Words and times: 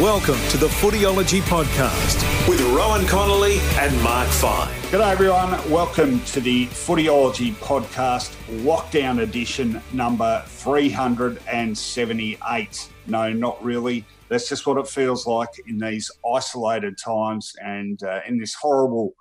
Welcome 0.00 0.40
to 0.48 0.56
the 0.56 0.68
Footyology 0.68 1.42
Podcast 1.42 2.48
with 2.48 2.58
Rohan 2.74 3.06
Connolly 3.06 3.58
and 3.74 4.02
Mark 4.02 4.28
Fine. 4.28 4.72
G'day 4.84 5.12
everyone, 5.12 5.50
welcome 5.70 6.24
to 6.24 6.40
the 6.40 6.68
Footyology 6.68 7.52
Podcast 7.56 8.34
Lockdown 8.64 9.20
Edition 9.20 9.82
number 9.92 10.42
378. 10.46 12.88
No, 13.08 13.30
not 13.30 13.62
really. 13.62 14.06
That's 14.30 14.48
just 14.48 14.66
what 14.66 14.78
it 14.78 14.88
feels 14.88 15.26
like 15.26 15.50
in 15.68 15.76
these 15.76 16.10
isolated 16.34 16.96
times 16.96 17.52
and 17.62 18.02
uh, 18.02 18.20
in 18.26 18.38
this 18.38 18.54
horrible 18.54 19.12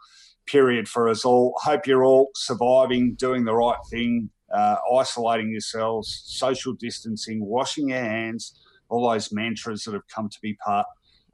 period 0.45 0.87
for 0.87 1.09
us 1.09 1.25
all. 1.25 1.55
Hope 1.61 1.87
you're 1.87 2.05
all 2.05 2.29
surviving, 2.35 3.15
doing 3.15 3.43
the 3.43 3.53
right 3.53 3.75
thing, 3.89 4.29
uh, 4.49 4.77
isolating 4.97 5.51
yourselves, 5.51 6.23
social 6.25 6.71
distancing, 6.71 7.43
washing 7.43 7.89
your 7.89 7.99
hands 7.99 8.53
all 8.89 9.09
those 9.09 9.31
mantras 9.31 9.83
that 9.83 9.93
have 9.93 10.07
come 10.13 10.29
to 10.29 10.37
be 10.41 10.53
part 10.55 10.85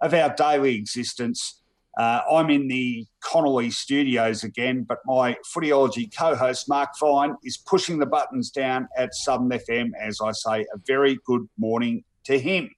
of 0.02 0.14
our 0.14 0.34
daily 0.36 0.76
existence. 0.76 1.62
Uh, 1.98 2.22
I'm 2.30 2.50
in 2.50 2.68
the 2.68 3.06
Connolly 3.22 3.72
studios 3.72 4.44
again, 4.44 4.84
but 4.84 5.00
my 5.06 5.38
footyology 5.56 6.16
co 6.16 6.36
host, 6.36 6.68
Mark 6.68 6.90
Fine, 7.00 7.36
is 7.44 7.58
pushing 7.58 8.00
the 8.00 8.06
buttons 8.06 8.52
down 8.52 8.88
at 8.98 9.16
Southern 9.16 9.50
FM 9.50 9.92
as 10.00 10.20
I 10.22 10.32
say 10.34 10.62
a 10.74 10.78
very 10.86 11.18
good 11.26 11.48
morning 11.58 12.04
to 12.26 12.38
him. 12.38 12.70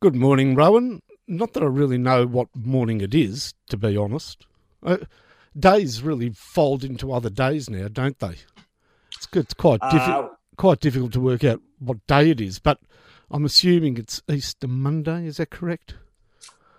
Good 0.00 0.14
morning, 0.14 0.54
Rohan. 0.54 1.00
Not 1.26 1.54
that 1.54 1.62
I 1.62 1.66
really 1.66 1.98
know 1.98 2.26
what 2.26 2.48
morning 2.54 3.00
it 3.00 3.14
is, 3.14 3.54
to 3.68 3.76
be 3.76 3.96
honest. 3.96 4.46
Uh, 4.82 4.98
days 5.58 6.02
really 6.02 6.30
fold 6.30 6.84
into 6.84 7.12
other 7.12 7.30
days 7.30 7.70
now, 7.70 7.88
don't 7.88 8.18
they? 8.18 8.36
It's, 9.16 9.28
it's 9.32 9.54
quite, 9.54 9.80
diffi- 9.80 10.24
uh, 10.24 10.28
quite 10.56 10.80
difficult 10.80 11.12
to 11.12 11.20
work 11.20 11.44
out 11.44 11.60
what 11.78 12.06
day 12.06 12.30
it 12.30 12.40
is, 12.40 12.58
but 12.58 12.78
I'm 13.30 13.44
assuming 13.44 13.96
it's 13.96 14.22
Easter 14.28 14.66
Monday. 14.66 15.26
Is 15.26 15.36
that 15.36 15.50
correct? 15.50 15.94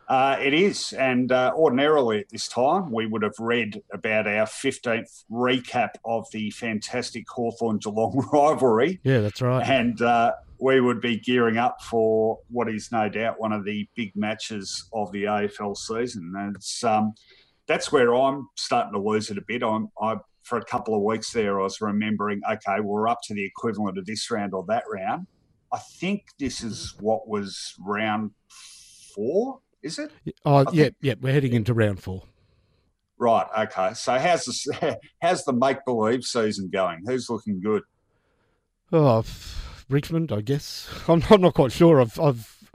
Uh, 0.09 0.35
it 0.41 0.53
is, 0.53 0.91
and 0.91 1.31
uh, 1.31 1.53
ordinarily 1.55 2.19
at 2.19 2.29
this 2.29 2.49
time 2.49 2.91
we 2.91 3.05
would 3.05 3.23
have 3.23 3.39
read 3.39 3.81
about 3.93 4.27
our 4.27 4.45
15th 4.45 5.23
recap 5.31 5.91
of 6.03 6.29
the 6.33 6.51
fantastic 6.51 7.23
Hawthorn 7.29 7.77
Geelong 7.77 8.27
rivalry. 8.33 8.99
Yeah, 9.03 9.21
that's 9.21 9.41
right. 9.41 9.65
And 9.65 10.01
uh, 10.01 10.33
we 10.59 10.81
would 10.81 10.99
be 10.99 11.17
gearing 11.17 11.57
up 11.57 11.81
for 11.81 12.39
what 12.49 12.67
is 12.67 12.91
no 12.91 13.07
doubt 13.07 13.39
one 13.39 13.53
of 13.53 13.63
the 13.63 13.87
big 13.95 14.13
matches 14.17 14.89
of 14.91 15.09
the 15.13 15.23
AFL 15.23 15.77
season. 15.77 16.33
And 16.35 16.57
it's 16.57 16.83
um, 16.83 17.13
that's 17.65 17.93
where 17.93 18.13
I'm 18.13 18.49
starting 18.55 18.91
to 18.91 18.99
lose 18.99 19.31
it 19.31 19.37
a 19.37 19.41
bit. 19.41 19.63
I'm 19.63 19.87
I, 20.01 20.17
for 20.43 20.57
a 20.57 20.65
couple 20.65 20.93
of 20.93 21.03
weeks 21.03 21.31
there, 21.31 21.61
I 21.61 21.63
was 21.63 21.79
remembering, 21.79 22.41
okay, 22.51 22.81
we're 22.81 23.07
up 23.07 23.19
to 23.27 23.33
the 23.33 23.45
equivalent 23.45 23.97
of 23.97 24.05
this 24.05 24.29
round 24.29 24.53
or 24.53 24.65
that 24.67 24.83
round 24.91 25.25
I 25.71 25.79
think 25.79 26.25
this 26.39 26.63
is 26.63 26.93
mm-hmm. 26.95 27.05
what 27.05 27.27
was 27.27 27.75
round 27.79 28.31
four. 29.15 29.59
Is 29.81 29.97
it? 29.99 30.11
Oh, 30.45 30.65
yeah, 30.71 30.89
yeah. 31.01 31.15
We're 31.19 31.33
heading 31.33 31.53
into 31.53 31.73
round 31.73 32.01
four. 32.01 32.23
Right. 33.21 33.47
Okay. 33.55 33.93
So 33.93 34.17
how's 34.17 34.45
the 34.45 34.97
how's 35.21 35.45
the 35.45 35.53
make 35.53 35.85
believe 35.85 36.23
season 36.23 36.69
going? 36.73 37.03
Who's 37.05 37.29
looking 37.29 37.61
good? 37.61 37.83
Oh, 38.91 39.23
Richmond, 39.89 40.31
I 40.31 40.41
guess. 40.41 40.89
I'm, 41.07 41.23
I'm 41.29 41.41
not 41.41 41.53
quite 41.53 41.71
sure. 41.71 42.01
I've 42.01 42.19
I've 42.19 42.71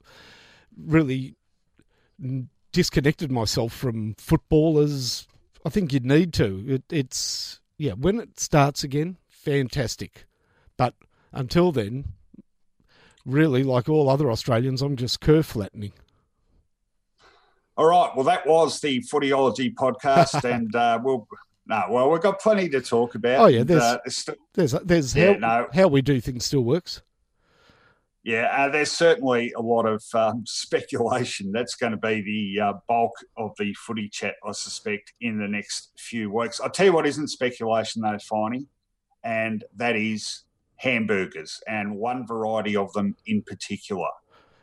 really 0.76 1.34
disconnected 2.72 3.32
myself 3.32 3.72
from 3.72 4.14
footballers. 4.18 5.26
I 5.64 5.68
think 5.68 5.92
you'd 5.92 6.06
need 6.06 6.32
to. 6.34 6.64
It, 6.68 6.84
it's 6.90 7.60
yeah. 7.76 7.92
When 7.92 8.20
it 8.20 8.38
starts 8.38 8.84
again, 8.84 9.16
fantastic. 9.28 10.26
But 10.76 10.94
until 11.32 11.72
then, 11.72 12.12
really, 13.26 13.62
like 13.62 13.88
all 13.88 14.08
other 14.08 14.30
Australians, 14.30 14.80
I'm 14.80 14.96
just 14.96 15.20
curve 15.20 15.44
flattening. 15.44 15.92
All 17.76 17.86
right. 17.86 18.10
Well, 18.14 18.24
that 18.24 18.46
was 18.46 18.80
the 18.80 19.00
Footyology 19.00 19.74
podcast, 19.74 20.44
and 20.50 20.74
uh, 20.74 20.98
we'll. 21.02 21.28
No, 21.68 21.82
well, 21.90 22.10
we've 22.10 22.22
got 22.22 22.40
plenty 22.40 22.68
to 22.68 22.80
talk 22.80 23.16
about. 23.16 23.40
Oh 23.40 23.46
yeah, 23.46 23.64
there's 23.64 23.82
uh, 23.82 23.98
there's 24.54 24.72
there's 24.84 25.16
yeah, 25.16 25.32
how, 25.32 25.38
no. 25.38 25.68
how 25.74 25.88
we 25.88 26.00
do 26.00 26.20
things 26.20 26.46
still 26.46 26.62
works. 26.62 27.02
Yeah, 28.22 28.48
uh, 28.56 28.68
there's 28.68 28.90
certainly 28.90 29.52
a 29.52 29.60
lot 29.60 29.84
of 29.84 30.04
um, 30.14 30.44
speculation. 30.46 31.50
That's 31.52 31.74
going 31.74 31.92
to 31.92 31.98
be 31.98 32.22
the 32.22 32.60
uh, 32.60 32.72
bulk 32.88 33.12
of 33.36 33.52
the 33.58 33.74
footy 33.74 34.08
chat, 34.08 34.34
I 34.44 34.52
suspect, 34.52 35.12
in 35.20 35.38
the 35.38 35.48
next 35.48 35.90
few 35.98 36.30
weeks. 36.30 36.60
I'll 36.60 36.70
tell 36.70 36.86
you 36.86 36.92
what 36.92 37.06
isn't 37.06 37.28
speculation, 37.28 38.02
though, 38.02 38.18
Finey, 38.18 38.66
and 39.22 39.64
that 39.76 39.96
is 39.96 40.42
hamburgers 40.76 41.60
and 41.66 41.96
one 41.96 42.26
variety 42.26 42.76
of 42.76 42.92
them 42.92 43.16
in 43.26 43.42
particular. 43.42 44.08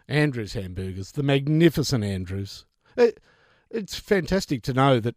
Andrews 0.07 0.53
hamburgers, 0.53 1.11
the 1.13 1.23
magnificent 1.23 2.03
Andrews. 2.03 2.65
It, 2.97 3.19
it's 3.69 3.95
fantastic 3.95 4.61
to 4.63 4.73
know 4.73 4.99
that 4.99 5.15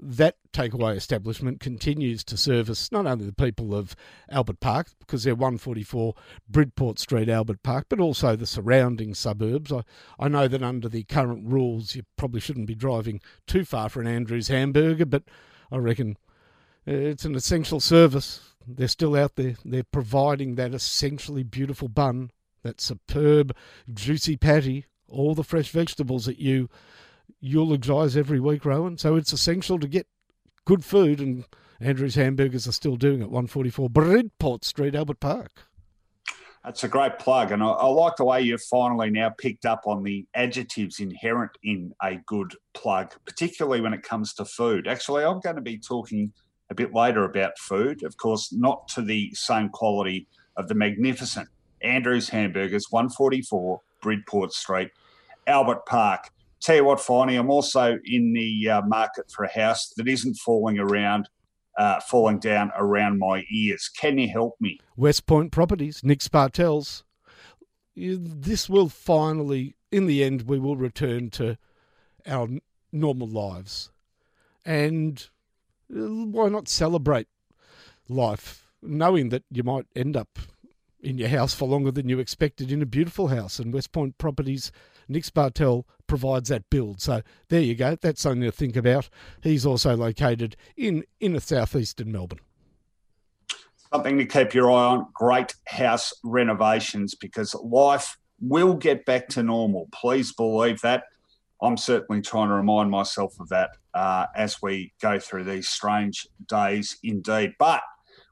that 0.00 0.36
takeaway 0.52 0.96
establishment 0.96 1.60
continues 1.60 2.22
to 2.24 2.36
service 2.36 2.92
not 2.92 3.06
only 3.06 3.26
the 3.26 3.32
people 3.32 3.74
of 3.74 3.96
Albert 4.30 4.60
Park, 4.60 4.88
because 5.00 5.24
they're 5.24 5.34
144 5.34 6.14
Bridport 6.48 6.98
Street, 6.98 7.28
Albert 7.28 7.62
Park, 7.62 7.86
but 7.88 8.00
also 8.00 8.36
the 8.36 8.46
surrounding 8.46 9.14
suburbs. 9.14 9.72
I, 9.72 9.82
I 10.18 10.28
know 10.28 10.46
that 10.46 10.62
under 10.62 10.88
the 10.88 11.04
current 11.04 11.48
rules, 11.48 11.96
you 11.96 12.04
probably 12.16 12.40
shouldn't 12.40 12.68
be 12.68 12.74
driving 12.74 13.20
too 13.46 13.64
far 13.64 13.88
for 13.88 14.00
an 14.00 14.06
Andrews 14.06 14.48
hamburger, 14.48 15.06
but 15.06 15.24
I 15.70 15.78
reckon 15.78 16.16
uh, 16.86 16.92
it's 16.92 17.24
an 17.24 17.34
essential 17.34 17.80
service 17.80 18.54
they're 18.68 18.88
still 18.88 19.16
out 19.16 19.36
there. 19.36 19.56
They're 19.64 19.82
providing 19.82 20.56
that 20.56 20.74
essentially 20.74 21.42
beautiful 21.42 21.88
bun, 21.88 22.30
that 22.62 22.80
superb, 22.80 23.56
juicy 23.92 24.36
patty, 24.36 24.86
all 25.08 25.34
the 25.34 25.44
fresh 25.44 25.70
vegetables 25.70 26.26
that 26.26 26.38
you 26.38 26.68
eulogise 27.40 28.16
every 28.16 28.40
week, 28.40 28.64
Rohan. 28.64 28.98
So 28.98 29.16
it's 29.16 29.32
essential 29.32 29.78
to 29.78 29.88
get 29.88 30.06
good 30.64 30.84
food, 30.84 31.20
and 31.20 31.44
Andrew's 31.80 32.16
Hamburgers 32.16 32.68
are 32.68 32.72
still 32.72 32.96
doing 32.96 33.20
it. 33.20 33.30
144 33.30 33.88
Bridport 33.88 34.64
Street, 34.64 34.94
Albert 34.94 35.20
Park. 35.20 35.64
That's 36.64 36.84
a 36.84 36.88
great 36.88 37.18
plug, 37.18 37.52
and 37.52 37.62
I, 37.62 37.68
I, 37.68 37.86
like 37.86 38.16
the 38.16 38.24
way 38.24 38.42
you've 38.42 38.62
finally 38.62 39.10
now 39.10 39.30
picked 39.30 39.64
up 39.64 39.82
on 39.86 40.02
the 40.02 40.26
adjectives 40.34 40.98
inherent 41.00 41.52
in 41.62 41.94
a 42.02 42.16
good 42.26 42.52
plug, 42.74 43.14
particularly 43.24 43.80
when 43.80 43.94
it 43.94 44.02
comes 44.02 44.34
to 44.34 44.44
food. 44.44 44.88
Actually, 44.88 45.24
I'm 45.24 45.40
going 45.40 45.56
to 45.56 45.62
be 45.62 45.78
talking 45.78 46.32
a 46.70 46.74
bit 46.74 46.94
later 46.94 47.24
about 47.24 47.58
food. 47.58 48.02
Of 48.02 48.16
course, 48.16 48.52
not 48.52 48.88
to 48.88 49.02
the 49.02 49.30
same 49.34 49.68
quality 49.68 50.26
of 50.56 50.68
the 50.68 50.74
magnificent 50.74 51.48
Andrews 51.82 52.28
Hamburgers, 52.28 52.86
144 52.90 53.80
Bridport 54.02 54.52
Street, 54.52 54.90
Albert 55.46 55.86
Park. 55.86 56.30
Tell 56.60 56.76
you 56.76 56.84
what, 56.84 56.98
Finey, 56.98 57.38
I'm 57.38 57.50
also 57.50 57.98
in 58.04 58.32
the 58.32 58.68
uh, 58.68 58.82
market 58.82 59.30
for 59.30 59.44
a 59.44 59.52
house 59.52 59.92
that 59.96 60.08
isn't 60.08 60.34
falling 60.34 60.78
around, 60.78 61.28
uh, 61.78 62.00
falling 62.00 62.40
down 62.40 62.72
around 62.76 63.18
my 63.18 63.44
ears. 63.50 63.88
Can 63.88 64.18
you 64.18 64.28
help 64.28 64.56
me? 64.60 64.80
West 64.96 65.26
Point 65.26 65.52
Properties, 65.52 66.02
Nick 66.02 66.20
Spartels. 66.20 67.04
This 67.94 68.68
will 68.68 68.88
finally, 68.88 69.76
in 69.92 70.06
the 70.06 70.22
end, 70.22 70.42
we 70.42 70.58
will 70.58 70.76
return 70.76 71.30
to 71.30 71.56
our 72.26 72.48
normal 72.92 73.28
lives. 73.28 73.90
And 74.64 75.28
why 75.88 76.48
not 76.48 76.68
celebrate 76.68 77.28
life, 78.08 78.66
knowing 78.82 79.28
that 79.30 79.44
you 79.50 79.62
might 79.62 79.86
end 79.94 80.16
up 80.16 80.38
in 81.00 81.18
your 81.18 81.28
house 81.28 81.54
for 81.54 81.68
longer 81.68 81.90
than 81.90 82.08
you 82.08 82.18
expected 82.18 82.70
in 82.72 82.82
a 82.82 82.86
beautiful 82.86 83.28
house? 83.28 83.58
And 83.58 83.72
West 83.72 83.92
Point 83.92 84.18
Properties, 84.18 84.72
Nick 85.08 85.24
Spartel 85.24 85.84
provides 86.06 86.48
that 86.48 86.68
build. 86.70 87.00
So 87.00 87.22
there 87.48 87.60
you 87.60 87.74
go. 87.74 87.96
That's 88.00 88.20
something 88.20 88.42
to 88.42 88.52
think 88.52 88.76
about. 88.76 89.08
He's 89.42 89.64
also 89.64 89.96
located 89.96 90.56
in 90.76 91.04
inner 91.20 91.40
southeastern 91.40 92.12
Melbourne. 92.12 92.40
Something 93.92 94.18
to 94.18 94.26
keep 94.26 94.52
your 94.52 94.70
eye 94.70 94.86
on. 94.86 95.06
Great 95.14 95.54
house 95.66 96.12
renovations 96.22 97.14
because 97.14 97.54
life 97.54 98.18
will 98.40 98.74
get 98.74 99.06
back 99.06 99.28
to 99.28 99.42
normal. 99.42 99.88
Please 99.92 100.32
believe 100.32 100.80
that. 100.82 101.04
I'm 101.60 101.76
certainly 101.76 102.22
trying 102.22 102.48
to 102.48 102.54
remind 102.54 102.90
myself 102.90 103.34
of 103.40 103.48
that 103.48 103.70
uh, 103.94 104.26
as 104.36 104.62
we 104.62 104.92
go 105.02 105.18
through 105.18 105.44
these 105.44 105.68
strange 105.68 106.26
days 106.46 106.98
indeed. 107.02 107.54
But 107.58 107.82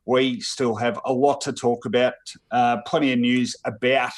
we 0.04 0.40
still 0.40 0.76
have 0.76 1.00
a 1.04 1.12
lot 1.12 1.40
to 1.42 1.52
talk 1.52 1.84
about, 1.84 2.14
uh, 2.52 2.78
plenty 2.86 3.12
of 3.12 3.18
news 3.18 3.56
about 3.64 4.12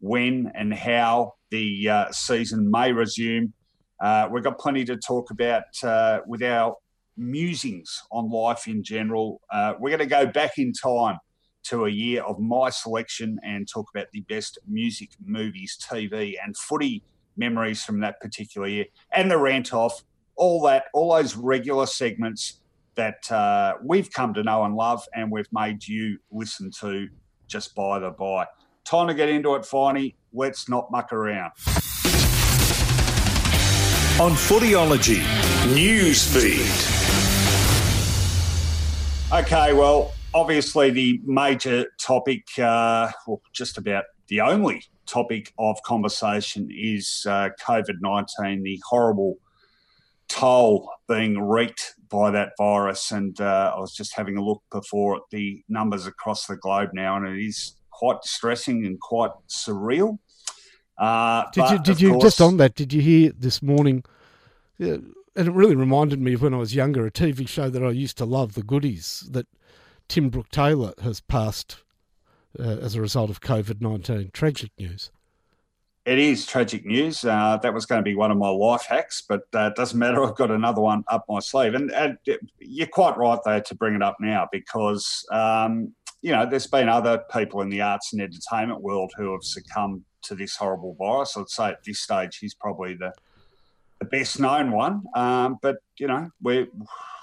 when 0.00 0.50
and 0.54 0.74
how 0.74 1.34
the 1.50 1.88
uh, 1.88 2.10
season 2.10 2.68
may 2.70 2.92
resume. 2.92 3.52
Uh, 4.00 4.28
we've 4.30 4.44
got 4.44 4.58
plenty 4.58 4.84
to 4.84 4.96
talk 4.96 5.30
about 5.30 5.64
uh, 5.84 6.20
with 6.26 6.42
our 6.42 6.76
musings 7.16 8.02
on 8.10 8.30
life 8.30 8.66
in 8.66 8.82
general. 8.82 9.40
Uh, 9.52 9.74
we're 9.78 9.90
going 9.96 9.98
to 10.00 10.06
go 10.06 10.26
back 10.26 10.58
in 10.58 10.72
time 10.72 11.18
to 11.64 11.84
a 11.84 11.90
year 11.90 12.22
of 12.22 12.38
my 12.40 12.70
selection 12.70 13.38
and 13.44 13.68
talk 13.68 13.88
about 13.94 14.06
the 14.12 14.20
best 14.22 14.58
music, 14.66 15.10
movies, 15.24 15.78
TV, 15.80 16.34
and 16.42 16.56
footy 16.56 17.02
memories 17.38 17.84
from 17.84 18.00
that 18.00 18.20
particular 18.20 18.66
year, 18.66 18.86
and 19.12 19.30
the 19.30 19.38
rant 19.38 19.72
off, 19.72 20.02
all 20.36 20.62
that, 20.62 20.84
all 20.92 21.14
those 21.14 21.36
regular 21.36 21.86
segments 21.86 22.60
that 22.94 23.30
uh, 23.30 23.74
we've 23.82 24.12
come 24.12 24.34
to 24.34 24.42
know 24.42 24.64
and 24.64 24.74
love, 24.74 25.06
and 25.14 25.30
we've 25.30 25.48
made 25.52 25.86
you 25.86 26.18
listen 26.30 26.70
to 26.80 27.08
just 27.46 27.74
by 27.74 27.98
the 27.98 28.10
by. 28.10 28.46
Time 28.84 29.08
to 29.08 29.14
get 29.14 29.28
into 29.28 29.54
it, 29.54 29.62
Finey. 29.62 30.14
Let's 30.32 30.68
not 30.68 30.90
muck 30.90 31.12
around. 31.12 31.52
On 34.20 34.32
Footyology 34.32 35.22
Newsfeed. 35.74 36.96
Okay, 39.30 39.72
well, 39.74 40.12
obviously 40.34 40.90
the 40.90 41.20
major 41.24 41.86
topic, 42.00 42.46
uh, 42.58 43.10
well, 43.26 43.40
just 43.52 43.78
about 43.78 44.04
the 44.28 44.40
only 44.40 44.82
topic 45.08 45.52
of 45.58 45.82
conversation 45.82 46.68
is 46.70 47.24
uh, 47.28 47.50
COVID 47.60 47.96
19, 48.00 48.62
the 48.62 48.80
horrible 48.86 49.38
toll 50.28 50.90
being 51.08 51.40
wreaked 51.40 51.94
by 52.08 52.30
that 52.30 52.52
virus. 52.58 53.10
And 53.10 53.40
uh, 53.40 53.72
I 53.74 53.80
was 53.80 53.94
just 53.94 54.14
having 54.14 54.36
a 54.36 54.44
look 54.44 54.62
before 54.70 55.16
at 55.16 55.22
the 55.30 55.62
numbers 55.68 56.06
across 56.06 56.46
the 56.46 56.56
globe 56.56 56.90
now, 56.92 57.16
and 57.16 57.26
it 57.26 57.44
is 57.44 57.76
quite 57.90 58.22
distressing 58.22 58.86
and 58.86 59.00
quite 59.00 59.30
surreal. 59.48 60.18
Uh, 60.98 61.44
did 61.52 61.70
you, 61.70 61.78
did 61.78 62.00
you 62.00 62.10
course, 62.12 62.22
just 62.22 62.40
on 62.40 62.56
that? 62.58 62.74
Did 62.74 62.92
you 62.92 63.00
hear 63.00 63.32
this 63.36 63.62
morning? 63.62 64.04
and 64.80 65.14
it 65.34 65.52
really 65.52 65.76
reminded 65.76 66.20
me 66.20 66.34
of 66.34 66.42
when 66.42 66.52
I 66.52 66.58
was 66.58 66.74
younger, 66.74 67.06
a 67.06 67.10
TV 67.12 67.48
show 67.48 67.70
that 67.70 67.82
I 67.82 67.90
used 67.90 68.18
to 68.18 68.24
love, 68.24 68.54
The 68.54 68.62
Goodies, 68.62 69.28
that 69.30 69.46
Tim 70.08 70.30
Brooke 70.30 70.50
Taylor 70.50 70.94
has 71.02 71.20
passed 71.20 71.84
uh, 72.58 72.62
as 72.62 72.94
a 72.94 73.00
result 73.00 73.30
of 73.30 73.40
COVID 73.40 73.80
19. 73.80 74.30
Tragic 74.32 74.70
news. 74.78 75.10
It 76.04 76.18
is 76.18 76.46
tragic 76.46 76.86
news. 76.86 77.22
Uh, 77.24 77.58
that 77.62 77.74
was 77.74 77.84
going 77.84 77.98
to 77.98 78.02
be 78.02 78.14
one 78.14 78.30
of 78.30 78.38
my 78.38 78.48
life 78.48 78.86
hacks, 78.88 79.22
but 79.28 79.42
uh, 79.54 79.66
it 79.66 79.76
doesn't 79.76 79.98
matter. 79.98 80.24
I've 80.24 80.36
got 80.36 80.50
another 80.50 80.80
one 80.80 81.04
up 81.08 81.24
my 81.28 81.40
sleeve. 81.40 81.74
And, 81.74 81.90
and 81.90 82.16
you're 82.58 82.86
quite 82.86 83.18
right, 83.18 83.38
though, 83.44 83.60
to 83.60 83.74
bring 83.74 83.94
it 83.94 84.02
up 84.02 84.16
now 84.18 84.48
because, 84.50 85.26
um, 85.30 85.92
you 86.22 86.32
know, 86.32 86.46
there's 86.46 86.66
been 86.66 86.88
other 86.88 87.22
people 87.30 87.60
in 87.60 87.68
the 87.68 87.82
arts 87.82 88.12
and 88.12 88.22
entertainment 88.22 88.80
world 88.80 89.12
who 89.16 89.32
have 89.32 89.42
succumbed 89.42 90.02
to 90.22 90.34
this 90.34 90.56
horrible 90.56 90.94
virus. 90.98 91.36
I'd 91.36 91.50
say 91.50 91.68
at 91.68 91.84
this 91.84 92.00
stage, 92.00 92.38
he's 92.38 92.54
probably 92.54 92.94
the 92.94 93.12
the 93.98 94.04
best 94.04 94.38
known 94.38 94.70
one. 94.70 95.02
Um, 95.14 95.58
but 95.60 95.78
you 95.98 96.06
know, 96.06 96.30
we're 96.40 96.68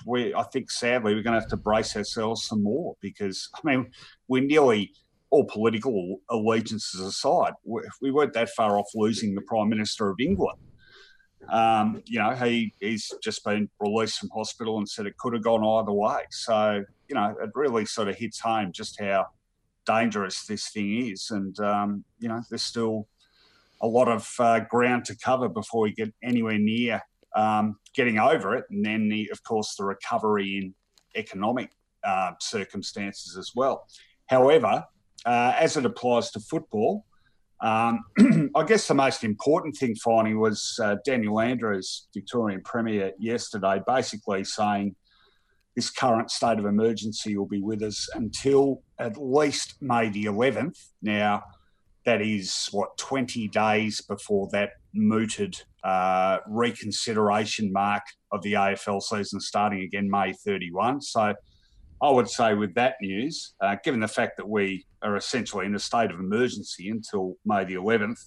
we 0.06 0.34
I 0.34 0.44
think 0.44 0.70
sadly 0.70 1.16
we're 1.16 1.24
going 1.24 1.34
to 1.34 1.40
have 1.40 1.50
to 1.50 1.58
brace 1.58 1.96
ourselves 1.96 2.44
some 2.44 2.64
more 2.64 2.96
because 3.02 3.50
I 3.56 3.60
mean 3.64 3.92
we're 4.28 4.44
nearly 4.44 4.94
all 5.32 5.46
political 5.46 6.22
allegiances 6.30 7.02
aside, 7.02 7.54
we 8.02 8.12
weren't 8.12 8.34
that 8.34 8.50
far 8.50 8.78
off 8.78 8.88
losing 8.96 9.36
the 9.36 9.42
Prime 9.42 9.70
Minister 9.70 10.10
of 10.10 10.18
England. 10.20 10.60
Um, 11.50 12.02
you 12.06 12.20
know, 12.20 12.32
he 12.32 12.74
he's 12.80 13.12
just 13.22 13.44
been 13.44 13.70
released 13.80 14.20
from 14.20 14.30
hospital 14.30 14.78
and 14.78 14.90
said 14.90 15.06
it 15.06 15.18
could 15.18 15.34
have 15.34 15.44
gone 15.44 15.64
either 15.64 15.92
way. 15.92 16.22
So 16.32 16.84
you 17.08 17.16
know, 17.16 17.36
it 17.42 17.52
really 17.54 17.86
sort 17.86 18.08
of 18.08 18.16
hits 18.16 18.40
home 18.40 18.72
just 18.72 19.00
how 19.00 19.28
dangerous 19.86 20.46
this 20.46 20.70
thing 20.70 21.10
is, 21.10 21.30
and 21.30 21.60
um, 21.60 22.04
you 22.20 22.30
know, 22.30 22.42
there's 22.50 22.64
still 22.64 23.08
a 23.82 23.88
lot 23.88 24.08
of 24.08 24.28
uh, 24.40 24.62
ground 24.62 25.06
to 25.06 25.18
cover 25.18 25.50
before 25.50 25.82
we 25.82 25.92
get 25.92 26.14
anywhere 26.24 26.58
near 26.58 27.02
um, 27.36 27.78
getting 27.94 28.18
over 28.18 28.56
it. 28.56 28.66
And 28.70 28.84
then, 28.84 29.10
the, 29.10 29.30
of 29.32 29.44
course, 29.44 29.76
the 29.76 29.84
recovery 29.84 30.58
in 30.58 30.74
economic 31.16 31.70
uh, 32.04 32.32
circumstances 32.40 33.38
as 33.38 33.52
well. 33.56 33.88
However, 34.28 34.84
uh, 35.26 35.54
as 35.58 35.78
it 35.78 35.86
applies 35.86 36.32
to 36.32 36.40
football, 36.40 37.06
um, 37.62 38.04
I 38.56 38.64
guess 38.64 38.88
the 38.88 38.94
most 38.94 39.24
important 39.24 39.76
thing, 39.78 39.96
finding 39.96 40.40
was 40.40 40.80
uh, 40.82 40.98
Daniel 41.06 41.40
Andrews, 41.40 42.08
Victorian 42.14 42.62
Premier, 42.64 43.12
yesterday, 43.18 43.82
basically 43.88 44.44
saying 44.44 44.96
this 45.76 45.90
current 45.90 46.32
state 46.32 46.60
of 46.60 46.66
emergency 46.66 47.38
will 47.38 47.48
be 47.48 47.62
with 47.62 47.82
us 47.82 48.08
until 48.14 48.82
at 49.00 49.18
least 49.18 49.76
May 49.82 50.10
the 50.10 50.26
11th. 50.26 50.78
Now, 51.02 51.44
that 52.06 52.22
is 52.22 52.68
what 52.72 52.98
20 52.98 53.48
days 53.50 54.00
before 54.02 54.48
that 54.52 54.72
mooted 54.94 55.60
uh, 55.84 56.38
reconsideration 56.48 57.72
mark 57.74 58.04
of 58.32 58.42
the 58.44 58.54
AFL 58.54 59.02
season 59.02 59.40
starting 59.40 59.82
again 59.82 60.10
May 60.10 60.34
31. 60.34 61.02
So 61.02 61.34
I 62.06 62.12
would 62.12 62.30
say 62.30 62.54
with 62.54 62.76
that 62.76 62.98
news, 63.02 63.56
uh, 63.60 63.78
given 63.84 64.00
the 64.00 64.08
fact 64.08 64.38
that 64.38 64.48
we 64.48 64.86
are 65.02 65.18
essentially 65.18 65.66
in 65.66 65.74
a 65.74 65.80
state 65.80 66.12
of 66.12 66.20
emergency 66.20 66.90
until 66.90 67.36
May 67.44 67.66
the 67.66 67.74
11th, 67.74 68.26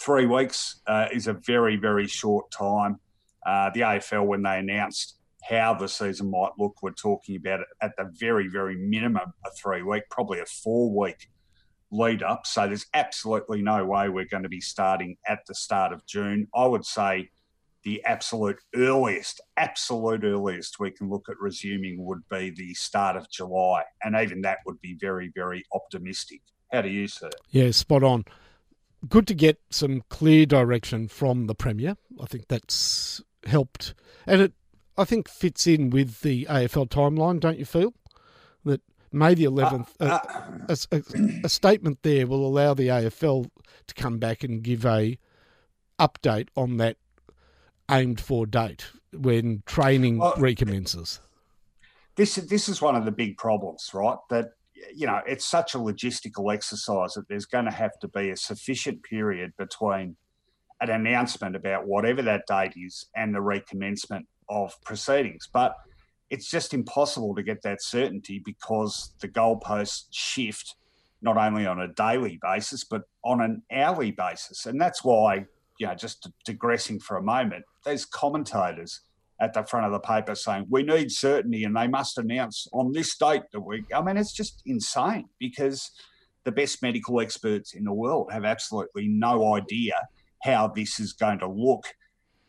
three 0.00 0.24
weeks 0.24 0.82
uh, 0.86 1.08
is 1.12 1.26
a 1.26 1.32
very, 1.32 1.74
very 1.74 2.06
short 2.06 2.48
time. 2.52 3.00
Uh, 3.44 3.70
the 3.74 3.80
AFL, 3.80 4.26
when 4.26 4.44
they 4.44 4.60
announced 4.60 5.16
how 5.42 5.74
the 5.74 5.88
season 5.88 6.30
might 6.30 6.52
look, 6.60 6.80
were 6.80 6.92
talking 6.92 7.34
about 7.34 7.58
at 7.82 7.90
the 7.96 8.08
very, 8.20 8.46
very 8.46 8.76
minimum 8.76 9.32
a 9.44 9.50
three 9.60 9.82
week, 9.82 10.04
probably 10.08 10.38
a 10.38 10.46
four 10.46 10.88
week 10.88 11.28
lead 11.90 12.22
up. 12.22 12.46
So 12.46 12.68
there's 12.68 12.86
absolutely 12.94 13.62
no 13.62 13.84
way 13.84 14.08
we're 14.08 14.26
going 14.26 14.44
to 14.44 14.48
be 14.48 14.60
starting 14.60 15.16
at 15.26 15.40
the 15.48 15.56
start 15.56 15.92
of 15.92 16.06
June. 16.06 16.46
I 16.54 16.66
would 16.66 16.84
say 16.84 17.30
the 17.86 18.04
absolute 18.04 18.58
earliest, 18.74 19.40
absolute 19.56 20.24
earliest 20.24 20.80
we 20.80 20.90
can 20.90 21.08
look 21.08 21.28
at 21.28 21.38
resuming 21.38 22.04
would 22.04 22.28
be 22.28 22.50
the 22.50 22.74
start 22.74 23.14
of 23.14 23.30
July. 23.30 23.84
And 24.02 24.16
even 24.16 24.40
that 24.40 24.58
would 24.66 24.80
be 24.80 24.96
very, 25.00 25.30
very 25.32 25.64
optimistic. 25.72 26.42
How 26.72 26.82
do 26.82 26.88
you 26.88 27.06
see 27.06 27.26
it? 27.26 27.36
Yeah, 27.50 27.70
spot 27.70 28.02
on. 28.02 28.24
Good 29.08 29.28
to 29.28 29.34
get 29.34 29.60
some 29.70 30.02
clear 30.10 30.46
direction 30.46 31.06
from 31.06 31.46
the 31.46 31.54
Premier. 31.54 31.96
I 32.20 32.26
think 32.26 32.48
that's 32.48 33.22
helped. 33.44 33.94
And 34.26 34.40
it, 34.40 34.52
I 34.98 35.04
think, 35.04 35.28
fits 35.28 35.68
in 35.68 35.90
with 35.90 36.22
the 36.22 36.44
AFL 36.46 36.88
timeline, 36.88 37.38
don't 37.38 37.58
you 37.58 37.64
feel? 37.64 37.94
That 38.64 38.80
May 39.12 39.34
the 39.34 39.44
11th, 39.44 39.90
uh, 40.00 40.18
uh, 40.24 40.56
a, 40.68 40.96
a, 40.96 41.02
a, 41.44 41.48
statement 41.48 42.02
there 42.02 42.26
will 42.26 42.44
allow 42.44 42.74
the 42.74 42.88
AFL 42.88 43.48
to 43.86 43.94
come 43.94 44.18
back 44.18 44.42
and 44.42 44.60
give 44.60 44.84
a 44.84 45.16
update 46.00 46.48
on 46.56 46.78
that 46.78 46.96
aimed 47.90 48.20
for 48.20 48.46
date 48.46 48.86
when 49.12 49.62
training 49.66 50.18
well, 50.18 50.34
recommences. 50.38 51.20
This 52.16 52.36
this 52.36 52.68
is 52.68 52.80
one 52.80 52.96
of 52.96 53.04
the 53.04 53.12
big 53.12 53.36
problems, 53.36 53.90
right? 53.92 54.18
That 54.30 54.50
you 54.94 55.06
know 55.06 55.20
it's 55.26 55.46
such 55.46 55.74
a 55.74 55.78
logistical 55.78 56.52
exercise 56.52 57.14
that 57.14 57.28
there's 57.28 57.46
going 57.46 57.66
to 57.66 57.70
have 57.70 57.98
to 58.00 58.08
be 58.08 58.30
a 58.30 58.36
sufficient 58.36 59.02
period 59.02 59.52
between 59.58 60.16
an 60.80 60.90
announcement 60.90 61.56
about 61.56 61.86
whatever 61.86 62.22
that 62.22 62.46
date 62.46 62.74
is 62.76 63.06
and 63.14 63.34
the 63.34 63.38
recommencement 63.38 64.26
of 64.48 64.74
proceedings, 64.82 65.48
but 65.50 65.74
it's 66.28 66.50
just 66.50 66.74
impossible 66.74 67.34
to 67.34 67.42
get 67.42 67.62
that 67.62 67.82
certainty 67.82 68.42
because 68.44 69.14
the 69.20 69.28
goalposts 69.28 70.06
shift 70.10 70.74
not 71.22 71.36
only 71.36 71.66
on 71.66 71.80
a 71.80 71.88
daily 71.88 72.38
basis 72.42 72.84
but 72.84 73.02
on 73.24 73.40
an 73.40 73.62
hourly 73.72 74.10
basis, 74.10 74.66
and 74.66 74.80
that's 74.80 75.02
why 75.02 75.46
you 75.78 75.86
know 75.86 75.94
just 75.94 76.28
digressing 76.44 77.00
for 77.00 77.16
a 77.16 77.22
moment, 77.22 77.64
there's 77.84 78.04
commentators 78.04 79.00
at 79.40 79.52
the 79.52 79.62
front 79.62 79.86
of 79.86 79.92
the 79.92 80.00
paper 80.00 80.34
saying 80.34 80.66
we 80.70 80.82
need 80.82 81.12
certainty 81.12 81.64
and 81.64 81.76
they 81.76 81.86
must 81.86 82.16
announce 82.18 82.66
on 82.72 82.92
this 82.92 83.16
date 83.16 83.42
that 83.52 83.60
we. 83.60 83.84
I 83.94 84.02
mean, 84.02 84.16
it's 84.16 84.32
just 84.32 84.62
insane 84.66 85.28
because 85.38 85.90
the 86.44 86.52
best 86.52 86.82
medical 86.82 87.20
experts 87.20 87.74
in 87.74 87.84
the 87.84 87.92
world 87.92 88.30
have 88.32 88.44
absolutely 88.44 89.08
no 89.08 89.54
idea 89.54 89.94
how 90.42 90.68
this 90.68 91.00
is 91.00 91.12
going 91.12 91.40
to 91.40 91.48
look 91.48 91.86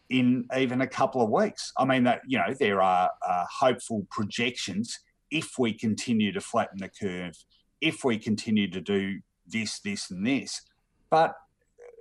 in 0.10 0.48
even 0.56 0.82
a 0.82 0.88
couple 0.88 1.22
of 1.22 1.30
weeks. 1.30 1.74
I 1.78 1.86
mean, 1.86 2.04
that 2.06 2.22
you 2.28 2.38
know 2.38 2.54
there 2.58 2.82
are 2.82 3.10
uh, 3.28 3.46
hopeful 3.60 4.08
projections 4.10 4.98
if 5.30 5.60
we 5.60 5.74
continue 5.74 6.32
to 6.32 6.40
flatten 6.40 6.78
the 6.80 6.90
curve, 6.90 7.34
if 7.82 8.04
we 8.06 8.18
continue 8.18 8.70
to 8.70 8.80
do 8.80 9.20
this, 9.46 9.80
this, 9.80 10.10
and 10.10 10.26
this, 10.26 10.62
but 11.10 11.36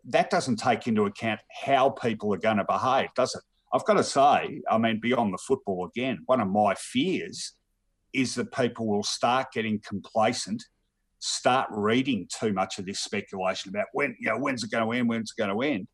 that 0.07 0.31
doesn't 0.31 0.57
take 0.57 0.87
into 0.87 1.05
account 1.05 1.41
how 1.65 1.91
people 1.91 2.33
are 2.33 2.39
going 2.39 2.59
to 2.59 2.65
behave, 2.65 3.09
does 3.17 3.35
it? 3.35 3.43
I've 3.73 3.85
got 3.85 3.95
to 3.95 4.05
say, 4.05 4.63
I 4.71 4.79
mean, 4.79 5.01
beyond 5.01 5.35
the 5.35 5.39
football 5.39 5.87
again, 5.87 6.21
one 6.27 6.41
of 6.41 6.49
my 6.49 6.75
fears 6.77 7.53
is 8.13 8.35
that 8.37 8.53
people 8.53 8.87
will 8.87 9.03
start 9.03 9.53
getting 9.53 9.81
complacent, 9.87 10.63
start 11.19 11.69
reading 11.71 12.29
too 12.33 12.53
much 12.53 12.79
of 12.79 12.87
this 12.87 13.01
speculation 13.01 13.69
about 13.69 13.87
when, 13.93 14.17
you 14.21 14.29
know, 14.29 14.39
when's 14.39 14.63
it 14.63 14.71
going 14.71 14.85
to 14.85 14.93
end, 14.97 15.09
when's 15.09 15.33
it 15.37 15.41
going 15.41 15.55
to 15.55 15.63
end, 15.63 15.89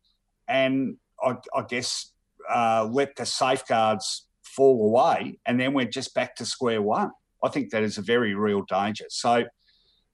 and 0.47 0.97
I, 1.21 1.35
I 1.55 1.63
guess, 1.67 2.11
uh, 2.53 2.87
let 2.91 3.15
the 3.15 3.25
safeguards 3.25 4.27
fall 4.43 4.85
away, 4.85 5.39
and 5.45 5.59
then 5.59 5.73
we're 5.73 5.85
just 5.85 6.13
back 6.13 6.35
to 6.35 6.45
square 6.45 6.81
one. 6.81 7.11
I 7.43 7.49
think 7.49 7.71
that 7.71 7.83
is 7.83 7.97
a 7.97 8.01
very 8.01 8.35
real 8.35 8.61
danger. 8.69 9.05
So, 9.09 9.43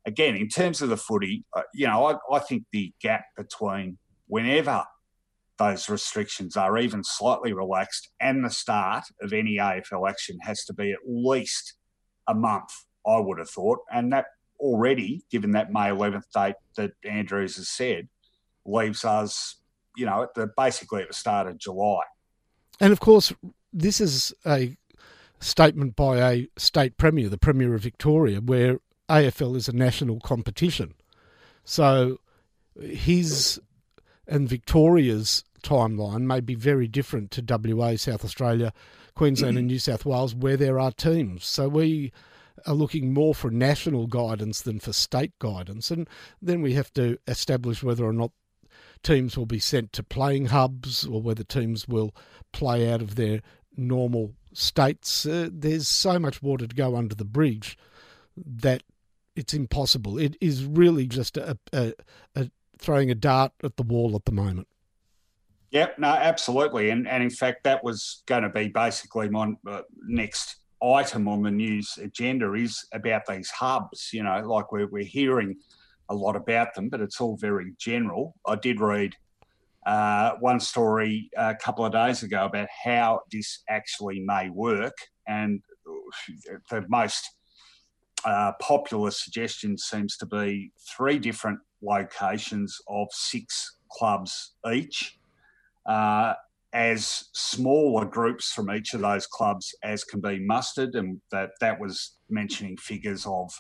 again, 0.05 0.35
in 0.35 0.47
terms 0.47 0.81
of 0.81 0.89
the 0.89 0.97
footy, 0.97 1.43
uh, 1.55 1.63
you 1.73 1.87
know, 1.87 2.05
I, 2.05 2.35
I 2.35 2.39
think 2.39 2.63
the 2.71 2.93
gap 3.01 3.25
between 3.37 3.97
whenever 4.27 4.83
those 5.57 5.89
restrictions 5.89 6.55
are 6.55 6.77
even 6.77 7.03
slightly 7.03 7.53
relaxed 7.53 8.09
and 8.21 8.43
the 8.43 8.49
start 8.49 9.03
of 9.21 9.33
any 9.33 9.57
AFL 9.57 10.09
action 10.09 10.37
has 10.41 10.63
to 10.65 10.73
be 10.73 10.91
at 10.91 10.99
least 11.05 11.75
a 12.27 12.33
month, 12.33 12.71
I 13.05 13.19
would 13.19 13.39
have 13.39 13.49
thought. 13.49 13.79
And 13.91 14.11
that 14.13 14.25
already, 14.59 15.23
given 15.29 15.51
that 15.51 15.71
May 15.71 15.89
11th 15.89 16.23
date 16.33 16.55
that 16.77 16.91
Andrews 17.03 17.57
has 17.57 17.69
said, 17.69 18.07
leaves 18.65 19.03
us, 19.03 19.57
you 19.97 20.05
know, 20.05 20.23
at 20.23 20.33
the 20.33 20.49
basically 20.55 21.01
at 21.01 21.09
the 21.09 21.13
start 21.13 21.47
of 21.47 21.57
July. 21.57 22.01
And 22.79 22.93
of 22.93 22.99
course, 22.99 23.33
this 23.73 23.99
is 23.99 24.33
a 24.45 24.77
statement 25.41 25.95
by 25.95 26.31
a 26.31 26.47
state 26.57 26.97
premier, 26.97 27.29
the 27.29 27.37
Premier 27.37 27.75
of 27.75 27.81
Victoria, 27.81 28.39
where 28.39 28.79
AFL 29.09 29.55
is 29.55 29.67
a 29.67 29.73
national 29.73 30.19
competition. 30.19 30.93
So 31.63 32.19
his 32.79 33.59
and 34.27 34.47
Victoria's 34.47 35.43
timeline 35.63 36.21
may 36.21 36.39
be 36.39 36.55
very 36.55 36.87
different 36.87 37.31
to 37.31 37.73
WA, 37.75 37.95
South 37.95 38.23
Australia, 38.23 38.71
Queensland, 39.15 39.57
and 39.57 39.67
New 39.67 39.79
South 39.79 40.05
Wales, 40.05 40.35
where 40.35 40.55
there 40.55 40.79
are 40.79 40.91
teams. 40.91 41.45
So 41.45 41.67
we 41.67 42.13
are 42.65 42.73
looking 42.73 43.13
more 43.13 43.33
for 43.33 43.49
national 43.49 44.07
guidance 44.07 44.61
than 44.61 44.79
for 44.79 44.93
state 44.93 45.37
guidance. 45.39 45.91
And 45.91 46.07
then 46.41 46.61
we 46.61 46.73
have 46.73 46.93
to 46.93 47.17
establish 47.27 47.83
whether 47.83 48.05
or 48.05 48.13
not 48.13 48.31
teams 49.03 49.37
will 49.37 49.45
be 49.45 49.59
sent 49.59 49.93
to 49.93 50.03
playing 50.03 50.47
hubs 50.47 51.05
or 51.05 51.21
whether 51.21 51.43
teams 51.43 51.87
will 51.87 52.15
play 52.51 52.91
out 52.91 53.01
of 53.01 53.15
their 53.15 53.41
normal 53.75 54.33
states. 54.53 55.25
Uh, 55.25 55.49
there's 55.51 55.87
so 55.87 56.19
much 56.19 56.41
water 56.41 56.67
to 56.67 56.75
go 56.75 56.95
under 56.95 57.15
the 57.15 57.25
bridge 57.25 57.77
that 58.37 58.83
it's 59.35 59.53
impossible. 59.53 60.17
It 60.17 60.35
is 60.41 60.65
really 60.65 61.07
just 61.07 61.37
a, 61.37 61.57
a, 61.73 61.93
a 62.35 62.49
throwing 62.77 63.11
a 63.11 63.15
dart 63.15 63.51
at 63.63 63.77
the 63.77 63.83
wall 63.83 64.15
at 64.15 64.25
the 64.25 64.31
moment. 64.31 64.67
Yep, 65.71 65.99
no, 65.99 66.07
absolutely, 66.07 66.89
and 66.89 67.07
and 67.07 67.21
in 67.21 67.29
fact, 67.29 67.63
that 67.63 67.83
was 67.83 68.23
going 68.25 68.43
to 68.43 68.49
be 68.49 68.69
basically 68.69 69.29
my 69.29 69.53
uh, 69.67 69.81
next 70.07 70.57
item 70.81 71.27
on 71.27 71.43
the 71.43 71.51
news 71.51 71.99
agenda 72.01 72.53
is 72.53 72.85
about 72.93 73.25
these 73.27 73.49
hubs. 73.51 74.09
You 74.11 74.23
know, 74.23 74.41
like 74.47 74.71
we're 74.71 74.87
we're 74.87 75.03
hearing 75.03 75.57
a 76.09 76.15
lot 76.15 76.35
about 76.35 76.73
them, 76.73 76.89
but 76.89 77.01
it's 77.01 77.21
all 77.21 77.37
very 77.37 77.73
general. 77.77 78.35
I 78.47 78.55
did 78.55 78.79
read 78.79 79.13
uh, 79.85 80.31
one 80.39 80.59
story 80.59 81.29
a 81.37 81.55
couple 81.55 81.85
of 81.85 81.91
days 81.91 82.23
ago 82.23 82.45
about 82.45 82.67
how 82.83 83.21
this 83.31 83.61
actually 83.69 84.21
may 84.21 84.49
work, 84.49 84.97
and 85.27 85.61
the 86.71 86.83
most 86.89 87.29
uh, 88.25 88.53
popular 88.61 89.11
suggestion 89.11 89.77
seems 89.77 90.17
to 90.17 90.25
be 90.25 90.71
three 90.95 91.19
different 91.19 91.59
locations 91.81 92.77
of 92.87 93.07
six 93.11 93.77
clubs 93.91 94.53
each 94.71 95.19
uh, 95.85 96.33
as 96.73 97.25
smaller 97.33 98.05
groups 98.05 98.51
from 98.51 98.69
each 98.71 98.93
of 98.93 99.01
those 99.01 99.25
clubs 99.25 99.73
as 99.83 100.03
can 100.03 100.21
be 100.21 100.39
mustered, 100.39 100.95
and 100.95 101.19
that 101.31 101.51
that 101.61 101.79
was 101.79 102.17
mentioning 102.29 102.77
figures 102.77 103.25
of 103.25 103.51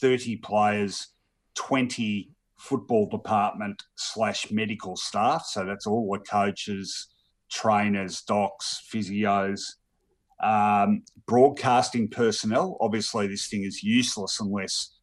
30 0.00 0.36
players, 0.38 1.08
20 1.54 2.30
football 2.58 3.08
department 3.08 3.84
slash 3.96 4.50
medical 4.50 4.96
staff. 4.96 5.44
So 5.46 5.64
that's 5.64 5.86
all 5.86 6.10
the 6.12 6.18
coaches, 6.18 7.06
trainers, 7.48 8.22
docs, 8.22 8.82
physios, 8.92 9.74
um, 10.40 11.02
broadcasting 11.26 12.08
personnel. 12.08 12.76
Obviously, 12.80 13.26
this 13.26 13.48
thing 13.48 13.64
is 13.64 13.82
useless 13.82 14.40
unless 14.40 14.96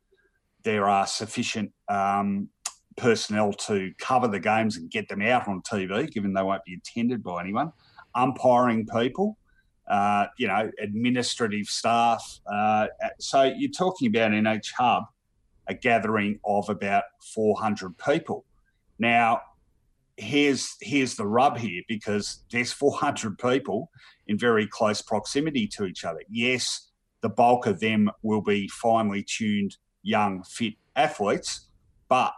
there 0.64 0.88
are 0.90 1.06
sufficient 1.06 1.72
um, 1.90 2.50
personnel 2.98 3.54
to 3.54 3.92
cover 4.00 4.28
the 4.28 4.40
games 4.40 4.78
and 4.78 4.90
get 4.90 5.08
them 5.08 5.22
out 5.22 5.48
on 5.48 5.62
TV, 5.62 6.12
given 6.12 6.34
they 6.34 6.42
won't 6.42 6.64
be 6.66 6.76
attended 6.76 7.24
by 7.24 7.42
anyone. 7.42 7.72
Umpiring 8.16 8.88
people, 8.88 9.38
uh, 9.88 10.28
you 10.38 10.48
know, 10.48 10.72
administrative 10.82 11.68
staff. 11.68 12.40
Uh, 12.52 12.88
so 13.20 13.44
you're 13.44 13.72
talking 13.72 14.08
about 14.08 14.34
in 14.34 14.48
each 14.48 14.72
hub 14.72 15.04
a 15.68 15.74
gathering 15.74 16.40
of 16.46 16.70
about 16.70 17.04
400 17.34 17.98
people. 17.98 18.46
Now, 19.00 19.42
here's 20.18 20.76
here's 20.82 21.16
the 21.16 21.28
rub 21.28 21.58
here 21.58 21.84
because 21.88 22.44
there's 22.52 22.72
400 22.72 23.38
people 23.38 23.90
in 24.28 24.38
very 24.38 24.68
close 24.68 25.02
proximity 25.02 25.68
to 25.68 25.86
each 25.86 26.06
other. 26.06 26.22
Yes, 26.30 26.92
the 27.22 27.30
bulk 27.30 27.68
of 27.68 27.80
them 27.80 28.10
will 28.22 28.42
be 28.42 28.68
finely 28.70 29.24
tuned 29.28 29.76
young 30.04 30.44
fit 30.44 30.76
athletes, 30.96 31.70
but 32.08 32.34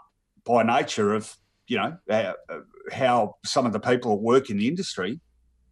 by 0.46 0.64
nature 0.64 1.14
of 1.14 1.36
you 1.68 1.78
know 1.78 1.98
uh, 2.10 2.34
how 2.92 3.36
some 3.46 3.66
of 3.66 3.74
the 3.74 3.80
people 3.80 4.22
work 4.22 4.50
in 4.50 4.58
the 4.58 4.68
industry, 4.68 5.20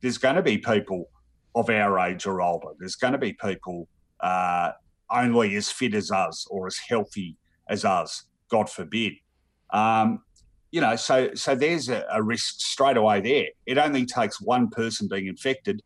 there's 0.02 0.18
going 0.18 0.36
to 0.36 0.44
be 0.44 0.58
people 0.58 1.10
of 1.56 1.70
our 1.70 2.00
age 2.00 2.26
or 2.26 2.42
older. 2.42 2.70
There's 2.78 2.96
going 2.96 3.14
to 3.14 3.20
be 3.20 3.34
people 3.34 3.88
uh, 4.20 4.72
only 5.10 5.56
as 5.56 5.72
fit 5.72 5.94
as 5.94 6.12
us 6.12 6.46
or 6.50 6.68
as 6.68 6.78
healthy 6.78 7.38
as 7.70 7.86
us. 7.86 8.26
God 8.50 8.70
forbid. 8.70 9.14
Um, 9.72 10.20
you 10.72 10.82
know, 10.82 10.96
so 10.96 11.34
so 11.36 11.56
there's 11.56 11.90
a, 11.90 12.06
a 12.12 12.22
risk 12.22 12.60
straight 12.60 12.98
away 12.98 13.22
there. 13.22 13.48
It 13.66 13.78
only 13.78 14.06
takes 14.06 14.42
one 14.42 14.70
person 14.70 15.08
being 15.08 15.28
infected 15.28 15.82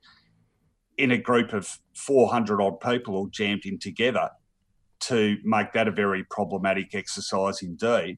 in 0.98 1.12
a 1.12 1.18
group 1.18 1.54
of 1.54 1.80
400 1.96 2.62
odd 2.62 2.80
people 2.80 3.16
all 3.16 3.28
jammed 3.28 3.66
in 3.66 3.80
together 3.80 4.30
to 5.02 5.38
make 5.44 5.72
that 5.74 5.88
a 5.88 5.92
very 5.92 6.26
problematic 6.26 6.94
exercise 6.94 7.62
indeed. 7.62 8.18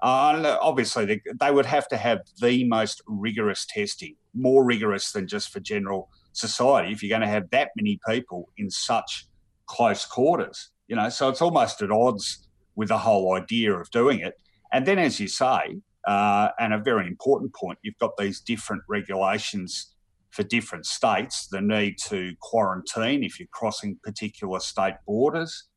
Uh, 0.00 0.58
obviously, 0.60 1.04
they, 1.04 1.20
they, 1.40 1.50
would 1.50 1.66
have 1.66 1.88
to 1.88 1.96
have 1.96 2.20
the 2.40 2.64
most 2.64 3.02
rigorous 3.06 3.66
testing, 3.66 4.14
more 4.34 4.64
rigorous 4.64 5.10
than 5.10 5.26
just 5.26 5.50
for 5.50 5.58
general 5.58 6.08
society. 6.32 6.92
If 6.92 7.02
you're 7.02 7.08
going 7.08 7.26
to 7.26 7.34
have 7.34 7.50
that 7.50 7.70
many 7.74 7.98
people 8.06 8.48
in 8.58 8.70
such 8.70 9.26
close 9.66 10.04
quarters, 10.04 10.70
you 10.86 10.94
know, 10.94 11.08
so 11.08 11.28
it's 11.28 11.42
almost 11.42 11.82
at 11.82 11.90
odds 11.90 12.46
with 12.76 12.88
the 12.88 12.98
whole 12.98 13.34
idea 13.34 13.74
of 13.74 13.90
doing 13.90 14.20
it. 14.20 14.34
And 14.72 14.86
then, 14.86 14.98
as 14.98 15.18
you 15.18 15.26
say, 15.26 15.78
uh, 16.08 16.52
and 16.58 16.72
a 16.72 16.78
very 16.78 17.06
important 17.06 17.54
point, 17.54 17.78
you've 17.82 17.98
got 17.98 18.16
these 18.16 18.40
different 18.40 18.82
regulations 18.88 19.94
for 20.30 20.42
different 20.42 20.86
states, 20.86 21.48
the 21.48 21.60
need 21.60 21.98
to 21.98 22.34
quarantine 22.40 23.22
if 23.22 23.38
you're 23.38 23.48
crossing 23.52 23.98
particular 24.02 24.58
state 24.58 24.94
borders. 25.06 25.68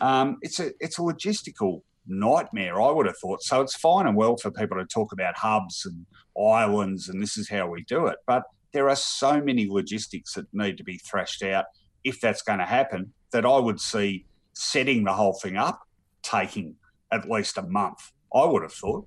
Um, 0.00 0.38
it's 0.42 0.58
a 0.58 0.72
it's 0.80 0.98
a 0.98 1.02
logistical 1.02 1.82
nightmare, 2.08 2.80
I 2.80 2.90
would 2.90 3.06
have 3.06 3.18
thought. 3.18 3.42
So 3.44 3.60
it's 3.60 3.76
fine 3.76 4.08
and 4.08 4.16
well 4.16 4.36
for 4.36 4.50
people 4.50 4.78
to 4.78 4.84
talk 4.84 5.12
about 5.12 5.36
hubs 5.38 5.86
and 5.86 6.06
islands 6.36 7.08
and 7.08 7.22
this 7.22 7.38
is 7.38 7.48
how 7.48 7.68
we 7.68 7.84
do 7.84 8.08
it. 8.08 8.16
But 8.26 8.42
there 8.72 8.88
are 8.88 8.96
so 8.96 9.40
many 9.40 9.68
logistics 9.68 10.34
that 10.34 10.46
need 10.52 10.76
to 10.78 10.84
be 10.84 10.98
thrashed 10.98 11.44
out 11.44 11.66
if 12.02 12.20
that's 12.20 12.42
going 12.42 12.58
to 12.58 12.66
happen 12.66 13.12
that 13.30 13.46
I 13.46 13.58
would 13.58 13.80
see 13.80 14.26
setting 14.54 15.04
the 15.04 15.12
whole 15.12 15.34
thing 15.34 15.56
up 15.56 15.82
taking 16.22 16.74
at 17.12 17.30
least 17.30 17.58
a 17.58 17.62
month. 17.62 18.10
I 18.34 18.44
would 18.44 18.62
have 18.62 18.72
thought. 18.72 19.06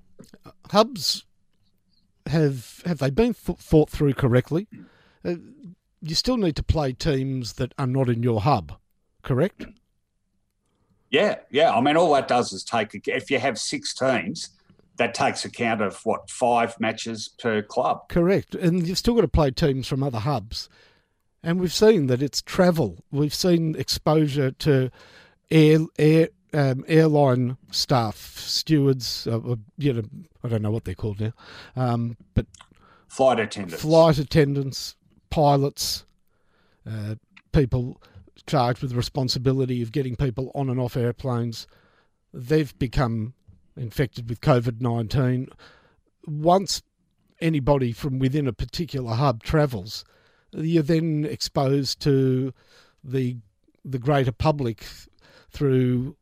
Hubs 0.70 1.24
have 2.26 2.82
have 2.86 2.98
they 2.98 3.10
been 3.10 3.34
thought 3.34 3.90
through 3.90 4.14
correctly? 4.14 4.68
Uh, 5.24 5.34
you 6.00 6.14
still 6.14 6.36
need 6.36 6.56
to 6.56 6.62
play 6.62 6.92
teams 6.92 7.54
that 7.54 7.72
are 7.78 7.86
not 7.86 8.08
in 8.08 8.22
your 8.22 8.40
hub, 8.40 8.72
correct? 9.22 9.66
Yeah, 11.10 11.36
yeah. 11.50 11.72
I 11.72 11.80
mean, 11.80 11.96
all 11.96 12.12
that 12.14 12.26
does 12.26 12.52
is 12.52 12.64
take, 12.64 13.06
if 13.06 13.30
you 13.30 13.38
have 13.38 13.58
six 13.58 13.94
teams, 13.94 14.48
that 14.96 15.14
takes 15.14 15.44
account 15.44 15.80
of 15.80 16.00
what, 16.04 16.28
five 16.30 16.78
matches 16.80 17.28
per 17.38 17.62
club? 17.62 18.08
Correct. 18.08 18.54
And 18.54 18.86
you've 18.86 18.98
still 18.98 19.14
got 19.14 19.20
to 19.20 19.28
play 19.28 19.50
teams 19.50 19.86
from 19.86 20.02
other 20.02 20.20
hubs. 20.20 20.68
And 21.42 21.60
we've 21.60 21.72
seen 21.72 22.06
that 22.06 22.22
it's 22.22 22.40
travel. 22.40 23.04
We've 23.10 23.34
seen 23.34 23.74
exposure 23.76 24.52
to 24.52 24.90
air, 25.50 25.80
air, 25.98 26.28
um, 26.52 26.84
airline 26.86 27.56
staff, 27.70 28.38
stewards, 28.38 29.26
uh, 29.26 29.56
you 29.78 29.92
know, 29.92 30.02
I 30.44 30.48
don't 30.48 30.62
know 30.62 30.70
what 30.70 30.84
they're 30.84 30.94
called 30.94 31.20
now, 31.20 31.32
um, 31.76 32.16
but 32.34 32.46
flight 33.08 33.40
attendants, 33.40 33.82
flight 33.82 34.18
attendants, 34.18 34.96
pilots, 35.30 36.04
uh, 36.88 37.14
people 37.52 38.00
charged 38.46 38.82
with 38.82 38.90
the 38.90 38.96
responsibility 38.96 39.82
of 39.82 39.92
getting 39.92 40.16
people 40.16 40.50
on 40.54 40.68
and 40.68 40.80
off 40.80 40.96
airplanes. 40.96 41.66
They've 42.32 42.76
become 42.78 43.34
infected 43.76 44.28
with 44.28 44.40
COVID 44.40 44.80
19. 44.80 45.48
Once 46.26 46.82
anybody 47.40 47.92
from 47.92 48.18
within 48.18 48.46
a 48.46 48.52
particular 48.52 49.14
hub 49.14 49.42
travels, 49.42 50.04
you're 50.52 50.82
then 50.82 51.24
exposed 51.24 52.00
to 52.00 52.52
the 53.02 53.36
the 53.84 53.98
greater 53.98 54.32
public 54.32 54.84
through 55.50 56.16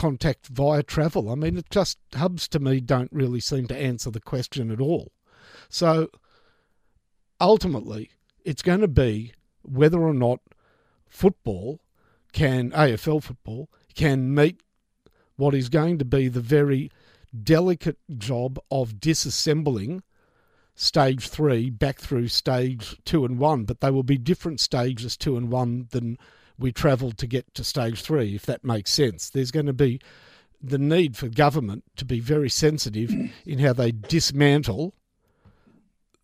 contact 0.00 0.46
via 0.46 0.82
travel. 0.82 1.30
I 1.30 1.34
mean, 1.34 1.58
it 1.58 1.68
just 1.68 1.98
hubs 2.14 2.48
to 2.48 2.58
me 2.58 2.80
don't 2.80 3.12
really 3.12 3.38
seem 3.38 3.66
to 3.66 3.76
answer 3.76 4.10
the 4.10 4.18
question 4.18 4.70
at 4.70 4.80
all. 4.80 5.12
So 5.68 6.08
ultimately, 7.38 8.10
it's 8.42 8.62
going 8.62 8.80
to 8.80 8.88
be 8.88 9.34
whether 9.60 10.00
or 10.00 10.14
not 10.14 10.40
football 11.06 11.80
can 12.32 12.70
AFL 12.70 13.22
football 13.22 13.68
can 13.94 14.34
meet 14.34 14.62
what 15.36 15.54
is 15.54 15.68
going 15.68 15.98
to 15.98 16.06
be 16.06 16.28
the 16.28 16.40
very 16.40 16.90
delicate 17.44 17.98
job 18.16 18.58
of 18.70 18.94
disassembling 18.94 20.00
stage 20.74 21.28
three 21.28 21.68
back 21.68 21.98
through 21.98 22.28
stage 22.28 22.96
two 23.04 23.26
and 23.26 23.38
one, 23.38 23.64
but 23.64 23.80
they 23.80 23.90
will 23.90 24.02
be 24.02 24.16
different 24.16 24.60
stages 24.60 25.14
two 25.14 25.36
and 25.36 25.50
one 25.52 25.88
than 25.90 26.16
we 26.60 26.72
travelled 26.72 27.18
to 27.18 27.26
get 27.26 27.52
to 27.54 27.64
stage 27.64 28.02
three, 28.02 28.34
if 28.34 28.46
that 28.46 28.64
makes 28.64 28.90
sense. 28.90 29.30
There's 29.30 29.50
going 29.50 29.66
to 29.66 29.72
be 29.72 30.00
the 30.62 30.78
need 30.78 31.16
for 31.16 31.28
government 31.28 31.84
to 31.96 32.04
be 32.04 32.20
very 32.20 32.50
sensitive 32.50 33.10
in 33.46 33.58
how 33.58 33.72
they 33.72 33.92
dismantle 33.92 34.94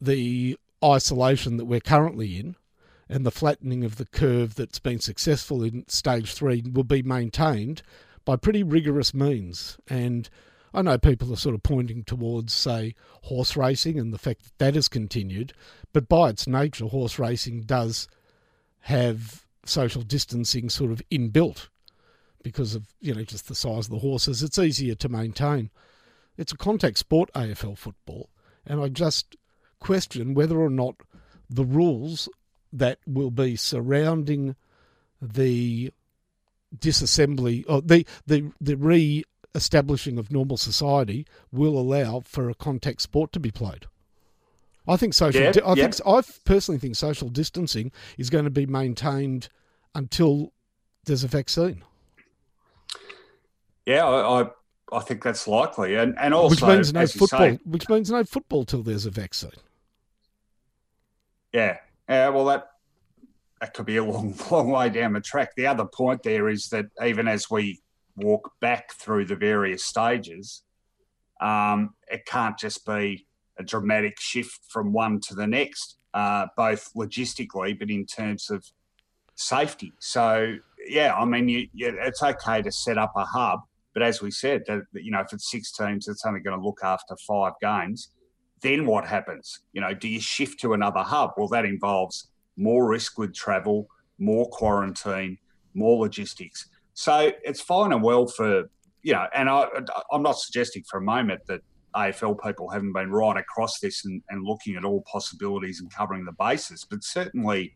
the 0.00 0.58
isolation 0.84 1.56
that 1.56 1.64
we're 1.64 1.80
currently 1.80 2.38
in 2.38 2.54
and 3.08 3.24
the 3.24 3.30
flattening 3.30 3.84
of 3.84 3.96
the 3.96 4.04
curve 4.04 4.54
that's 4.56 4.78
been 4.78 5.00
successful 5.00 5.62
in 5.62 5.88
stage 5.88 6.34
three 6.34 6.62
will 6.72 6.84
be 6.84 7.02
maintained 7.02 7.82
by 8.24 8.36
pretty 8.36 8.62
rigorous 8.62 9.14
means. 9.14 9.78
And 9.88 10.28
I 10.74 10.82
know 10.82 10.98
people 10.98 11.32
are 11.32 11.36
sort 11.36 11.54
of 11.54 11.62
pointing 11.62 12.04
towards, 12.04 12.52
say, 12.52 12.94
horse 13.22 13.56
racing 13.56 13.98
and 13.98 14.12
the 14.12 14.18
fact 14.18 14.42
that 14.42 14.58
that 14.58 14.74
has 14.74 14.88
continued, 14.88 15.54
but 15.92 16.08
by 16.08 16.30
its 16.30 16.46
nature, 16.46 16.86
horse 16.86 17.18
racing 17.18 17.62
does 17.62 18.08
have 18.80 19.45
social 19.68 20.02
distancing 20.02 20.68
sort 20.68 20.92
of 20.92 21.02
inbuilt 21.10 21.68
because 22.42 22.74
of 22.74 22.86
you 23.00 23.14
know 23.14 23.24
just 23.24 23.48
the 23.48 23.54
size 23.54 23.86
of 23.86 23.90
the 23.90 23.98
horses. 23.98 24.42
It's 24.42 24.58
easier 24.58 24.94
to 24.94 25.08
maintain. 25.08 25.70
It's 26.36 26.52
a 26.52 26.56
contact 26.56 26.98
sport, 26.98 27.30
AFL 27.34 27.78
football, 27.78 28.30
and 28.66 28.80
I 28.80 28.88
just 28.88 29.36
question 29.80 30.34
whether 30.34 30.58
or 30.58 30.70
not 30.70 30.96
the 31.48 31.64
rules 31.64 32.28
that 32.72 32.98
will 33.06 33.30
be 33.30 33.56
surrounding 33.56 34.56
the 35.20 35.92
disassembly 36.76 37.64
or 37.68 37.80
the 37.80 38.06
the 38.26 38.50
the 38.60 38.76
re-establishing 38.76 40.18
of 40.18 40.30
normal 40.30 40.56
society 40.56 41.26
will 41.50 41.78
allow 41.78 42.20
for 42.20 42.50
a 42.50 42.54
contact 42.54 43.00
sport 43.00 43.32
to 43.32 43.40
be 43.40 43.50
played. 43.50 43.86
I 44.88 44.96
think 44.96 45.14
social. 45.14 45.42
Yeah, 45.42 45.52
di- 45.52 45.62
I 45.62 45.74
yeah. 45.74 45.88
think 45.88 46.06
I 46.06 46.22
personally 46.44 46.78
think 46.78 46.96
social 46.96 47.28
distancing 47.28 47.92
is 48.18 48.30
going 48.30 48.44
to 48.44 48.50
be 48.50 48.66
maintained 48.66 49.48
until 49.94 50.52
there's 51.04 51.24
a 51.24 51.28
vaccine. 51.28 51.82
Yeah, 53.84 54.04
I, 54.06 54.42
I, 54.42 54.50
I 54.92 55.00
think 55.00 55.22
that's 55.22 55.46
likely, 55.48 55.94
and 55.96 56.16
and 56.18 56.34
also 56.34 56.50
which 56.50 56.62
means 56.62 56.92
no 56.92 57.06
football. 57.06 57.38
say- 57.38 57.58
which 57.64 57.88
means 57.88 58.10
no 58.10 58.24
football 58.24 58.64
till 58.64 58.82
there's 58.82 59.06
a 59.06 59.10
vaccine. 59.10 59.50
Yeah. 61.52 61.78
Yeah. 62.08 62.28
Well, 62.28 62.44
that 62.46 62.68
that 63.60 63.74
could 63.74 63.86
be 63.86 63.96
a 63.96 64.04
long, 64.04 64.34
long 64.50 64.70
way 64.70 64.90
down 64.90 65.12
the 65.12 65.20
track. 65.20 65.54
The 65.56 65.66
other 65.66 65.84
point 65.86 66.22
there 66.22 66.48
is 66.48 66.68
that 66.68 66.86
even 67.04 67.26
as 67.26 67.50
we 67.50 67.80
walk 68.16 68.52
back 68.60 68.92
through 68.92 69.26
the 69.26 69.36
various 69.36 69.84
stages, 69.84 70.62
um, 71.40 71.94
it 72.10 72.26
can't 72.26 72.58
just 72.58 72.84
be 72.86 73.26
a 73.58 73.64
dramatic 73.64 74.18
shift 74.20 74.60
from 74.68 74.92
one 74.92 75.20
to 75.20 75.34
the 75.34 75.46
next, 75.46 75.96
uh, 76.14 76.46
both 76.56 76.92
logistically, 76.94 77.78
but 77.78 77.90
in 77.90 78.06
terms 78.06 78.50
of 78.50 78.64
safety. 79.34 79.92
So, 80.00 80.56
yeah, 80.86 81.14
I 81.14 81.24
mean, 81.24 81.48
you, 81.48 81.68
you, 81.72 81.96
it's 82.00 82.22
okay 82.22 82.62
to 82.62 82.72
set 82.72 82.98
up 82.98 83.12
a 83.16 83.24
hub, 83.24 83.60
but 83.94 84.02
as 84.02 84.22
we 84.22 84.30
said, 84.30 84.62
that, 84.66 84.82
you 84.92 85.10
know, 85.10 85.20
if 85.20 85.32
it's 85.32 85.50
six 85.50 85.72
teams, 85.72 86.08
it's 86.08 86.24
only 86.24 86.40
going 86.40 86.58
to 86.58 86.64
look 86.64 86.80
after 86.82 87.16
five 87.26 87.52
games. 87.60 88.10
Then 88.62 88.86
what 88.86 89.06
happens? 89.06 89.60
You 89.72 89.80
know, 89.82 89.94
do 89.94 90.08
you 90.08 90.20
shift 90.20 90.60
to 90.60 90.72
another 90.72 91.00
hub? 91.00 91.32
Well, 91.36 91.48
that 91.48 91.64
involves 91.64 92.30
more 92.56 92.88
risk 92.88 93.18
with 93.18 93.34
travel, 93.34 93.86
more 94.18 94.48
quarantine, 94.48 95.38
more 95.74 95.98
logistics. 95.98 96.68
So 96.94 97.32
it's 97.44 97.60
fine 97.60 97.92
and 97.92 98.02
well 98.02 98.26
for 98.26 98.64
you 99.06 99.12
know, 99.12 99.28
and 99.32 99.48
I, 99.48 99.68
I'm 100.10 100.22
not 100.22 100.36
suggesting 100.36 100.82
for 100.82 100.98
a 100.98 101.02
moment 101.02 101.42
that 101.46 101.60
AFL 101.96 102.42
people 102.42 102.68
haven't 102.68 102.92
been 102.92 103.10
right 103.10 103.36
across 103.36 103.80
this 103.80 104.04
and, 104.04 104.22
and 104.28 104.44
looking 104.44 104.76
at 104.76 104.84
all 104.84 105.02
possibilities 105.10 105.80
and 105.80 105.92
covering 105.92 106.24
the 106.24 106.32
bases, 106.32 106.86
but 106.88 107.02
certainly 107.02 107.74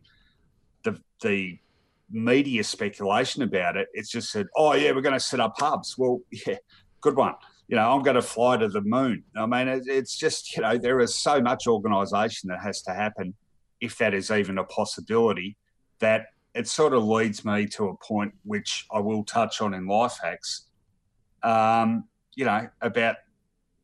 the 0.83 0.99
the 1.21 1.57
media 2.11 2.63
speculation 2.63 3.41
about 3.41 3.77
it, 3.77 3.87
it's 3.93 4.09
just 4.09 4.31
said, 4.31 4.47
oh 4.55 4.73
yeah, 4.73 4.91
we're 4.91 5.01
going 5.01 5.13
to 5.13 5.19
set 5.19 5.39
up 5.39 5.55
hubs. 5.57 5.97
Well, 5.97 6.21
yeah, 6.47 6.57
good 6.99 7.15
one. 7.15 7.33
You 7.67 7.77
know, 7.77 7.89
I'm 7.89 8.03
going 8.03 8.15
to 8.15 8.21
fly 8.21 8.57
to 8.57 8.67
the 8.67 8.81
moon. 8.81 9.23
I 9.35 9.45
mean, 9.45 9.67
it, 9.67 9.83
it's 9.87 10.17
just 10.17 10.55
you 10.55 10.61
know, 10.61 10.77
there 10.77 10.99
is 10.99 11.15
so 11.15 11.41
much 11.41 11.67
organisation 11.67 12.49
that 12.49 12.59
has 12.61 12.81
to 12.83 12.93
happen, 12.93 13.33
if 13.79 13.97
that 13.97 14.13
is 14.13 14.29
even 14.29 14.57
a 14.57 14.63
possibility, 14.65 15.57
that 15.99 16.27
it 16.53 16.67
sort 16.67 16.93
of 16.93 17.03
leads 17.03 17.45
me 17.45 17.65
to 17.65 17.87
a 17.87 17.97
point 18.05 18.33
which 18.43 18.85
I 18.91 18.99
will 18.99 19.23
touch 19.23 19.61
on 19.61 19.73
in 19.73 19.87
life 19.87 20.17
hacks. 20.21 20.67
Um, 21.43 22.05
you 22.35 22.45
know, 22.45 22.67
about 22.81 23.15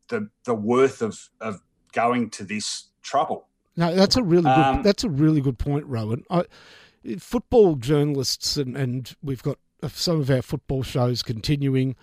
the 0.10 0.30
the 0.46 0.56
worth 0.56 1.02
of 1.02 1.30
of 1.42 1.62
going 1.92 2.30
to 2.32 2.44
this 2.44 2.86
trouble. 3.02 3.48
No, 3.76 3.94
that's 3.94 4.16
a 4.16 4.24
really 4.24 4.44
good. 4.44 4.50
Um, 4.50 4.84
that's 4.84 5.04
a 5.04 5.10
really 5.10 5.42
good 5.42 5.60
point, 5.60 5.86
Rohan. 5.86 6.24
I, 6.30 6.46
football 7.20 7.76
journalists 7.76 8.58
and, 8.58 8.76
and 8.76 9.16
we've 9.24 9.44
got 9.44 9.60
some 9.90 10.20
of 10.20 10.30
our 10.30 10.42
football 10.42 10.84
shows 10.84 11.24
continuing. 11.24 11.96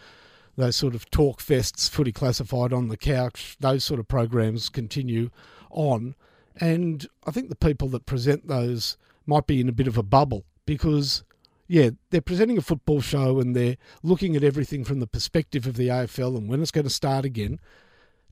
Those 0.57 0.77
sort 0.77 0.95
of 0.95 1.11
talk 1.11 1.41
fests, 1.41 1.91
footy 1.91 2.13
classified 2.13 2.73
on 2.73 2.87
the 2.87 2.97
couch, 2.97 3.57
those 3.59 3.83
sort 3.83 3.99
of 3.99 4.07
programs 4.07 4.69
continue 4.69 5.31
on, 5.71 6.15
and 6.57 7.07
I 7.27 7.33
think 7.33 7.49
the 7.49 7.57
people 7.57 7.89
that 7.89 8.07
present 8.07 8.47
those 8.47 8.97
might 9.27 9.49
be 9.49 9.61
in 9.61 9.69
a 9.69 9.73
bit 9.73 9.89
of 9.89 9.99
a 9.99 10.03
bubble 10.03 10.45
because, 10.65 11.25
yeah, 11.67 11.91
they're 12.11 12.21
presenting 12.21 12.57
a 12.57 12.63
football 12.63 13.01
show 13.01 13.41
and 13.41 13.57
they're 13.57 13.77
looking 14.03 14.37
at 14.37 14.45
everything 14.45 14.85
from 14.85 15.01
the 15.01 15.09
perspective 15.09 15.67
of 15.67 15.75
the 15.75 15.89
AFL 15.89 16.37
and 16.37 16.49
when 16.49 16.63
it's 16.63 16.71
going 16.71 16.85
to 16.85 16.91
start 16.91 17.25
again 17.25 17.59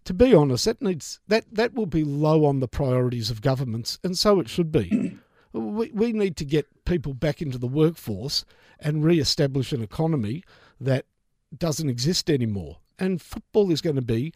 to 0.05 0.15
be 0.15 0.35
honest, 0.35 0.65
that 0.65 0.83
needs 0.83 1.21
that 1.29 1.45
that 1.53 1.75
will 1.75 1.87
be 1.87 2.05
low 2.05 2.45
on 2.45 2.61
the 2.61 2.69
priorities 2.69 3.31
of 3.31 3.43
governments, 3.43 3.99
and 4.03 4.17
so 4.19 4.41
it 4.41 4.49
should 4.49 4.73
be. 4.73 5.19
we 5.53 5.91
we 5.93 6.13
need 6.13 6.37
to 6.37 6.45
get 6.45 6.85
people 6.85 7.15
back 7.15 7.41
into 7.41 7.59
the 7.59 7.69
workforce 7.69 8.45
and 8.81 9.05
re-establish 9.05 9.73
an 9.73 9.83
economy 9.83 10.43
that 10.81 11.07
doesn't 11.57 11.89
exist 11.89 12.29
anymore. 12.29 12.79
And 12.99 13.23
football 13.23 13.71
is 13.71 13.81
going 13.81 13.97
to 13.97 14.03
be 14.03 14.33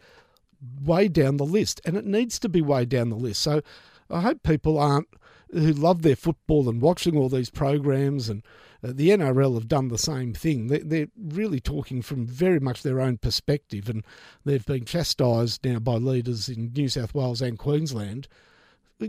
way 0.83 1.07
down 1.07 1.37
the 1.37 1.45
list, 1.45 1.81
and 1.85 1.97
it 1.97 2.05
needs 2.05 2.39
to 2.39 2.49
be 2.49 2.61
way 2.61 2.85
down 2.85 3.09
the 3.09 3.15
list. 3.15 3.41
So 3.41 3.61
I 4.09 4.21
hope 4.21 4.43
people 4.43 4.79
aren't 4.79 5.07
who 5.51 5.73
love 5.73 6.01
their 6.01 6.15
football 6.15 6.67
and 6.67 6.81
watching 6.81 7.17
all 7.17 7.29
these 7.29 7.49
programs 7.49 8.29
and 8.29 8.43
the 8.81 9.09
NRL 9.09 9.55
have 9.55 9.67
done 9.67 9.87
the 9.87 9.97
same 9.97 10.33
thing. 10.33 10.67
They, 10.67 10.79
they're 10.79 11.07
really 11.17 11.59
talking 11.59 12.01
from 12.01 12.25
very 12.25 12.59
much 12.59 12.83
their 12.83 13.01
own 13.01 13.17
perspective, 13.17 13.89
and 13.89 14.03
they've 14.45 14.65
been 14.65 14.85
chastised 14.85 15.65
now 15.65 15.79
by 15.79 15.95
leaders 15.95 16.47
in 16.49 16.71
New 16.73 16.89
South 16.89 17.13
Wales 17.13 17.41
and 17.41 17.57
Queensland. 17.57 18.27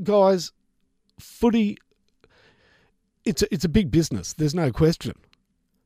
Guys, 0.03 0.53
footy, 1.19 1.79
it's 3.25 3.43
a, 3.43 3.53
it's 3.53 3.65
a 3.65 3.69
big 3.69 3.91
business. 3.91 4.33
There's 4.33 4.55
no 4.55 4.73
question, 4.73 5.15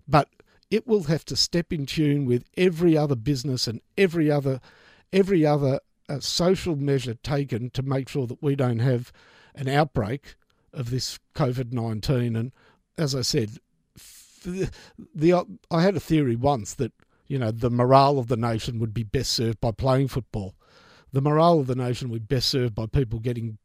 but 0.06 0.28
it 0.70 0.86
will 0.86 1.04
have 1.04 1.24
to 1.26 1.36
step 1.36 1.72
in 1.72 1.86
tune 1.86 2.24
with 2.24 2.44
every 2.56 2.96
other 2.96 3.16
business 3.16 3.66
and 3.66 3.80
every 3.98 4.30
other 4.30 4.60
every 5.12 5.44
other 5.44 5.80
uh, 6.08 6.18
social 6.20 6.76
measure 6.76 7.14
taken 7.14 7.68
to 7.70 7.82
make 7.82 8.08
sure 8.08 8.26
that 8.26 8.42
we 8.42 8.56
don't 8.56 8.78
have 8.78 9.12
an 9.54 9.68
outbreak 9.68 10.36
of 10.72 10.90
this 10.90 11.18
COVID 11.34 11.72
nineteen. 11.72 12.36
And 12.36 12.52
as 12.96 13.14
I 13.14 13.20
said, 13.20 13.58
the, 14.42 14.70
the 15.14 15.58
I 15.70 15.82
had 15.82 15.96
a 15.96 16.00
theory 16.00 16.36
once 16.36 16.74
that 16.74 16.92
you 17.26 17.38
know 17.38 17.50
the 17.50 17.70
morale 17.70 18.18
of 18.18 18.28
the 18.28 18.36
nation 18.36 18.78
would 18.78 18.94
be 18.94 19.02
best 19.04 19.32
served 19.32 19.60
by 19.60 19.70
playing 19.70 20.08
football. 20.08 20.54
The 21.12 21.20
morale 21.20 21.60
of 21.60 21.66
the 21.66 21.74
nation 21.74 22.10
would 22.10 22.28
be 22.28 22.36
best 22.36 22.48
served 22.48 22.74
by 22.74 22.86
people 22.86 23.18
getting 23.18 23.58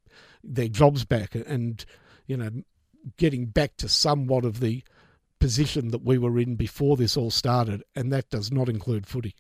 their 0.44 0.68
jobs 0.68 1.06
back 1.06 1.36
and 1.36 1.84
you 2.26 2.38
know 2.38 2.50
getting 3.18 3.46
back 3.46 3.78
to 3.78 3.88
somewhat 3.88 4.46
of 4.46 4.60
the 4.60 4.84
position 5.40 5.90
that 5.90 6.04
we 6.04 6.18
were 6.18 6.40
in 6.40 6.56
before 6.56 6.98
this 6.98 7.16
all 7.16 7.32
started, 7.32 7.84
and 7.96 8.12
that 8.12 8.30
does 8.30 8.52
not 8.52 8.70
include 8.70 9.06
footy. 9.06 9.36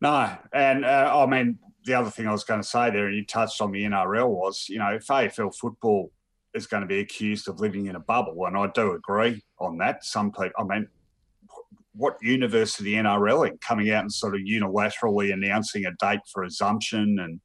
No, 0.00 0.36
and 0.52 0.84
uh, 0.84 1.12
I 1.14 1.26
mean 1.26 1.58
the 1.84 1.94
other 1.94 2.10
thing 2.10 2.26
I 2.26 2.32
was 2.32 2.44
going 2.44 2.60
to 2.60 2.66
say 2.66 2.90
there, 2.90 3.06
and 3.06 3.16
you 3.16 3.24
touched 3.24 3.60
on 3.60 3.72
the 3.72 3.84
NRL 3.84 4.28
was, 4.28 4.68
you 4.68 4.78
know, 4.78 4.92
if 4.94 5.06
AFL 5.06 5.54
football 5.54 6.12
is 6.54 6.66
going 6.66 6.82
to 6.82 6.86
be 6.86 7.00
accused 7.00 7.48
of 7.48 7.60
living 7.60 7.86
in 7.86 7.96
a 7.96 8.00
bubble, 8.00 8.46
and 8.46 8.56
I 8.56 8.68
do 8.74 8.92
agree 8.92 9.42
on 9.58 9.78
that. 9.78 10.04
Some 10.04 10.30
people, 10.30 10.50
I 10.58 10.64
mean, 10.64 10.88
what 11.94 12.16
universe 12.22 12.76
the 12.76 12.94
NRL 12.94 13.48
in 13.48 13.58
coming 13.58 13.90
out 13.90 14.02
and 14.02 14.12
sort 14.12 14.34
of 14.34 14.40
unilaterally 14.40 15.32
announcing 15.32 15.86
a 15.86 15.92
date 16.00 16.20
for 16.32 16.42
resumption? 16.42 17.18
And 17.18 17.40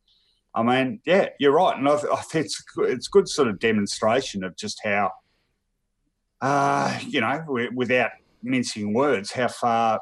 I 0.55 0.63
mean, 0.63 0.99
yeah, 1.05 1.29
you're 1.39 1.53
right, 1.53 1.77
and 1.77 1.87
I, 1.87 1.93
I 1.93 2.21
think 2.21 2.45
it's 2.45 2.63
it's 2.79 3.07
good 3.07 3.27
sort 3.27 3.47
of 3.47 3.59
demonstration 3.59 4.43
of 4.43 4.55
just 4.57 4.79
how, 4.83 5.11
uh, 6.41 6.99
you 7.07 7.21
know, 7.21 7.43
without 7.73 8.11
mincing 8.43 8.93
words, 8.93 9.31
how 9.31 9.47
far 9.47 9.99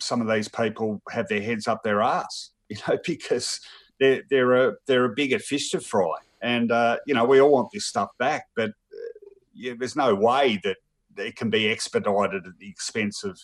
some 0.00 0.20
of 0.20 0.28
these 0.28 0.48
people 0.48 1.02
have 1.10 1.28
their 1.28 1.42
heads 1.42 1.66
up 1.66 1.82
their 1.82 2.02
ass, 2.02 2.50
you 2.68 2.76
know, 2.86 2.98
because 3.04 3.60
they're 4.00 4.22
they're 4.30 4.68
a 4.68 4.74
they're 4.86 5.04
a 5.04 5.14
bigger 5.14 5.38
fish 5.38 5.70
to 5.70 5.80
fry, 5.80 6.14
and 6.40 6.70
uh, 6.70 6.98
you 7.06 7.14
know 7.14 7.24
we 7.24 7.40
all 7.40 7.50
want 7.50 7.70
this 7.72 7.86
stuff 7.86 8.10
back, 8.18 8.46
but 8.54 8.70
uh, 8.70 9.28
yeah, 9.54 9.74
there's 9.78 9.96
no 9.96 10.14
way 10.14 10.60
that 10.64 10.76
it 11.16 11.36
can 11.36 11.50
be 11.50 11.68
expedited 11.68 12.46
at 12.46 12.58
the 12.58 12.68
expense 12.68 13.24
of 13.24 13.38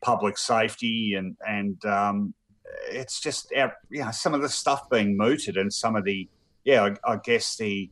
public 0.00 0.36
safety 0.38 1.14
and 1.14 1.36
and 1.46 1.84
um, 1.84 2.34
it's 2.88 3.20
just 3.20 3.52
our, 3.56 3.72
you 3.90 4.04
know 4.04 4.10
some 4.10 4.34
of 4.34 4.42
the 4.42 4.48
stuff 4.48 4.88
being 4.90 5.16
mooted 5.16 5.56
and 5.56 5.72
some 5.72 5.96
of 5.96 6.04
the 6.04 6.28
yeah 6.64 6.84
I, 7.04 7.12
I 7.12 7.16
guess 7.22 7.56
the 7.56 7.90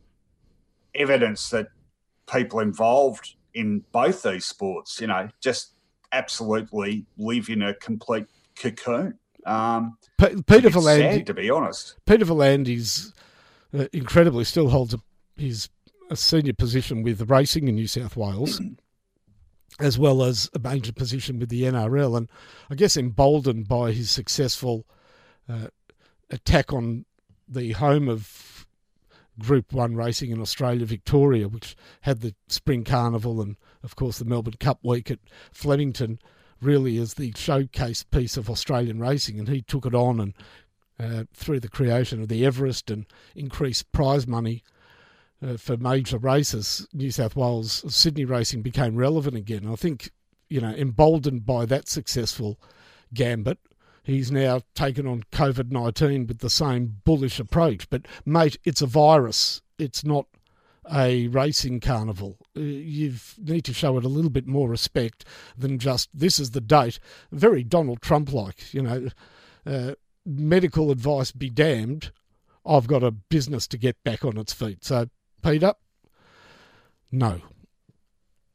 evidence 0.93 1.49
that 1.49 1.67
people 2.31 2.59
involved 2.59 3.35
in 3.53 3.83
both 3.91 4.23
these 4.23 4.45
sports 4.45 4.99
you 5.01 5.07
know 5.07 5.29
just 5.41 5.75
absolutely 6.11 7.05
live 7.17 7.49
in 7.49 7.61
a 7.61 7.73
complete 7.75 8.27
cocoon. 8.55 9.19
Um, 9.45 9.97
P- 10.17 10.41
Peter 10.47 10.69
V'landys, 10.69 11.25
to 11.25 11.33
be 11.33 11.49
honest, 11.49 11.97
Peter 12.05 12.25
V'landys 12.25 13.13
uh, 13.77 13.87
incredibly 13.93 14.43
still 14.43 14.69
holds 14.69 14.93
a, 14.93 14.99
his 15.35 15.69
a 16.09 16.15
senior 16.15 16.53
position 16.53 17.03
with 17.03 17.29
racing 17.29 17.67
in 17.67 17.75
New 17.75 17.87
South 17.87 18.15
Wales, 18.15 18.61
as 19.79 19.97
well 19.97 20.23
as 20.23 20.49
a 20.53 20.59
major 20.59 20.93
position 20.93 21.39
with 21.39 21.49
the 21.49 21.63
NRL, 21.63 22.17
and 22.17 22.29
I 22.69 22.75
guess 22.75 22.95
emboldened 22.95 23.67
by 23.67 23.91
his 23.91 24.09
successful 24.11 24.85
uh, 25.49 25.67
attack 26.29 26.71
on 26.71 27.05
the 27.47 27.73
home 27.73 28.07
of 28.07 28.65
Group 29.39 29.73
One 29.73 29.95
racing 29.95 30.31
in 30.31 30.39
Australia, 30.39 30.85
Victoria, 30.85 31.47
which 31.47 31.75
had 32.01 32.21
the 32.21 32.35
Spring 32.47 32.83
Carnival 32.83 33.41
and, 33.41 33.57
of 33.83 33.95
course, 33.95 34.19
the 34.19 34.25
Melbourne 34.25 34.55
Cup 34.59 34.79
week 34.83 35.11
at 35.11 35.19
Flemington, 35.51 36.19
really 36.61 36.97
as 36.97 37.15
the 37.15 37.33
showcase 37.35 38.03
piece 38.03 38.37
of 38.37 38.49
Australian 38.49 38.99
racing, 38.99 39.39
and 39.39 39.49
he 39.49 39.61
took 39.61 39.85
it 39.85 39.95
on 39.95 40.19
and. 40.19 40.33
Uh, 40.97 41.25
through 41.33 41.59
the 41.59 41.67
creation 41.67 42.21
of 42.21 42.29
the 42.29 42.45
Everest 42.45 42.89
and 42.89 43.05
increased 43.35 43.91
prize 43.91 44.25
money 44.25 44.63
uh, 45.45 45.57
for 45.57 45.75
major 45.75 46.17
races, 46.17 46.87
New 46.93 47.11
South 47.11 47.35
Wales 47.35 47.83
Sydney 47.93 48.23
racing 48.23 48.61
became 48.61 48.95
relevant 48.95 49.35
again. 49.35 49.67
I 49.69 49.75
think, 49.75 50.11
you 50.47 50.61
know, 50.61 50.69
emboldened 50.69 51.45
by 51.45 51.65
that 51.65 51.89
successful 51.89 52.61
gambit, 53.13 53.59
he's 54.03 54.31
now 54.31 54.61
taken 54.73 55.05
on 55.05 55.23
COVID 55.33 55.69
19 55.69 56.27
with 56.27 56.39
the 56.39 56.49
same 56.49 57.01
bullish 57.03 57.41
approach. 57.41 57.89
But, 57.89 58.07
mate, 58.25 58.57
it's 58.63 58.81
a 58.81 58.87
virus. 58.87 59.61
It's 59.77 60.05
not 60.05 60.27
a 60.93 61.27
racing 61.27 61.79
carnival. 61.81 62.37
Uh, 62.55 62.61
you 62.61 63.15
need 63.37 63.65
to 63.65 63.73
show 63.73 63.97
it 63.97 64.05
a 64.05 64.09
little 64.09 64.29
bit 64.29 64.47
more 64.47 64.69
respect 64.69 65.25
than 65.57 65.79
just 65.79 66.09
this 66.13 66.39
is 66.39 66.51
the 66.51 66.61
date. 66.61 66.99
Very 67.31 67.63
Donald 67.63 68.01
Trump 68.01 68.31
like, 68.31 68.73
you 68.73 68.81
know. 68.81 69.09
Uh, 69.65 69.95
medical 70.25 70.91
advice 70.91 71.31
be 71.31 71.49
damned. 71.49 72.11
I've 72.65 72.87
got 72.87 73.03
a 73.03 73.11
business 73.11 73.67
to 73.67 73.77
get 73.77 73.95
back 74.03 74.25
on 74.25 74.37
its 74.37 74.53
feet. 74.53 74.83
So, 74.83 75.07
Peter, 75.43 75.73
no. 77.11 77.41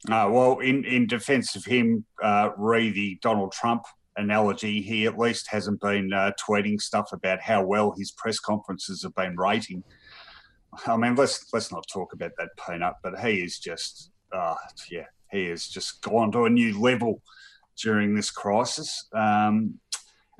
Uh, 0.09 0.27
well, 0.31 0.59
in, 0.59 0.83
in 0.83 1.07
defence 1.07 1.55
of 1.55 1.63
him, 1.65 2.05
uh, 2.21 2.49
re 2.57 2.89
the 2.89 3.19
Donald 3.21 3.51
Trump 3.51 3.83
analogy, 4.17 4.81
he 4.81 5.05
at 5.05 5.17
least 5.17 5.47
hasn't 5.49 5.79
been 5.79 6.11
uh, 6.11 6.31
tweeting 6.45 6.81
stuff 6.81 7.13
about 7.13 7.39
how 7.39 7.63
well 7.63 7.93
his 7.97 8.11
press 8.11 8.39
conferences 8.39 9.03
have 9.03 9.15
been 9.15 9.37
rating. 9.37 9.83
I 10.87 10.97
mean, 10.97 11.15
let's 11.15 11.45
let's 11.53 11.71
not 11.71 11.85
talk 11.91 12.13
about 12.13 12.31
that 12.37 12.49
peanut, 12.65 12.95
but 13.03 13.19
he 13.19 13.41
is 13.41 13.59
just, 13.59 14.11
uh, 14.31 14.55
yeah, 14.89 15.05
he 15.31 15.47
has 15.47 15.67
just 15.67 16.01
gone 16.01 16.31
to 16.31 16.45
a 16.45 16.49
new 16.49 16.79
level 16.81 17.21
during 17.81 18.15
this 18.15 18.31
crisis. 18.31 19.07
Um, 19.13 19.79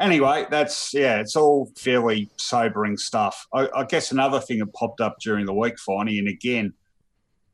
anyway, 0.02 0.46
that's 0.50 0.94
yeah, 0.94 1.20
it's 1.20 1.36
all 1.36 1.72
fairly 1.78 2.30
sobering 2.38 2.98
stuff. 2.98 3.48
I, 3.54 3.70
I, 3.76 3.84
guess 3.86 4.12
another 4.12 4.40
thing 4.40 4.60
that 4.60 4.74
popped 4.74 5.00
up 5.00 5.20
during 5.20 5.46
the 5.46 5.54
week, 5.54 5.76
Finey, 5.78 6.20
and 6.20 6.28
again, 6.28 6.74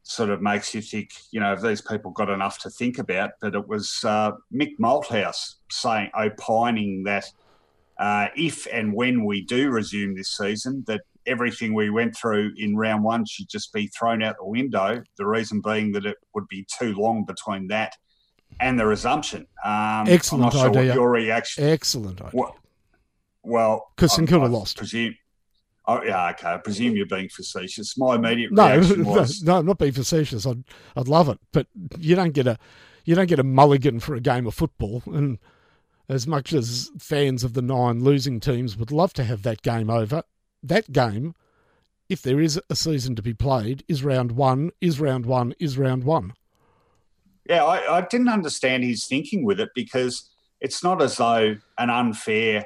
sort 0.03 0.29
of 0.29 0.41
makes 0.41 0.73
you 0.73 0.81
think, 0.81 1.11
you 1.31 1.39
know, 1.39 1.53
if 1.53 1.61
these 1.61 1.81
people 1.81 2.11
got 2.11 2.29
enough 2.29 2.59
to 2.59 2.69
think 2.69 2.97
about. 2.97 3.31
But 3.41 3.55
it 3.55 3.67
was 3.67 4.03
uh, 4.03 4.31
Mick 4.53 4.77
Malthouse 4.79 5.55
saying, 5.69 6.09
opining 6.15 7.03
that 7.03 7.25
uh, 7.99 8.27
if 8.35 8.67
and 8.71 8.93
when 8.93 9.25
we 9.25 9.43
do 9.43 9.69
resume 9.69 10.15
this 10.15 10.35
season, 10.35 10.83
that 10.87 11.01
everything 11.25 11.73
we 11.73 11.89
went 11.89 12.15
through 12.15 12.53
in 12.57 12.77
round 12.77 13.03
one 13.03 13.25
should 13.25 13.49
just 13.49 13.73
be 13.73 13.87
thrown 13.87 14.23
out 14.23 14.37
the 14.37 14.45
window. 14.45 15.03
The 15.17 15.27
reason 15.27 15.61
being 15.61 15.91
that 15.91 16.05
it 16.05 16.17
would 16.33 16.47
be 16.47 16.65
too 16.79 16.93
long 16.95 17.25
between 17.25 17.67
that 17.67 17.95
and 18.59 18.79
the 18.79 18.85
resumption. 18.85 19.47
Um, 19.63 20.05
Excellent 20.07 20.53
I'm 20.53 20.57
not 20.57 20.69
idea. 20.69 20.93
Sure 20.93 21.01
your 21.01 21.11
reaction? 21.11 21.63
Excellent 21.65 22.21
idea. 22.21 22.31
Well, 22.33 22.57
well 23.43 23.91
because 23.95 24.13
St 24.13 24.27
Kilda 24.27 24.47
lost. 24.47 24.77
Presume, 24.77 25.15
oh, 25.85 26.03
yeah, 26.03 26.29
okay. 26.31 26.53
I 26.53 26.57
presume 26.57 26.95
you're 26.95 27.05
being 27.05 27.29
facetious. 27.29 27.97
My 27.97 28.15
immediate 28.15 28.51
No, 28.51 28.67
reaction 28.75 29.03
no, 29.03 29.09
was 29.09 29.43
no, 29.43 29.57
I'm 29.57 29.65
not 29.65 29.77
being 29.77 29.91
facetious. 29.91 30.45
I'd, 30.45 30.63
I'd 30.95 31.07
love 31.07 31.29
it, 31.29 31.39
but 31.51 31.67
you 31.97 32.15
don't 32.15 32.33
get 32.33 32.47
a, 32.47 32.57
you 33.05 33.15
don't 33.15 33.27
get 33.27 33.39
a 33.39 33.43
mulligan 33.43 33.99
for 33.99 34.15
a 34.15 34.19
game 34.19 34.47
of 34.47 34.53
football. 34.53 35.03
And 35.05 35.39
as 36.09 36.27
much 36.27 36.53
as 36.53 36.91
fans 36.99 37.43
of 37.43 37.53
the 37.53 37.61
nine 37.61 38.03
losing 38.03 38.39
teams 38.39 38.77
would 38.77 38.91
love 38.91 39.13
to 39.13 39.23
have 39.23 39.43
that 39.43 39.61
game 39.61 39.89
over, 39.89 40.23
that 40.63 40.91
game, 40.91 41.35
if 42.09 42.21
there 42.21 42.39
is 42.39 42.59
a 42.69 42.75
season 42.75 43.15
to 43.15 43.21
be 43.21 43.33
played, 43.33 43.83
is 43.87 44.03
round 44.03 44.31
one. 44.33 44.71
Is 44.79 44.99
round 44.99 45.25
one. 45.25 45.53
Is 45.59 45.77
round 45.77 46.03
one. 46.03 46.33
Yeah, 47.49 47.63
I, 47.63 47.97
I 47.97 48.01
didn't 48.01 48.29
understand 48.29 48.83
his 48.83 49.05
thinking 49.05 49.45
with 49.45 49.59
it 49.59 49.69
because 49.75 50.29
it's 50.59 50.83
not 50.83 51.01
as 51.01 51.17
though 51.17 51.55
an 51.77 51.89
unfair, 51.89 52.65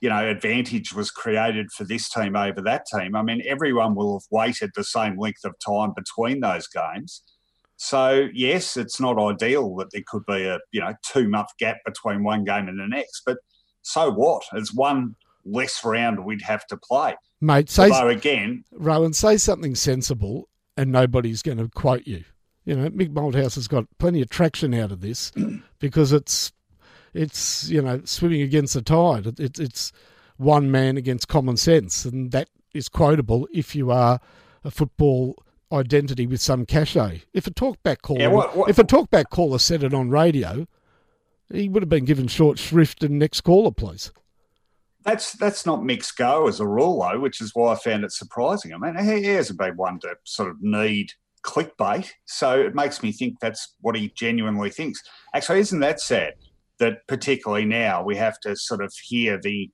you 0.00 0.08
know, 0.08 0.28
advantage 0.28 0.92
was 0.92 1.10
created 1.10 1.70
for 1.72 1.84
this 1.84 2.08
team 2.08 2.36
over 2.36 2.60
that 2.62 2.86
team. 2.86 3.16
I 3.16 3.22
mean, 3.22 3.42
everyone 3.46 3.94
will 3.94 4.14
have 4.14 4.26
waited 4.30 4.70
the 4.74 4.84
same 4.84 5.18
length 5.18 5.44
of 5.44 5.54
time 5.58 5.92
between 5.96 6.40
those 6.40 6.68
games. 6.68 7.22
So 7.76 8.28
yes, 8.32 8.76
it's 8.76 9.00
not 9.00 9.18
ideal 9.18 9.74
that 9.76 9.90
there 9.90 10.04
could 10.06 10.24
be 10.26 10.44
a 10.44 10.60
you 10.70 10.80
know 10.80 10.94
two 11.04 11.28
month 11.28 11.48
gap 11.58 11.78
between 11.84 12.22
one 12.22 12.44
game 12.44 12.68
and 12.68 12.78
the 12.78 12.86
next, 12.86 13.22
but 13.26 13.38
so 13.82 14.10
what? 14.12 14.44
It's 14.52 14.72
one 14.72 15.16
less 15.44 15.84
round 15.84 16.24
we'd 16.24 16.42
have 16.42 16.64
to 16.68 16.76
play. 16.76 17.16
Mate, 17.40 17.68
say 17.68 17.90
Although 17.90 18.08
again, 18.08 18.64
Rohan, 18.70 19.12
say 19.12 19.36
something 19.36 19.74
sensible, 19.74 20.48
and 20.76 20.92
nobody's 20.92 21.42
going 21.42 21.58
to 21.58 21.68
quote 21.68 22.06
you. 22.06 22.24
You 22.64 22.76
know, 22.76 22.88
Mick 22.90 23.12
Malthouse 23.12 23.56
has 23.56 23.66
got 23.68 23.86
plenty 23.98 24.22
of 24.22 24.30
traction 24.30 24.72
out 24.74 24.92
of 24.92 25.00
this 25.00 25.32
because 25.80 26.12
it's 26.12 26.52
it's 27.14 27.68
you 27.68 27.82
know 27.82 28.00
swimming 28.04 28.42
against 28.42 28.74
the 28.74 28.82
tide. 28.82 29.26
It, 29.26 29.40
it, 29.40 29.58
it's 29.58 29.92
one 30.36 30.70
man 30.70 30.96
against 30.96 31.28
common 31.28 31.56
sense, 31.56 32.04
and 32.04 32.30
that 32.32 32.48
is 32.72 32.88
quotable 32.88 33.48
if 33.52 33.74
you 33.74 33.90
are 33.90 34.20
a 34.64 34.70
football 34.70 35.36
identity 35.72 36.26
with 36.26 36.40
some 36.40 36.64
cachet. 36.66 37.22
If 37.32 37.46
a 37.46 37.50
talkback 37.50 38.02
caller, 38.02 38.20
Yeah, 38.20 38.26
what- 38.28 38.56
what- 38.56 38.70
if 38.70 38.78
a 38.78 38.84
talkback 38.84 39.30
caller 39.30 39.58
said 39.58 39.82
it 39.82 39.92
on 39.94 40.10
radio, 40.10 40.66
he 41.52 41.68
would 41.68 41.82
have 41.82 41.88
been 41.88 42.04
given 42.04 42.28
short 42.28 42.58
shrift 42.58 43.02
and 43.02 43.18
next 43.18 43.40
caller, 43.42 43.70
please. 43.72 44.12
That's 45.04 45.32
that's 45.32 45.66
not 45.66 45.82
Mick's 45.82 46.12
go 46.12 46.46
as 46.46 46.60
a 46.60 46.66
rule, 46.66 47.00
though, 47.00 47.18
which 47.18 47.40
is 47.40 47.54
why 47.54 47.72
I 47.72 47.74
found 47.76 48.04
it 48.04 48.12
surprising. 48.12 48.72
I 48.72 48.78
mean, 48.78 48.96
he, 49.04 49.22
he 49.22 49.28
hasn't 49.30 49.58
been 49.58 49.76
one 49.76 49.98
to 50.00 50.14
sort 50.24 50.50
of 50.50 50.62
need 50.62 51.12
clickbait, 51.44 52.10
so 52.26 52.60
it 52.60 52.74
makes 52.74 53.02
me 53.02 53.12
think 53.12 53.40
that's 53.40 53.74
what 53.80 53.96
he 53.96 54.12
genuinely 54.14 54.70
thinks. 54.70 55.00
Actually, 55.34 55.60
isn't 55.60 55.80
that 55.80 56.00
sad 56.00 56.34
that 56.78 57.06
particularly 57.06 57.64
now 57.64 58.02
we 58.02 58.16
have 58.16 58.38
to 58.40 58.56
sort 58.56 58.82
of 58.82 58.92
hear 59.04 59.38
the 59.40 59.70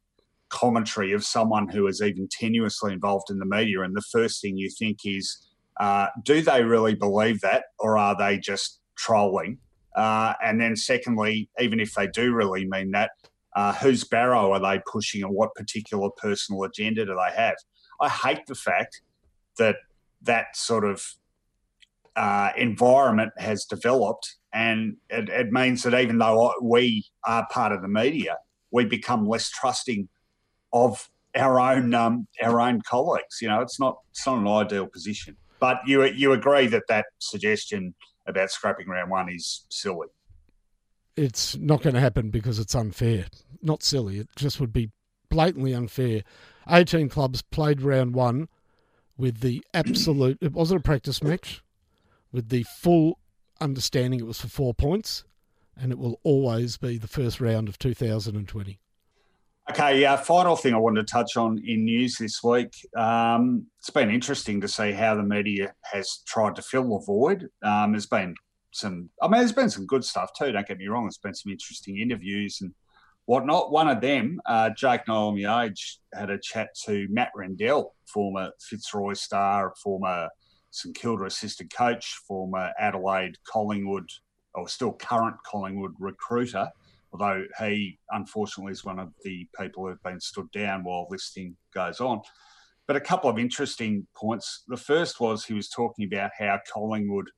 commentary 0.51 1.13
of 1.13 1.25
someone 1.25 1.69
who 1.69 1.87
is 1.87 2.01
even 2.01 2.29
tenuously 2.29 2.93
involved 2.93 3.31
in 3.31 3.39
the 3.39 3.47
media, 3.47 3.83
and 3.83 3.97
the 3.97 4.03
first 4.13 4.41
thing 4.41 4.57
you 4.57 4.71
think 4.79 4.99
is, 5.05 5.47
uh, 5.79 6.07
do 6.25 6.43
they 6.43 6.63
really 6.63 6.95
believe 6.95 7.41
that, 7.41 7.65
or 7.79 7.99
are 7.99 8.17
they 8.17 8.39
just 8.39 8.81
trolling? 8.97 9.59
Uh, 9.95 10.35
and 10.45 10.61
then, 10.61 10.77
secondly, 10.77 11.51
even 11.59 11.81
if 11.81 11.95
they 11.95 12.07
do 12.07 12.33
really 12.33 12.67
mean 12.67 12.91
that, 12.93 13.11
uh, 13.57 13.73
whose 13.75 14.05
barrow 14.05 14.53
are 14.53 14.61
they 14.61 14.81
pushing 14.91 15.23
and 15.23 15.35
what 15.35 15.55
particular 15.55 16.09
personal 16.17 16.63
agenda 16.63 17.05
do 17.05 17.15
they 17.15 17.35
have? 17.37 17.57
I 18.01 18.09
hate 18.09 18.47
the 18.47 18.55
fact 18.55 19.03
that 19.59 19.77
that 20.23 20.57
sort 20.57 20.85
of 20.85 21.05
uh, 22.19 22.51
environment 22.57 23.33
has 23.39 23.65
developed, 23.65 24.37
and 24.53 24.97
it, 25.09 25.29
it 25.29 25.53
means 25.53 25.85
that 25.85 25.99
even 25.99 26.19
though 26.19 26.53
we 26.61 27.07
are 27.25 27.47
part 27.51 27.71
of 27.71 27.81
the 27.81 27.89
media, 27.89 28.37
we 28.73 28.85
become 28.85 29.29
less 29.29 29.49
trusting 29.49 30.09
of 30.73 31.09
our 31.37 31.61
own 31.61 31.95
um, 31.95 32.27
our 32.43 32.61
own 32.61 32.83
colleagues. 32.83 33.39
You 33.41 33.49
know, 33.49 33.61
it's 33.61 33.79
not 33.79 33.99
it's 34.11 34.27
not 34.27 34.39
an 34.39 34.49
ideal 34.49 34.87
position. 34.87 35.37
But 35.61 35.81
you 35.87 36.05
you 36.05 36.33
agree 36.33 36.67
that 36.67 36.89
that 36.89 37.07
suggestion 37.19 37.95
about 38.27 38.51
scrapping 38.51 38.89
round 38.89 39.11
one 39.11 39.29
is 39.29 39.65
silly. 39.69 40.09
It's 41.17 41.57
not 41.57 41.83
going 41.83 41.95
to 41.95 42.01
happen 42.01 42.31
because 42.31 42.59
it's 42.59 42.75
unfair. 42.75 43.27
Not 43.63 43.83
silly. 43.83 44.19
It 44.19 44.29
just 44.37 44.61
would 44.61 44.73
be 44.73 44.91
blatantly 45.29 45.73
unfair. 45.73 46.23
18 46.69 47.09
clubs 47.09 47.43
played 47.43 47.81
round 47.81 48.15
one 48.15 48.49
with 49.17 49.41
the 49.41 49.65
absolute. 49.73 50.39
It 50.41 50.53
wasn't 50.53 50.81
a 50.81 50.83
practice 50.83 51.23
match, 51.23 51.63
with 52.33 52.49
the 52.49 52.65
full 52.65 53.19
understanding 53.61 54.21
it 54.21 54.27
was 54.27 54.41
for 54.41 54.49
four 54.49 54.75
points, 54.75 55.25
and 55.77 55.93
it 55.93 55.99
will 55.99 56.21
always 56.23 56.77
be 56.77 56.99
the 56.99 57.09
first 57.09 57.41
round 57.41 57.69
of 57.69 57.79
2020. 57.79 58.81
Okay, 59.71 60.01
yeah. 60.01 60.17
Final 60.17 60.57
thing 60.57 60.73
I 60.73 60.79
wanted 60.79 61.07
to 61.07 61.13
touch 61.13 61.37
on 61.37 61.59
in 61.67 61.85
news 61.85 62.17
this 62.17 62.43
week. 62.43 62.73
Um, 62.97 63.67
it's 63.79 63.91
been 63.91 64.11
interesting 64.11 64.63
to 64.63 64.69
see 64.69 64.93
how 64.93 65.15
the 65.15 65.23
media 65.23 65.75
has 65.83 66.23
tried 66.27 66.57
to 66.57 66.63
fill 66.63 66.99
the 66.99 67.05
void. 67.05 67.49
Um, 67.63 67.93
there's 67.93 68.07
been 68.07 68.35
some. 68.73 69.11
I 69.21 69.29
mean, 69.29 69.41
there's 69.41 69.53
been 69.53 69.69
some 69.69 69.85
good 69.85 70.05
stuff 70.05 70.31
too. 70.39 70.53
Don't 70.53 70.67
get 70.67 70.79
me 70.79 70.89
wrong. 70.89 71.05
There's 71.05 71.19
been 71.19 71.35
some 71.35 71.53
interesting 71.53 71.99
interviews 71.99 72.61
and 72.63 72.73
whatnot. 73.27 73.71
One 73.71 73.89
of 73.89 74.01
them, 74.01 74.41
uh, 74.47 74.71
Jake 74.71 75.07
Niall 75.07 75.37
age, 75.61 75.99
had 76.15 76.31
a 76.31 76.39
chat 76.39 76.71
to 76.87 77.07
Matt 77.11 77.31
Rendell, 77.37 77.95
former 78.07 78.51
Fitzroy 78.59 79.13
star, 79.13 79.75
former 79.83 80.31
St 80.71 80.95
Kilda 80.95 81.25
assistant 81.25 81.73
coach, 81.73 82.21
former 82.27 82.73
Adelaide 82.79 83.37
Collingwood, 83.45 84.09
or 84.55 84.69
still 84.69 84.93
current 84.93 85.37
Collingwood 85.45 85.95
recruiter. 85.99 86.69
Although 87.13 87.45
he, 87.59 87.99
unfortunately, 88.11 88.73
is 88.73 88.85
one 88.85 88.99
of 88.99 89.13
the 89.25 89.49
people 89.59 89.87
who've 89.87 90.03
been 90.03 90.21
stood 90.21 90.51
down 90.51 90.85
while 90.85 91.07
this 91.11 91.31
thing 91.31 91.57
goes 91.73 92.01
on. 92.01 92.21
But 92.87 92.97
a 92.97 93.01
couple 93.01 93.31
of 93.31 93.39
interesting 93.39 94.07
points. 94.15 94.65
The 94.69 94.77
first 94.77 95.21
was 95.21 95.45
he 95.45 95.55
was 95.55 95.69
talking 95.69 96.07
about 96.07 96.33
how 96.39 96.59
Collingwood, 96.73 97.31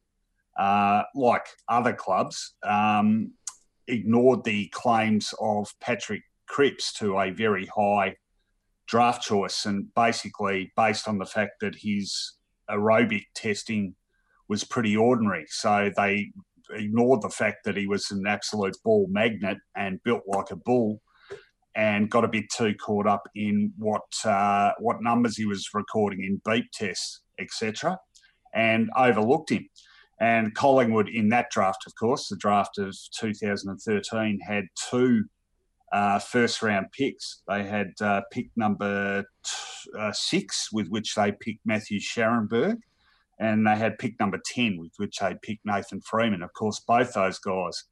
uh, 0.58 1.02
like 1.14 1.46
other 1.68 1.92
clubs, 1.92 2.54
um, 2.62 3.32
ignored 3.86 4.44
the 4.44 4.68
claims 4.68 5.34
of 5.40 5.72
Patrick 5.80 6.22
Cripps 6.46 6.92
to 6.94 7.18
a 7.18 7.30
very 7.30 7.66
high 7.66 8.16
draft 8.86 9.22
choice, 9.22 9.66
and 9.66 9.92
basically 9.94 10.72
based 10.76 11.06
on 11.06 11.18
the 11.18 11.26
fact 11.26 11.60
that 11.60 11.76
his 11.76 12.38
aerobic 12.70 13.24
testing 13.34 13.94
was 14.48 14.64
pretty 14.64 14.96
ordinary. 14.96 15.46
So 15.48 15.90
they 15.96 16.32
ignored 16.72 17.22
the 17.22 17.30
fact 17.30 17.64
that 17.64 17.76
he 17.76 17.86
was 17.86 18.10
an 18.10 18.26
absolute 18.26 18.76
ball 18.84 19.06
magnet 19.10 19.58
and 19.76 20.02
built 20.02 20.22
like 20.26 20.50
a 20.50 20.56
bull, 20.56 21.00
and 21.74 22.10
got 22.10 22.24
a 22.24 22.28
bit 22.28 22.46
too 22.54 22.74
caught 22.74 23.06
up 23.06 23.22
in 23.34 23.72
what 23.78 24.02
uh, 24.24 24.72
what 24.78 25.02
numbers 25.02 25.36
he 25.36 25.46
was 25.46 25.68
recording 25.74 26.24
in 26.24 26.40
beep 26.44 26.66
tests, 26.72 27.22
etc., 27.38 27.98
and 28.54 28.90
overlooked 28.96 29.50
him. 29.50 29.68
And 30.20 30.54
Collingwood 30.54 31.08
in 31.08 31.30
that 31.30 31.50
draft, 31.50 31.84
of 31.86 31.94
course, 31.94 32.28
the 32.28 32.36
draft 32.36 32.76
of 32.78 32.94
2013 33.18 34.40
had 34.46 34.64
two 34.90 35.24
uh, 35.92 36.18
first 36.18 36.62
round 36.62 36.86
picks. 36.92 37.42
They 37.48 37.64
had 37.64 37.92
uh, 38.00 38.22
pick 38.32 38.50
number 38.56 39.22
t- 39.22 39.90
uh, 39.98 40.12
six, 40.12 40.72
with 40.72 40.88
which 40.88 41.14
they 41.14 41.32
picked 41.32 41.64
Matthew 41.64 42.00
Scharenberg, 42.00 42.78
and 43.38 43.66
they 43.66 43.76
had 43.76 43.98
pick 43.98 44.18
number 44.20 44.40
10, 44.44 44.78
with 44.78 44.92
which 44.96 45.18
they 45.18 45.34
picked 45.42 45.64
Nathan 45.64 46.00
Freeman. 46.00 46.42
Of 46.42 46.52
course, 46.52 46.80
both 46.80 47.14
those 47.14 47.38
guys, 47.38 47.84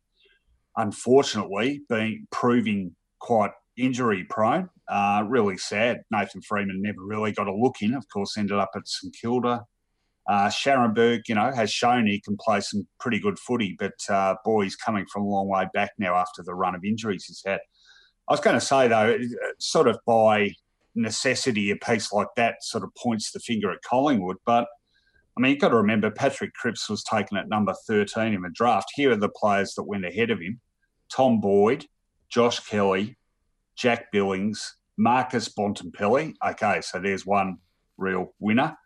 unfortunately, 0.77 1.83
being 1.89 2.27
proving 2.31 2.95
quite 3.19 3.53
injury 3.77 4.25
prone. 4.29 4.69
Uh, 4.89 5.25
really 5.27 5.59
sad. 5.59 6.03
Nathan 6.11 6.43
Freeman 6.43 6.81
never 6.83 7.05
really 7.05 7.33
got 7.33 7.49
a 7.49 7.55
look 7.55 7.77
in. 7.83 7.95
Of 7.95 8.05
course, 8.13 8.37
ended 8.37 8.59
up 8.59 8.71
at 8.75 8.89
St 8.89 9.15
Kilda 9.21 9.65
uh, 10.29 10.49
Scharenberg, 10.49 11.23
you 11.27 11.35
know, 11.35 11.51
has 11.51 11.71
shown 11.71 12.07
he 12.07 12.21
can 12.21 12.37
play 12.39 12.61
some 12.61 12.87
pretty 13.01 13.19
good 13.19 13.39
footy, 13.39 13.75
but 13.79 13.95
uh, 14.11 14.35
boy, 14.45 14.65
he's 14.65 14.77
coming 14.77 15.07
from 15.11 15.23
a 15.23 15.29
long 15.29 15.49
way 15.49 15.67
back 15.73 15.93
now 15.99 16.15
after 16.15 16.43
the 16.43 16.55
run 16.55 16.75
of 16.75 16.85
injuries 16.85 17.25
he's 17.25 17.43
had. 17.45 17.61
I 18.29 18.33
was 18.33 18.41
going 18.41 18.59
to 18.59 18.65
say 18.65 18.89
though, 18.89 19.19
sort 19.59 19.89
of 19.89 19.99
by 20.07 20.53
necessity, 20.95 21.71
a 21.71 21.77
piece 21.77 22.13
like 22.13 22.29
that 22.37 22.63
sort 22.63 22.85
of 22.85 22.95
points 22.95 23.33
the 23.33 23.41
finger 23.41 23.71
at 23.71 23.83
Collingwood, 23.83 24.37
but 24.45 24.67
I 25.37 25.41
mean, 25.41 25.53
you've 25.53 25.61
got 25.61 25.69
to 25.69 25.77
remember 25.77 26.11
Patrick 26.11 26.53
Cripps 26.55 26.91
was 26.91 27.05
taken 27.05 27.37
at 27.37 27.49
number 27.49 27.73
13 27.87 28.35
in 28.35 28.43
the 28.43 28.51
draft. 28.51 28.91
Here 28.97 29.13
are 29.13 29.17
the 29.17 29.29
players 29.29 29.75
that 29.75 29.85
went 29.85 30.05
ahead 30.05 30.31
of 30.31 30.41
him 30.41 30.61
Tom 31.09 31.41
Boyd, 31.41 31.87
Josh 32.29 32.59
Kelly, 32.61 33.17
Jack 33.77 34.11
Billings, 34.11 34.75
Marcus 34.97 35.49
Bontempelli. 35.49 36.35
Okay, 36.45 36.81
so 36.81 36.99
there's 36.99 37.25
one 37.25 37.59
real 37.97 38.35
winner. 38.41 38.77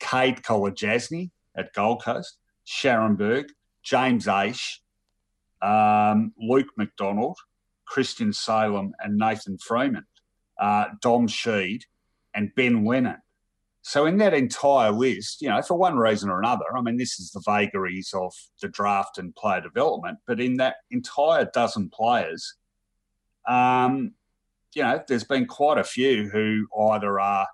Kade 0.00 0.42
Kolodjashnij 0.42 1.30
at 1.56 1.72
Gold 1.74 2.02
Coast, 2.02 2.38
Scharenberg, 2.66 3.50
James 3.84 4.26
Aish, 4.26 4.78
um, 5.62 6.32
Luke 6.40 6.70
McDonald, 6.76 7.36
Christian 7.90 8.32
Salem, 8.32 8.92
and 9.00 9.18
Nathan 9.18 9.58
Freeman, 9.58 10.06
uh, 10.60 10.86
Dom 11.02 11.26
Sheed, 11.26 11.82
and 12.34 12.54
Ben 12.54 12.84
Lennon. 12.84 13.18
So 13.82 14.06
in 14.06 14.18
that 14.18 14.32
entire 14.32 14.92
list, 14.92 15.42
you 15.42 15.48
know, 15.48 15.60
for 15.60 15.74
one 15.74 15.96
reason 15.96 16.30
or 16.30 16.38
another, 16.38 16.64
I 16.76 16.82
mean, 16.82 16.96
this 16.96 17.18
is 17.18 17.32
the 17.32 17.42
vagaries 17.44 18.12
of 18.14 18.32
the 18.62 18.68
draft 18.68 19.18
and 19.18 19.34
player 19.34 19.60
development, 19.60 20.18
but 20.26 20.40
in 20.40 20.58
that 20.58 20.76
entire 20.90 21.50
dozen 21.52 21.90
players, 21.90 22.54
um, 23.48 24.12
you 24.74 24.82
know, 24.82 25.02
there's 25.08 25.24
been 25.24 25.46
quite 25.46 25.78
a 25.78 25.84
few 25.84 26.28
who 26.28 26.68
either 26.78 27.18
are 27.18 27.48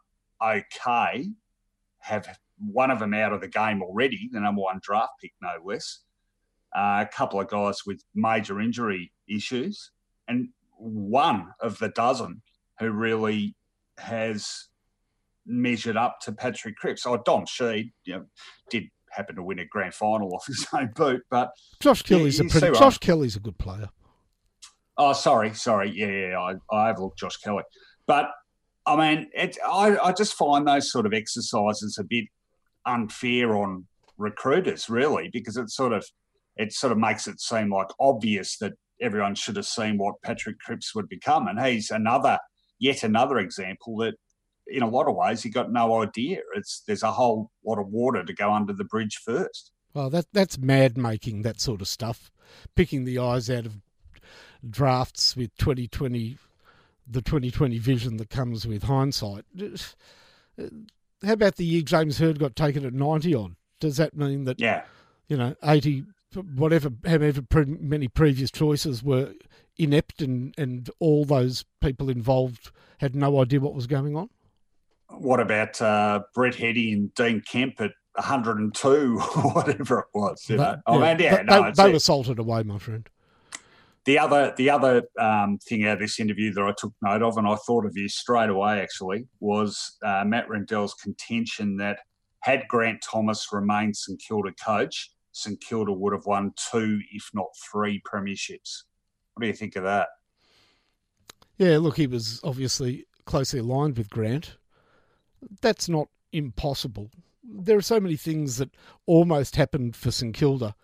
okay 0.44 1.31
have 2.01 2.38
one 2.59 2.90
of 2.90 2.99
them 2.99 3.14
out 3.14 3.33
of 3.33 3.40
the 3.40 3.49
game 3.49 3.83
already, 3.83 4.29
the 4.33 4.40
number 4.40 4.62
one 4.62 4.81
draft 4.83 5.12
pick, 5.20 5.33
no 5.42 5.55
less. 5.64 6.01
Uh, 6.75 7.05
a 7.09 7.11
couple 7.12 7.40
of 7.40 7.49
guys 7.49 7.87
with 7.87 8.03
major 8.14 8.61
injury 8.61 9.12
issues, 9.29 9.90
and 10.28 10.48
one 10.78 11.52
of 11.60 11.78
the 11.78 11.88
dozen 11.88 12.42
who 12.78 12.90
really 12.90 13.54
has 13.98 14.68
measured 15.46 15.96
up 15.96 16.18
to 16.22 16.32
Patrick 16.32 16.76
Cripps. 16.76 17.06
Oh, 17.06 17.16
Dom 17.24 17.44
Sheed, 17.44 17.92
you 18.04 18.14
know, 18.14 18.26
did 18.70 18.84
happen 19.10 19.36
to 19.36 19.42
win 19.42 19.58
a 19.60 19.64
grand 19.64 19.94
final 19.94 20.34
off 20.34 20.46
his 20.46 20.66
own 20.72 20.90
boot, 20.94 21.22
but 21.30 21.50
Josh 21.80 22.02
Kelly's 22.02 22.40
a 22.40 22.44
pretty. 22.44 22.78
Josh 22.78 22.98
Kelly's 22.98 23.36
a 23.36 23.40
good 23.40 23.58
player. 23.58 23.88
Oh, 24.98 25.12
sorry, 25.12 25.54
sorry. 25.54 25.90
Yeah, 25.90 26.30
yeah, 26.30 26.38
I, 26.38 26.74
I 26.74 26.90
overlooked 26.90 27.18
Josh 27.18 27.36
Kelly, 27.38 27.64
but 28.06 28.30
I 28.86 28.96
mean, 28.96 29.28
it, 29.34 29.56
I, 29.66 29.96
I 29.98 30.12
just 30.12 30.34
find 30.34 30.66
those 30.66 30.90
sort 30.90 31.06
of 31.06 31.12
exercises 31.12 31.98
a 31.98 32.04
bit 32.04 32.26
unfair 32.86 33.56
on 33.56 33.86
recruiters, 34.16 34.88
really, 34.88 35.28
because 35.32 35.56
it 35.56 35.70
sort 35.70 35.92
of 35.92 36.04
it 36.56 36.72
sort 36.72 36.92
of 36.92 36.98
makes 36.98 37.26
it 37.26 37.40
seem 37.40 37.70
like 37.70 37.88
obvious 38.00 38.56
that 38.58 38.72
everyone 39.00 39.35
should 39.35 39.56
have 39.56 39.66
seen 39.66 39.98
what 39.98 40.22
Patrick 40.22 40.59
Cripps 40.59 40.94
would 40.94 41.09
become, 41.09 41.48
and 41.48 41.61
he's 41.61 41.90
another, 41.90 42.38
yet 42.78 43.02
another 43.02 43.38
example 43.38 43.96
that, 43.98 44.14
in 44.66 44.82
a 44.82 44.88
lot 44.88 45.09
of 45.09 45.14
ways, 45.14 45.42
he 45.42 45.50
got 45.50 45.70
no 45.70 46.02
idea. 46.02 46.38
It's 46.56 46.82
there's 46.87 47.04
a 47.04 47.12
whole 47.12 47.50
lot 47.64 47.78
of 47.78 47.88
water 47.88 48.24
to 48.24 48.32
go 48.32 48.52
under 48.52 48.72
the 48.72 48.85
bridge 48.85 49.20
first. 49.24 49.70
Well, 49.94 50.11
that 50.11 50.26
that's 50.32 50.59
mad 50.59 50.98
making 50.98 51.42
that 51.42 51.61
sort 51.61 51.80
of 51.80 51.88
stuff, 51.88 52.30
picking 52.74 53.04
the 53.04 53.18
eyes 53.18 53.48
out 53.48 53.66
of 53.66 53.76
drafts 54.68 55.37
with 55.37 55.56
twenty 55.56 55.87
twenty 55.87 56.38
the 57.06 57.22
2020 57.22 57.78
vision 57.78 58.16
that 58.16 58.30
comes 58.30 58.66
with 58.66 58.85
hindsight. 58.85 59.44
How 60.59 61.32
about 61.32 61.56
the 61.56 61.64
year 61.64 61.82
James 61.82 62.18
Hird 62.18 62.38
got 62.38 62.56
taken 62.56 62.85
at 62.85 62.92
90 62.92 63.35
on? 63.35 63.56
Does 63.80 63.96
that 63.98 64.16
mean 64.16 64.44
that, 64.44 64.61
yeah. 64.61 64.82
you 65.28 65.37
know, 65.37 65.54
80, 65.62 66.04
whatever, 66.42 66.90
however 67.05 67.42
many 67.66 68.09
previous 68.09 68.51
choices 68.51 69.03
were 69.03 69.33
inept 69.77 70.22
and, 70.22 70.55
and 70.57 70.90
all 71.01 71.25
those 71.25 71.64
people 71.81 72.09
involved 72.09 72.70
had 72.99 73.14
no 73.14 73.40
idea 73.40 73.61
what 73.61 73.75
was 73.75 73.87
going 73.87 74.16
on? 74.16 74.31
What 75.11 75.40
about 75.40 75.81
uh, 75.81 76.22
Brett 76.35 76.55
Heady 76.55 76.92
and 76.92 77.14
Dean 77.14 77.40
Kemp 77.40 77.81
at 77.81 77.92
102 78.14 78.88
or 79.37 79.51
whatever 79.53 80.01
it 80.01 80.07
was? 80.14 80.49
You 80.49 80.57
know? 80.57 80.77
oh, 80.87 80.99
man, 80.99 81.18
yeah, 81.20 81.42
no, 81.42 81.70
they, 81.72 81.85
they 81.85 81.92
were 81.92 81.99
salted 81.99 82.38
away, 82.38 82.62
my 82.62 82.79
friend. 82.79 83.09
The 84.05 84.20
other, 84.20 84.55
the 84.57 84.70
other 84.70 85.03
um, 85.18 85.59
thing 85.59 85.85
out 85.85 85.94
of 85.94 85.99
this 85.99 86.20
interview 86.20 86.53
that 86.55 86.62
I 86.62 86.72
took 86.79 86.92
note 87.03 87.22
of, 87.22 87.37
and 87.38 87.46
I 87.46 87.57
thought 87.66 87.85
of 87.85 87.96
you 87.96 88.09
straight 88.09 88.51
away 88.51 88.81
actually, 88.81 89.27
was 89.40 89.96
uh, 90.05 90.25
Matt 90.25 90.49
Rendell's 90.49 90.94
contention 90.94 91.77
that 91.79 91.99
had 92.40 92.68
Grant 92.68 93.03
Thomas 93.03 93.49
remained 93.53 93.96
St 93.96 94.20
Kilda 94.20 94.53
coach, 94.64 95.11
St 95.37 95.61
Kilda 95.61 95.92
would 95.92 96.14
have 96.14 96.25
won 96.25 96.55
two, 96.57 96.99
if 97.12 97.31
not 97.35 97.49
three, 97.70 98.01
premierships. 98.01 98.85
What 99.35 99.42
do 99.42 99.46
you 99.46 99.53
think 99.53 99.77
of 99.77 99.83
that? 99.83 100.09
Yeah, 101.59 101.77
look, 101.77 101.99
he 101.99 102.07
was 102.07 102.40
obviously 102.42 103.07
closely 103.27 103.61
aligned 103.61 103.99
with 103.99 104.09
Grant. 104.09 104.57
That's 105.61 105.90
not 105.90 106.09
impossible. 106.33 107.11
There 107.44 107.77
are 107.77 107.83
so 107.83 108.01
many 108.01 108.16
things 108.16 108.57
that 108.57 108.70
almost 109.05 109.57
happened 109.57 109.94
for 109.94 110.11
St 110.11 110.35
Kilda 110.35 110.75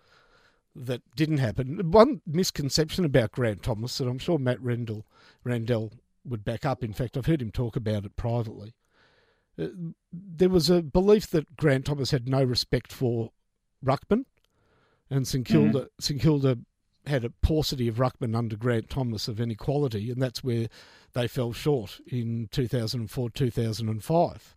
that 0.75 1.01
didn't 1.15 1.39
happen. 1.39 1.91
One 1.91 2.21
misconception 2.27 3.05
about 3.05 3.31
Grant 3.31 3.63
Thomas 3.63 3.97
that 3.97 4.07
I'm 4.07 4.19
sure 4.19 4.37
Matt 4.37 4.61
Rendell 4.61 5.03
Rendell 5.43 5.93
would 6.23 6.45
back 6.45 6.63
up. 6.63 6.83
In 6.83 6.93
fact, 6.93 7.17
I've 7.17 7.25
heard 7.25 7.41
him 7.41 7.51
talk 7.51 7.75
about 7.75 8.05
it 8.05 8.15
privately. 8.15 8.75
Uh, 9.59 9.67
there 10.11 10.49
was 10.49 10.69
a 10.69 10.83
belief 10.83 11.27
that 11.31 11.57
Grant 11.57 11.85
Thomas 11.85 12.11
had 12.11 12.29
no 12.29 12.43
respect 12.43 12.91
for 12.91 13.31
ruckman, 13.83 14.25
and 15.13 15.27
St 15.27 15.45
Kilda 15.45 15.79
mm-hmm. 15.79 15.87
St 15.99 16.19
Kilda 16.19 16.57
had 17.05 17.23
a 17.23 17.29
paucity 17.29 17.87
of 17.87 17.95
ruckman 17.97 18.35
under 18.35 18.55
Grant 18.55 18.89
Thomas 18.89 19.27
of 19.27 19.39
any 19.39 19.55
quality, 19.55 20.09
and 20.09 20.21
that's 20.21 20.43
where 20.43 20.67
they 21.13 21.27
fell 21.27 21.53
short 21.53 21.99
in 22.07 22.47
2004 22.51 23.29
2005. 23.29 24.55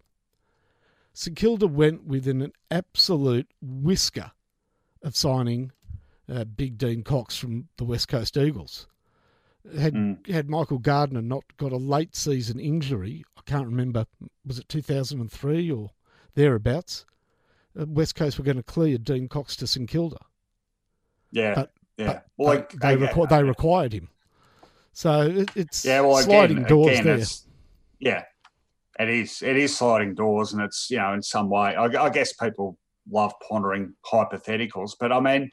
St 1.12 1.36
Kilda 1.36 1.66
went 1.66 2.06
within 2.06 2.40
an 2.40 2.52
absolute 2.70 3.48
whisker 3.60 4.32
of 5.02 5.14
signing 5.14 5.72
uh, 6.32 6.44
Big 6.44 6.78
Dean 6.78 7.02
Cox 7.02 7.36
from 7.36 7.68
the 7.76 7.84
West 7.84 8.08
Coast 8.08 8.36
Eagles. 8.36 8.86
Had 9.78 9.94
mm. 9.94 10.26
had 10.28 10.48
Michael 10.48 10.78
Gardner 10.78 11.22
not 11.22 11.44
got 11.58 11.72
a 11.72 11.76
late 11.76 12.16
season 12.16 12.58
injury, 12.58 13.24
I 13.36 13.42
can't 13.44 13.66
remember, 13.66 14.06
was 14.46 14.58
it 14.58 14.68
2003 14.68 15.70
or 15.70 15.90
thereabouts? 16.34 17.04
Uh, 17.78 17.84
West 17.86 18.14
Coast 18.14 18.38
were 18.38 18.44
going 18.44 18.56
to 18.56 18.62
clear 18.62 18.96
Dean 18.96 19.28
Cox 19.28 19.54
to 19.56 19.66
St 19.66 19.88
Kilda. 19.88 20.18
Yeah, 21.36 21.54
but, 21.54 21.70
yeah. 21.98 22.06
But, 22.06 22.24
well, 22.38 22.48
like, 22.48 22.72
they, 22.72 22.96
requ- 22.96 23.28
they 23.28 23.42
required 23.42 23.92
him. 23.92 24.08
So 24.94 25.20
it, 25.20 25.50
it's 25.54 25.84
yeah, 25.84 26.00
well, 26.00 26.16
sliding 26.22 26.56
again, 26.56 26.68
doors 26.68 26.98
again, 26.98 27.18
there. 27.18 27.26
Yeah, 27.98 28.24
it 28.98 29.10
is. 29.10 29.42
It 29.42 29.56
is 29.58 29.76
sliding 29.76 30.14
doors, 30.14 30.54
and 30.54 30.62
it's 30.62 30.90
you 30.90 30.96
know 30.96 31.12
in 31.12 31.20
some 31.20 31.50
way. 31.50 31.74
I, 31.74 31.84
I 31.84 32.08
guess 32.08 32.32
people 32.32 32.78
love 33.10 33.34
pondering 33.46 33.92
hypotheticals, 34.10 34.92
but 34.98 35.12
I 35.12 35.20
mean, 35.20 35.50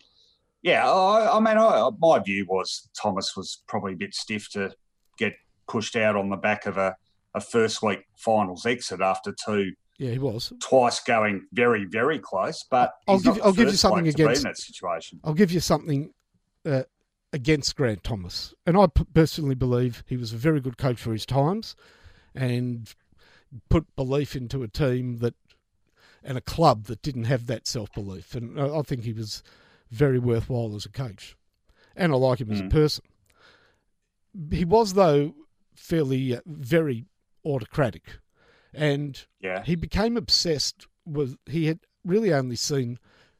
yeah, 0.61 0.89
I, 0.89 1.35
I 1.35 1.39
mean, 1.41 1.57
I, 1.57 1.89
my 1.99 2.19
view 2.19 2.45
was 2.47 2.87
Thomas 2.99 3.35
was 3.35 3.61
probably 3.67 3.91
a 3.91 3.97
bit 3.97 4.15
stiff 4.15 4.49
to 4.51 4.73
get 5.17 5.33
pushed 5.67 5.97
out 5.97 6.15
on 6.15 6.29
the 6.29 6.37
back 6.37 6.65
of 6.65 6.77
a, 6.77 6.95
a 7.35 7.41
first 7.41 7.83
week 7.83 8.05
finals 8.15 8.65
exit 8.65 9.01
after 9.01 9.35
two. 9.45 9.73
Yeah, 9.97 10.11
he 10.11 10.19
was 10.19 10.51
twice 10.59 10.99
going 11.01 11.45
very, 11.53 11.85
very 11.85 12.19
close. 12.19 12.63
But 12.69 12.93
I'll 13.07 13.19
give 13.19 13.39
I'll 13.43 13.53
give 13.53 13.69
you 13.69 13.77
something 13.77 14.07
against 14.07 14.43
that 14.43 14.57
situation. 14.57 15.19
I'll 15.23 15.33
give 15.33 15.51
you 15.51 15.59
something 15.59 16.13
uh, 16.65 16.83
against 17.31 17.75
Grant 17.75 18.03
Thomas, 18.03 18.53
and 18.65 18.77
I 18.77 18.87
personally 19.13 19.55
believe 19.55 20.03
he 20.07 20.17
was 20.17 20.33
a 20.33 20.37
very 20.37 20.59
good 20.59 20.77
coach 20.77 20.99
for 20.99 21.11
his 21.11 21.25
times, 21.25 21.75
and 22.33 22.93
put 23.69 23.95
belief 23.95 24.35
into 24.35 24.63
a 24.63 24.67
team 24.67 25.17
that 25.17 25.35
and 26.23 26.37
a 26.37 26.41
club 26.41 26.85
that 26.85 27.01
didn't 27.01 27.25
have 27.25 27.47
that 27.47 27.67
self 27.67 27.91
belief. 27.93 28.33
And 28.35 28.59
I 28.59 28.81
think 28.81 29.03
he 29.03 29.13
was 29.13 29.43
very 29.91 30.19
worthwhile 30.19 30.75
as 30.75 30.85
a 30.85 30.89
coach, 30.89 31.35
and 31.95 32.11
I 32.11 32.15
like 32.15 32.41
him 32.41 32.47
mm. 32.47 32.53
as 32.53 32.59
a 32.61 32.63
hmm. 32.63 32.69
person. 32.69 33.05
He 34.51 34.65
was 34.65 34.93
though 34.93 35.35
fairly 35.75 36.35
uh, 36.35 36.41
very 36.45 37.05
autocratic, 37.45 38.19
and 38.73 39.25
yeah. 39.39 39.63
he 39.63 39.75
became 39.75 40.17
obsessed 40.17 40.87
with. 41.05 41.37
He 41.45 41.65
had 41.67 41.79
really 42.03 42.33
only 42.33 42.55
seen 42.55 42.99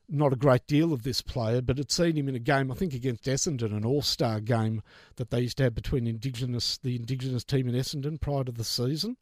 not 0.09 0.33
a 0.33 0.37
great 0.37 0.67
deal 0.67 0.93
of 0.93 1.03
this 1.03 1.21
player, 1.21 1.61
but 1.61 1.77
had 1.77 1.91
seen 1.91 2.15
him 2.15 2.27
in 2.27 2.35
a 2.35 2.39
game, 2.39 2.71
I 2.71 2.75
think 2.75 2.93
against 2.93 3.23
Essendon, 3.23 3.75
an 3.75 3.85
all-star 3.85 4.41
game 4.41 4.81
that 5.15 5.29
they 5.29 5.41
used 5.41 5.57
to 5.57 5.63
have 5.63 5.75
between 5.75 6.07
Indigenous, 6.07 6.77
the 6.77 6.95
Indigenous 6.95 7.43
team 7.43 7.67
in 7.67 7.75
Essendon 7.75 8.19
prior 8.19 8.43
to 8.43 8.51
the 8.51 8.63
season, 8.63 9.17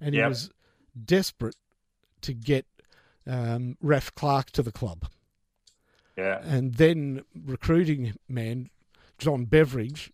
and 0.00 0.14
yep. 0.14 0.24
he 0.24 0.28
was 0.28 0.50
desperate 1.04 1.56
to 2.22 2.34
get 2.34 2.66
um, 3.26 3.76
Raph 3.82 4.14
Clarke 4.14 4.50
to 4.52 4.62
the 4.62 4.72
club. 4.72 5.06
Yeah, 6.16 6.40
and 6.42 6.74
then 6.74 7.24
recruiting 7.34 8.14
man 8.28 8.68
John 9.16 9.46
Beveridge 9.46 10.12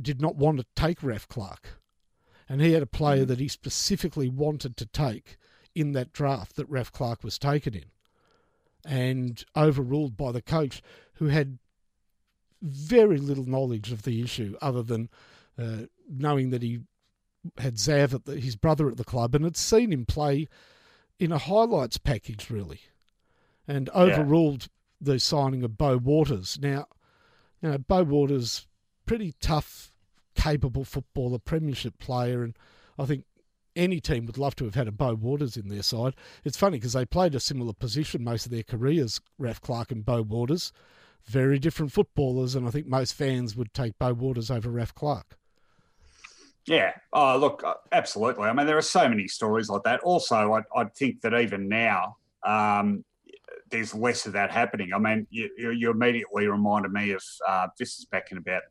did 0.00 0.20
not 0.20 0.36
want 0.36 0.58
to 0.58 0.66
take 0.74 1.00
Raph 1.00 1.28
Clarke, 1.28 1.78
and 2.48 2.60
he 2.60 2.72
had 2.72 2.82
a 2.82 2.86
player 2.86 3.24
mm. 3.24 3.28
that 3.28 3.40
he 3.40 3.48
specifically 3.48 4.28
wanted 4.28 4.76
to 4.76 4.86
take 4.86 5.36
in 5.74 5.92
that 5.92 6.12
draft 6.12 6.56
that 6.56 6.70
Raph 6.70 6.92
Clarke 6.92 7.22
was 7.22 7.38
taken 7.38 7.74
in 7.74 7.84
and 8.84 9.44
overruled 9.56 10.16
by 10.16 10.32
the 10.32 10.42
coach, 10.42 10.80
who 11.14 11.26
had 11.26 11.58
very 12.62 13.18
little 13.18 13.44
knowledge 13.44 13.92
of 13.92 14.02
the 14.02 14.22
issue 14.22 14.56
other 14.62 14.82
than 14.82 15.08
uh, 15.58 15.82
knowing 16.08 16.50
that 16.50 16.62
he 16.62 16.80
had 17.58 17.74
Xav, 17.74 18.14
at 18.14 18.24
the, 18.24 18.38
his 18.38 18.56
brother, 18.56 18.88
at 18.88 18.96
the 18.96 19.04
club 19.04 19.34
and 19.34 19.44
had 19.44 19.56
seen 19.56 19.92
him 19.92 20.04
play 20.04 20.48
in 21.18 21.32
a 21.32 21.38
highlights 21.38 21.98
package, 21.98 22.50
really, 22.50 22.80
and 23.66 23.88
overruled 23.90 24.62
yeah. 24.62 25.12
the 25.12 25.20
signing 25.20 25.62
of 25.62 25.78
Beau 25.78 25.96
Waters. 25.96 26.58
Now, 26.60 26.86
you 27.62 27.70
know, 27.70 27.78
Beau 27.78 28.04
Waters, 28.04 28.66
pretty 29.06 29.34
tough, 29.40 29.92
capable 30.36 30.84
footballer, 30.84 31.38
premiership 31.38 31.98
player, 31.98 32.42
and 32.42 32.56
I 32.98 33.06
think 33.06 33.24
any 33.74 34.00
team 34.00 34.26
would 34.26 34.38
love 34.38 34.56
to 34.56 34.64
have 34.64 34.74
had 34.74 34.88
a 34.88 34.92
Beau 34.92 35.14
Waters 35.14 35.56
in 35.56 35.68
their 35.68 35.82
side. 35.82 36.14
It's 36.44 36.56
funny 36.56 36.78
because 36.78 36.94
they 36.94 37.04
played 37.04 37.34
a 37.34 37.40
similar 37.40 37.72
position 37.72 38.24
most 38.24 38.46
of 38.46 38.52
their 38.52 38.62
careers, 38.62 39.20
Raph 39.40 39.60
Clarke 39.60 39.92
and 39.92 40.04
Beau 40.04 40.22
Waters. 40.22 40.72
Very 41.24 41.58
different 41.58 41.92
footballers, 41.92 42.54
and 42.54 42.66
I 42.66 42.70
think 42.70 42.86
most 42.86 43.12
fans 43.12 43.56
would 43.56 43.74
take 43.74 43.98
Beau 43.98 44.14
Waters 44.14 44.50
over 44.50 44.70
Raph 44.70 44.94
Clarke. 44.94 45.36
Yeah. 46.66 46.94
Oh, 47.12 47.36
look, 47.36 47.62
uh, 47.64 47.74
absolutely. 47.92 48.44
I 48.44 48.52
mean, 48.52 48.66
there 48.66 48.78
are 48.78 48.82
so 48.82 49.08
many 49.08 49.28
stories 49.28 49.68
like 49.68 49.82
that. 49.84 50.00
Also, 50.00 50.52
I, 50.54 50.62
I 50.74 50.84
think 50.84 51.20
that 51.20 51.34
even 51.34 51.68
now, 51.68 52.16
um, 52.44 53.04
there's 53.70 53.94
less 53.94 54.26
of 54.26 54.32
that 54.32 54.50
happening. 54.50 54.92
I 54.92 54.98
mean, 54.98 55.26
you, 55.30 55.50
you 55.56 55.90
immediately 55.90 56.46
reminded 56.46 56.92
me 56.92 57.12
of 57.12 57.22
uh, 57.46 57.68
this 57.78 57.98
is 57.98 58.04
back 58.04 58.30
in 58.32 58.38
about 58.38 58.62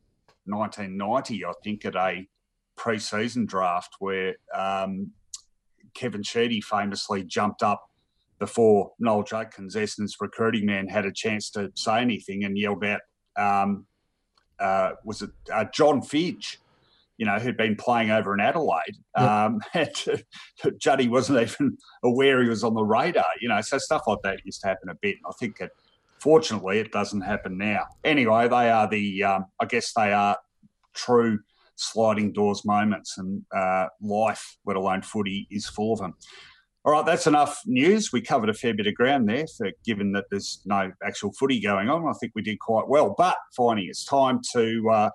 1990, 0.46 1.44
I 1.44 1.52
think, 1.62 1.84
at 1.84 1.96
a 1.96 2.26
pre-season 2.76 3.46
draft 3.46 3.96
where 3.98 4.36
um, 4.54 5.12
Kevin 5.94 6.22
Sheedy 6.22 6.60
famously 6.60 7.24
jumped 7.24 7.62
up 7.62 7.90
before 8.38 8.92
Noel 8.98 9.22
Judkins, 9.22 9.74
Essendon's 9.74 10.16
recruiting 10.20 10.66
man, 10.66 10.88
had 10.88 11.06
a 11.06 11.12
chance 11.12 11.50
to 11.50 11.70
say 11.74 12.00
anything 12.00 12.44
and 12.44 12.58
yelled 12.58 12.84
out, 12.84 13.00
um, 13.36 13.86
uh, 14.58 14.92
was 15.04 15.22
it 15.22 15.30
uh, 15.52 15.64
John 15.72 16.02
Fidge? 16.02 16.58
You 17.18 17.24
know, 17.24 17.38
who'd 17.38 17.56
been 17.56 17.76
playing 17.76 18.10
over 18.10 18.34
in 18.34 18.40
Adelaide. 18.40 18.96
Um, 19.14 19.60
and 19.74 19.90
Juddy 20.78 21.08
wasn't 21.08 21.40
even 21.40 21.78
aware 22.04 22.42
he 22.42 22.48
was 22.48 22.62
on 22.62 22.74
the 22.74 22.84
radar. 22.84 23.24
You 23.40 23.48
know, 23.48 23.60
so 23.62 23.78
stuff 23.78 24.02
like 24.06 24.18
that 24.22 24.44
used 24.44 24.60
to 24.60 24.68
happen 24.68 24.90
a 24.90 24.94
bit. 24.94 25.16
And 25.16 25.24
I 25.26 25.32
think 25.40 25.60
it, 25.60 25.70
fortunately, 26.26 26.80
it 26.80 26.90
doesn't 26.90 27.20
happen 27.20 27.56
now. 27.56 27.84
Anyway, 28.02 28.48
they 28.48 28.68
are 28.68 28.88
the, 28.90 29.22
um, 29.22 29.44
I 29.60 29.64
guess 29.66 29.92
they 29.94 30.12
are 30.12 30.36
true 30.92 31.38
sliding 31.76 32.32
doors 32.32 32.64
moments, 32.64 33.16
and 33.16 33.42
uh, 33.54 33.86
life, 34.00 34.56
let 34.66 34.76
alone 34.76 35.02
footy, 35.02 35.46
is 35.52 35.68
full 35.68 35.92
of 35.92 36.00
them. 36.00 36.14
All 36.84 36.92
right, 36.92 37.06
that's 37.06 37.28
enough 37.28 37.60
news. 37.64 38.12
We 38.12 38.22
covered 38.22 38.50
a 38.50 38.54
fair 38.54 38.74
bit 38.74 38.88
of 38.88 38.94
ground 38.94 39.28
there, 39.28 39.46
for, 39.56 39.70
given 39.84 40.10
that 40.14 40.24
there's 40.32 40.62
no 40.64 40.90
actual 41.06 41.32
footy 41.38 41.60
going 41.60 41.88
on. 41.88 42.08
I 42.08 42.12
think 42.18 42.32
we 42.34 42.42
did 42.42 42.58
quite 42.58 42.88
well. 42.88 43.14
But 43.16 43.36
finally, 43.56 43.86
it's 43.86 44.04
time 44.04 44.40
to 44.52 44.90
uh, 44.90 45.10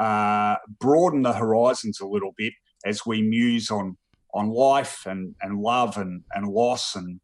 uh, 0.00 0.56
broaden 0.78 1.22
the 1.22 1.32
horizons 1.32 1.98
a 1.98 2.06
little 2.06 2.32
bit 2.36 2.52
as 2.86 3.04
we 3.04 3.22
muse 3.22 3.72
on 3.72 3.96
on 4.34 4.50
life 4.50 5.06
and, 5.06 5.34
and 5.42 5.58
love 5.60 5.96
and, 5.96 6.22
and 6.32 6.46
loss 6.48 6.96
and 6.96 7.20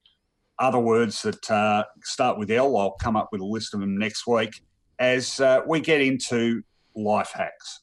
other 0.61 0.79
words 0.79 1.23
that 1.23 1.51
uh, 1.51 1.85
start 2.05 2.39
with 2.39 2.51
L. 2.51 2.77
I'll 2.77 2.93
come 3.01 3.17
up 3.17 3.31
with 3.33 3.41
a 3.41 3.47
list 3.47 3.75
of 3.75 3.81
them 3.81 3.97
next 3.97 4.27
week 4.27 4.63
as 4.99 5.41
uh, 5.41 5.63
we 5.67 5.81
get 5.81 6.01
into 6.03 6.63
life 6.95 7.33
hacks. 7.33 7.81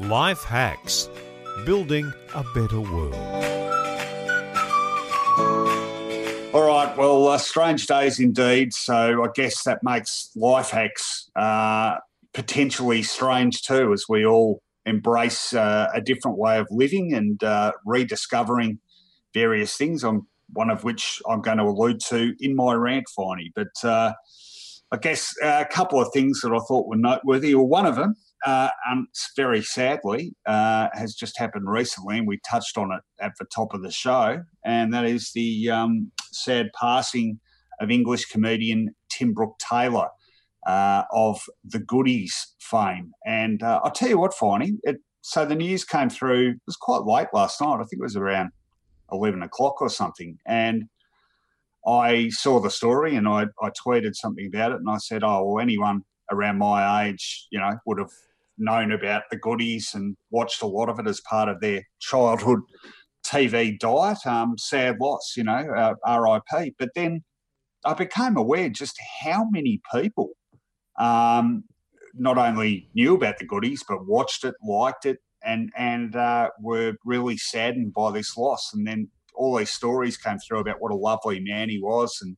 Life 0.00 0.44
Hacks 0.44 1.10
Building 1.66 2.10
a 2.34 2.42
Better 2.54 2.80
World. 2.80 3.14
All 6.52 6.66
right, 6.66 6.92
well, 6.96 7.28
uh, 7.28 7.38
strange 7.38 7.86
days 7.86 8.18
indeed. 8.18 8.72
So 8.72 9.22
I 9.22 9.28
guess 9.34 9.62
that 9.64 9.80
makes 9.82 10.30
life 10.34 10.70
hacks 10.70 11.30
uh, 11.36 11.96
potentially 12.32 13.02
strange 13.02 13.62
too, 13.62 13.92
as 13.92 14.06
we 14.08 14.24
all 14.24 14.62
embrace 14.86 15.52
uh, 15.52 15.88
a 15.92 16.00
different 16.00 16.38
way 16.38 16.58
of 16.58 16.66
living 16.70 17.12
and 17.12 17.42
uh, 17.44 17.72
rediscovering 17.84 18.80
various 19.34 19.76
things. 19.76 20.02
I'm 20.02 20.26
one 20.52 20.70
of 20.70 20.84
which 20.84 21.20
I'm 21.28 21.40
going 21.40 21.58
to 21.58 21.64
allude 21.64 22.00
to 22.08 22.34
in 22.40 22.54
my 22.56 22.74
rant, 22.74 23.06
Finey. 23.16 23.50
But 23.54 23.84
uh, 23.84 24.12
I 24.92 24.96
guess 24.96 25.32
a 25.42 25.64
couple 25.64 26.00
of 26.00 26.12
things 26.12 26.40
that 26.40 26.52
I 26.52 26.58
thought 26.66 26.88
were 26.88 26.96
noteworthy, 26.96 27.54
or 27.54 27.66
one 27.66 27.86
of 27.86 27.96
them 27.96 28.16
uh, 28.44 28.70
very 29.36 29.62
sadly, 29.62 30.34
uh, 30.46 30.88
has 30.94 31.14
just 31.14 31.38
happened 31.38 31.68
recently, 31.68 32.18
and 32.18 32.26
we 32.26 32.40
touched 32.48 32.78
on 32.78 32.90
it 32.92 33.02
at 33.20 33.32
the 33.38 33.46
top 33.54 33.74
of 33.74 33.82
the 33.82 33.90
show, 33.90 34.42
and 34.64 34.92
that 34.92 35.04
is 35.04 35.32
the 35.34 35.70
um, 35.70 36.10
sad 36.32 36.70
passing 36.78 37.38
of 37.80 37.90
English 37.90 38.26
comedian 38.26 38.94
Tim 39.10 39.32
Brooke 39.32 39.58
Taylor 39.58 40.08
uh, 40.66 41.04
of 41.12 41.40
the 41.64 41.78
Goodies 41.78 42.54
fame. 42.60 43.12
And 43.24 43.62
uh, 43.62 43.80
I'll 43.84 43.90
tell 43.90 44.08
you 44.08 44.18
what, 44.18 44.32
Finey, 44.32 44.78
it, 44.82 44.98
so 45.22 45.44
the 45.44 45.54
news 45.54 45.84
came 45.84 46.10
through, 46.10 46.50
it 46.50 46.60
was 46.66 46.76
quite 46.76 47.04
late 47.04 47.28
last 47.32 47.60
night, 47.60 47.74
I 47.74 47.84
think 47.84 48.00
it 48.00 48.02
was 48.02 48.16
around 48.16 48.50
11 49.12 49.42
o'clock 49.42 49.80
or 49.80 49.88
something, 49.88 50.38
and 50.46 50.84
I 51.86 52.28
saw 52.30 52.60
the 52.60 52.70
story 52.70 53.16
and 53.16 53.26
I, 53.26 53.46
I 53.62 53.70
tweeted 53.70 54.14
something 54.14 54.46
about 54.46 54.72
it, 54.72 54.78
and 54.78 54.90
I 54.90 54.98
said, 54.98 55.22
oh, 55.24 55.44
well, 55.44 55.62
anyone 55.62 56.02
around 56.30 56.58
my 56.58 57.08
age, 57.08 57.46
you 57.50 57.58
know, 57.58 57.78
would 57.86 57.98
have 57.98 58.12
known 58.58 58.92
about 58.92 59.22
the 59.30 59.36
goodies 59.36 59.94
and 59.94 60.16
watched 60.30 60.62
a 60.62 60.66
lot 60.66 60.88
of 60.88 60.98
it 60.98 61.06
as 61.06 61.20
part 61.22 61.48
of 61.48 61.60
their 61.60 61.82
childhood 61.98 62.60
TV 63.26 63.78
diet. 63.78 64.26
Um, 64.26 64.56
sad 64.58 64.98
loss, 65.00 65.34
you 65.36 65.44
know, 65.44 65.96
uh, 66.06 66.20
RIP. 66.20 66.74
But 66.78 66.90
then 66.94 67.24
I 67.84 67.94
became 67.94 68.36
aware 68.36 68.68
just 68.68 68.98
how 69.22 69.46
many 69.50 69.80
people 69.92 70.30
um, 70.98 71.64
not 72.14 72.38
only 72.38 72.88
knew 72.94 73.14
about 73.14 73.38
the 73.38 73.46
goodies 73.46 73.82
but 73.88 74.06
watched 74.06 74.44
it, 74.44 74.54
liked 74.62 75.06
it, 75.06 75.18
and 75.44 75.70
and 75.76 76.16
uh, 76.16 76.50
were 76.60 76.94
really 77.04 77.36
saddened 77.36 77.92
by 77.92 78.10
this 78.10 78.36
loss. 78.36 78.72
And 78.74 78.86
then 78.86 79.08
all 79.34 79.56
these 79.56 79.70
stories 79.70 80.16
came 80.16 80.38
through 80.38 80.60
about 80.60 80.80
what 80.80 80.92
a 80.92 80.96
lovely 80.96 81.40
man 81.40 81.68
he 81.68 81.80
was 81.80 82.18
and 82.20 82.36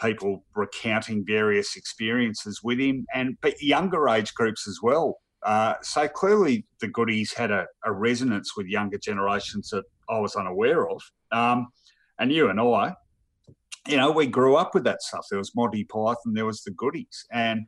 people 0.00 0.44
recounting 0.54 1.24
various 1.26 1.74
experiences 1.74 2.60
with 2.62 2.78
him 2.78 3.06
and 3.14 3.34
but 3.40 3.60
younger 3.62 4.10
age 4.10 4.34
groups 4.34 4.68
as 4.68 4.78
well 4.82 5.18
uh, 5.42 5.74
so 5.80 6.08
clearly, 6.08 6.66
the 6.80 6.88
goodies 6.88 7.32
had 7.32 7.52
a, 7.52 7.66
a, 7.84 7.92
resonance 7.92 8.56
with 8.56 8.66
younger 8.66 8.98
generations 8.98 9.68
that 9.70 9.84
I 10.10 10.18
was 10.18 10.34
unaware 10.34 10.88
of. 10.90 11.00
Um, 11.30 11.68
and 12.18 12.32
you 12.32 12.48
and 12.48 12.58
I 12.60 12.96
you 13.86 13.96
know, 13.96 14.10
we 14.10 14.26
grew 14.26 14.56
up 14.56 14.74
with 14.74 14.84
that 14.84 15.02
stuff. 15.02 15.26
There 15.30 15.38
was 15.38 15.54
Monty 15.54 15.84
Python, 15.84 16.34
there 16.34 16.46
was 16.46 16.62
the 16.62 16.72
goodies. 16.72 17.24
And, 17.30 17.66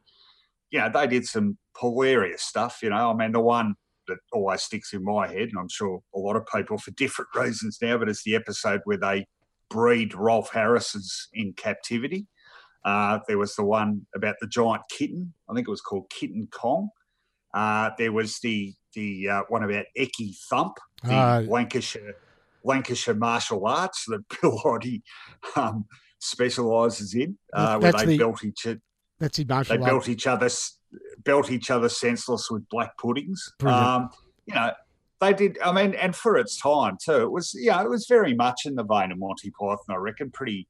you 0.70 0.78
know, 0.78 0.90
they 0.92 1.06
did 1.06 1.26
some 1.26 1.56
hilarious 1.80 2.42
stuff. 2.42 2.80
You 2.82 2.90
know, 2.90 3.10
I 3.10 3.14
mean, 3.14 3.32
the 3.32 3.40
one 3.40 3.74
that 4.08 4.18
always 4.32 4.62
sticks 4.62 4.92
in 4.92 5.04
my 5.04 5.26
head, 5.26 5.48
and 5.48 5.58
I'm 5.58 5.68
sure 5.68 6.00
a 6.14 6.18
lot 6.18 6.36
of 6.36 6.46
people 6.54 6.78
for 6.78 6.90
different 6.92 7.30
reasons 7.34 7.78
now, 7.80 7.98
but 7.98 8.08
it's 8.08 8.24
the 8.24 8.34
episode 8.34 8.80
where 8.84 8.96
they 8.96 9.26
breed 9.70 10.14
Rolf 10.14 10.50
Harris's 10.50 11.28
in 11.32 11.52
captivity. 11.52 12.26
Uh, 12.84 13.18
there 13.28 13.38
was 13.38 13.54
the 13.54 13.64
one 13.64 14.06
about 14.14 14.36
the 14.40 14.46
giant 14.46 14.82
kitten. 14.90 15.34
I 15.48 15.54
think 15.54 15.66
it 15.66 15.70
was 15.70 15.80
called 15.80 16.10
Kitten 16.10 16.48
Kong. 16.50 16.88
Uh, 17.54 17.90
there 17.98 18.12
was 18.12 18.38
the 18.40 18.74
the 18.94 19.28
uh, 19.28 19.42
one 19.48 19.62
about 19.62 19.84
Ecky 19.98 20.36
Thump, 20.48 20.78
the 21.02 21.14
uh, 21.14 21.40
Lancashire 21.42 22.14
Lancashire 22.64 23.14
martial 23.14 23.66
arts 23.66 24.04
that 24.06 24.24
Bill 24.40 24.58
Oddie 24.64 25.02
um, 25.56 25.86
specialises 26.20 27.14
in, 27.14 27.38
uh, 27.52 27.78
where 27.78 27.92
they 27.92 28.06
the, 28.06 28.18
built 28.18 28.44
each 28.44 28.66
that's 29.18 29.38
the 29.38 29.44
martial 29.44 29.76
they 29.76 29.84
built 29.84 30.08
each 30.08 30.26
other 30.26 30.48
built 31.28 31.50
each 31.50 31.70
other 31.70 31.90
senseless 31.90 32.50
with 32.50 32.66
black 32.70 32.96
puddings. 32.96 33.52
Um, 33.62 34.08
you 34.46 34.54
know, 34.54 34.72
they 35.20 35.34
did. 35.34 35.58
I 35.62 35.72
mean, 35.72 35.94
and 35.94 36.16
for 36.16 36.38
its 36.38 36.58
time 36.58 36.96
too, 37.04 37.20
it 37.20 37.30
was 37.30 37.54
yeah, 37.54 37.82
it 37.82 37.90
was 37.90 38.06
very 38.08 38.34
much 38.34 38.62
in 38.64 38.74
the 38.74 38.82
vein 38.82 39.12
of 39.12 39.18
Monty 39.18 39.50
Python. 39.50 39.78
I 39.90 39.96
reckon, 39.96 40.30
pretty 40.30 40.66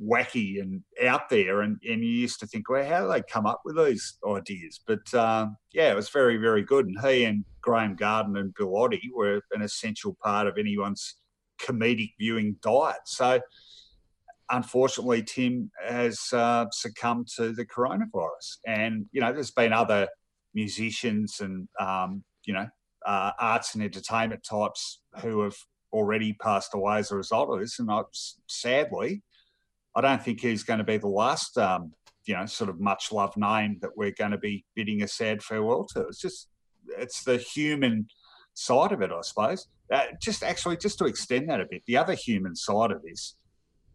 wacky 0.00 0.60
and 0.60 0.82
out 1.04 1.28
there. 1.28 1.62
And, 1.62 1.78
and 1.88 2.04
you 2.04 2.10
used 2.10 2.38
to 2.40 2.46
think, 2.46 2.68
well, 2.68 2.86
how 2.86 3.02
do 3.02 3.12
they 3.12 3.22
come 3.22 3.46
up 3.46 3.62
with 3.64 3.76
these 3.76 4.16
ideas? 4.24 4.80
But 4.86 5.12
um, 5.12 5.56
yeah, 5.72 5.90
it 5.90 5.96
was 5.96 6.08
very, 6.08 6.36
very 6.36 6.62
good. 6.62 6.86
And 6.86 7.00
he 7.00 7.24
and 7.24 7.44
Graeme 7.60 7.96
Garden 7.96 8.36
and 8.36 8.54
Bill 8.54 8.72
Oddie 8.76 9.10
were 9.12 9.40
an 9.52 9.62
essential 9.62 10.16
part 10.22 10.46
of 10.46 10.56
anyone's 10.56 11.16
comedic 11.60 12.12
viewing 12.18 12.56
diet. 12.62 13.06
So 13.06 13.40
unfortunately, 14.56 15.22
Tim 15.22 15.70
has 15.86 16.18
uh, 16.32 16.66
succumbed 16.70 17.28
to 17.36 17.52
the 17.52 17.66
coronavirus. 17.66 18.58
And, 18.66 19.06
you 19.12 19.20
know, 19.20 19.32
there's 19.32 19.50
been 19.50 19.72
other 19.72 20.08
musicians 20.54 21.40
and, 21.40 21.68
um, 21.80 22.24
you 22.44 22.54
know, 22.54 22.68
uh, 23.04 23.32
arts 23.38 23.74
and 23.74 23.82
entertainment 23.82 24.44
types 24.48 25.00
who 25.20 25.42
have 25.42 25.56
already 25.92 26.32
passed 26.34 26.74
away 26.74 26.98
as 26.98 27.10
a 27.10 27.16
result 27.16 27.50
of 27.50 27.60
this. 27.60 27.78
And 27.78 27.90
I, 27.90 28.02
sadly, 28.48 29.22
I 29.94 30.00
don't 30.00 30.22
think 30.22 30.40
he's 30.40 30.64
going 30.64 30.78
to 30.78 30.84
be 30.84 30.98
the 30.98 31.08
last, 31.08 31.58
um, 31.58 31.92
you 32.26 32.34
know, 32.34 32.46
sort 32.46 32.70
of 32.70 32.80
much 32.80 33.12
loved 33.12 33.36
name 33.36 33.78
that 33.82 33.96
we're 33.96 34.12
going 34.12 34.30
to 34.30 34.38
be 34.38 34.64
bidding 34.74 35.02
a 35.02 35.08
sad 35.08 35.42
farewell 35.42 35.86
to. 35.94 36.00
It's 36.02 36.20
just, 36.20 36.48
it's 36.98 37.24
the 37.24 37.36
human 37.36 38.08
side 38.54 38.92
of 38.92 39.02
it, 39.02 39.10
I 39.10 39.20
suppose. 39.22 39.66
Uh, 39.92 40.06
just 40.20 40.42
actually, 40.42 40.76
just 40.78 40.98
to 40.98 41.04
extend 41.04 41.50
that 41.50 41.60
a 41.60 41.66
bit, 41.70 41.82
the 41.86 41.96
other 41.96 42.14
human 42.14 42.56
side 42.56 42.90
of 42.90 43.02
this 43.02 43.36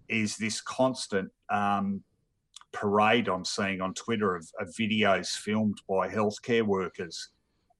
is 0.10 0.38
this 0.38 0.62
constant 0.62 1.30
um, 1.50 2.04
parade 2.72 3.28
I'm 3.28 3.46
seeing 3.46 3.82
on 3.82 3.94
Twitter 3.94 4.36
of, 4.36 4.48
of 4.60 4.68
videos 4.80 5.30
filmed 5.30 5.82
by 5.88 6.10
healthcare 6.10 6.64
workers 6.64 7.30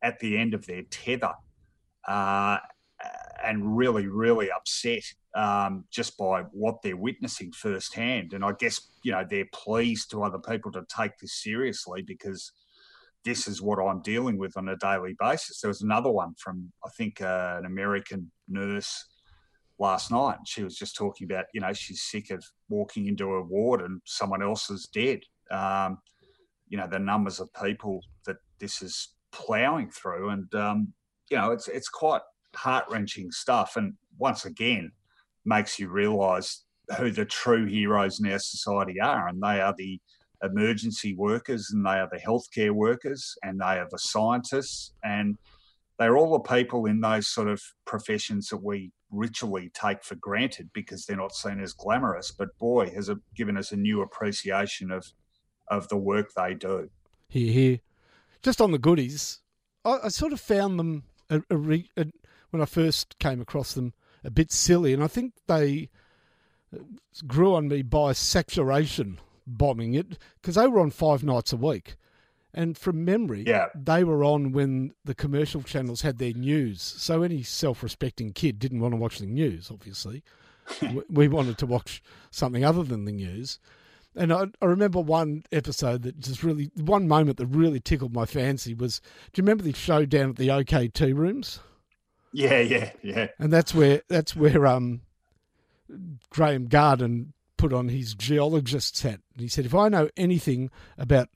at 0.04 0.20
the 0.20 0.38
end 0.38 0.54
of 0.54 0.66
their 0.66 0.84
tether. 0.90 1.34
Uh, 2.08 2.58
and 3.44 3.78
really, 3.78 4.08
really 4.08 4.52
upset 4.52 5.04
um, 5.36 5.86
just 5.92 6.18
by 6.18 6.42
what 6.52 6.82
they're 6.82 6.98
witnessing 6.98 7.52
firsthand. 7.52 8.34
And 8.34 8.44
I 8.44 8.54
guess, 8.54 8.90
you 9.04 9.12
know, 9.12 9.26
they're 9.28 9.48
pleased 9.54 10.12
to 10.12 10.24
other 10.24 10.40
people 10.40 10.72
to 10.74 10.84
take 10.96 11.18
this 11.20 11.42
seriously 11.42 12.02
because 12.02 12.52
this 13.26 13.48
is 13.48 13.62
what 13.62 13.80
I'm 13.80 14.02
dealing 14.02 14.38
with 14.38 14.58
on 14.58 14.70
a 14.70 14.78
daily 14.78 15.16
basis. 15.20 15.62
There 15.62 15.70
was 15.70 15.82
another 15.82 16.12
one 16.12 16.34
from, 16.38 16.72
I 16.86 16.90
think, 16.98 17.22
uh, 17.22 17.56
an 17.60 17.66
American 17.66 18.32
nurse 18.48 19.06
last 19.80 20.12
night. 20.12 20.38
She 20.46 20.64
was 20.64 20.76
just 20.76 20.96
talking 20.96 21.26
about, 21.30 21.46
you 21.54 21.62
know, 21.62 21.74
she's 21.74 22.04
sick 22.04 22.30
of 22.30 22.44
walking 22.68 23.08
into 23.08 23.34
a 23.34 23.42
ward 23.42 23.82
and 23.82 24.02
someone 24.06 24.44
else 24.44 24.70
is 24.70 24.88
dead. 24.94 25.22
Um, 25.50 26.00
you 26.68 26.78
know, 26.78 26.88
the 26.88 27.00
numbers 27.00 27.40
of 27.40 27.50
people 27.54 28.02
that 28.26 28.38
this 28.60 28.82
is 28.82 29.16
ploughing 29.32 29.90
through. 29.90 30.30
And, 30.30 30.54
um, 30.54 30.94
you 31.32 31.38
know, 31.38 31.52
it's, 31.52 31.68
it's 31.68 31.90
quite 31.90 32.22
heart 32.56 32.86
wrenching 32.90 33.32
stuff. 33.32 33.76
And 33.76 33.94
once 34.18 34.46
again, 34.46 34.92
makes 35.46 35.80
you 35.80 35.90
realise 35.90 36.64
who 36.98 37.12
the 37.12 37.26
true 37.26 37.66
heroes 37.66 38.20
in 38.20 38.32
our 38.32 38.40
society 38.40 39.00
are, 39.00 39.28
and 39.28 39.42
they 39.42 39.62
are 39.62 39.74
the 39.78 40.00
emergency 40.44 41.16
workers, 41.16 41.72
and 41.72 41.86
they 41.86 42.00
are 42.00 42.10
the 42.12 42.20
healthcare 42.20 42.72
workers, 42.72 43.36
and 43.44 43.60
they 43.60 43.80
are 43.80 43.88
the 43.92 44.00
scientists, 44.00 44.94
and 45.04 45.38
they're 45.98 46.18
all 46.18 46.34
the 46.34 46.56
people 46.56 46.86
in 46.86 47.00
those 47.02 47.28
sort 47.28 47.48
of 47.48 47.62
professions 47.86 48.48
that 48.48 48.64
we 48.64 48.92
ritually 49.12 49.72
take 49.74 50.04
for 50.04 50.16
granted 50.16 50.70
because 50.74 51.06
they're 51.06 51.18
not 51.18 51.34
seen 51.34 51.60
as 51.60 51.74
glamorous. 51.74 52.32
But 52.32 52.58
boy, 52.58 52.90
has 52.92 53.10
it 53.10 53.18
given 53.36 53.58
us 53.58 53.72
a 53.72 53.78
new 53.78 54.02
appreciation 54.02 54.92
of 54.92 55.12
of 55.70 55.88
the 55.90 55.98
work 55.98 56.34
they 56.34 56.54
do. 56.54 56.90
Here, 57.28 57.52
here. 57.52 57.80
Just 58.42 58.62
on 58.62 58.72
the 58.72 58.80
goodies, 58.80 59.40
I, 59.86 60.00
I 60.06 60.08
sort 60.10 60.34
of 60.34 60.40
found 60.40 60.80
them 60.80 61.04
a, 61.30 61.42
a 61.50 61.58
re, 61.58 61.90
a, 61.96 62.08
when 62.50 62.62
I 62.62 62.66
first 62.66 63.18
came 63.20 63.42
across 63.42 63.74
them 63.74 63.94
a 64.24 64.32
bit 64.32 64.52
silly, 64.52 64.94
and 64.94 65.04
I 65.04 65.08
think 65.08 65.34
they 65.48 65.90
uh, 66.74 66.80
grew 67.28 67.54
on 67.54 67.68
me 67.68 67.82
by 67.84 68.14
saturation 68.14 69.20
bombing 69.46 69.94
it 69.94 70.18
because 70.42 70.56
they 70.56 70.68
were 70.68 70.80
on 70.80 70.92
five 70.92 71.24
nights 71.24 71.54
a 71.54 71.58
week. 71.58 71.96
And 72.54 72.78
from 72.78 73.06
memory, 73.06 73.44
yeah. 73.46 73.68
they 73.76 74.04
were 74.04 74.24
on 74.24 74.52
when 74.52 74.94
the 75.06 75.14
commercial 75.14 75.62
channels 75.62 76.02
had 76.02 76.18
their 76.18 76.34
news. 76.34 76.82
So 76.82 77.22
any 77.22 77.44
self 77.44 77.84
respecting 77.84 78.34
kid 78.34 78.58
didn't 78.58 78.80
want 78.80 78.94
to 78.94 78.98
watch 78.98 79.20
the 79.20 79.28
news, 79.28 79.70
obviously. 79.72 80.24
we 81.10 81.28
wanted 81.28 81.58
to 81.60 81.66
watch 81.66 82.02
something 82.32 82.66
other 82.66 82.84
than 82.84 83.06
the 83.06 83.12
news. 83.12 83.60
And 84.16 84.34
I, 84.34 84.48
I, 84.62 84.66
remember 84.66 85.00
one 85.00 85.44
episode 85.52 86.02
that 86.02 86.20
just 86.20 86.44
really, 86.44 86.72
one 86.76 87.08
moment 87.08 87.38
that 87.38 87.46
really 87.46 87.80
tickled 87.80 88.14
my 88.14 88.26
fancy 88.26 88.74
was 88.74 89.00
do 89.32 89.40
you 89.40 89.44
remember 89.44 89.64
the 89.64 89.74
show 89.74 90.06
down 90.06 90.32
at 90.32 90.36
the 90.36 90.52
OK 90.52 90.88
Tea 90.90 91.14
Rooms? 91.14 91.60
Yeah, 92.34 92.60
yeah, 92.60 92.92
yeah. 93.04 93.28
And 93.38 93.54
that's 93.54 93.74
where 93.74 94.02
that's 94.08 94.36
where 94.36 94.66
um 94.66 95.02
Graeme 96.30 96.68
Garden 96.68 97.34
put 97.58 97.74
on 97.74 97.90
his 97.90 98.16
geologist's 98.16 99.02
hat. 99.02 99.22
And 99.34 99.42
he 99.42 99.48
said, 99.48 99.66
if 99.66 99.76
I 99.76 99.90
know 99.90 100.10
anything 100.18 100.72
about 100.98 101.30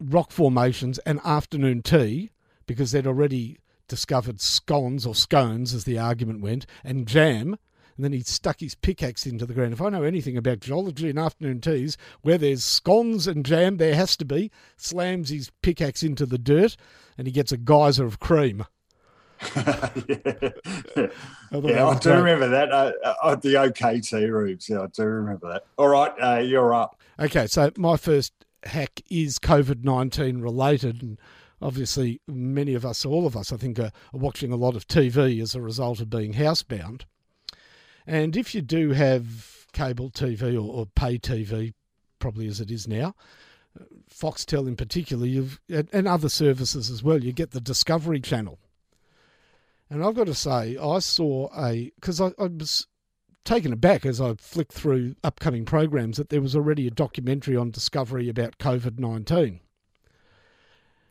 rock 0.00 0.30
formations 0.30 0.98
and 1.00 1.20
afternoon 1.24 1.82
tea, 1.82 2.30
because 2.66 2.92
they'd 2.92 3.06
already 3.06 3.58
discovered 3.88 4.40
scones 4.40 5.06
or 5.06 5.14
scones, 5.14 5.74
as 5.74 5.84
the 5.84 5.98
argument 5.98 6.40
went, 6.40 6.66
and 6.84 7.06
jam, 7.06 7.58
and 7.96 8.04
then 8.04 8.12
he 8.12 8.20
stuck 8.20 8.60
his 8.60 8.74
pickaxe 8.74 9.26
into 9.26 9.46
the 9.46 9.54
ground. 9.54 9.72
If 9.72 9.82
I 9.82 9.90
know 9.90 10.02
anything 10.02 10.36
about 10.36 10.60
geology 10.60 11.10
and 11.10 11.18
afternoon 11.18 11.60
teas, 11.60 11.96
where 12.22 12.38
there's 12.38 12.64
scones 12.64 13.26
and 13.26 13.44
jam, 13.44 13.76
there 13.76 13.94
has 13.94 14.16
to 14.18 14.24
be, 14.24 14.50
slams 14.76 15.28
his 15.28 15.50
pickaxe 15.62 16.02
into 16.02 16.26
the 16.26 16.38
dirt, 16.38 16.76
and 17.18 17.26
he 17.26 17.32
gets 17.32 17.52
a 17.52 17.56
geyser 17.56 18.06
of 18.06 18.18
cream. 18.18 18.64
yeah, 19.56 20.50
yeah 21.52 21.86
I 21.86 21.98
do 21.98 22.12
remember 22.12 22.48
that 22.48 22.70
uh, 22.70 22.92
uh, 23.22 23.34
the 23.34 23.56
OK 23.56 24.00
Tea 24.00 24.26
rooms. 24.26 24.68
Yeah, 24.68 24.82
I 24.82 24.86
do 24.86 25.02
remember 25.02 25.52
that. 25.52 25.64
All 25.76 25.88
right, 25.88 26.12
uh, 26.20 26.38
you're 26.38 26.72
up. 26.72 27.00
Okay, 27.18 27.48
so 27.48 27.72
my 27.76 27.96
first 27.96 28.32
hack 28.64 29.00
is 29.10 29.38
COVID 29.38 29.84
19 29.84 30.40
related. 30.40 31.02
And 31.02 31.18
obviously, 31.60 32.20
many 32.26 32.74
of 32.74 32.84
us, 32.84 33.04
all 33.04 33.26
of 33.26 33.36
us, 33.36 33.52
I 33.52 33.56
think, 33.56 33.78
are, 33.78 33.92
are 34.12 34.18
watching 34.18 34.52
a 34.52 34.56
lot 34.56 34.76
of 34.76 34.86
TV 34.86 35.40
as 35.42 35.54
a 35.54 35.60
result 35.60 36.00
of 36.00 36.10
being 36.10 36.34
housebound. 36.34 37.02
And 38.06 38.36
if 38.36 38.54
you 38.54 38.62
do 38.62 38.90
have 38.90 39.66
cable 39.72 40.10
TV 40.10 40.54
or, 40.54 40.80
or 40.80 40.86
pay 40.86 41.18
TV, 41.18 41.72
probably 42.18 42.46
as 42.48 42.60
it 42.60 42.70
is 42.70 42.88
now, 42.88 43.14
Foxtel 44.10 44.68
in 44.68 44.76
particular, 44.76 45.26
you've 45.26 45.60
and 45.68 46.06
other 46.06 46.28
services 46.28 46.90
as 46.90 47.02
well. 47.02 47.22
You 47.22 47.32
get 47.32 47.52
the 47.52 47.60
Discovery 47.60 48.20
Channel, 48.20 48.58
and 49.88 50.04
I've 50.04 50.14
got 50.14 50.26
to 50.26 50.34
say, 50.34 50.76
I 50.76 50.98
saw 50.98 51.48
a 51.56 51.90
because 51.94 52.20
I, 52.20 52.32
I, 52.38 52.46
was 52.46 52.86
taken 53.44 53.72
aback 53.72 54.06
as 54.06 54.20
I 54.20 54.34
flicked 54.34 54.72
through 54.72 55.16
upcoming 55.24 55.64
programs 55.64 56.16
that 56.16 56.28
there 56.28 56.40
was 56.40 56.54
already 56.54 56.86
a 56.86 56.90
documentary 56.90 57.56
on 57.56 57.70
Discovery 57.70 58.28
about 58.28 58.58
COVID 58.58 58.98
nineteen, 58.98 59.60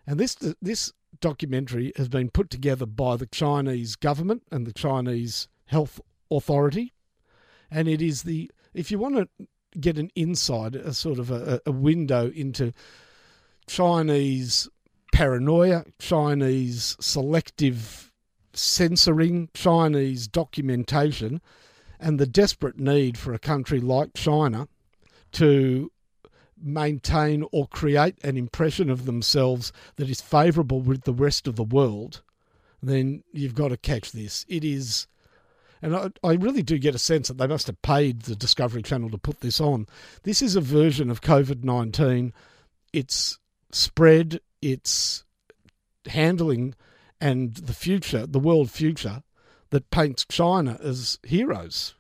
and 0.06 0.20
this 0.20 0.36
this 0.62 0.94
documentary 1.20 1.92
has 1.98 2.08
been 2.08 2.30
put 2.30 2.50
together 2.50 2.86
by 2.86 3.16
the 3.18 3.26
Chinese 3.28 3.96
government 3.96 4.44
and 4.52 4.66
the 4.66 4.74
Chinese 4.74 5.48
Health 5.66 6.00
Authority, 6.30 6.94
and 7.70 7.88
it 7.88 8.02
is 8.02 8.24
the 8.24 8.50
if 8.74 8.92
you 8.92 8.98
want 8.98 9.16
to 9.16 9.48
get 9.80 9.98
an 9.98 10.10
inside, 10.16 10.76
a 10.76 10.94
sort 10.94 11.20
of 11.20 11.32
a, 11.32 11.62
a 11.66 11.72
window 11.72 12.30
into 12.32 12.72
Chinese 13.68 14.70
paranoia, 15.14 15.86
Chinese 16.00 16.96
selective 17.00 18.12
censoring 18.54 19.50
Chinese 19.54 20.28
documentation 20.28 21.42
and 22.02 22.20
the 22.20 22.26
desperate 22.26 22.80
need 22.80 23.18
for 23.18 23.32
a 23.32 23.40
country 23.40 23.80
like 23.80 24.16
China 24.16 24.68
to 25.34 25.92
maintain 26.62 27.46
or 27.52 27.68
create 27.68 28.22
an 28.24 28.38
impression 28.38 28.90
of 28.90 29.06
themselves 29.06 29.72
that 29.96 30.10
is 30.10 30.20
favourable 30.20 30.82
with 30.82 31.04
the 31.04 31.14
rest 31.14 31.48
of 31.48 31.56
the 31.56 31.64
world, 31.64 32.22
then 32.82 33.24
you've 33.32 33.56
got 33.56 33.70
to 33.70 33.78
catch 33.78 34.12
this. 34.12 34.46
It 34.50 34.64
is, 34.64 35.08
and 35.82 35.96
I, 35.96 36.10
I, 36.24 36.34
really 36.34 36.64
do 36.64 36.78
get 36.78 36.96
a 36.96 37.00
sense 37.00 37.28
that 37.28 37.38
they 37.38 37.48
must 37.48 37.68
have 37.68 37.82
paid 37.82 38.24
the 38.24 38.36
Discovery 38.36 38.82
Channel 38.82 39.12
to 39.12 39.18
put 39.18 39.42
this 39.42 39.62
on. 39.62 39.88
This 40.24 40.42
is 40.42 40.56
a 40.56 40.62
version 40.62 41.10
of 41.10 41.22
COVID 41.22 41.64
19. 41.64 42.34
It's 42.94 43.40
spread, 43.72 44.42
it's 44.62 45.24
handling, 46.08 46.74
and 47.20 47.54
the 47.54 47.74
future, 47.74 48.26
the 48.26 48.40
world 48.40 48.72
future, 48.72 49.24
that 49.72 49.90
paints 49.90 50.26
China 50.26 50.80
as 50.82 51.20
heroes. 51.24 51.96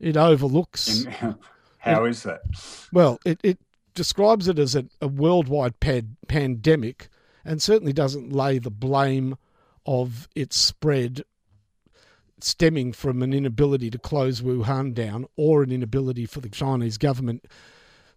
It 0.00 0.16
overlooks. 0.16 1.04
How 1.78 2.04
it, 2.04 2.10
is 2.10 2.22
that? 2.24 2.42
Well, 2.92 3.18
it, 3.24 3.40
it 3.42 3.58
describes 3.94 4.48
it 4.48 4.58
as 4.58 4.74
a, 4.74 4.86
a 5.00 5.08
worldwide 5.08 5.80
pad, 5.80 6.16
pandemic 6.26 7.08
and 7.44 7.62
certainly 7.62 7.92
doesn't 7.92 8.32
lay 8.32 8.58
the 8.58 8.70
blame 8.70 9.36
of 9.86 10.28
its 10.34 10.58
spread 10.58 11.22
stemming 12.40 12.92
from 12.92 13.22
an 13.22 13.32
inability 13.32 13.90
to 13.90 13.98
close 13.98 14.42
Wuhan 14.42 14.94
down 14.94 15.26
or 15.36 15.62
an 15.62 15.72
inability 15.72 16.26
for 16.26 16.40
the 16.40 16.48
Chinese 16.48 16.98
government 16.98 17.46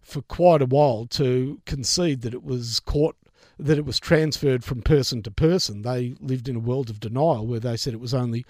for 0.00 0.22
quite 0.22 0.62
a 0.62 0.66
while 0.66 1.06
to 1.06 1.60
concede 1.64 2.22
that 2.22 2.34
it 2.34 2.44
was 2.44 2.78
caught 2.80 3.16
that 3.62 3.78
it 3.78 3.84
was 3.84 4.00
transferred 4.00 4.64
from 4.64 4.82
person 4.82 5.22
to 5.22 5.30
person. 5.30 5.82
They 5.82 6.14
lived 6.20 6.48
in 6.48 6.56
a 6.56 6.60
world 6.60 6.90
of 6.90 7.00
denial 7.00 7.46
where 7.46 7.60
they 7.60 7.76
said 7.76 7.94
it 7.94 8.00
was 8.00 8.14
only 8.14 8.44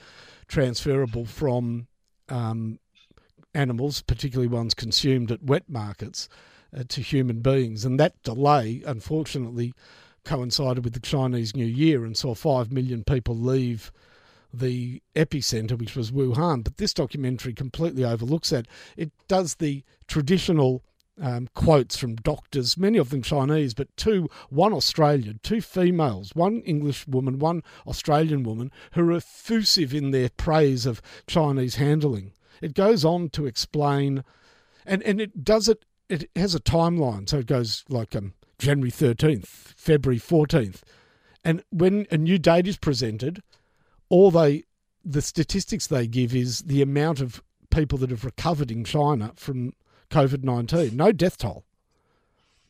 transferable 0.48 1.26
from 1.26 1.86
um, 2.28 2.78
animals, 3.54 4.02
particularly 4.02 4.48
ones 4.48 4.74
consumed 4.74 5.30
at 5.30 5.42
wet 5.42 5.68
markets, 5.68 6.28
uh, 6.76 6.84
to 6.88 7.02
human 7.02 7.40
beings. 7.40 7.84
And 7.84 8.00
that 8.00 8.22
delay, 8.22 8.82
unfortunately, 8.86 9.74
coincided 10.24 10.84
with 10.84 10.94
the 10.94 11.00
Chinese 11.00 11.54
New 11.54 11.66
Year 11.66 12.04
and 12.04 12.16
saw 12.16 12.34
5 12.34 12.72
million 12.72 13.04
people 13.04 13.36
leave 13.36 13.92
the 14.54 15.02
epicenter, 15.14 15.78
which 15.78 15.96
was 15.96 16.10
Wuhan. 16.10 16.64
But 16.64 16.76
this 16.76 16.94
documentary 16.94 17.54
completely 17.54 18.04
overlooks 18.04 18.50
that. 18.50 18.66
It 18.96 19.10
does 19.28 19.56
the 19.56 19.82
traditional 20.06 20.84
um, 21.20 21.48
quotes 21.54 21.96
from 21.96 22.16
doctors, 22.16 22.76
many 22.76 22.98
of 22.98 23.10
them 23.10 23.22
Chinese, 23.22 23.74
but 23.74 23.94
two, 23.96 24.28
one 24.50 24.72
Australian, 24.72 25.40
two 25.42 25.60
females, 25.60 26.34
one 26.34 26.60
English 26.62 27.06
woman, 27.06 27.38
one 27.38 27.62
Australian 27.86 28.42
woman, 28.42 28.70
who 28.92 29.10
are 29.10 29.16
effusive 29.16 29.94
in 29.94 30.10
their 30.10 30.30
praise 30.30 30.86
of 30.86 31.02
Chinese 31.26 31.76
handling. 31.76 32.32
It 32.60 32.74
goes 32.74 33.04
on 33.04 33.28
to 33.30 33.46
explain, 33.46 34.24
and, 34.86 35.02
and 35.02 35.20
it 35.20 35.44
does 35.44 35.68
it, 35.68 35.84
it 36.08 36.30
has 36.36 36.54
a 36.54 36.60
timeline. 36.60 37.28
So 37.28 37.38
it 37.38 37.46
goes 37.46 37.84
like 37.88 38.16
um, 38.16 38.34
January 38.58 38.90
13th, 38.90 39.46
February 39.46 40.20
14th. 40.20 40.82
And 41.44 41.64
when 41.70 42.06
a 42.10 42.16
new 42.16 42.38
date 42.38 42.68
is 42.68 42.76
presented, 42.76 43.42
all 44.08 44.30
they 44.30 44.64
the 45.04 45.22
statistics 45.22 45.88
they 45.88 46.06
give 46.06 46.32
is 46.34 46.60
the 46.60 46.80
amount 46.80 47.20
of 47.20 47.42
people 47.70 47.98
that 47.98 48.10
have 48.10 48.24
recovered 48.24 48.70
in 48.70 48.84
China 48.84 49.32
from 49.34 49.72
COVID 50.12 50.44
19. 50.44 50.96
No 50.96 51.10
death 51.10 51.38
toll. 51.38 51.64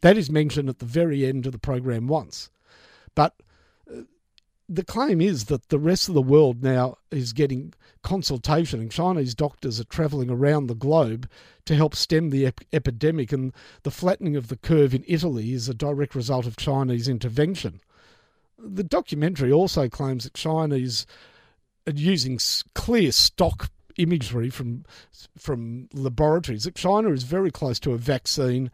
That 0.00 0.16
is 0.16 0.30
mentioned 0.30 0.68
at 0.68 0.78
the 0.78 0.86
very 0.86 1.26
end 1.26 1.46
of 1.46 1.52
the 1.52 1.58
program 1.58 2.08
once. 2.08 2.50
But 3.14 3.34
uh, 3.90 4.02
the 4.68 4.84
claim 4.84 5.20
is 5.20 5.46
that 5.46 5.68
the 5.68 5.78
rest 5.78 6.08
of 6.08 6.14
the 6.14 6.22
world 6.22 6.62
now 6.62 6.98
is 7.10 7.32
getting 7.32 7.74
consultation, 8.02 8.80
and 8.80 8.90
Chinese 8.90 9.34
doctors 9.34 9.78
are 9.78 9.84
travelling 9.84 10.30
around 10.30 10.66
the 10.66 10.74
globe 10.74 11.28
to 11.66 11.74
help 11.74 11.94
stem 11.94 12.30
the 12.30 12.46
ep- 12.46 12.60
epidemic. 12.72 13.32
And 13.32 13.52
the 13.82 13.90
flattening 13.90 14.36
of 14.36 14.48
the 14.48 14.56
curve 14.56 14.94
in 14.94 15.04
Italy 15.06 15.52
is 15.52 15.68
a 15.68 15.74
direct 15.74 16.14
result 16.14 16.46
of 16.46 16.56
Chinese 16.56 17.08
intervention. 17.08 17.80
The 18.58 18.84
documentary 18.84 19.52
also 19.52 19.88
claims 19.88 20.24
that 20.24 20.34
Chinese 20.34 21.06
using 21.92 22.38
clear 22.74 23.10
stock 23.10 23.70
imagery 23.96 24.50
from 24.50 24.84
from 25.38 25.88
laboratories 25.92 26.64
that 26.64 26.74
China 26.74 27.10
is 27.10 27.24
very 27.24 27.50
close 27.50 27.78
to 27.80 27.92
a 27.92 27.98
vaccine 27.98 28.70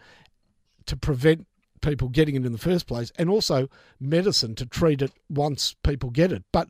to 0.87 0.97
prevent 0.97 1.47
people 1.81 2.09
getting 2.09 2.35
it 2.35 2.45
in 2.45 2.53
the 2.53 2.59
first 2.59 2.87
place, 2.87 3.13
and 3.17 3.31
also 3.31 3.69
medicine 4.01 4.55
to 4.57 4.67
treat 4.67 5.03
it 5.03 5.13
once 5.29 5.75
people 5.83 6.11
get 6.11 6.33
it. 6.33 6.45
But 6.53 6.69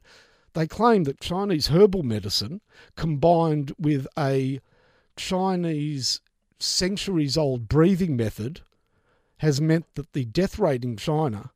they 0.54 0.66
claim 0.66 1.04
that 1.04 1.20
Chinese 1.20 1.68
herbal 1.68 2.02
medicine 2.02 2.60
combined 2.96 3.72
with 3.78 4.06
a 4.18 4.60
Chinese 5.16 6.20
centuries 6.58 7.36
old 7.36 7.68
breathing 7.68 8.16
method 8.16 8.60
has 9.38 9.60
meant 9.60 9.86
that 9.94 10.12
the 10.12 10.24
death 10.24 10.58
rate 10.58 10.84
in 10.84 10.96
China 10.96 11.52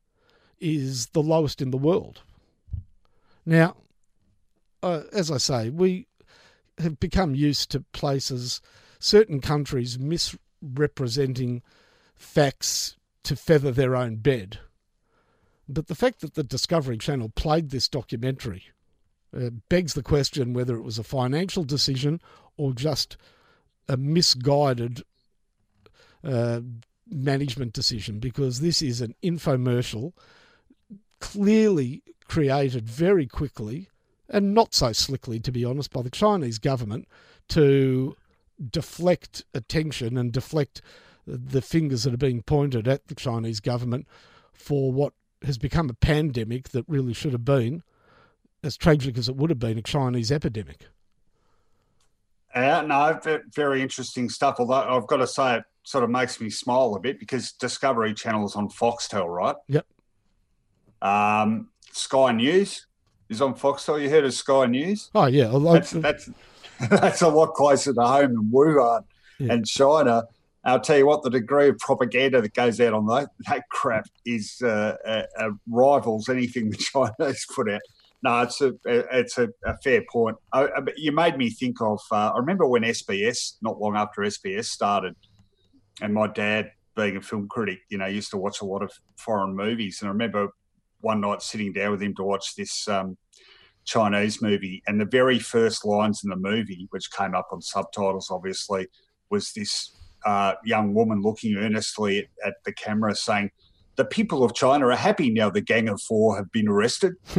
is 0.59 1.07
the 1.07 1.21
lowest 1.21 1.61
in 1.61 1.71
the 1.71 1.77
world. 1.77 2.21
Now, 3.45 3.75
uh, 4.81 5.01
as 5.11 5.29
I 5.29 5.37
say, 5.37 5.69
we 5.69 6.07
have 6.79 6.99
become 6.99 7.35
used 7.35 7.71
to 7.71 7.81
places, 7.93 8.61
certain 8.99 9.41
countries 9.41 9.99
misrepresenting 9.99 11.61
facts 12.15 12.95
to 13.23 13.35
feather 13.35 13.71
their 13.71 13.95
own 13.95 14.17
bed. 14.17 14.59
But 15.67 15.87
the 15.87 15.95
fact 15.95 16.21
that 16.21 16.33
the 16.33 16.43
Discovery 16.43 16.97
Channel 16.97 17.31
played 17.35 17.69
this 17.69 17.87
documentary 17.87 18.65
uh, 19.35 19.49
begs 19.69 19.93
the 19.93 20.03
question 20.03 20.53
whether 20.53 20.75
it 20.75 20.83
was 20.83 20.99
a 20.99 21.03
financial 21.03 21.63
decision 21.63 22.21
or 22.57 22.73
just 22.73 23.17
a 23.87 23.97
misguided 23.97 25.03
uh, 26.23 26.61
management 27.09 27.73
decision, 27.73 28.19
because 28.19 28.59
this 28.59 28.81
is 28.81 29.01
an 29.01 29.15
infomercial 29.23 30.13
clearly 31.19 32.03
created 32.27 32.87
very 32.87 33.27
quickly 33.27 33.89
and 34.29 34.53
not 34.53 34.73
so 34.73 34.91
slickly, 34.91 35.39
to 35.39 35.51
be 35.51 35.65
honest, 35.65 35.91
by 35.91 36.01
the 36.01 36.09
Chinese 36.09 36.59
government 36.59 37.07
to 37.49 38.15
deflect 38.71 39.43
attention 39.53 40.17
and 40.17 40.31
deflect 40.31 40.81
the 41.25 41.61
fingers 41.61 42.03
that 42.03 42.13
are 42.13 42.17
being 42.17 42.41
pointed 42.41 42.87
at 42.87 43.07
the 43.07 43.15
Chinese 43.15 43.59
government 43.59 44.07
for 44.53 44.91
what 44.91 45.13
has 45.43 45.57
become 45.57 45.89
a 45.89 45.93
pandemic 45.93 46.69
that 46.69 46.85
really 46.87 47.13
should 47.13 47.31
have 47.31 47.45
been, 47.45 47.83
as 48.63 48.77
tragic 48.77 49.17
as 49.17 49.27
it 49.27 49.35
would 49.35 49.49
have 49.49 49.59
been, 49.59 49.77
a 49.77 49.81
Chinese 49.81 50.31
epidemic. 50.31 50.87
Yeah, 52.55 52.81
no, 52.81 53.19
very 53.53 53.81
interesting 53.81 54.29
stuff. 54.29 54.57
Although 54.59 54.75
I've 54.75 55.07
got 55.07 55.17
to 55.17 55.27
say, 55.27 55.57
it 55.57 55.63
sort 55.83 56.03
of 56.03 56.09
makes 56.09 56.39
me 56.39 56.49
smile 56.49 56.93
a 56.95 56.99
bit 56.99 57.19
because 57.19 57.51
Discovery 57.53 58.13
Channel 58.13 58.45
is 58.45 58.55
on 58.55 58.69
Foxtel, 58.69 59.27
right? 59.27 59.55
Yep. 59.67 59.85
Um, 61.01 61.69
Sky 61.91 62.31
News 62.31 62.85
is 63.33 63.41
on 63.41 63.55
Foxtel. 63.55 64.01
You 64.01 64.09
heard 64.09 64.25
of 64.25 64.33
Sky 64.33 64.65
News? 64.67 65.09
Oh 65.13 65.25
yeah, 65.25 65.51
that's 65.59 65.91
that's 65.91 66.29
that's 66.89 67.21
a 67.21 67.27
lot 67.27 67.53
closer 67.53 67.93
to 67.93 68.01
home 68.01 68.31
in 68.31 68.51
Wuhan 68.51 69.03
yeah. 69.39 69.53
and 69.53 69.65
China. 69.65 70.23
I'll 70.65 70.79
tell 70.79 70.97
you 70.97 71.05
what, 71.05 71.23
the 71.23 71.29
degree 71.29 71.67
of 71.67 71.77
propaganda 71.79 72.41
that 72.41 72.53
goes 72.53 72.79
out 72.79 72.93
on 72.93 73.05
that, 73.07 73.27
that 73.49 73.67
crap 73.69 74.07
is 74.25 74.61
uh, 74.63 74.95
uh, 75.05 75.23
uh, 75.37 75.49
rivals 75.67 76.29
anything 76.29 76.69
the 76.69 76.77
Chinese 76.77 77.45
put 77.53 77.69
out. 77.69 77.81
No, 78.21 78.41
it's 78.41 78.61
a 78.61 78.73
it's 78.85 79.37
a, 79.37 79.49
a 79.65 79.77
fair 79.83 80.01
point. 80.09 80.37
I, 80.53 80.67
I, 80.67 80.79
you 80.95 81.11
made 81.11 81.37
me 81.37 81.49
think 81.49 81.81
of. 81.81 81.99
Uh, 82.09 82.31
I 82.33 82.37
remember 82.37 82.65
when 82.65 82.83
SBS, 82.83 83.55
not 83.61 83.81
long 83.81 83.97
after 83.97 84.21
SBS 84.21 84.65
started, 84.65 85.15
and 86.01 86.13
my 86.13 86.27
dad, 86.27 86.71
being 86.95 87.17
a 87.17 87.21
film 87.21 87.49
critic, 87.49 87.79
you 87.89 87.97
know, 87.97 88.05
used 88.05 88.31
to 88.31 88.37
watch 88.37 88.61
a 88.61 88.65
lot 88.65 88.81
of 88.81 88.93
foreign 89.17 89.53
movies, 89.53 90.01
and 90.01 90.07
I 90.07 90.13
remember 90.13 90.47
one 91.01 91.19
night 91.19 91.41
sitting 91.41 91.73
down 91.73 91.91
with 91.91 92.01
him 92.01 92.15
to 92.15 92.23
watch 92.23 92.55
this 92.55 92.87
um, 92.87 93.17
Chinese 93.85 94.41
movie, 94.41 94.83
and 94.87 94.99
the 94.99 95.05
very 95.05 95.39
first 95.39 95.85
lines 95.85 96.23
in 96.23 96.29
the 96.29 96.35
movie, 96.35 96.87
which 96.91 97.11
came 97.11 97.35
up 97.35 97.49
on 97.51 97.61
subtitles, 97.61 98.29
obviously, 98.31 98.87
was 99.29 99.51
this 99.53 99.95
uh, 100.25 100.53
young 100.63 100.93
woman 100.93 101.21
looking 101.21 101.55
earnestly 101.55 102.19
at, 102.19 102.25
at, 102.45 102.53
the 102.65 102.73
camera, 102.73 103.15
saying, 103.15 103.51
"The 103.95 104.05
people 104.05 104.43
of 104.43 104.53
China 104.53 104.87
are 104.87 104.95
happy 104.95 105.29
now. 105.29 105.49
The 105.49 105.61
Gang 105.61 105.89
of 105.89 106.01
Four 106.01 106.37
have 106.37 106.51
been 106.51 106.67
arrested." 106.67 107.13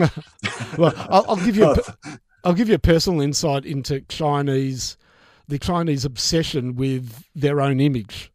well, 0.76 0.92
I'll, 1.10 1.24
I'll, 1.28 1.36
give 1.36 1.56
you 1.56 1.70
a, 1.70 1.76
I'll 2.44 2.54
give 2.54 2.68
you 2.68 2.74
a 2.74 2.80
personal 2.80 3.20
insight 3.20 3.64
into 3.64 4.00
Chinese, 4.02 4.96
the 5.48 5.58
Chinese 5.58 6.04
obsession 6.04 6.74
with 6.74 7.24
their 7.34 7.60
own 7.60 7.80
image 7.80 8.30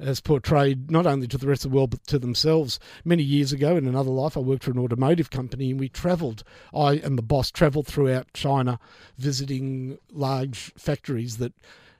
as 0.00 0.20
portrayed 0.20 0.90
not 0.90 1.06
only 1.06 1.26
to 1.26 1.38
the 1.38 1.46
rest 1.46 1.64
of 1.64 1.70
the 1.70 1.76
world 1.76 1.90
but 1.90 2.06
to 2.06 2.18
themselves. 2.18 2.78
Many 3.04 3.22
years 3.22 3.52
ago, 3.52 3.76
in 3.76 3.86
another 3.86 4.10
life, 4.10 4.36
I 4.36 4.40
worked 4.40 4.64
for 4.64 4.70
an 4.70 4.78
automotive 4.78 5.30
company 5.30 5.70
and 5.70 5.80
we 5.80 5.88
travelled. 5.88 6.44
I 6.74 6.94
and 6.94 7.18
the 7.18 7.22
boss 7.22 7.50
travelled 7.50 7.86
throughout 7.86 8.32
China, 8.32 8.78
visiting 9.16 9.98
large 10.12 10.72
factories 10.76 11.38
that 11.38 11.52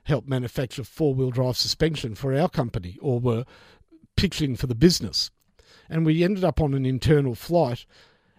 helped 0.03 0.27
manufacture 0.27 0.83
four 0.83 1.13
wheel 1.13 1.31
drive 1.31 1.57
suspension 1.57 2.15
for 2.15 2.37
our 2.37 2.49
company 2.49 2.97
or 3.01 3.19
were 3.19 3.45
pitching 4.15 4.55
for 4.55 4.67
the 4.67 4.75
business. 4.75 5.31
And 5.89 6.05
we 6.05 6.23
ended 6.23 6.43
up 6.43 6.61
on 6.61 6.73
an 6.73 6.85
internal 6.85 7.35
flight 7.35 7.85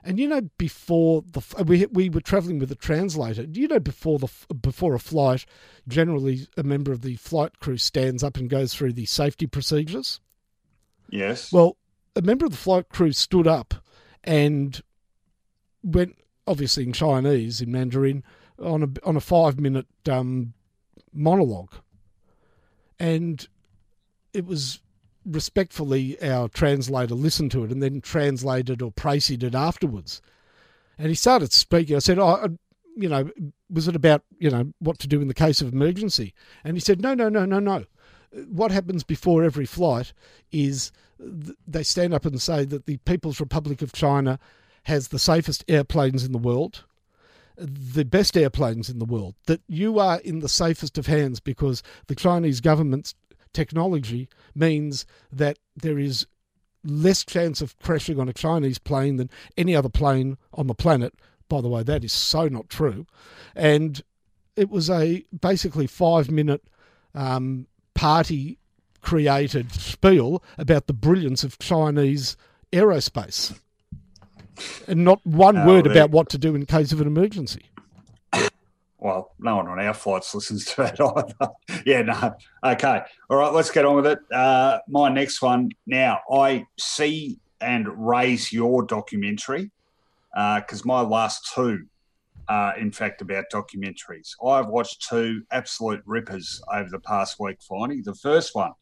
and 0.02 0.18
you 0.18 0.28
know, 0.28 0.42
before 0.56 1.22
the 1.32 1.64
we 1.64 1.86
we 1.86 2.08
were 2.08 2.20
travelling 2.20 2.58
with 2.58 2.72
a 2.72 2.76
translator. 2.76 3.46
Do 3.46 3.60
you 3.60 3.68
know 3.68 3.80
before 3.80 4.18
the 4.18 4.28
before 4.54 4.94
a 4.94 4.98
flight, 4.98 5.44
generally 5.86 6.46
a 6.56 6.62
member 6.62 6.92
of 6.92 7.02
the 7.02 7.16
flight 7.16 7.58
crew 7.60 7.76
stands 7.76 8.22
up 8.22 8.36
and 8.36 8.48
goes 8.48 8.74
through 8.74 8.94
the 8.94 9.06
safety 9.06 9.46
procedures. 9.46 10.20
Yes. 11.10 11.52
Well, 11.52 11.76
a 12.16 12.22
member 12.22 12.46
of 12.46 12.52
the 12.52 12.56
flight 12.56 12.88
crew 12.88 13.12
stood 13.12 13.46
up 13.46 13.74
and 14.24 14.80
went, 15.82 16.16
obviously 16.46 16.84
in 16.84 16.92
Chinese, 16.92 17.60
in 17.60 17.70
Mandarin, 17.70 18.24
on 18.58 18.82
a 18.82 18.88
on 19.06 19.16
a 19.16 19.20
five 19.20 19.60
minute 19.60 19.86
um, 20.08 20.54
monologue, 21.12 21.74
and 22.98 23.46
it 24.32 24.46
was 24.46 24.80
respectfully 25.24 26.20
our 26.22 26.48
translator 26.48 27.14
listened 27.14 27.50
to 27.52 27.64
it 27.64 27.70
and 27.70 27.82
then 27.82 28.00
translated 28.00 28.82
or 28.82 28.90
praised 28.90 29.42
it 29.42 29.54
afterwards. 29.54 30.22
And 30.98 31.08
he 31.08 31.14
started 31.14 31.52
speaking. 31.52 31.96
I 31.96 32.00
said, 32.00 32.18
"Oh, 32.18 32.28
uh, 32.28 32.48
you 32.96 33.08
know, 33.08 33.30
was 33.70 33.88
it 33.88 33.96
about 33.96 34.22
you 34.38 34.50
know 34.50 34.72
what 34.78 34.98
to 35.00 35.08
do 35.08 35.20
in 35.20 35.28
the 35.28 35.34
case 35.34 35.60
of 35.60 35.72
emergency?" 35.72 36.34
And 36.64 36.76
he 36.76 36.80
said, 36.80 37.00
"No, 37.00 37.14
no, 37.14 37.28
no, 37.28 37.44
no, 37.44 37.58
no. 37.58 37.84
What 38.48 38.70
happens 38.70 39.02
before 39.02 39.42
every 39.42 39.66
flight 39.66 40.12
is 40.52 40.92
they 41.18 41.82
stand 41.82 42.14
up 42.14 42.24
and 42.24 42.40
say 42.40 42.64
that 42.64 42.86
the 42.86 42.98
People's 42.98 43.40
Republic 43.40 43.82
of 43.82 43.92
China 43.92 44.38
has 44.84 45.08
the 45.08 45.18
safest 45.18 45.64
airplanes 45.68 46.24
in 46.24 46.32
the 46.32 46.38
world." 46.38 46.84
the 47.60 48.06
best 48.06 48.38
airplanes 48.38 48.88
in 48.88 48.98
the 48.98 49.04
world, 49.04 49.34
that 49.44 49.60
you 49.68 49.98
are 49.98 50.18
in 50.20 50.38
the 50.38 50.48
safest 50.48 50.96
of 50.96 51.06
hands 51.06 51.40
because 51.40 51.82
the 52.06 52.14
Chinese 52.14 52.60
government's 52.60 53.14
technology 53.52 54.28
means 54.54 55.06
that 55.32 55.58
there 55.76 55.98
is 55.98 56.26
less 56.84 57.24
chance 57.24 57.60
of 57.60 57.78
crashing 57.78 58.18
on 58.18 58.28
a 58.28 58.32
Chinese 58.32 58.78
plane 58.78 59.16
than 59.16 59.30
any 59.56 59.76
other 59.76 59.88
plane 59.88 60.38
on 60.54 60.66
the 60.66 60.74
planet. 60.74 61.14
By 61.48 61.60
the 61.60 61.68
way, 61.68 61.82
that 61.82 62.04
is 62.04 62.12
so 62.12 62.48
not 62.48 62.68
true. 62.68 63.06
And 63.54 64.02
it 64.56 64.70
was 64.70 64.88
a 64.88 65.24
basically 65.38 65.86
five 65.86 66.30
minute 66.30 66.62
um, 67.14 67.66
party 67.94 68.58
created 69.00 69.72
spiel 69.72 70.42
about 70.58 70.86
the 70.86 70.92
brilliance 70.92 71.42
of 71.42 71.58
Chinese 71.58 72.36
aerospace 72.72 73.58
and 74.86 75.04
not 75.04 75.24
one 75.26 75.56
oh, 75.56 75.66
word 75.66 75.86
about 75.86 76.10
what 76.10 76.28
to 76.30 76.38
do 76.38 76.54
in 76.54 76.66
case 76.66 76.92
of 76.92 77.00
an 77.00 77.06
emergency. 77.06 77.62
Well, 79.00 79.34
no 79.38 79.56
one 79.56 79.66
on 79.66 79.80
our 79.80 79.94
flights 79.94 80.34
listens 80.34 80.66
to 80.66 80.82
that 80.82 81.00
either. 81.00 81.82
yeah, 81.86 82.02
no. 82.02 82.34
Okay. 82.64 83.00
All 83.28 83.36
right, 83.38 83.52
let's 83.52 83.70
get 83.70 83.84
on 83.84 83.96
with 83.96 84.06
it. 84.06 84.18
Uh, 84.32 84.78
my 84.88 85.08
next 85.08 85.42
one. 85.42 85.70
Now, 85.86 86.20
I 86.30 86.66
see 86.78 87.38
and 87.60 87.88
raise 87.96 88.52
your 88.52 88.84
documentary 88.84 89.70
because 90.32 90.80
uh, 90.80 90.86
my 90.86 91.00
last 91.00 91.50
two 91.54 91.86
are, 92.48 92.78
in 92.78 92.92
fact, 92.92 93.22
about 93.22 93.44
documentaries. 93.52 94.34
I've 94.44 94.68
watched 94.68 95.06
two 95.08 95.42
absolute 95.50 96.02
rippers 96.06 96.60
over 96.72 96.88
the 96.90 97.00
past 97.00 97.38
week, 97.40 97.58
finally. 97.66 98.00
The 98.02 98.14
first 98.14 98.54
one, 98.54 98.72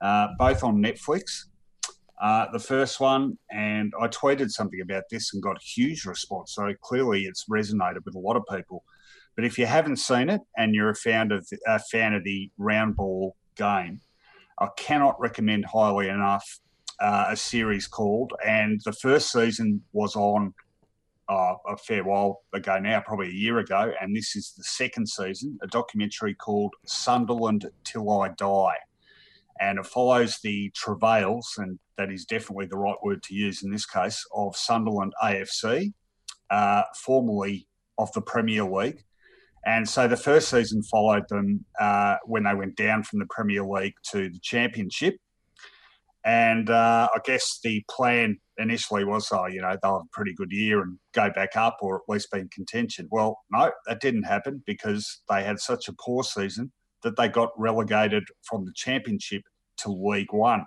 uh, 0.00 0.28
both 0.38 0.62
on 0.62 0.82
Netflix. 0.82 1.46
Uh, 2.20 2.46
the 2.52 2.58
first 2.58 3.00
one, 3.00 3.36
and 3.50 3.92
I 4.00 4.06
tweeted 4.06 4.50
something 4.50 4.80
about 4.80 5.04
this 5.10 5.34
and 5.34 5.42
got 5.42 5.56
a 5.56 5.64
huge 5.64 6.04
response. 6.04 6.54
So 6.54 6.72
clearly, 6.80 7.24
it's 7.24 7.46
resonated 7.50 8.04
with 8.04 8.14
a 8.14 8.18
lot 8.18 8.36
of 8.36 8.44
people. 8.48 8.84
But 9.34 9.44
if 9.44 9.58
you 9.58 9.66
haven't 9.66 9.96
seen 9.96 10.28
it 10.28 10.40
and 10.56 10.74
you're 10.74 10.90
a 10.90 10.94
fan 10.94 11.32
of 11.32 11.46
a 11.66 11.78
fan 11.78 12.14
of 12.14 12.24
the 12.24 12.50
round 12.58 12.96
ball 12.96 13.36
game, 13.56 14.00
I 14.58 14.68
cannot 14.76 15.20
recommend 15.20 15.64
highly 15.66 16.08
enough 16.08 16.60
uh, 17.00 17.26
a 17.30 17.36
series 17.36 17.86
called. 17.86 18.32
And 18.46 18.80
the 18.84 18.92
first 18.92 19.32
season 19.32 19.82
was 19.92 20.14
on 20.16 20.54
uh, 21.28 21.54
a 21.66 21.76
fair 21.76 22.04
while 22.04 22.42
ago 22.52 22.78
now, 22.78 23.00
probably 23.00 23.28
a 23.28 23.32
year 23.32 23.58
ago, 23.58 23.92
and 24.00 24.14
this 24.14 24.36
is 24.36 24.52
the 24.56 24.64
second 24.64 25.08
season, 25.08 25.58
a 25.62 25.66
documentary 25.66 26.34
called 26.34 26.74
Sunderland 26.84 27.70
Till 27.84 28.10
I 28.10 28.28
Die 28.36 28.76
and 29.62 29.78
it 29.78 29.86
follows 29.86 30.38
the 30.42 30.70
travails, 30.74 31.54
and 31.56 31.78
that 31.96 32.10
is 32.10 32.24
definitely 32.24 32.66
the 32.66 32.76
right 32.76 32.96
word 33.02 33.22
to 33.22 33.34
use 33.34 33.62
in 33.62 33.70
this 33.70 33.86
case, 33.86 34.24
of 34.34 34.56
Sunderland 34.56 35.12
AFC, 35.22 35.92
uh, 36.50 36.82
formerly 36.96 37.68
of 37.96 38.12
the 38.12 38.20
Premier 38.20 38.64
League. 38.64 39.04
And 39.64 39.88
so 39.88 40.08
the 40.08 40.16
first 40.16 40.48
season 40.48 40.82
followed 40.82 41.28
them 41.28 41.64
uh, 41.80 42.16
when 42.24 42.44
they 42.44 42.54
went 42.54 42.76
down 42.76 43.04
from 43.04 43.20
the 43.20 43.26
Premier 43.30 43.64
League 43.64 43.94
to 44.10 44.28
the 44.28 44.40
Championship. 44.42 45.16
And 46.24 46.70
uh, 46.70 47.08
I 47.12 47.18
guess 47.24 47.60
the 47.62 47.84
plan 47.90 48.38
initially 48.58 49.04
was, 49.04 49.28
oh, 49.32 49.46
you 49.46 49.60
know, 49.60 49.76
they'll 49.82 49.98
have 49.98 50.06
a 50.06 50.12
pretty 50.12 50.34
good 50.34 50.52
year 50.52 50.80
and 50.80 50.98
go 51.14 51.30
back 51.30 51.56
up 51.56 51.78
or 51.80 51.96
at 51.96 52.02
least 52.08 52.30
be 52.30 52.40
in 52.40 52.48
contention. 52.48 53.08
Well, 53.10 53.38
no, 53.50 53.72
that 53.86 54.00
didn't 54.00 54.24
happen 54.24 54.62
because 54.66 55.22
they 55.28 55.42
had 55.42 55.58
such 55.58 55.88
a 55.88 55.94
poor 55.94 56.22
season 56.22 56.72
that 57.02 57.16
they 57.16 57.28
got 57.28 57.50
relegated 57.56 58.24
from 58.42 58.64
the 58.64 58.72
championship 58.74 59.42
to 59.78 59.92
League 59.92 60.32
One. 60.32 60.64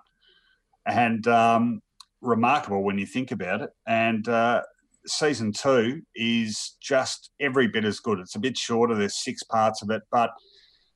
And 0.86 1.26
um, 1.28 1.82
remarkable 2.22 2.84
when 2.84 2.98
you 2.98 3.06
think 3.06 3.32
about 3.32 3.62
it. 3.62 3.70
And 3.88 4.28
uh, 4.28 4.62
season 5.08 5.52
two 5.52 6.02
is 6.16 6.78
just 6.82 7.32
every 7.40 7.68
bit 7.68 7.86
as 7.86 8.00
good. 8.00 8.20
It's 8.20 8.36
a 8.36 8.40
bit 8.40 8.58
shorter, 8.58 8.96
there's 8.96 9.24
six 9.24 9.44
parts 9.44 9.82
of 9.82 9.90
it, 9.90 10.02
but 10.12 10.32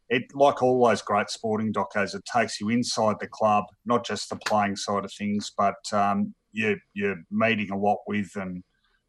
it, 0.10 0.24
like 0.34 0.64
all 0.64 0.88
those 0.88 1.02
great 1.02 1.30
sporting 1.30 1.72
docos, 1.72 2.16
it 2.16 2.24
takes 2.26 2.60
you 2.60 2.70
inside 2.70 3.18
the 3.20 3.28
club, 3.28 3.66
not 3.86 4.06
just 4.06 4.30
the 4.30 4.38
playing 4.38 4.76
side 4.76 5.06
of 5.06 5.14
things, 5.14 5.52
but 5.56 5.76
um, 5.94 6.34
you, 6.52 6.78
you're 6.94 7.22
meeting 7.30 7.70
a 7.72 7.78
lot 7.78 8.00
with 8.08 8.36
and 8.36 8.64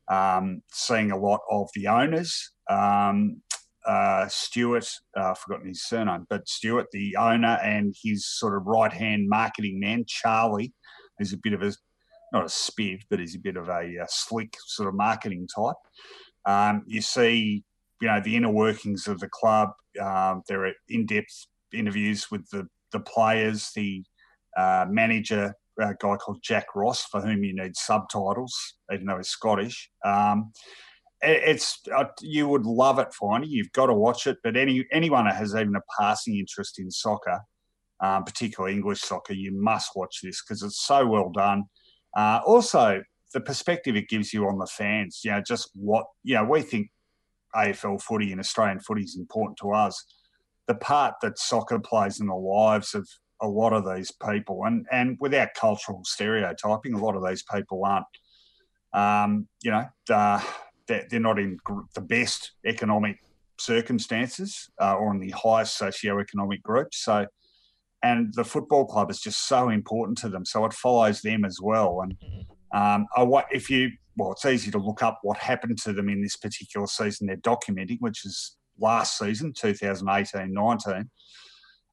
um, 0.09 0.63
seeing 0.73 1.11
a 1.11 1.19
lot 1.19 1.41
of 1.51 1.69
the 1.75 1.87
owners. 1.87 2.53
Um, 2.69 3.41
uh, 3.87 4.29
Stewart, 4.29 4.87
uh, 5.19 5.31
I've 5.31 5.39
forgotten 5.39 5.69
his 5.69 5.85
surname, 5.85 6.27
but 6.29 6.49
Stewart, 6.49 6.87
the 6.93 7.17
owner, 7.17 7.59
and 7.63 7.95
his 8.03 8.27
sort 8.27 8.57
of 8.57 8.67
right 8.67 8.93
hand 8.93 9.29
marketing 9.29 9.81
man, 9.81 10.05
Charlie, 10.07 10.75
is 11.19 11.33
a 11.33 11.39
bit 11.39 11.55
of 11.55 11.63
a 11.63 11.73
not 12.33 12.45
a 12.45 12.47
spiv, 12.47 13.03
but 13.11 13.19
he's 13.19 13.37
a 13.37 13.41
bit 13.41 13.57
of 13.57 13.69
a, 13.69 13.97
a 13.97 14.07
slick 14.09 14.57
sort 14.67 14.89
of 14.89 14.95
marketing 14.95 15.49
type. 15.55 15.77
Um, 16.47 16.83
you 16.87 17.03
see, 17.03 17.65
you 18.01 18.09
know, 18.09 18.21
the 18.21 18.37
inner 18.37 18.51
workings 18.51 19.07
of 19.07 19.21
the 19.21 19.29
club. 19.29 19.71
Um, 20.01 20.43
there 20.49 20.67
are 20.67 20.73
in 20.89 21.07
depth 21.07 21.47
interviews 21.73 22.31
with 22.31 22.49
the 22.51 22.69
the 22.93 23.01
players, 23.01 23.71
the 23.77 24.03
uh, 24.57 24.87
manager, 24.89 25.55
a 25.79 25.95
guy 26.01 26.17
called 26.17 26.43
Jack 26.43 26.67
Ross, 26.75 27.05
for 27.05 27.21
whom 27.21 27.45
you 27.45 27.55
need 27.55 27.77
subtitles, 27.77 28.55
even 28.93 29.07
though 29.07 29.17
he's 29.17 29.29
Scottish. 29.29 29.91
Um, 30.05 30.53
it's 31.23 31.81
uh, 31.95 32.07
you 32.23 32.49
would 32.49 32.65
love 32.65 32.99
it, 32.99 33.09
Finey. 33.21 33.47
You've 33.49 33.73
got 33.73 33.87
to 33.87 33.95
watch 33.95 34.27
it. 34.27 34.39
But 34.43 34.57
any 34.57 34.87
anyone 34.91 35.27
that 35.27 35.37
has 35.37 35.55
even 35.55 35.77
a 35.77 35.83
passing 35.99 36.39
interest 36.39 36.79
in 36.79 36.91
soccer, 36.91 37.41
um, 38.01 38.25
particularly 38.25 38.75
English 38.75 39.03
soccer, 39.03 39.35
you 39.35 39.53
must 39.53 39.91
watch 39.95 40.21
this 40.23 40.43
because 40.43 40.63
it's 40.63 40.85
so 40.85 41.07
well 41.07 41.31
done. 41.31 41.65
Uh, 42.17 42.41
also, 42.45 43.03
the 43.33 43.41
perspective 43.41 43.97
it 43.97 44.09
gives 44.09 44.33
you 44.33 44.47
on 44.47 44.59
the 44.59 44.67
fans. 44.67 45.21
You 45.25 45.33
know, 45.33 45.41
just 45.41 45.71
what 45.75 46.07
you 46.23 46.35
know. 46.35 46.45
We 46.45 46.63
think 46.63 46.91
AFL 47.55 48.03
footy 48.03 48.33
and 48.33 48.41
Australian 48.41 48.81
footy 48.81 49.03
is 49.03 49.17
important 49.17 49.59
to 49.59 49.73
us. 49.73 50.05
The 50.67 50.75
part 50.75 51.15
that 51.23 51.39
soccer 51.39 51.79
plays 51.79 52.21
in 52.21 52.27
the 52.27 52.35
lives 52.35 52.95
of 52.95 53.09
a 53.43 53.49
lot 53.49 53.73
of 53.73 53.85
these 53.85 54.13
people, 54.13 54.65
and 54.65 54.87
and 54.91 55.17
without 55.21 55.55
cultural 55.55 56.03
stereotyping, 56.05 56.95
a 56.95 56.99
lot 56.99 57.17
of 57.17 57.27
these 57.27 57.43
people 57.43 57.85
aren't. 57.85 58.07
Um, 58.93 59.47
you 59.63 59.71
know, 59.71 59.87
uh, 60.13 60.43
they're 60.87 61.21
not 61.21 61.39
in 61.39 61.59
the 61.95 62.01
best 62.01 62.53
economic 62.67 63.19
circumstances 63.59 64.69
uh, 64.81 64.95
or 64.95 65.13
in 65.13 65.21
the 65.21 65.31
highest 65.31 65.77
socio-economic 65.79 66.63
groups. 66.63 67.05
So, 67.05 67.27
and 68.03 68.33
the 68.35 68.45
football 68.45 68.87
club 68.87 69.11
is 69.11 69.21
just 69.21 69.47
so 69.47 69.69
important 69.69 70.19
to 70.19 70.29
them. 70.29 70.45
So 70.45 70.65
it 70.65 70.73
follows 70.73 71.21
them 71.21 71.45
as 71.45 71.59
well. 71.61 72.01
And 72.03 72.17
um, 72.73 73.07
I, 73.17 73.45
if 73.53 73.69
you, 73.69 73.91
well, 74.17 74.33
it's 74.33 74.47
easy 74.47 74.71
to 74.71 74.79
look 74.79 75.03
up 75.03 75.19
what 75.23 75.39
happened 75.39 75.79
to 75.83 75.93
them 75.93 76.09
in 76.09 76.23
this 76.23 76.37
particular 76.37 76.87
season 76.87 77.27
they're 77.27 77.37
documenting, 77.37 77.99
which 78.01 78.25
is 78.25 78.57
last 78.79 79.19
season, 79.19 79.53
2018-19. 79.53 81.09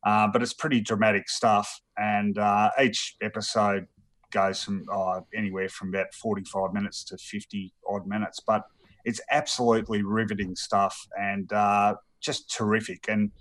Uh, 0.06 0.28
but 0.32 0.42
it's 0.42 0.54
pretty 0.54 0.80
dramatic 0.80 1.28
stuff. 1.28 1.82
And 1.98 2.38
uh, 2.38 2.70
each 2.82 3.16
episode 3.22 3.88
goes 4.32 4.64
from 4.64 4.86
uh, 4.92 5.22
anywhere 5.36 5.70
from 5.70 5.90
about 5.90 6.14
45 6.14 6.74
minutes 6.74 7.04
to 7.06 7.18
50 7.18 7.74
odd 7.90 8.08
minutes. 8.08 8.40
But 8.46 8.64
it's 9.04 9.22
absolutely 9.32 10.04
riveting 10.04 10.56
stuff 10.56 11.08
and 11.20 11.52
uh, 11.52 11.96
just 12.22 12.54
terrific. 12.54 13.06
And 13.08 13.32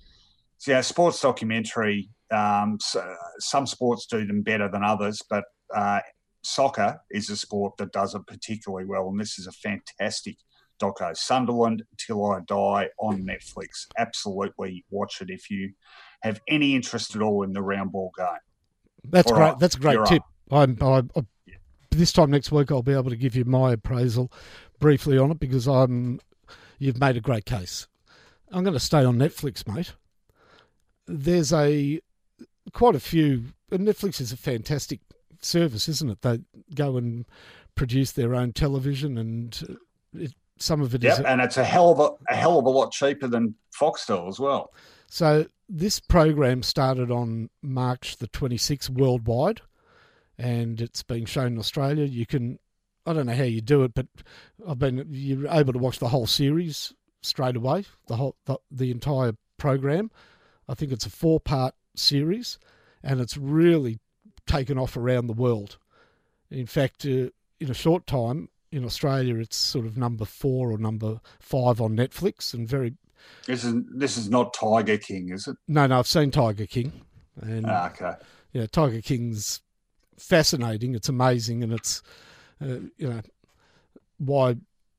so, 0.58 0.72
yeah, 0.72 0.80
sports 0.80 1.20
documentary. 1.20 2.08
Um, 2.30 2.78
so, 2.80 3.14
some 3.38 3.66
sports 3.66 4.06
do 4.06 4.26
them 4.26 4.42
better 4.42 4.68
than 4.68 4.82
others, 4.82 5.20
but 5.28 5.44
uh, 5.74 6.00
soccer 6.42 7.00
is 7.10 7.30
a 7.30 7.36
sport 7.36 7.76
that 7.78 7.92
does 7.92 8.14
it 8.14 8.26
particularly 8.26 8.86
well. 8.86 9.08
And 9.08 9.20
this 9.20 9.38
is 9.38 9.46
a 9.46 9.52
fantastic 9.52 10.36
doco. 10.80 11.16
Sunderland 11.16 11.82
Till 11.98 12.24
I 12.24 12.40
Die 12.46 12.88
on 12.98 13.22
Netflix. 13.22 13.86
Absolutely 13.98 14.84
watch 14.90 15.20
it 15.20 15.30
if 15.30 15.50
you 15.50 15.72
have 16.22 16.40
any 16.48 16.74
interest 16.74 17.14
at 17.16 17.22
all 17.22 17.42
in 17.42 17.52
the 17.52 17.62
round 17.62 17.92
ball 17.92 18.12
game. 18.16 18.26
That's 19.04 19.30
all 19.30 19.38
great. 19.38 19.46
Right, 19.46 19.58
That's 19.58 19.76
a 19.76 19.80
great 19.80 20.04
tip. 20.06 20.22
I'm, 20.50 20.76
I, 20.80 21.02
I, 21.16 21.22
this 21.90 22.12
time 22.12 22.30
next 22.30 22.52
week, 22.52 22.70
I'll 22.70 22.82
be 22.82 22.92
able 22.92 23.10
to 23.10 23.16
give 23.16 23.34
you 23.34 23.44
my 23.44 23.72
appraisal 23.72 24.30
briefly 24.78 25.18
on 25.18 25.30
it 25.30 25.40
because 25.40 25.66
I'm. 25.66 26.20
You've 26.78 27.00
made 27.00 27.16
a 27.16 27.22
great 27.22 27.46
case. 27.46 27.86
I'm 28.52 28.62
going 28.62 28.74
to 28.74 28.80
stay 28.80 29.02
on 29.02 29.16
Netflix, 29.16 29.66
mate. 29.66 29.94
There's 31.06 31.52
a 31.52 32.00
quite 32.72 32.94
a 32.94 33.00
few. 33.00 33.44
Netflix 33.70 34.20
is 34.20 34.32
a 34.32 34.36
fantastic 34.36 35.00
service, 35.40 35.88
isn't 35.88 36.10
it? 36.10 36.22
They 36.22 36.40
go 36.74 36.96
and 36.96 37.26
produce 37.74 38.12
their 38.12 38.34
own 38.34 38.52
television, 38.52 39.18
and 39.18 39.60
uh, 39.68 39.74
it, 40.18 40.32
some 40.58 40.80
of 40.80 40.94
it 40.94 41.02
yep, 41.02 41.20
is 41.20 41.24
and 41.24 41.40
it's 41.40 41.56
a 41.56 41.64
hell 41.64 41.90
of 41.90 42.00
a, 42.00 42.32
a 42.32 42.36
hell 42.36 42.58
of 42.58 42.64
a 42.64 42.70
lot 42.70 42.92
cheaper 42.92 43.28
than 43.28 43.54
Foxtel 43.78 44.28
as 44.28 44.40
well. 44.40 44.72
So 45.08 45.46
this 45.68 46.00
program 46.00 46.62
started 46.62 47.10
on 47.10 47.50
March 47.62 48.16
the 48.16 48.28
26th 48.28 48.90
worldwide, 48.90 49.60
and 50.38 50.80
it's 50.80 51.02
being 51.02 51.26
shown 51.26 51.52
in 51.52 51.58
Australia. 51.58 52.04
You 52.04 52.26
can, 52.26 52.58
I 53.04 53.12
don't 53.12 53.26
know 53.26 53.34
how 53.34 53.44
you 53.44 53.60
do 53.60 53.84
it, 53.84 53.94
but 53.94 54.06
I've 54.66 54.78
been 54.78 55.06
you're 55.10 55.48
able 55.48 55.72
to 55.72 55.78
watch 55.78 55.98
the 55.98 56.08
whole 56.08 56.26
series 56.26 56.92
straight 57.22 57.56
away, 57.56 57.84
the 58.06 58.16
whole 58.16 58.36
the, 58.46 58.58
the 58.70 58.90
entire 58.90 59.32
program. 59.58 60.10
I 60.68 60.74
think 60.74 60.92
it's 60.92 61.06
a 61.06 61.10
four 61.10 61.40
part 61.40 61.74
series, 61.98 62.58
and 63.02 63.20
it's 63.20 63.36
really 63.36 63.98
taken 64.46 64.78
off 64.78 64.96
around 64.96 65.26
the 65.26 65.32
world. 65.32 65.78
In 66.50 66.66
fact, 66.66 67.04
uh, 67.04 67.30
in 67.60 67.70
a 67.70 67.74
short 67.74 68.06
time 68.06 68.48
in 68.70 68.84
Australia, 68.84 69.36
it's 69.36 69.56
sort 69.56 69.86
of 69.86 69.96
number 69.96 70.24
four 70.24 70.70
or 70.70 70.78
number 70.78 71.20
five 71.40 71.80
on 71.80 71.96
Netflix, 71.96 72.54
and 72.54 72.68
very. 72.68 72.94
This 73.46 73.64
is 73.64 73.74
this 73.92 74.16
is 74.16 74.30
not 74.30 74.54
Tiger 74.54 74.98
King, 74.98 75.30
is 75.30 75.48
it? 75.48 75.56
No, 75.66 75.86
no, 75.86 75.98
I've 75.98 76.06
seen 76.06 76.30
Tiger 76.30 76.66
King, 76.66 76.92
and 77.40 77.66
ah, 77.66 77.90
okay, 77.90 78.14
yeah, 78.52 78.66
Tiger 78.66 79.00
King's 79.00 79.62
fascinating. 80.18 80.94
It's 80.94 81.08
amazing, 81.08 81.62
and 81.62 81.72
it's 81.72 82.02
uh, 82.62 82.78
you 82.96 83.08
know 83.08 83.22
why 84.18 84.56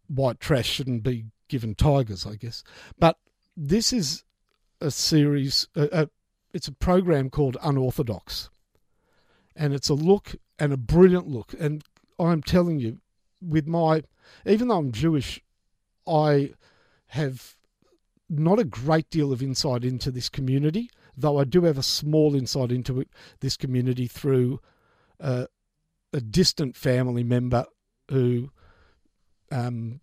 white 0.08 0.40
trash 0.40 0.68
shouldn't 0.68 1.04
be 1.04 1.26
given 1.48 1.76
tigers, 1.76 2.26
I 2.26 2.36
guess. 2.36 2.64
But 3.00 3.18
this 3.56 3.94
is 3.94 4.24
a 4.82 4.92
series. 4.92 5.68
a, 5.76 6.10
it's 6.54 6.68
a 6.68 6.74
program 6.74 7.30
called 7.30 7.58
Unorthodox, 7.64 8.50
and 9.56 9.74
it's 9.74 9.90
a 9.90 9.94
look 9.94 10.36
and 10.60 10.74
a 10.74 10.78
brilliant 10.78 11.28
look. 11.28 11.54
And 11.60 11.84
I'm 12.20 12.42
telling 12.42 12.80
you, 12.80 13.00
with 13.42 13.68
my 13.68 14.04
even 14.46 14.68
though 14.68 14.78
I'm 14.78 14.92
Jewish, 14.92 15.42
I 16.08 16.54
have 17.08 17.56
not 18.30 18.60
a 18.60 18.66
great 18.66 19.10
deal 19.10 19.32
of 19.32 19.42
insight 19.42 19.84
into 19.84 20.12
this 20.12 20.30
community, 20.30 20.90
though 21.16 21.40
I 21.40 21.44
do 21.44 21.64
have 21.64 21.78
a 21.78 21.84
small 21.84 22.36
insight 22.36 22.72
into 22.72 23.00
it, 23.00 23.10
this 23.40 23.58
community 23.58 24.08
through 24.08 24.60
a, 25.20 25.48
a 26.14 26.22
distant 26.22 26.76
family 26.76 27.24
member 27.24 27.66
who 28.10 28.52
um, 29.52 30.02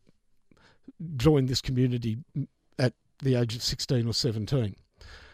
joined 1.17 1.49
this 1.49 1.61
community 1.61 2.19
at 2.79 2.95
the 3.23 3.35
age 3.35 3.55
of 3.55 3.63
16 3.63 4.07
or 4.07 4.15
17. 4.15 4.75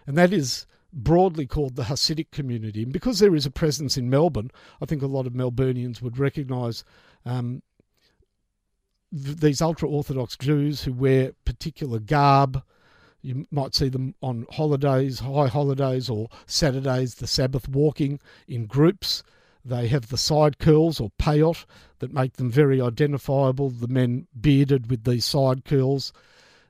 And 0.07 0.19
that 0.19 0.33
is 0.33 0.67
broadly 0.93 1.47
called 1.47 1.76
the 1.76 1.84
Hasidic 1.84 2.30
community. 2.30 2.82
And 2.82 2.93
because 2.93 3.18
there 3.18 3.34
is 3.34 3.47
a 3.47 3.51
presence 3.51 3.97
in 3.97 4.11
Melbourne, 4.11 4.51
I 4.80 4.86
think 4.86 5.03
a 5.03 5.07
lot 5.07 5.26
of 5.26 5.32
Melburnians 5.32 6.03
would 6.03 6.18
recognise 6.18 6.84
um, 7.24 7.62
th- 9.12 9.36
these 9.36 9.62
ultra 9.62 9.88
Orthodox 9.88 10.36
Jews 10.36 10.82
who 10.82 10.93
wear 10.93 11.32
particular 11.45 11.99
garb. 11.99 12.62
You 13.22 13.47
might 13.51 13.74
see 13.74 13.88
them 13.88 14.14
on 14.22 14.47
holidays, 14.51 15.20
high 15.20 15.49
holidays, 15.49 16.09
or 16.09 16.28
Saturdays, 16.47 17.16
the 17.16 17.26
Sabbath 17.26 17.68
walking 17.68 18.18
in 18.49 18.66
groups. 18.66 19.22
They 19.64 19.88
have 19.88 20.09
the 20.09 20.16
side 20.16 20.59
curls 20.59 21.01
or 21.01 21.11
payot 21.18 21.66
that 21.99 22.14
make 22.14 22.34
them 22.34 22.51
very 22.51 22.80
identifiable. 22.80 23.68
The 23.68 23.88
men 23.88 24.26
bearded 24.41 24.91
with 24.91 25.05
these 25.05 25.26
side 25.26 25.66
curls. 25.66 26.14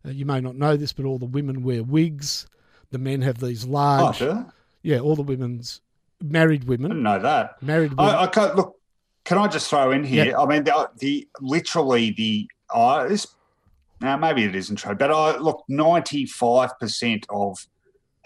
Uh, 0.05 0.11
you 0.11 0.27
may 0.27 0.41
not 0.41 0.57
know 0.57 0.77
this, 0.77 0.93
but 0.93 1.05
all 1.05 1.19
the 1.19 1.25
women 1.25 1.63
wear 1.63 1.85
wigs. 1.85 2.47
The 2.91 2.99
men 2.99 3.23
have 3.23 3.39
these 3.39 3.65
large. 3.65 4.23
Oh, 4.23 4.27
sure. 4.27 4.47
Yeah, 4.83 4.99
all 4.99 5.17
the 5.17 5.23
women's 5.23 5.81
married 6.23 6.65
women. 6.65 6.91
I 6.91 6.95
didn't 6.95 7.03
know 7.03 7.19
that. 7.21 7.63
Married 7.63 7.93
women. 7.93 8.15
I, 8.15 8.23
I 8.23 8.27
can't, 8.27 8.57
look, 8.57 8.77
can 9.25 9.39
I 9.39 9.47
just 9.49 9.69
throw 9.69 9.93
in 9.93 10.05
here? 10.05 10.37
I 10.37 10.47
mean, 10.47 10.65
the, 10.65 10.91
the 10.99 11.29
literally 11.41 12.11
the 12.11 12.49
uh, 12.73 13.07
this 13.09 13.27
now 14.01 14.17
maybe 14.17 14.45
it 14.45 14.55
isn't 14.55 14.77
true, 14.77 14.95
but 14.95 15.11
I 15.11 15.37
look 15.37 15.63
ninety 15.69 16.27
five 16.27 16.79
percent 16.79 17.27
of 17.29 17.59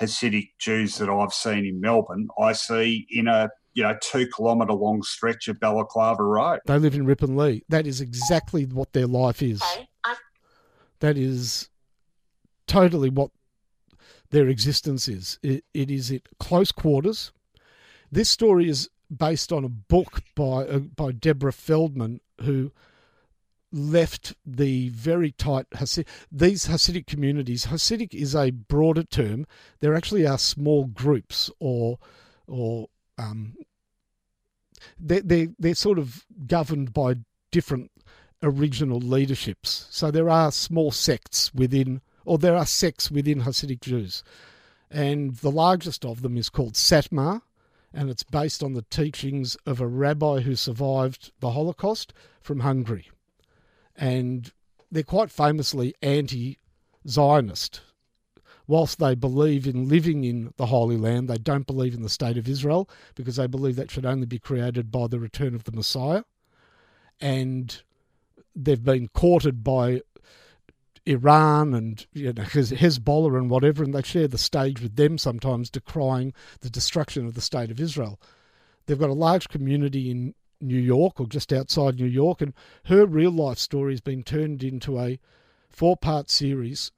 Hasidic 0.00 0.50
Jews 0.58 0.96
that 0.98 1.08
I've 1.08 1.32
seen 1.32 1.66
in 1.66 1.80
Melbourne, 1.80 2.28
I 2.38 2.52
see 2.52 3.06
in 3.10 3.28
a 3.28 3.50
you 3.74 3.82
know 3.82 3.96
two 4.00 4.26
kilometre 4.28 4.72
long 4.72 5.02
stretch 5.02 5.48
of 5.48 5.60
Balaclava 5.60 6.22
Road. 6.22 6.60
They 6.66 6.78
live 6.78 6.94
in 6.94 7.06
Ripponlea. 7.06 7.62
That 7.68 7.86
is 7.86 8.00
exactly 8.00 8.64
what 8.64 8.92
their 8.92 9.06
life 9.06 9.42
is. 9.42 9.62
That 11.00 11.16
is 11.18 11.68
totally 12.66 13.10
what 13.10 13.30
their 14.30 14.48
existence 14.48 15.08
is. 15.08 15.38
It, 15.42 15.64
it 15.72 15.90
is 15.90 16.10
at 16.10 16.22
close 16.38 16.72
quarters. 16.72 17.32
This 18.10 18.30
story 18.30 18.68
is 18.68 18.88
based 19.14 19.52
on 19.52 19.64
a 19.64 19.68
book 19.68 20.22
by 20.34 20.66
uh, 20.66 20.78
by 20.78 21.12
Deborah 21.12 21.52
Feldman, 21.52 22.20
who 22.40 22.72
left 23.72 24.34
the 24.46 24.88
very 24.90 25.32
tight 25.32 25.66
these 26.30 26.66
Hasidic 26.68 27.06
communities. 27.06 27.66
Hasidic 27.66 28.14
is 28.14 28.34
a 28.34 28.50
broader 28.50 29.02
term. 29.02 29.46
There 29.80 29.94
actually 29.94 30.26
are 30.26 30.38
small 30.38 30.84
groups 30.86 31.50
or 31.58 31.98
or 32.46 32.88
um, 33.18 33.56
they 34.98 35.20
they 35.20 35.48
they're 35.58 35.74
sort 35.74 35.98
of 35.98 36.24
governed 36.46 36.92
by 36.92 37.16
different 37.50 37.90
original 38.42 39.00
leaderships. 39.00 39.86
So 39.90 40.10
there 40.10 40.30
are 40.30 40.52
small 40.52 40.90
sects 40.90 41.52
within, 41.54 42.00
or 42.24 42.38
there 42.38 42.56
are 42.56 42.66
sects 42.66 43.10
within 43.10 43.42
Hasidic 43.42 43.80
Jews, 43.80 44.22
and 44.90 45.36
the 45.36 45.50
largest 45.50 46.04
of 46.04 46.22
them 46.22 46.36
is 46.36 46.48
called 46.48 46.74
Satmar, 46.74 47.42
and 47.92 48.10
it's 48.10 48.22
based 48.22 48.62
on 48.62 48.74
the 48.74 48.82
teachings 48.82 49.56
of 49.66 49.80
a 49.80 49.86
rabbi 49.86 50.40
who 50.40 50.56
survived 50.56 51.32
the 51.40 51.52
Holocaust 51.52 52.12
from 52.40 52.60
Hungary, 52.60 53.10
and 53.96 54.52
they're 54.90 55.02
quite 55.02 55.30
famously 55.30 55.94
anti-Zionist. 56.02 57.80
Whilst 58.66 58.98
they 58.98 59.14
believe 59.14 59.66
in 59.66 59.88
living 59.88 60.24
in 60.24 60.54
the 60.56 60.66
Holy 60.66 60.96
Land, 60.96 61.28
they 61.28 61.36
don't 61.36 61.66
believe 61.66 61.92
in 61.92 62.00
the 62.00 62.08
state 62.08 62.38
of 62.38 62.48
Israel 62.48 62.88
because 63.14 63.36
they 63.36 63.46
believe 63.46 63.76
that 63.76 63.90
should 63.90 64.06
only 64.06 64.24
be 64.24 64.38
created 64.38 64.90
by 64.90 65.06
the 65.06 65.18
return 65.18 65.54
of 65.54 65.64
the 65.64 65.72
Messiah. 65.72 66.22
And 67.20 67.82
they've 68.56 68.82
been 68.82 69.08
courted 69.08 69.62
by 69.62 70.00
Iran 71.06 71.74
and 71.74 72.06
you 72.12 72.32
know, 72.32 72.42
Hezbollah 72.42 73.36
and 73.36 73.50
whatever, 73.50 73.84
and 73.84 73.94
they 73.94 74.02
share 74.02 74.28
the 74.28 74.38
stage 74.38 74.80
with 74.80 74.96
them 74.96 75.18
sometimes, 75.18 75.70
decrying 75.70 76.32
the 76.60 76.70
destruction 76.70 77.26
of 77.26 77.34
the 77.34 77.40
state 77.40 77.70
of 77.70 77.80
Israel. 77.80 78.20
They've 78.86 78.98
got 78.98 79.10
a 79.10 79.14
large 79.14 79.48
community 79.48 80.10
in 80.10 80.34
New 80.60 80.80
York 80.80 81.20
or 81.20 81.26
just 81.26 81.52
outside 81.52 81.96
New 81.96 82.06
York, 82.06 82.40
and 82.40 82.54
her 82.84 83.06
real 83.06 83.30
life 83.30 83.58
story 83.58 83.92
has 83.92 84.00
been 84.00 84.22
turned 84.22 84.62
into 84.62 84.98
a 84.98 85.18
four 85.68 85.96
part 85.96 86.30
series 86.30 86.90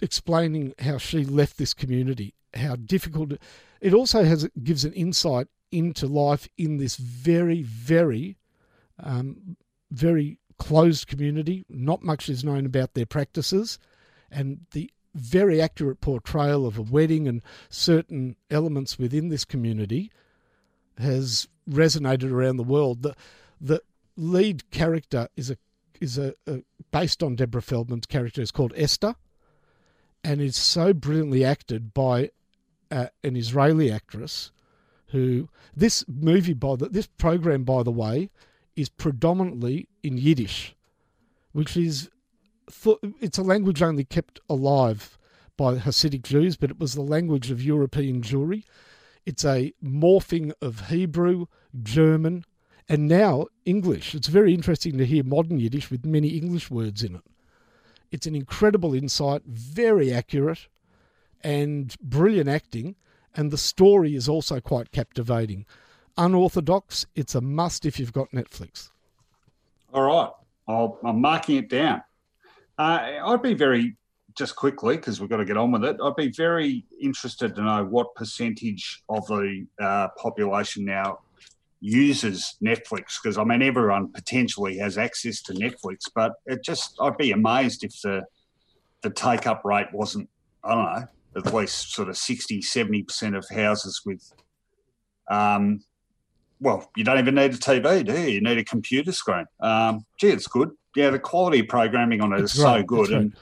explaining 0.00 0.74
how 0.78 0.98
she 0.98 1.24
left 1.24 1.58
this 1.58 1.74
community, 1.74 2.34
how 2.54 2.76
difficult 2.76 3.32
it 3.80 3.92
also 3.92 4.24
has 4.24 4.48
gives 4.62 4.84
an 4.84 4.92
insight 4.92 5.48
into 5.72 6.06
life 6.06 6.48
in 6.56 6.76
this 6.76 6.96
very, 6.96 7.62
very, 7.62 8.36
um, 9.02 9.56
very 9.90 10.38
closed 10.58 11.06
community. 11.06 11.64
Not 11.68 12.02
much 12.02 12.28
is 12.28 12.44
known 12.44 12.66
about 12.66 12.94
their 12.94 13.06
practices, 13.06 13.78
and 14.30 14.60
the 14.72 14.90
very 15.14 15.60
accurate 15.60 16.00
portrayal 16.00 16.66
of 16.66 16.78
a 16.78 16.82
wedding 16.82 17.26
and 17.26 17.42
certain 17.68 18.36
elements 18.50 18.98
within 18.98 19.28
this 19.28 19.44
community 19.44 20.12
has 20.98 21.48
resonated 21.68 22.30
around 22.32 22.56
the 22.56 22.62
world. 22.62 23.02
The 23.02 23.14
the 23.60 23.82
lead 24.16 24.70
character 24.70 25.28
is 25.36 25.50
a 25.50 25.56
is 26.00 26.18
a, 26.18 26.34
a 26.46 26.62
based 26.90 27.22
on 27.22 27.36
Deborah 27.36 27.62
Feldman's 27.62 28.06
character 28.06 28.40
is 28.40 28.50
called 28.50 28.72
Esther, 28.76 29.14
and 30.22 30.40
is 30.40 30.56
so 30.56 30.92
brilliantly 30.92 31.44
acted 31.44 31.94
by 31.94 32.30
uh, 32.90 33.06
an 33.24 33.36
Israeli 33.36 33.90
actress. 33.90 34.52
Who 35.12 35.48
this 35.74 36.04
movie 36.06 36.52
by 36.52 36.76
the 36.76 36.88
this 36.90 37.06
program 37.06 37.64
by 37.64 37.82
the 37.82 37.90
way 37.90 38.28
is 38.78 38.88
predominantly 38.88 39.88
in 40.04 40.16
Yiddish, 40.16 40.76
which 41.50 41.76
is 41.76 42.08
it's 43.20 43.38
a 43.38 43.42
language 43.42 43.82
only 43.82 44.04
kept 44.04 44.38
alive 44.48 45.18
by 45.56 45.78
Hasidic 45.78 46.22
Jews, 46.22 46.56
but 46.56 46.70
it 46.70 46.78
was 46.78 46.94
the 46.94 47.02
language 47.02 47.50
of 47.50 47.60
European 47.60 48.22
Jewry. 48.22 48.62
It's 49.26 49.44
a 49.44 49.72
morphing 49.82 50.52
of 50.62 50.88
Hebrew, 50.88 51.46
German, 51.82 52.44
and 52.88 53.08
now 53.08 53.46
English. 53.64 54.14
It's 54.14 54.28
very 54.28 54.54
interesting 54.54 54.96
to 54.98 55.06
hear 55.06 55.24
modern 55.24 55.58
Yiddish 55.58 55.90
with 55.90 56.06
many 56.06 56.28
English 56.28 56.70
words 56.70 57.02
in 57.02 57.16
it. 57.16 57.22
It's 58.12 58.26
an 58.28 58.36
incredible 58.36 58.94
insight, 58.94 59.42
very 59.44 60.12
accurate, 60.12 60.68
and 61.42 61.96
brilliant 62.00 62.48
acting, 62.48 62.94
and 63.34 63.50
the 63.50 63.58
story 63.58 64.14
is 64.14 64.28
also 64.28 64.60
quite 64.60 64.92
captivating 64.92 65.66
unorthodox. 66.18 67.06
It's 67.14 67.34
a 67.34 67.40
must 67.40 67.86
if 67.86 67.98
you've 67.98 68.12
got 68.12 68.30
Netflix. 68.32 68.90
All 69.94 70.02
right. 70.02 70.30
I'll, 70.68 70.98
I'm 71.02 71.20
marking 71.20 71.56
it 71.56 71.70
down. 71.70 72.02
Uh, 72.76 73.18
I'd 73.24 73.42
be 73.42 73.54
very, 73.54 73.96
just 74.36 74.54
quickly, 74.54 74.96
because 74.96 75.20
we've 75.20 75.30
got 75.30 75.38
to 75.38 75.44
get 75.44 75.56
on 75.56 75.72
with 75.72 75.84
it, 75.84 75.96
I'd 76.02 76.16
be 76.16 76.30
very 76.30 76.84
interested 77.00 77.54
to 77.56 77.62
know 77.62 77.84
what 77.84 78.14
percentage 78.14 79.02
of 79.08 79.26
the 79.26 79.66
uh, 79.80 80.08
population 80.18 80.84
now 80.84 81.20
uses 81.80 82.56
Netflix 82.62 83.22
because 83.22 83.38
I 83.38 83.44
mean 83.44 83.62
everyone 83.62 84.12
potentially 84.12 84.78
has 84.78 84.98
access 84.98 85.40
to 85.42 85.52
Netflix, 85.52 86.00
but 86.14 86.34
it 86.46 86.62
just 86.64 86.96
I'd 87.00 87.16
be 87.16 87.32
amazed 87.32 87.84
if 87.84 88.00
the 88.02 88.24
the 89.02 89.10
take 89.10 89.46
up 89.46 89.64
rate 89.64 89.86
wasn't 89.92 90.28
I 90.64 90.74
don't 90.74 90.84
know 90.84 91.06
at 91.36 91.54
least 91.54 91.92
sort 91.92 92.08
of 92.08 92.16
60 92.16 92.62
70 92.62 93.04
percent 93.04 93.36
of 93.36 93.48
houses 93.48 94.02
with 94.04 94.32
um 95.30 95.84
well 96.60 96.90
you 96.96 97.04
don't 97.04 97.18
even 97.18 97.34
need 97.34 97.54
a 97.54 97.58
TV 97.58 98.04
do 98.04 98.12
you? 98.12 98.28
You 98.28 98.40
need 98.40 98.58
a 98.58 98.64
computer 98.64 99.12
screen. 99.12 99.46
Um 99.60 100.04
gee 100.18 100.28
it's 100.28 100.46
good. 100.46 100.70
Yeah 100.96 101.10
the 101.10 101.18
quality 101.18 101.62
programming 101.62 102.20
on 102.20 102.32
it 102.32 102.40
is 102.40 102.58
right, 102.58 102.80
so 102.80 102.82
good. 102.82 103.10
And 103.10 103.36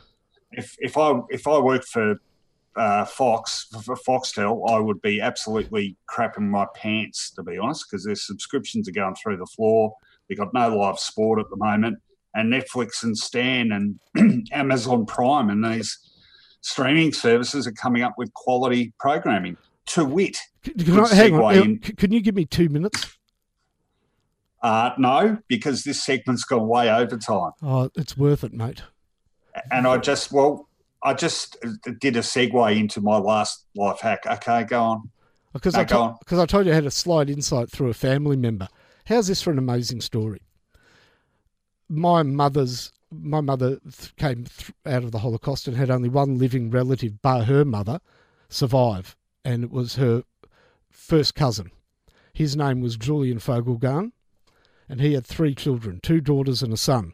if 0.52 0.74
if 0.78 0.96
I 0.96 1.20
if 1.30 1.46
I 1.46 1.58
worked 1.58 1.86
for 1.88 2.16
uh, 2.76 3.04
Fox 3.06 3.68
for 3.84 3.96
Foxtel, 3.96 4.70
I 4.70 4.78
would 4.78 5.00
be 5.00 5.20
absolutely 5.20 5.96
crapping 6.10 6.48
my 6.50 6.66
pants 6.74 7.30
to 7.32 7.42
be 7.42 7.58
honest, 7.58 7.86
because 7.88 8.04
their 8.04 8.14
subscriptions 8.14 8.88
are 8.88 8.92
going 8.92 9.14
through 9.14 9.38
the 9.38 9.46
floor. 9.46 9.94
We've 10.28 10.38
got 10.38 10.52
no 10.52 10.76
live 10.76 10.98
sport 10.98 11.40
at 11.40 11.48
the 11.50 11.56
moment, 11.56 11.98
and 12.34 12.52
Netflix 12.52 13.02
and 13.02 13.16
Stan 13.16 13.72
and 13.72 14.46
Amazon 14.52 15.06
Prime 15.06 15.48
and 15.48 15.64
these 15.64 15.98
streaming 16.60 17.12
services 17.12 17.66
are 17.66 17.72
coming 17.72 18.02
up 18.02 18.14
with 18.18 18.32
quality 18.34 18.92
programming. 18.98 19.56
To 19.86 20.04
wit, 20.04 20.36
can 20.64 21.00
I, 21.00 21.14
hang 21.14 21.34
on, 21.34 21.54
in, 21.56 21.78
can 21.78 22.12
you 22.12 22.20
give 22.20 22.34
me 22.34 22.44
two 22.44 22.68
minutes? 22.68 23.16
Uh, 24.62 24.90
no, 24.98 25.38
because 25.46 25.84
this 25.84 26.02
segment's 26.02 26.42
gone 26.44 26.66
way 26.66 26.90
over 26.90 27.16
time. 27.16 27.52
Oh, 27.62 27.90
it's 27.94 28.16
worth 28.16 28.42
it, 28.42 28.52
mate. 28.52 28.82
And 29.70 29.86
I 29.86 29.98
just, 29.98 30.32
well, 30.32 30.68
I 31.02 31.14
just 31.14 31.56
did 32.00 32.16
a 32.16 32.20
segue 32.20 32.76
into 32.76 33.00
my 33.00 33.16
last 33.18 33.64
life 33.76 34.00
hack. 34.00 34.26
Okay, 34.26 34.64
go 34.64 34.82
on. 34.82 35.10
Because 35.52 35.74
no, 35.74 35.80
I, 35.80 35.84
to- 35.84 36.14
because 36.18 36.38
I 36.40 36.46
told 36.46 36.66
you 36.66 36.72
I 36.72 36.74
had 36.74 36.84
a 36.86 36.90
slight 36.90 37.30
insight 37.30 37.70
through 37.70 37.88
a 37.88 37.94
family 37.94 38.36
member. 38.36 38.68
How's 39.06 39.28
this 39.28 39.40
for 39.40 39.52
an 39.52 39.58
amazing 39.58 40.00
story? 40.00 40.42
My 41.88 42.24
mother's 42.24 42.92
my 43.12 43.40
mother 43.40 43.78
came 44.16 44.46
out 44.84 45.04
of 45.04 45.12
the 45.12 45.20
Holocaust 45.20 45.68
and 45.68 45.76
had 45.76 45.90
only 45.90 46.08
one 46.08 46.38
living 46.38 46.70
relative, 46.70 47.22
bar 47.22 47.44
her 47.44 47.64
mother, 47.64 48.00
survive, 48.48 49.16
and 49.46 49.62
it 49.62 49.70
was 49.70 49.94
her 49.94 50.24
first 50.90 51.36
cousin. 51.36 51.70
His 52.32 52.56
name 52.56 52.80
was 52.80 52.96
Julian 52.96 53.38
Fogelgarn, 53.38 54.10
and 54.88 55.00
he 55.00 55.12
had 55.12 55.24
three 55.24 55.54
children, 55.54 56.00
two 56.02 56.20
daughters 56.20 56.62
and 56.62 56.72
a 56.72 56.76
son. 56.76 57.12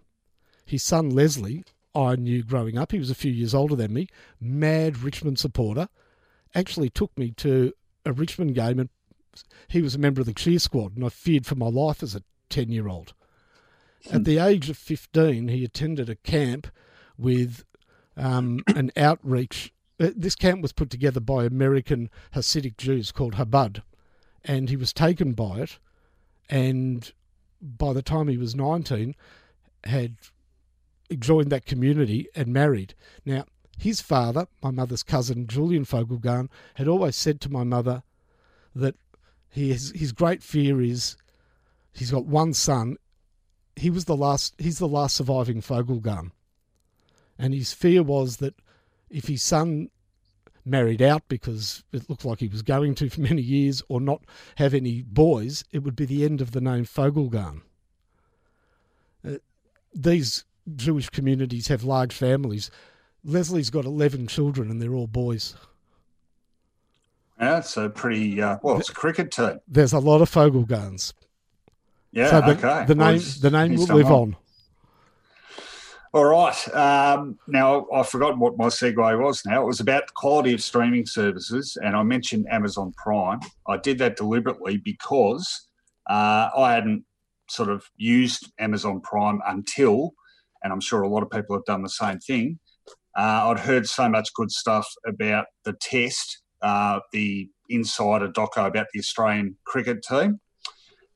His 0.64 0.83
son 0.83 1.11
Leslie 1.11 1.64
I 1.95 2.16
knew 2.16 2.43
growing 2.43 2.78
up. 2.78 2.93
He 2.93 2.99
was 2.99 3.11
a 3.11 3.14
few 3.14 3.30
years 3.30 3.55
older 3.55 3.76
than 3.76 3.93
me, 3.93 4.09
mad 4.41 5.03
Richmond 5.03 5.39
supporter. 5.39 5.89
Actually 6.55 6.89
took 6.89 7.16
me 7.18 7.33
to 7.33 7.74
a 8.07 8.12
Richmond 8.12 8.55
game 8.55 8.78
and 8.78 8.89
he 9.68 9.83
was 9.83 9.95
a 9.95 9.99
member 9.99 10.20
of 10.20 10.26
the 10.26 10.33
cheer 10.33 10.59
squad 10.59 10.97
and 10.97 11.05
I 11.05 11.11
feared 11.11 11.45
for 11.45 11.55
my 11.55 11.68
life 11.68 12.03
as 12.03 12.14
a 12.14 12.22
10 12.49 12.70
year 12.70 12.89
old. 12.89 13.12
At 14.07 14.12
hmm. 14.12 14.22
the 14.22 14.39
age 14.39 14.70
of 14.70 14.78
15, 14.78 15.49
he 15.49 15.64
attended 15.64 16.09
a 16.09 16.16
camp 16.16 16.68
with 17.18 17.64
um, 18.16 18.61
an 18.68 18.91
outreach. 18.97 19.71
Uh, 20.03 20.11
this 20.16 20.34
camp 20.34 20.61
was 20.61 20.72
put 20.72 20.90
together 20.90 21.20
by 21.20 21.44
American 21.44 22.11
Hasidic 22.34 22.76
Jews 22.76 23.12
called 23.12 23.36
Chabad, 23.36 23.82
and 24.44 24.68
he 24.68 24.76
was 24.76 24.92
taken 24.92 25.32
by 25.32 25.61
it. 25.61 25.78
And 26.50 27.12
by 27.61 27.92
the 27.92 28.03
time 28.03 28.26
he 28.26 28.36
was 28.36 28.57
19, 28.57 29.14
had 29.84 30.16
joined 31.18 31.50
that 31.50 31.66
community 31.66 32.26
and 32.34 32.48
married. 32.48 32.94
Now, 33.24 33.44
his 33.78 34.00
father, 34.00 34.48
my 34.61 34.72
mother's 34.72 35.05
cousin, 35.05 35.46
Julian 35.46 35.84
Fogelgarn, 35.84 36.48
had 36.74 36.88
always 36.88 37.14
said 37.14 37.40
to 37.42 37.53
my 37.53 37.62
mother 37.62 38.03
that 38.74 38.96
has, 39.55 39.92
his 39.94 40.12
great 40.12 40.42
fear 40.42 40.80
is 40.80 41.16
he's 41.92 42.11
got 42.11 42.26
one 42.26 42.55
son. 42.55 42.96
He 43.76 43.88
was 43.88 44.07
the 44.07 44.16
last. 44.16 44.55
He's 44.59 44.78
the 44.78 44.88
last 44.88 45.16
surviving 45.16 45.62
Fogelgarn, 45.62 46.32
and 47.38 47.55
his 47.55 47.72
fear 47.72 48.03
was 48.03 48.38
that 48.38 48.55
if 49.12 49.28
his 49.28 49.42
son 49.42 49.90
married 50.64 51.02
out 51.02 51.22
because 51.28 51.84
it 51.92 52.08
looked 52.08 52.24
like 52.24 52.40
he 52.40 52.48
was 52.48 52.62
going 52.62 52.94
to 52.96 53.10
for 53.10 53.20
many 53.32 53.42
years, 53.42 53.82
or 53.88 54.00
not 54.00 54.22
have 54.56 54.74
any 54.74 55.02
boys, 55.02 55.64
it 55.72 55.80
would 55.80 55.96
be 55.96 56.04
the 56.04 56.24
end 56.24 56.40
of 56.40 56.52
the 56.52 56.60
name 56.60 56.84
Fogelgarn. 56.84 57.62
Uh, 59.26 59.34
these 59.94 60.44
Jewish 60.74 61.08
communities 61.10 61.68
have 61.68 61.84
large 61.84 62.14
families. 62.14 62.70
Leslie's 63.24 63.70
got 63.70 63.84
11 63.84 64.26
children 64.26 64.70
and 64.70 64.80
they're 64.80 64.94
all 64.94 65.06
boys. 65.06 65.54
Yeah, 67.40 67.58
it's 67.58 67.76
a 67.76 67.88
pretty, 67.88 68.40
uh, 68.40 68.58
well, 68.62 68.78
it's 68.78 68.90
a 68.90 68.94
cricket 68.94 69.32
team. 69.32 69.58
There's 69.66 69.92
a 69.92 69.98
lot 69.98 70.22
of 70.22 70.30
Fogelgarns. 70.30 71.12
Yeah, 72.12 72.30
so 72.30 72.40
the, 72.40 72.52
okay. 72.52 72.84
The 72.86 72.94
name, 72.94 73.20
the 73.40 73.50
name 73.50 73.74
will 73.74 73.86
live 73.86 74.06
on. 74.06 74.12
on. 74.12 74.36
All 76.14 76.26
right. 76.26 76.68
Um, 76.74 77.38
now, 77.46 77.86
I've 77.90 78.08
forgotten 78.08 78.38
what 78.38 78.58
my 78.58 78.66
segue 78.66 79.18
was 79.18 79.42
now. 79.46 79.62
It 79.62 79.66
was 79.66 79.80
about 79.80 80.08
the 80.08 80.12
quality 80.14 80.52
of 80.52 80.62
streaming 80.62 81.06
services, 81.06 81.78
and 81.82 81.96
I 81.96 82.02
mentioned 82.02 82.46
Amazon 82.50 82.92
Prime. 83.02 83.40
I 83.66 83.78
did 83.78 83.98
that 83.98 84.16
deliberately 84.16 84.76
because 84.76 85.68
uh, 86.10 86.50
I 86.54 86.74
hadn't 86.74 87.04
sort 87.48 87.70
of 87.70 87.90
used 87.96 88.52
Amazon 88.58 89.00
Prime 89.00 89.40
until 89.46 90.14
and 90.62 90.72
I'm 90.72 90.80
sure 90.80 91.02
a 91.02 91.08
lot 91.08 91.22
of 91.22 91.30
people 91.30 91.56
have 91.56 91.64
done 91.64 91.82
the 91.82 91.88
same 91.88 92.18
thing. 92.18 92.58
Uh, 93.16 93.50
I'd 93.50 93.58
heard 93.58 93.86
so 93.86 94.08
much 94.08 94.32
good 94.34 94.50
stuff 94.50 94.86
about 95.06 95.46
the 95.64 95.74
test, 95.74 96.42
uh, 96.62 97.00
the 97.12 97.50
insider 97.68 98.28
doco 98.28 98.66
about 98.66 98.86
the 98.92 99.00
Australian 99.00 99.56
cricket 99.64 100.02
team, 100.02 100.40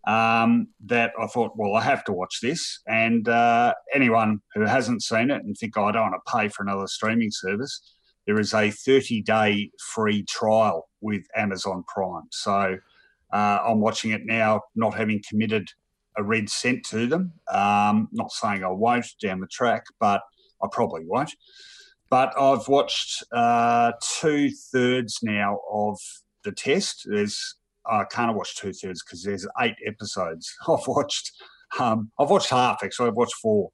um, 0.07 0.69
that 0.85 1.13
I 1.21 1.27
thought, 1.27 1.53
well, 1.57 1.75
I 1.75 1.83
have 1.83 2.05
to 2.05 2.13
watch 2.13 2.41
this. 2.41 2.81
And 2.87 3.29
uh, 3.29 3.75
anyone 3.93 4.41
who 4.55 4.63
hasn't 4.63 5.03
seen 5.03 5.31
it 5.31 5.43
and 5.45 5.57
think, 5.57 5.77
oh, 5.77 5.85
I 5.85 5.93
don't 5.93 6.11
want 6.11 6.23
to 6.25 6.33
pay 6.33 6.49
for 6.49 6.63
another 6.63 6.87
streaming 6.87 7.31
service, 7.31 7.81
there 8.27 8.39
is 8.39 8.55
a 8.55 8.71
30 8.71 9.23
day 9.23 9.71
free 9.95 10.25
trial 10.25 10.89
with 11.01 11.27
Amazon 11.37 11.85
Prime. 11.93 12.29
So 12.31 12.77
uh, 13.33 13.59
I'm 13.65 13.81
watching 13.81 14.13
it 14.13 14.25
now, 14.25 14.63
not 14.75 14.95
having 14.95 15.23
committed 15.29 15.69
a 16.17 16.23
red 16.23 16.49
cent 16.49 16.85
to 16.87 17.07
them. 17.07 17.33
Um, 17.53 18.09
not 18.13 18.33
saying 18.33 18.65
I 18.65 18.71
won't 18.71 19.07
down 19.21 19.41
the 19.41 19.47
track, 19.49 19.85
but 20.01 20.23
I 20.63 20.69
probably 20.71 21.05
won't. 21.05 21.35
But 22.09 22.33
I've 22.41 22.69
watched 22.69 23.25
uh, 23.33 23.93
two 24.01 24.51
thirds 24.73 25.19
now 25.23 25.59
of 25.71 25.99
the 26.45 26.53
test. 26.53 27.03
There's 27.07 27.57
I 27.91 28.05
can't 28.05 28.35
watch 28.37 28.57
two 28.57 28.73
thirds 28.73 29.03
because 29.05 29.23
there's 29.23 29.47
eight 29.61 29.77
episodes. 29.87 30.53
I've 30.69 30.87
watched. 30.87 31.33
Um, 31.79 32.11
I've 32.19 32.31
watched 32.31 32.51
half 32.51 32.83
actually. 32.83 33.09
I've 33.09 33.17
watched 33.17 33.35
four. 33.43 33.71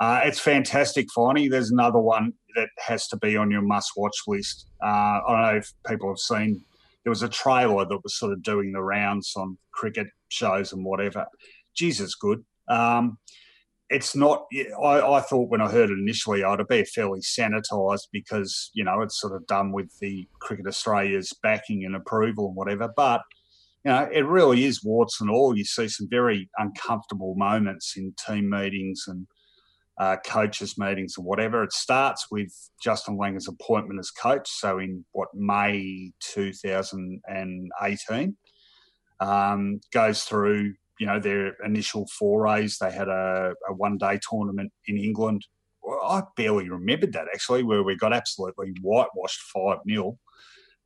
Uh, 0.00 0.20
it's 0.24 0.40
fantastic, 0.40 1.06
Finey. 1.16 1.50
There's 1.50 1.70
another 1.70 2.00
one 2.00 2.32
that 2.56 2.70
has 2.78 3.06
to 3.08 3.16
be 3.16 3.36
on 3.36 3.50
your 3.50 3.62
must-watch 3.62 4.16
list. 4.26 4.66
Uh, 4.82 4.86
I 4.86 5.22
don't 5.28 5.42
know 5.42 5.58
if 5.58 5.72
people 5.86 6.08
have 6.08 6.18
seen. 6.18 6.64
There 7.04 7.10
was 7.10 7.22
a 7.22 7.28
trailer 7.28 7.84
that 7.84 8.02
was 8.02 8.16
sort 8.16 8.32
of 8.32 8.42
doing 8.42 8.72
the 8.72 8.82
rounds 8.82 9.32
on 9.36 9.58
cricket 9.70 10.08
shows 10.28 10.72
and 10.72 10.84
whatever. 10.84 11.26
Jesus, 11.74 12.14
good. 12.14 12.44
Um, 12.68 13.18
it's 13.90 14.16
not. 14.16 14.46
I, 14.82 15.00
I, 15.02 15.20
thought 15.20 15.50
when 15.50 15.60
I 15.60 15.70
heard 15.70 15.90
it 15.90 15.98
initially, 15.98 16.42
I'd 16.42 16.66
be 16.66 16.84
fairly 16.84 17.20
sanitised 17.20 18.08
because 18.10 18.70
you 18.72 18.84
know 18.84 19.02
it's 19.02 19.20
sort 19.20 19.36
of 19.36 19.46
done 19.46 19.70
with 19.70 19.90
the 20.00 20.26
Cricket 20.40 20.66
Australia's 20.66 21.32
backing 21.42 21.84
and 21.84 21.94
approval 21.94 22.48
and 22.48 22.56
whatever. 22.56 22.90
But 22.96 23.20
you 23.84 23.90
know, 23.90 24.08
it 24.12 24.26
really 24.26 24.64
is 24.64 24.84
warts 24.84 25.20
and 25.20 25.30
all. 25.30 25.56
You 25.56 25.64
see 25.64 25.88
some 25.88 26.08
very 26.08 26.48
uncomfortable 26.58 27.34
moments 27.36 27.94
in 27.96 28.14
team 28.26 28.48
meetings 28.48 29.04
and 29.08 29.26
uh, 29.98 30.16
coaches 30.24 30.78
meetings 30.78 31.14
and 31.16 31.26
whatever. 31.26 31.64
It 31.64 31.72
starts 31.72 32.26
with 32.30 32.52
Justin 32.82 33.18
Langer's 33.18 33.48
appointment 33.48 34.00
as 34.00 34.10
coach. 34.10 34.48
So 34.48 34.78
in 34.78 35.04
what 35.12 35.28
May 35.34 36.12
2018, 36.20 38.36
um, 39.20 39.80
goes 39.92 40.24
through 40.24 40.74
you 40.98 41.06
know 41.06 41.18
their 41.18 41.54
initial 41.64 42.06
forays. 42.18 42.78
They 42.78 42.92
had 42.92 43.08
a, 43.08 43.54
a 43.68 43.74
one 43.74 43.98
day 43.98 44.18
tournament 44.28 44.72
in 44.86 44.96
England. 44.96 45.44
I 46.04 46.22
barely 46.36 46.70
remembered 46.70 47.12
that 47.14 47.26
actually, 47.34 47.64
where 47.64 47.82
we 47.82 47.96
got 47.96 48.12
absolutely 48.12 48.72
whitewashed 48.80 49.40
five 49.52 49.78
0 49.88 50.16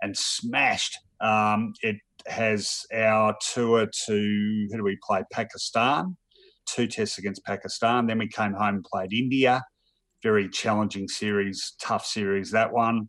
and 0.01 0.16
smashed. 0.16 0.97
Um, 1.20 1.74
it 1.82 1.97
has 2.29 2.83
our 2.93 3.37
tour 3.55 3.87
to 4.07 4.68
who 4.70 4.77
do 4.77 4.85
we 4.85 4.99
play? 5.07 5.22
Pakistan. 5.33 6.16
Two 6.66 6.87
tests 6.87 7.18
against 7.18 7.45
Pakistan. 7.45 8.07
Then 8.07 8.18
we 8.18 8.29
came 8.29 8.53
home 8.53 8.77
and 8.77 8.85
played 8.85 9.12
India. 9.12 9.64
Very 10.22 10.49
challenging 10.49 11.09
series, 11.09 11.74
tough 11.81 12.05
series 12.05 12.51
that 12.51 12.72
one. 12.72 13.09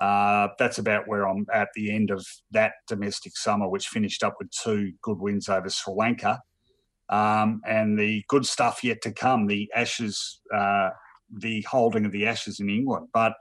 Uh, 0.00 0.48
that's 0.58 0.78
about 0.78 1.06
where 1.06 1.28
I'm 1.28 1.46
at 1.52 1.68
the 1.74 1.94
end 1.94 2.10
of 2.10 2.24
that 2.52 2.72
domestic 2.88 3.36
summer, 3.36 3.68
which 3.68 3.88
finished 3.88 4.22
up 4.22 4.34
with 4.38 4.50
two 4.50 4.92
good 5.02 5.18
wins 5.18 5.48
over 5.48 5.68
Sri 5.68 5.94
Lanka. 5.94 6.40
Um, 7.08 7.60
and 7.66 7.98
the 7.98 8.24
good 8.28 8.46
stuff 8.46 8.82
yet 8.82 9.02
to 9.02 9.12
come, 9.12 9.46
the 9.46 9.70
Ashes, 9.74 10.40
uh, 10.54 10.90
the 11.30 11.62
holding 11.62 12.06
of 12.06 12.12
the 12.12 12.26
Ashes 12.26 12.58
in 12.58 12.70
England. 12.70 13.08
But 13.12 13.34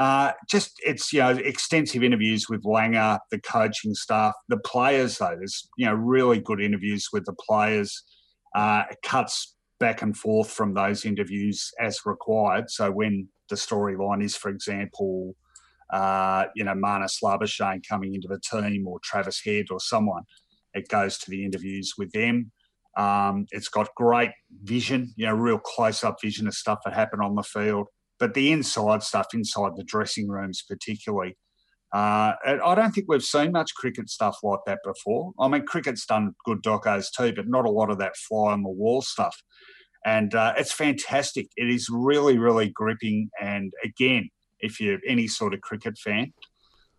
Uh, 0.00 0.32
just 0.48 0.80
it's 0.82 1.12
you 1.12 1.20
know 1.20 1.28
extensive 1.28 2.02
interviews 2.02 2.48
with 2.48 2.62
Langer, 2.64 3.18
the 3.30 3.38
coaching 3.38 3.94
staff, 3.94 4.32
the 4.48 4.56
players 4.56 5.18
though. 5.18 5.36
There's 5.36 5.68
you 5.76 5.84
know 5.84 5.92
really 5.92 6.40
good 6.40 6.58
interviews 6.58 7.08
with 7.12 7.26
the 7.26 7.34
players. 7.34 8.02
Uh, 8.54 8.84
it 8.90 8.96
cuts 9.04 9.56
back 9.78 10.00
and 10.00 10.16
forth 10.16 10.50
from 10.50 10.72
those 10.72 11.04
interviews 11.04 11.70
as 11.78 12.00
required. 12.06 12.70
So 12.70 12.90
when 12.90 13.28
the 13.50 13.56
storyline 13.56 14.24
is, 14.24 14.34
for 14.34 14.48
example, 14.48 15.36
uh, 15.92 16.46
you 16.54 16.64
know 16.64 16.72
Marnus 16.72 17.18
Labuschagne 17.22 17.86
coming 17.86 18.14
into 18.14 18.26
the 18.26 18.40
team 18.40 18.88
or 18.88 19.00
Travis 19.04 19.42
Head 19.44 19.66
or 19.70 19.80
someone, 19.80 20.22
it 20.72 20.88
goes 20.88 21.18
to 21.18 21.30
the 21.30 21.44
interviews 21.44 21.92
with 21.98 22.10
them. 22.12 22.52
Um, 22.96 23.44
it's 23.50 23.68
got 23.68 23.94
great 23.96 24.30
vision, 24.62 25.12
you 25.16 25.26
know, 25.26 25.34
real 25.34 25.58
close 25.58 26.02
up 26.04 26.22
vision 26.22 26.46
of 26.46 26.54
stuff 26.54 26.78
that 26.86 26.94
happened 26.94 27.20
on 27.20 27.34
the 27.34 27.42
field. 27.42 27.88
But 28.20 28.34
the 28.34 28.52
inside 28.52 29.02
stuff, 29.02 29.28
inside 29.34 29.72
the 29.76 29.82
dressing 29.84 30.28
rooms, 30.28 30.62
particularly, 30.68 31.36
uh, 31.92 32.34
I 32.46 32.74
don't 32.76 32.92
think 32.92 33.06
we've 33.08 33.22
seen 33.22 33.50
much 33.50 33.74
cricket 33.74 34.08
stuff 34.08 34.38
like 34.44 34.60
that 34.66 34.78
before. 34.84 35.32
I 35.40 35.48
mean, 35.48 35.66
cricket's 35.66 36.06
done 36.06 36.34
good 36.44 36.62
docos 36.62 37.06
too, 37.16 37.32
but 37.32 37.48
not 37.48 37.64
a 37.64 37.70
lot 37.70 37.90
of 37.90 37.98
that 37.98 38.16
fly 38.16 38.52
on 38.52 38.62
the 38.62 38.70
wall 38.70 39.02
stuff. 39.02 39.36
And 40.04 40.34
uh, 40.34 40.54
it's 40.56 40.72
fantastic. 40.72 41.48
It 41.56 41.68
is 41.68 41.88
really, 41.90 42.38
really 42.38 42.68
gripping. 42.68 43.30
And 43.40 43.72
again, 43.82 44.30
if 44.60 44.80
you're 44.80 45.00
any 45.06 45.26
sort 45.26 45.52
of 45.52 45.62
cricket 45.62 45.98
fan, 45.98 46.32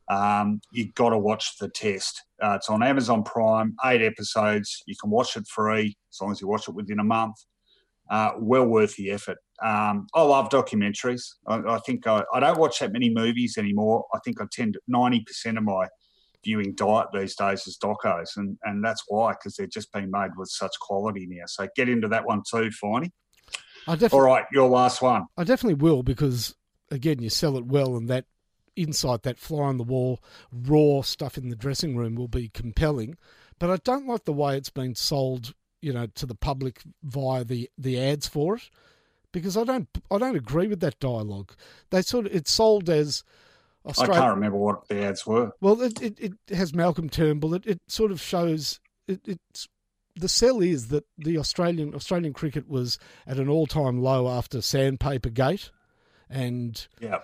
um, 0.09 0.59
you've 0.73 0.93
got 0.93 1.11
to 1.11 1.17
watch 1.17 1.57
the 1.57 1.69
test. 1.69 2.21
Uh, 2.43 2.55
it's 2.55 2.69
on 2.69 2.83
Amazon 2.83 3.23
Prime, 3.23 3.75
eight 3.85 4.01
episodes. 4.01 4.83
You 4.87 4.95
can 5.01 5.09
watch 5.09 5.37
it 5.37 5.47
free 5.47 5.95
as 6.11 6.21
long 6.21 6.31
as 6.31 6.41
you 6.41 6.47
watch 6.47 6.67
it 6.67 6.75
within 6.75 6.99
a 6.99 7.03
month. 7.03 7.35
Uh, 8.09 8.31
well 8.37 8.65
worth 8.65 8.97
the 8.97 9.09
effort. 9.11 9.37
Um, 9.63 10.07
I 10.15 10.23
love 10.23 10.49
documentaries. 10.49 11.21
I, 11.47 11.57
I 11.57 11.79
think 11.85 12.07
I, 12.07 12.23
I, 12.33 12.39
don't 12.39 12.57
watch 12.57 12.79
that 12.79 12.91
many 12.91 13.09
movies 13.11 13.57
anymore. 13.59 14.05
I 14.13 14.19
think 14.25 14.41
I 14.41 14.45
tend 14.51 14.77
ninety 14.87 15.21
percent 15.21 15.57
of 15.57 15.63
my 15.63 15.87
viewing 16.43 16.73
diet 16.73 17.07
these 17.13 17.35
days 17.35 17.67
is 17.67 17.77
docos, 17.77 18.37
and 18.37 18.57
and 18.63 18.83
that's 18.83 19.03
why 19.07 19.33
because 19.33 19.55
they're 19.55 19.67
just 19.67 19.93
being 19.93 20.09
made 20.09 20.31
with 20.35 20.49
such 20.49 20.71
quality 20.81 21.27
now. 21.29 21.43
So 21.45 21.67
get 21.75 21.89
into 21.89 22.07
that 22.07 22.25
one 22.25 22.41
too, 22.49 22.71
Finey. 22.83 23.11
All 24.13 24.21
right, 24.21 24.45
your 24.51 24.67
last 24.67 25.01
one. 25.01 25.25
I 25.37 25.43
definitely 25.43 25.75
will 25.75 26.01
because 26.01 26.55
again, 26.89 27.21
you 27.21 27.29
sell 27.29 27.55
it 27.55 27.65
well, 27.65 27.95
and 27.97 28.07
that 28.09 28.25
insight, 28.75 29.21
that 29.23 29.37
fly 29.37 29.65
on 29.65 29.77
the 29.77 29.83
wall, 29.83 30.23
raw 30.51 31.01
stuff 31.01 31.37
in 31.37 31.49
the 31.49 31.55
dressing 31.55 31.95
room 31.95 32.15
will 32.15 32.27
be 32.27 32.49
compelling. 32.49 33.15
But 33.59 33.69
I 33.69 33.77
don't 33.77 34.07
like 34.07 34.25
the 34.25 34.33
way 34.33 34.57
it's 34.57 34.71
been 34.71 34.95
sold, 34.95 35.53
you 35.83 35.93
know, 35.93 36.07
to 36.07 36.25
the 36.25 36.33
public 36.33 36.81
via 37.03 37.43
the 37.43 37.69
the 37.77 37.99
ads 37.99 38.27
for 38.27 38.55
it 38.55 38.69
because 39.31 39.57
I 39.57 39.63
don't 39.63 39.87
I 40.09 40.17
don't 40.17 40.35
agree 40.35 40.67
with 40.67 40.79
that 40.81 40.99
dialogue. 40.99 41.53
They 41.89 42.01
sort 42.01 42.25
of 42.25 42.35
it's 42.35 42.51
sold 42.51 42.89
as 42.89 43.23
Australia. 43.85 44.13
I 44.13 44.19
can't 44.19 44.35
remember 44.35 44.57
what 44.57 44.87
the 44.87 45.03
ads 45.03 45.25
were. 45.25 45.51
Well, 45.61 45.81
it 45.81 46.01
it, 46.01 46.19
it 46.19 46.55
has 46.55 46.73
Malcolm 46.73 47.09
Turnbull. 47.09 47.53
It 47.53 47.65
it 47.65 47.81
sort 47.87 48.11
of 48.11 48.21
shows 48.21 48.79
it, 49.07 49.21
it's 49.25 49.67
the 50.15 50.29
sell 50.29 50.61
is 50.61 50.89
that 50.89 51.05
the 51.17 51.37
Australian 51.37 51.95
Australian 51.95 52.33
cricket 52.33 52.69
was 52.69 52.97
at 53.25 53.37
an 53.37 53.49
all 53.49 53.67
time 53.67 54.01
low 54.01 54.27
after 54.27 54.61
Sandpaper 54.61 55.29
Gate, 55.29 55.71
and 56.29 56.87
yeah, 56.99 57.19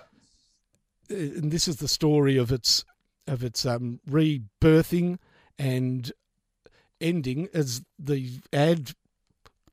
and 1.10 1.52
this 1.52 1.68
is 1.68 1.78
the 1.78 1.88
story 1.88 2.38
of 2.38 2.52
its 2.52 2.86
of 3.28 3.44
its 3.44 3.66
um, 3.66 4.00
rebirthing 4.10 5.18
and 5.60 6.12
ending 7.02 7.50
as 7.54 7.82
the 8.00 8.40
ad 8.54 8.94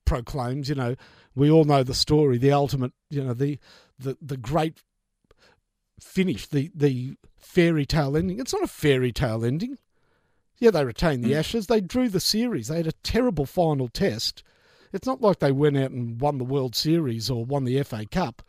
proclaims. 0.04 0.68
You 0.68 0.74
know, 0.74 0.96
we 1.34 1.50
all 1.50 1.64
know 1.64 1.82
the 1.82 1.94
story, 1.94 2.38
the 2.38 2.52
ultimate, 2.52 2.92
you 3.10 3.22
know, 3.22 3.34
the 3.34 3.58
the 3.98 4.16
the 4.20 4.36
great 4.36 4.82
finish, 6.00 6.46
the 6.46 6.70
the 6.74 7.16
fairy 7.38 7.86
tale 7.86 8.16
ending. 8.16 8.38
It's 8.38 8.52
not 8.52 8.62
a 8.62 8.68
fairy 8.68 9.12
tale 9.12 9.44
ending. 9.44 9.78
Yeah, 10.58 10.70
they 10.70 10.84
retained 10.84 11.24
the 11.24 11.32
mm. 11.32 11.38
Ashes. 11.38 11.66
They 11.66 11.80
drew 11.80 12.08
the 12.08 12.20
series. 12.20 12.68
They 12.68 12.76
had 12.76 12.86
a 12.86 12.92
terrible 13.02 13.46
final 13.46 13.88
test. 13.88 14.42
It's 14.92 15.06
not 15.06 15.20
like 15.20 15.40
they 15.40 15.52
went 15.52 15.76
out 15.76 15.90
and 15.90 16.20
won 16.20 16.38
the 16.38 16.44
World 16.44 16.76
Series 16.76 17.28
or 17.28 17.44
won 17.44 17.64
the 17.64 17.82
FA 17.82 18.06
Cup. 18.06 18.42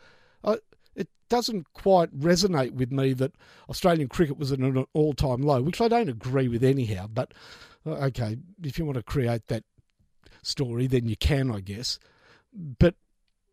Uh, 0.43 0.57
it 0.95 1.09
doesn't 1.27 1.73
quite 1.73 2.15
resonate 2.17 2.73
with 2.73 2.91
me 2.91 3.13
that 3.13 3.33
Australian 3.67 4.07
cricket 4.07 4.37
was 4.37 4.51
at 4.51 4.59
an 4.59 4.85
all-time 4.93 5.41
low, 5.41 5.63
which 5.63 5.81
I 5.81 5.87
don't 5.87 6.09
agree 6.09 6.47
with 6.47 6.63
anyhow. 6.63 7.07
But 7.11 7.33
uh, 7.85 7.93
okay, 8.05 8.37
if 8.63 8.77
you 8.77 8.85
want 8.85 8.97
to 8.97 9.03
create 9.03 9.47
that 9.47 9.63
story, 10.45 10.87
then 10.87 11.07
you 11.07 11.15
can, 11.15 11.51
I 11.51 11.59
guess 11.59 11.99
but 12.55 12.95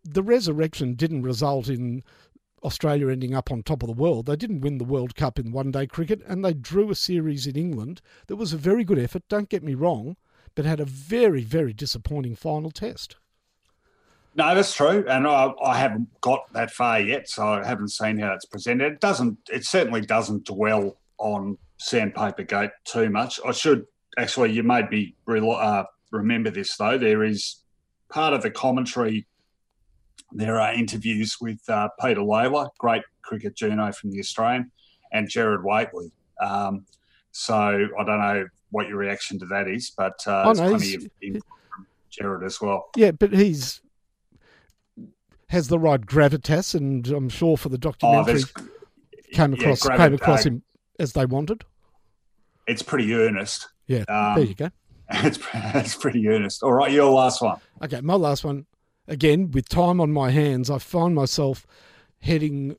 the 0.05 0.23
resurrection 0.23 0.95
didn't 0.95 1.23
result 1.23 1.69
in 1.69 2.03
Australia 2.65 3.09
ending 3.09 3.35
up 3.35 3.51
on 3.51 3.63
top 3.63 3.83
of 3.83 3.89
the 3.89 3.95
world. 3.95 4.27
They 4.27 4.37
didn't 4.37 4.61
win 4.61 4.79
the 4.79 4.85
World 4.85 5.15
Cup 5.17 5.39
in 5.39 5.53
one 5.53 5.71
day 5.71 5.87
cricket, 5.87 6.23
and 6.27 6.45
they 6.45 6.55
drew 6.55 6.91
a 6.91 6.95
series 6.95 7.47
in 7.47 7.57
England 7.57 8.01
that 8.29 8.37
was 8.37 8.53
a 8.53 8.59
very 8.59 8.85
good 8.85 8.99
effort, 8.99 9.25
don't 9.29 9.49
get 9.49 9.63
me 9.63 9.75
wrong, 9.75 10.17
but 10.55 10.65
had 10.65 10.81
a 10.81 10.85
very, 10.85 11.43
very 11.43 11.73
disappointing 11.73 12.37
final 12.37 12.71
test. 12.71 13.17
No, 14.35 14.55
that's 14.55 14.75
true, 14.75 15.05
and 15.09 15.27
I, 15.27 15.53
I, 15.63 15.77
haven't 15.77 16.09
got 16.23 16.51
that 16.55 16.71
far 16.71 16.99
yet, 17.01 17.29
so 17.29 17.47
I 17.47 17.67
haven't 17.67 17.91
seen 17.91 18.19
how 18.19 18.33
it's 18.33 18.47
presented. 18.47 18.95
It 18.95 19.01
doesn't. 19.01 19.37
It 19.51 19.67
certainly 19.67 20.01
doesn't 20.01 20.47
dwell 20.47 20.97
on 21.19 21.59
Sandpaper 21.77 22.45
Gate 22.45 22.71
too 22.85 23.11
much. 23.11 23.41
I 23.47 23.53
should 23.53 23.85
actually. 24.17 24.53
You 24.53 24.63
made 24.63 24.89
me 24.89 25.15
uh, 25.29 25.85
remember 26.13 26.51
this 26.51 26.77
though. 26.77 26.97
There 26.97 27.25
is 27.25 27.63
part 28.09 28.35
of 28.35 28.43
the 28.43 28.51
commentary, 28.51 29.27
there 30.31 30.61
are 30.61 30.73
interviews 30.73 31.39
with 31.41 31.61
uh, 31.69 31.89
Peter 32.01 32.21
Lalor, 32.21 32.69
great 32.79 33.03
cricket 33.23 33.57
journo 33.57 33.95
from 33.95 34.11
the 34.11 34.21
Australian, 34.21 34.71
and 35.13 35.29
Gerard 35.29 35.65
Whateley. 35.65 36.13
Um, 36.41 36.87
so 37.33 37.55
I 37.55 38.05
don't 38.05 38.21
know 38.21 38.47
what 38.71 38.89
your 38.89 38.99
reaction 38.99 39.39
to 39.41 39.47
that 39.47 39.69
is, 39.69 39.91
but 39.97 40.23
uh, 40.27 40.45
oh, 40.47 40.53
no, 40.53 40.69
plenty 40.69 40.95
of 40.95 41.09
from 41.23 41.87
Gerard 42.11 42.45
as 42.45 42.61
well. 42.61 42.91
Yeah, 42.97 43.11
but 43.11 43.33
he's 43.33 43.81
has 45.49 45.69
the 45.69 45.79
right 45.79 46.01
gravitas, 46.01 46.75
and 46.75 47.07
I'm 47.09 47.29
sure 47.29 47.57
for 47.57 47.69
the 47.69 47.79
documentary 47.79 48.43
oh, 48.59 48.63
came 49.33 49.53
across 49.53 49.87
yeah, 49.87 49.97
came 49.97 50.15
across 50.15 50.47
uh, 50.47 50.51
him 50.51 50.63
as 50.99 51.13
they 51.13 51.27
wanted. 51.27 51.65
It's 52.67 52.83
pretty 52.83 53.13
earnest. 53.13 53.69
Yeah, 53.87 54.05
um, 54.09 54.37
there 54.37 54.45
you 54.45 54.55
go. 54.55 54.71
It's, 55.25 55.39
it's 55.55 55.95
pretty 55.95 56.27
earnest. 56.29 56.63
All 56.63 56.73
right, 56.73 56.91
your 56.91 57.11
last 57.11 57.43
one. 57.43 57.59
Okay, 57.83 58.01
my 58.01 58.15
last 58.15 58.45
one. 58.45 58.67
Again, 59.07 59.51
with 59.51 59.69
time 59.69 60.01
on 60.01 60.13
my 60.13 60.31
hands, 60.31 60.71
I 60.71 60.79
find 60.79 61.15
myself 61.15 61.67
heading. 62.21 62.77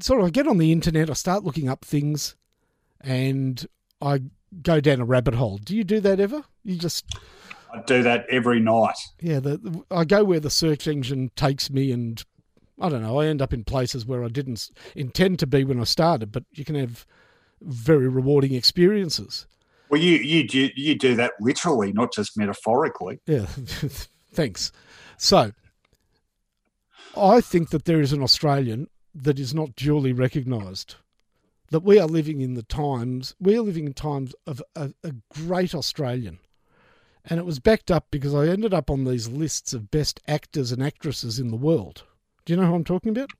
Sort 0.00 0.20
of, 0.20 0.26
I 0.26 0.30
get 0.30 0.48
on 0.48 0.58
the 0.58 0.72
internet, 0.72 1.10
I 1.10 1.14
start 1.14 1.44
looking 1.44 1.68
up 1.68 1.84
things, 1.84 2.34
and 3.00 3.64
I 4.00 4.22
go 4.62 4.80
down 4.80 5.00
a 5.00 5.04
rabbit 5.04 5.34
hole. 5.34 5.58
Do 5.58 5.76
you 5.76 5.84
do 5.84 6.00
that 6.00 6.20
ever? 6.20 6.44
You 6.64 6.76
just. 6.76 7.06
I 7.72 7.82
do 7.82 8.02
that 8.02 8.26
every 8.30 8.60
night. 8.60 8.96
Yeah, 9.20 9.40
the, 9.40 9.84
I 9.90 10.04
go 10.04 10.24
where 10.24 10.40
the 10.40 10.50
search 10.50 10.86
engine 10.86 11.30
takes 11.36 11.70
me, 11.70 11.92
and 11.92 12.22
I 12.80 12.88
don't 12.88 13.02
know. 13.02 13.20
I 13.20 13.26
end 13.26 13.42
up 13.42 13.52
in 13.52 13.64
places 13.64 14.06
where 14.06 14.24
I 14.24 14.28
didn't 14.28 14.70
intend 14.94 15.38
to 15.40 15.46
be 15.46 15.64
when 15.64 15.80
I 15.80 15.84
started, 15.84 16.32
but 16.32 16.44
you 16.52 16.64
can 16.64 16.74
have 16.74 17.06
very 17.60 18.08
rewarding 18.08 18.54
experiences. 18.54 19.46
Well, 19.88 20.00
you 20.00 20.16
you 20.16 20.46
do 20.46 20.70
you 20.74 20.96
do 20.96 21.14
that 21.16 21.32
literally, 21.40 21.92
not 21.92 22.12
just 22.12 22.36
metaphorically. 22.36 23.20
Yeah, 23.26 23.46
thanks. 24.32 24.72
So, 25.16 25.52
I 27.16 27.40
think 27.40 27.70
that 27.70 27.84
there 27.84 28.00
is 28.00 28.12
an 28.12 28.22
Australian 28.22 28.88
that 29.14 29.38
is 29.38 29.54
not 29.54 29.76
duly 29.76 30.12
recognised. 30.12 30.96
That 31.70 31.82
we 31.82 31.98
are 31.98 32.06
living 32.06 32.40
in 32.40 32.54
the 32.54 32.62
times 32.62 33.34
we 33.40 33.56
are 33.56 33.62
living 33.62 33.86
in 33.86 33.92
times 33.92 34.34
of 34.46 34.62
a, 34.74 34.92
a 35.02 35.14
great 35.34 35.74
Australian, 35.74 36.38
and 37.24 37.38
it 37.38 37.46
was 37.46 37.58
backed 37.58 37.90
up 37.90 38.06
because 38.10 38.34
I 38.34 38.46
ended 38.46 38.74
up 38.74 38.90
on 38.90 39.04
these 39.04 39.28
lists 39.28 39.72
of 39.72 39.90
best 39.90 40.20
actors 40.28 40.72
and 40.72 40.82
actresses 40.82 41.38
in 41.38 41.48
the 41.48 41.56
world. 41.56 42.04
Do 42.44 42.52
you 42.52 42.60
know 42.60 42.66
who 42.66 42.74
I'm 42.74 42.84
talking 42.84 43.10
about? 43.10 43.30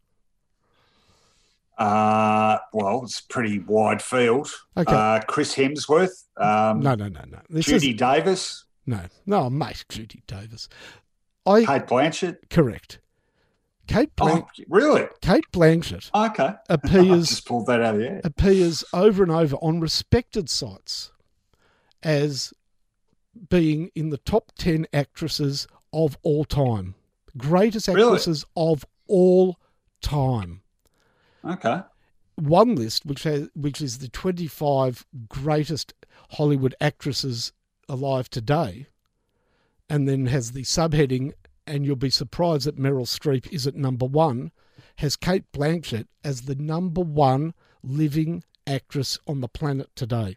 Uh, 1.78 2.58
well, 2.72 3.02
it's 3.04 3.20
pretty 3.20 3.58
wide 3.58 4.00
field. 4.00 4.50
Okay. 4.76 4.92
Uh, 4.92 5.20
Chris 5.20 5.54
Hemsworth. 5.54 6.24
Um, 6.36 6.80
no, 6.80 6.94
no, 6.94 7.08
no, 7.08 7.20
no. 7.28 7.38
This 7.50 7.66
Judy 7.66 7.90
is... 7.90 7.96
Davis. 7.96 8.64
No, 8.86 9.00
no, 9.26 9.50
mate, 9.50 9.84
Judy 9.88 10.22
Davis. 10.26 10.68
I 11.44 11.64
Cate 11.64 11.86
Blanchett. 11.86 12.36
Correct. 12.50 13.00
Cate 13.86 14.14
Blanchett. 14.16 14.60
Oh, 14.60 14.64
really? 14.68 15.06
Cate 15.20 15.44
Blanchett. 15.52 16.10
Okay. 16.14 16.54
Appears 16.68 17.28
just 17.28 17.46
pulled 17.46 17.66
that 17.66 17.82
out 17.82 17.94
of 17.94 18.00
the 18.00 18.08
air. 18.08 18.20
Appears 18.24 18.84
over 18.92 19.22
and 19.22 19.32
over 19.32 19.56
on 19.56 19.80
respected 19.80 20.48
sites 20.48 21.12
as 22.02 22.52
being 23.48 23.90
in 23.94 24.10
the 24.10 24.18
top 24.18 24.52
ten 24.58 24.86
actresses 24.92 25.66
of 25.92 26.16
all 26.22 26.44
time, 26.44 26.94
greatest 27.36 27.88
actresses 27.88 28.44
really? 28.56 28.72
of 28.72 28.84
all 29.06 29.58
time. 30.00 30.62
Okay. 31.46 31.80
One 32.36 32.74
list, 32.74 33.06
which 33.06 33.22
has, 33.22 33.48
which 33.54 33.80
is 33.80 33.98
the 33.98 34.08
25 34.08 35.06
greatest 35.28 35.94
Hollywood 36.32 36.74
actresses 36.80 37.52
alive 37.88 38.28
today, 38.28 38.88
and 39.88 40.08
then 40.08 40.26
has 40.26 40.52
the 40.52 40.62
subheading, 40.62 41.32
and 41.66 41.86
you'll 41.86 41.96
be 41.96 42.10
surprised 42.10 42.66
that 42.66 42.78
Meryl 42.78 43.06
Streep 43.06 43.50
is 43.52 43.66
at 43.66 43.74
number 43.74 44.06
one, 44.06 44.50
has 44.96 45.16
Cate 45.16 45.50
Blanchett 45.52 46.06
as 46.24 46.42
the 46.42 46.54
number 46.54 47.00
one 47.00 47.54
living 47.82 48.42
actress 48.66 49.18
on 49.26 49.40
the 49.40 49.48
planet 49.48 49.88
today. 49.94 50.36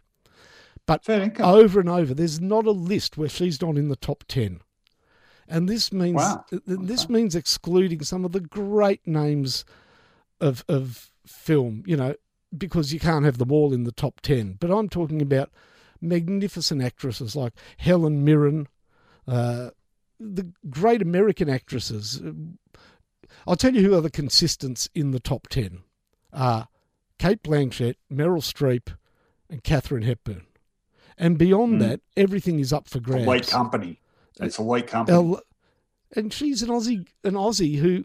But 0.86 1.08
over 1.08 1.80
and 1.80 1.88
over, 1.88 2.14
there's 2.14 2.40
not 2.40 2.66
a 2.66 2.72
list 2.72 3.16
where 3.16 3.28
she's 3.28 3.60
not 3.60 3.76
in 3.76 3.88
the 3.88 3.96
top 3.96 4.24
10. 4.26 4.60
And 5.48 5.68
this 5.68 5.92
means 5.92 6.16
wow. 6.16 6.44
this 6.50 7.08
means 7.08 7.34
excluding 7.34 8.02
some 8.02 8.24
of 8.24 8.32
the 8.32 8.40
great 8.40 9.06
names 9.06 9.64
of 10.40 10.64
of 10.68 11.10
film, 11.26 11.82
you 11.86 11.96
know, 11.96 12.14
because 12.56 12.92
you 12.92 13.00
can't 13.00 13.24
have 13.24 13.38
them 13.38 13.52
all 13.52 13.72
in 13.72 13.84
the 13.84 13.92
top 13.92 14.20
10. 14.20 14.56
But 14.60 14.70
I'm 14.70 14.88
talking 14.88 15.22
about 15.22 15.50
magnificent 16.00 16.82
actresses 16.82 17.36
like 17.36 17.52
Helen 17.76 18.24
Mirren, 18.24 18.66
uh, 19.28 19.70
the 20.18 20.52
great 20.68 21.02
American 21.02 21.48
actresses. 21.48 22.20
I'll 23.46 23.56
tell 23.56 23.74
you 23.74 23.82
who 23.82 23.94
are 23.96 24.00
the 24.00 24.10
consistents 24.10 24.88
in 24.94 25.12
the 25.12 25.20
top 25.20 25.48
10 25.48 25.80
are 26.32 26.68
Cate 27.18 27.42
Blanchett, 27.42 27.96
Meryl 28.12 28.42
Streep, 28.42 28.94
and 29.48 29.62
Katharine 29.62 30.02
Hepburn. 30.02 30.46
And 31.18 31.36
beyond 31.36 31.74
mm. 31.74 31.80
that, 31.80 32.00
everything 32.16 32.60
is 32.60 32.72
up 32.72 32.88
for 32.88 32.98
grabs. 32.98 33.24
A 33.24 33.26
white 33.26 33.46
company. 33.46 34.00
It's 34.40 34.58
a 34.58 34.62
white 34.62 34.86
company. 34.86 35.36
And 36.16 36.32
she's 36.32 36.62
an 36.62 36.70
Aussie, 36.70 37.06
an 37.22 37.34
Aussie 37.34 37.76
who 37.76 38.04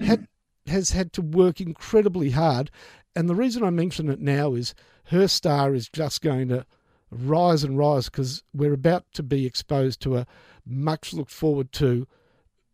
had, 0.00 0.26
has 0.66 0.90
had 0.90 1.12
to 1.14 1.22
work 1.22 1.60
incredibly 1.60 2.30
hard. 2.30 2.70
And 3.14 3.28
the 3.28 3.34
reason 3.34 3.62
I 3.62 3.70
mention 3.70 4.08
it 4.08 4.20
now 4.20 4.54
is 4.54 4.74
her 5.06 5.28
star 5.28 5.74
is 5.74 5.88
just 5.88 6.22
going 6.22 6.48
to 6.48 6.66
rise 7.10 7.62
and 7.62 7.78
rise 7.78 8.06
because 8.06 8.42
we're 8.52 8.72
about 8.72 9.04
to 9.14 9.22
be 9.22 9.46
exposed 9.46 10.00
to 10.00 10.16
a 10.16 10.26
much 10.66 11.12
looked 11.12 11.30
forward 11.30 11.72
to 11.72 12.06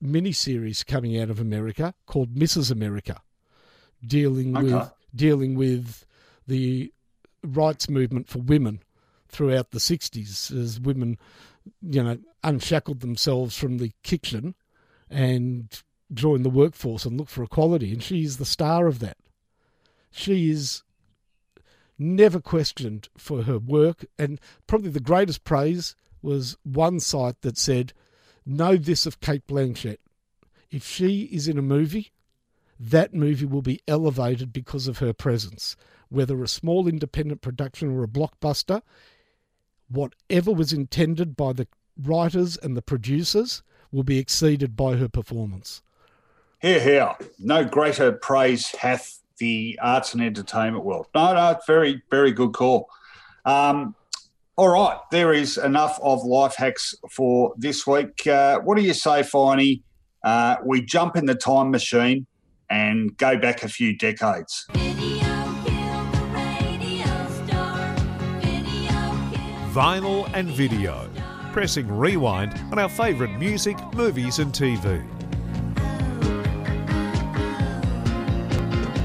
miniseries 0.03 0.87
coming 0.87 1.21
out 1.21 1.31
of 1.31 1.41
America 1.41 1.95
called 2.07 2.35
Mrs. 2.35 2.71
America, 2.71 3.21
dealing 4.05 4.57
okay. 4.57 4.73
with 4.73 4.93
dealing 5.15 5.57
with 5.57 6.07
the 6.47 6.93
rights 7.43 7.89
movement 7.89 8.29
for 8.29 8.39
women 8.39 8.81
throughout 9.29 9.71
the 9.71 9.79
60s 9.79 10.57
as 10.57 10.81
women, 10.81 11.19
you 11.83 12.03
know, 12.03 12.19
unshackled 12.43 13.01
themselves 13.01 13.57
from 13.57 13.79
the 13.79 13.93
kitchen 14.03 14.55
and 15.09 15.83
joined 16.13 16.45
the 16.45 16.51
workforce 16.51 17.05
and 17.05 17.19
look 17.19 17.29
for 17.29 17.43
equality. 17.43 17.93
And 17.93 18.03
she 18.03 18.25
is 18.25 18.37
the 18.37 18.45
star 18.45 18.87
of 18.87 18.99
that. 19.01 19.17
She 20.11 20.51
is 20.51 20.83
never 21.99 22.41
questioned 22.41 23.09
for 23.17 23.43
her 23.43 23.59
work. 23.59 24.05
And 24.19 24.41
probably 24.67 24.91
the 24.91 25.01
greatest 25.01 25.45
praise 25.45 25.95
was 26.23 26.57
one 26.63 27.01
site 27.01 27.41
that 27.43 27.59
said, 27.59 27.93
Know 28.45 28.77
this 28.77 29.07
of 29.07 29.21
Cate 29.21 29.47
Blanchett. 29.47 29.99
If 30.71 30.85
she 30.85 31.23
is 31.25 31.49
in 31.49 31.59
a 31.59 31.63
movie, 31.63 32.13
that 32.79 33.13
movie 33.13 33.45
will 33.45 33.63
be 33.63 33.81
elevated 33.87 34.53
because 34.53 34.89
of 34.89 34.99
her 34.99 35.13
presence. 35.13 35.77
Whether 36.09 36.43
a 36.43 36.49
small 36.49 36.89
independent 36.89 37.43
production 37.43 37.97
or 37.97 38.03
a 38.03 38.09
blockbuster, 38.09 38.83
whatever 39.89 40.53
was 40.53 40.73
intended 40.73 41.37
by 41.37 41.53
the 41.53 41.69
writers 42.01 42.57
and 42.57 42.77
the 42.77 42.83
producers 42.83 43.63
will 43.93 44.03
be 44.03 44.19
exceeded 44.19 44.77
by 44.77 44.97
her 44.97 45.09
performance. 45.09 45.83
Here, 46.61 46.79
here. 46.79 47.15
No 47.39 47.65
greater 47.65 48.13
praise 48.13 48.71
hath 48.73 49.19
the 49.39 49.79
arts 49.81 50.13
and 50.13 50.23
entertainment 50.23 50.85
world. 50.85 51.07
No, 51.15 51.33
no, 51.33 51.59
very, 51.67 52.03
very 52.11 52.33
good 52.33 52.53
call. 52.53 52.91
Um, 53.47 53.95
all 54.57 54.69
right, 54.69 54.99
there 55.11 55.33
is 55.33 55.57
enough 55.57 55.99
of 56.03 56.23
life 56.23 56.57
hacks 56.57 56.95
for 57.11 57.55
this 57.57 57.87
week. 57.87 58.27
Uh, 58.27 58.59
what 58.59 58.77
do 58.77 58.83
you 58.83 58.93
say, 58.93 59.23
Finey? 59.23 59.81
Uh, 60.23 60.57
we 60.63 60.85
jump 60.85 61.17
in 61.17 61.25
the 61.25 61.35
time 61.35 61.71
machine 61.71 62.27
and 62.69 63.17
go 63.17 63.39
back 63.39 63.63
a 63.63 63.69
few 63.69 63.97
decades. 63.97 64.67
Vinyl 69.73 70.31
and 70.35 70.51
video. 70.51 71.09
Pressing 71.53 71.89
rewind 71.89 72.53
on 72.71 72.79
our 72.79 72.91
favourite 72.91 73.39
music, 73.39 73.79
movies, 73.95 74.41
and 74.41 74.53
TV. 74.53 75.03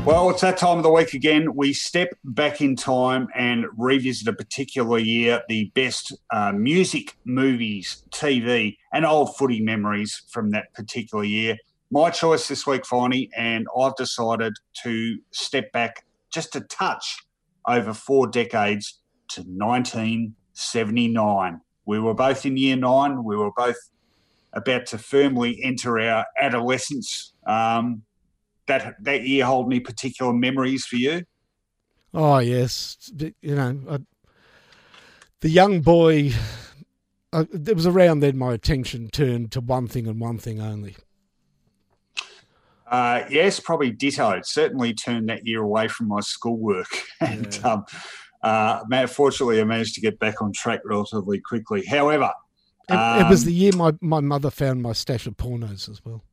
Well, 0.06 0.30
it's 0.30 0.42
that 0.42 0.58
time 0.58 0.78
of 0.78 0.84
the 0.84 0.92
week 0.92 1.16
again. 1.16 1.56
We 1.56 1.74
step 1.74 2.10
back 2.24 2.62
in 2.62 2.76
time 2.76 3.28
and 3.34 3.66
revisit 3.76 4.28
a 4.28 4.34
particular 4.34 5.00
year, 5.00 5.42
the 5.50 5.72
best 5.74 6.16
uh, 6.30 6.52
music, 6.52 7.18
movies, 7.26 8.04
TV, 8.12 8.78
and 8.94 9.04
old 9.04 9.36
footy 9.36 9.62
memories 9.62 10.22
from 10.30 10.52
that 10.52 10.72
particular 10.76 11.24
year. 11.24 11.58
My 11.90 12.12
choice 12.12 12.48
this 12.48 12.68
week, 12.68 12.84
Finey, 12.84 13.30
and 13.36 13.66
I've 13.76 13.96
decided 13.96 14.54
to 14.84 15.18
step 15.32 15.72
back 15.72 16.06
just 16.32 16.56
a 16.56 16.62
touch 16.62 17.18
over 17.68 17.92
four 17.92 18.28
decades 18.28 19.00
to 19.30 19.42
1979. 19.42 21.62
We 21.88 22.00
were 22.00 22.14
both 22.14 22.46
in 22.46 22.58
year 22.58 22.76
nine. 22.76 23.24
We 23.24 23.38
were 23.38 23.52
both 23.58 23.90
about 24.54 24.86
to 24.88 24.98
firmly 25.00 25.64
enter 25.64 26.00
our 26.00 26.26
adolescence. 26.40 27.34
Um, 27.48 28.04
that 28.68 28.96
that 29.04 29.24
year 29.26 29.46
hold 29.46 29.68
any 29.68 29.80
particular 29.80 30.34
memories 30.34 30.86
for 30.86 30.96
you? 30.96 31.24
Oh 32.14 32.40
yes, 32.40 33.12
you 33.20 33.56
know, 33.56 33.80
I, 33.90 34.00
the 35.42 35.50
young 35.50 35.82
boy. 35.82 36.32
I, 37.34 37.42
it 37.52 37.76
was 37.76 37.86
around 37.86 38.22
then 38.22 38.38
my 38.38 38.54
attention 38.54 39.10
turned 39.10 39.52
to 39.52 39.60
one 39.60 39.88
thing 39.88 40.08
and 40.08 40.22
one 40.22 40.38
thing 40.38 40.62
only. 40.62 40.96
Uh, 42.88 43.24
yes, 43.30 43.60
probably 43.60 43.92
ditto. 43.92 44.40
certainly 44.44 44.94
turned 44.94 45.28
that 45.28 45.46
year 45.46 45.62
away 45.62 45.88
from 45.88 46.08
my 46.08 46.22
schoolwork, 46.22 46.88
and 47.20 47.60
yeah. 47.64 47.74
um, 47.74 47.86
uh, 48.42 49.08
fortunately, 49.08 49.60
I 49.60 49.64
managed 49.64 49.96
to 49.96 50.02
get 50.02 50.20
back 50.20 50.42
on 50.42 50.54
track 50.54 50.82
relatively 50.86 51.40
quickly. 51.40 51.84
However, 51.86 52.32
it, 52.90 52.94
um, 52.94 53.26
it 53.26 53.30
was 53.30 53.42
um, 53.42 53.48
the 53.48 53.54
year 53.54 53.72
my, 53.76 53.94
my 54.02 54.20
mother 54.20 54.52
found 54.52 54.82
my 54.82 54.94
stash 54.94 55.26
of 55.26 55.36
pornos 55.36 55.90
as 55.90 56.04
well. 56.06 56.24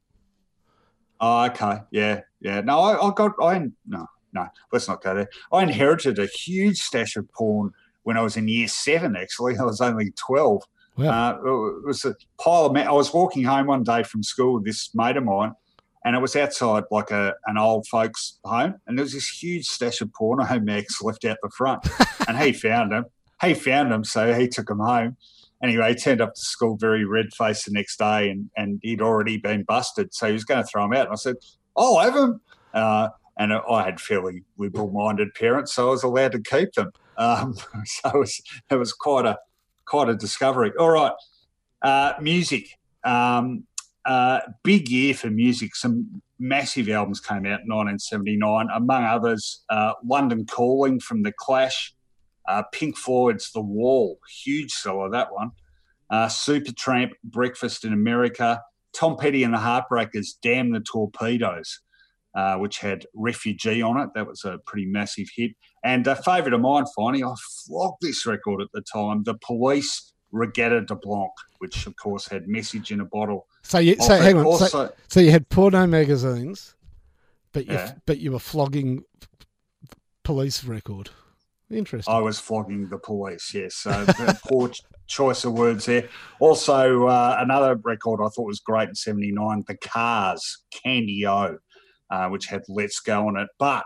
Oh, 1.22 1.44
okay. 1.44 1.78
Yeah, 1.92 2.22
yeah. 2.40 2.60
No, 2.62 2.80
I, 2.80 3.08
I 3.08 3.12
got. 3.14 3.32
I 3.40 3.58
no, 3.86 4.06
no. 4.32 4.46
Let's 4.72 4.88
not 4.88 5.02
go 5.02 5.14
there. 5.14 5.28
I 5.52 5.62
inherited 5.62 6.18
a 6.18 6.26
huge 6.26 6.78
stash 6.78 7.16
of 7.16 7.30
porn 7.32 7.70
when 8.02 8.16
I 8.16 8.22
was 8.22 8.36
in 8.36 8.48
year 8.48 8.66
seven. 8.66 9.14
Actually, 9.16 9.56
I 9.60 9.62
was 9.62 9.80
only 9.80 10.12
twelve. 10.18 10.64
Wow. 10.96 11.08
Uh, 11.08 11.78
it 11.82 11.86
was 11.86 12.04
a 12.04 12.16
pile 12.38 12.66
of. 12.66 12.76
I 12.76 12.90
was 12.90 13.14
walking 13.14 13.44
home 13.44 13.68
one 13.68 13.84
day 13.84 14.02
from 14.02 14.24
school 14.24 14.54
with 14.54 14.64
this 14.64 14.90
mate 14.94 15.16
of 15.16 15.22
mine, 15.24 15.52
and 16.04 16.16
it 16.16 16.18
was 16.18 16.34
outside 16.34 16.84
like 16.90 17.12
a 17.12 17.34
an 17.46 17.56
old 17.56 17.86
folks' 17.86 18.40
home, 18.44 18.74
and 18.88 18.98
there 18.98 19.04
was 19.04 19.12
this 19.12 19.28
huge 19.28 19.66
stash 19.66 20.00
of 20.00 20.12
porno 20.12 20.44
mags 20.60 21.00
left 21.00 21.24
out 21.24 21.38
the 21.40 21.50
front, 21.56 21.86
and 22.26 22.36
he 22.36 22.52
found 22.52 22.90
them. 22.90 23.04
He 23.40 23.54
found 23.54 23.92
them, 23.92 24.02
so 24.02 24.34
he 24.34 24.48
took 24.48 24.66
them 24.66 24.80
home 24.80 25.16
anyway, 25.62 25.90
he 25.90 25.94
turned 25.94 26.20
up 26.20 26.34
to 26.34 26.40
school 26.40 26.76
very 26.76 27.04
red 27.04 27.32
faced 27.34 27.66
the 27.66 27.72
next 27.72 27.98
day 27.98 28.30
and, 28.30 28.50
and 28.56 28.80
he'd 28.82 29.00
already 29.00 29.36
been 29.36 29.62
busted. 29.62 30.12
So 30.14 30.26
he 30.26 30.32
was 30.32 30.44
going 30.44 30.62
to 30.62 30.66
throw 30.66 30.82
them 30.82 30.92
out. 30.94 31.06
And 31.06 31.12
I 31.12 31.16
said, 31.16 31.36
I'll 31.76 31.98
have 31.98 32.14
them. 32.14 32.40
Uh, 32.74 33.08
and 33.38 33.52
I 33.52 33.82
had 33.84 34.00
fairly 34.00 34.44
liberal 34.58 34.90
minded 34.90 35.34
parents, 35.34 35.74
so 35.74 35.88
I 35.88 35.90
was 35.90 36.02
allowed 36.02 36.32
to 36.32 36.40
keep 36.40 36.72
them. 36.72 36.92
Um, 37.16 37.54
so 37.84 38.10
it 38.10 38.18
was, 38.18 38.42
it 38.70 38.74
was 38.76 38.92
quite 38.92 39.26
a 39.26 39.38
quite 39.84 40.08
a 40.08 40.14
discovery. 40.14 40.72
All 40.78 40.90
right, 40.90 41.12
uh, 41.82 42.14
music. 42.20 42.78
Um, 43.04 43.64
uh, 44.04 44.40
big 44.64 44.88
year 44.88 45.14
for 45.14 45.30
music. 45.30 45.76
Some 45.76 46.22
massive 46.38 46.88
albums 46.88 47.20
came 47.20 47.46
out 47.46 47.60
in 47.60 47.68
1979, 47.68 48.68
among 48.74 49.04
others, 49.04 49.62
uh, 49.70 49.92
London 50.04 50.44
Calling 50.44 50.98
from 50.98 51.22
The 51.22 51.32
Clash, 51.32 51.94
uh, 52.46 52.62
Pink 52.72 52.96
Floyd's 52.96 53.52
The 53.52 53.60
Wall, 53.60 54.18
huge 54.44 54.72
seller, 54.72 55.10
that 55.10 55.32
one. 55.32 55.50
Uh, 56.10 56.26
Supertramp, 56.26 57.12
Breakfast 57.24 57.84
in 57.84 57.92
America. 57.92 58.60
Tom 58.94 59.16
Petty 59.16 59.42
and 59.42 59.54
the 59.54 59.58
Heartbreakers, 59.58 60.34
Damn 60.42 60.72
the 60.72 60.80
Torpedoes, 60.80 61.80
uh, 62.34 62.56
which 62.56 62.78
had 62.78 63.06
Refugee 63.14 63.82
on 63.82 63.98
it. 63.98 64.10
That 64.14 64.26
was 64.26 64.44
a 64.44 64.58
pretty 64.66 64.86
massive 64.86 65.28
hit. 65.34 65.52
And 65.82 66.06
a 66.06 66.16
favourite 66.16 66.52
of 66.52 66.60
mine, 66.60 66.84
finally, 66.94 67.24
I 67.24 67.34
flogged 67.66 68.02
this 68.02 68.26
record 68.26 68.60
at 68.60 68.68
the 68.72 68.82
time, 68.82 69.22
The 69.24 69.34
Police, 69.34 70.12
Reggatta 70.32 70.86
de 70.86 70.94
Blanc, 70.94 71.30
which 71.58 71.86
of 71.86 71.96
course 71.96 72.26
had 72.26 72.48
Message 72.48 72.90
in 72.90 73.00
a 73.00 73.04
Bottle. 73.04 73.46
So, 73.62 73.78
you, 73.78 73.96
so 73.96 74.16
hang 74.16 74.38
on. 74.38 74.46
Also, 74.46 74.66
so, 74.66 74.92
so, 75.08 75.20
you 75.20 75.30
had 75.30 75.48
porno 75.48 75.86
magazines, 75.86 76.74
but 77.52 77.66
you, 77.66 77.74
yeah. 77.74 77.92
but 78.06 78.18
you 78.18 78.32
were 78.32 78.38
flogging 78.38 79.04
police 80.22 80.64
record. 80.64 81.10
Interesting. 81.72 82.12
I 82.12 82.20
was 82.20 82.38
flogging 82.38 82.88
the 82.88 82.98
police, 82.98 83.52
yes. 83.54 83.76
So 83.76 84.06
poor 84.46 84.70
choice 85.06 85.44
of 85.44 85.52
words 85.52 85.86
there. 85.86 86.08
Also, 86.40 87.06
uh, 87.06 87.36
another 87.38 87.76
record 87.82 88.20
I 88.24 88.28
thought 88.28 88.46
was 88.46 88.60
great 88.60 88.88
in 88.88 88.94
79, 88.94 89.64
The 89.66 89.76
Cars, 89.76 90.64
Candy 90.70 91.26
O, 91.26 91.58
uh, 92.10 92.28
which 92.28 92.46
had 92.46 92.62
Let's 92.68 93.00
Go 93.00 93.28
on 93.28 93.36
it. 93.36 93.48
But 93.58 93.84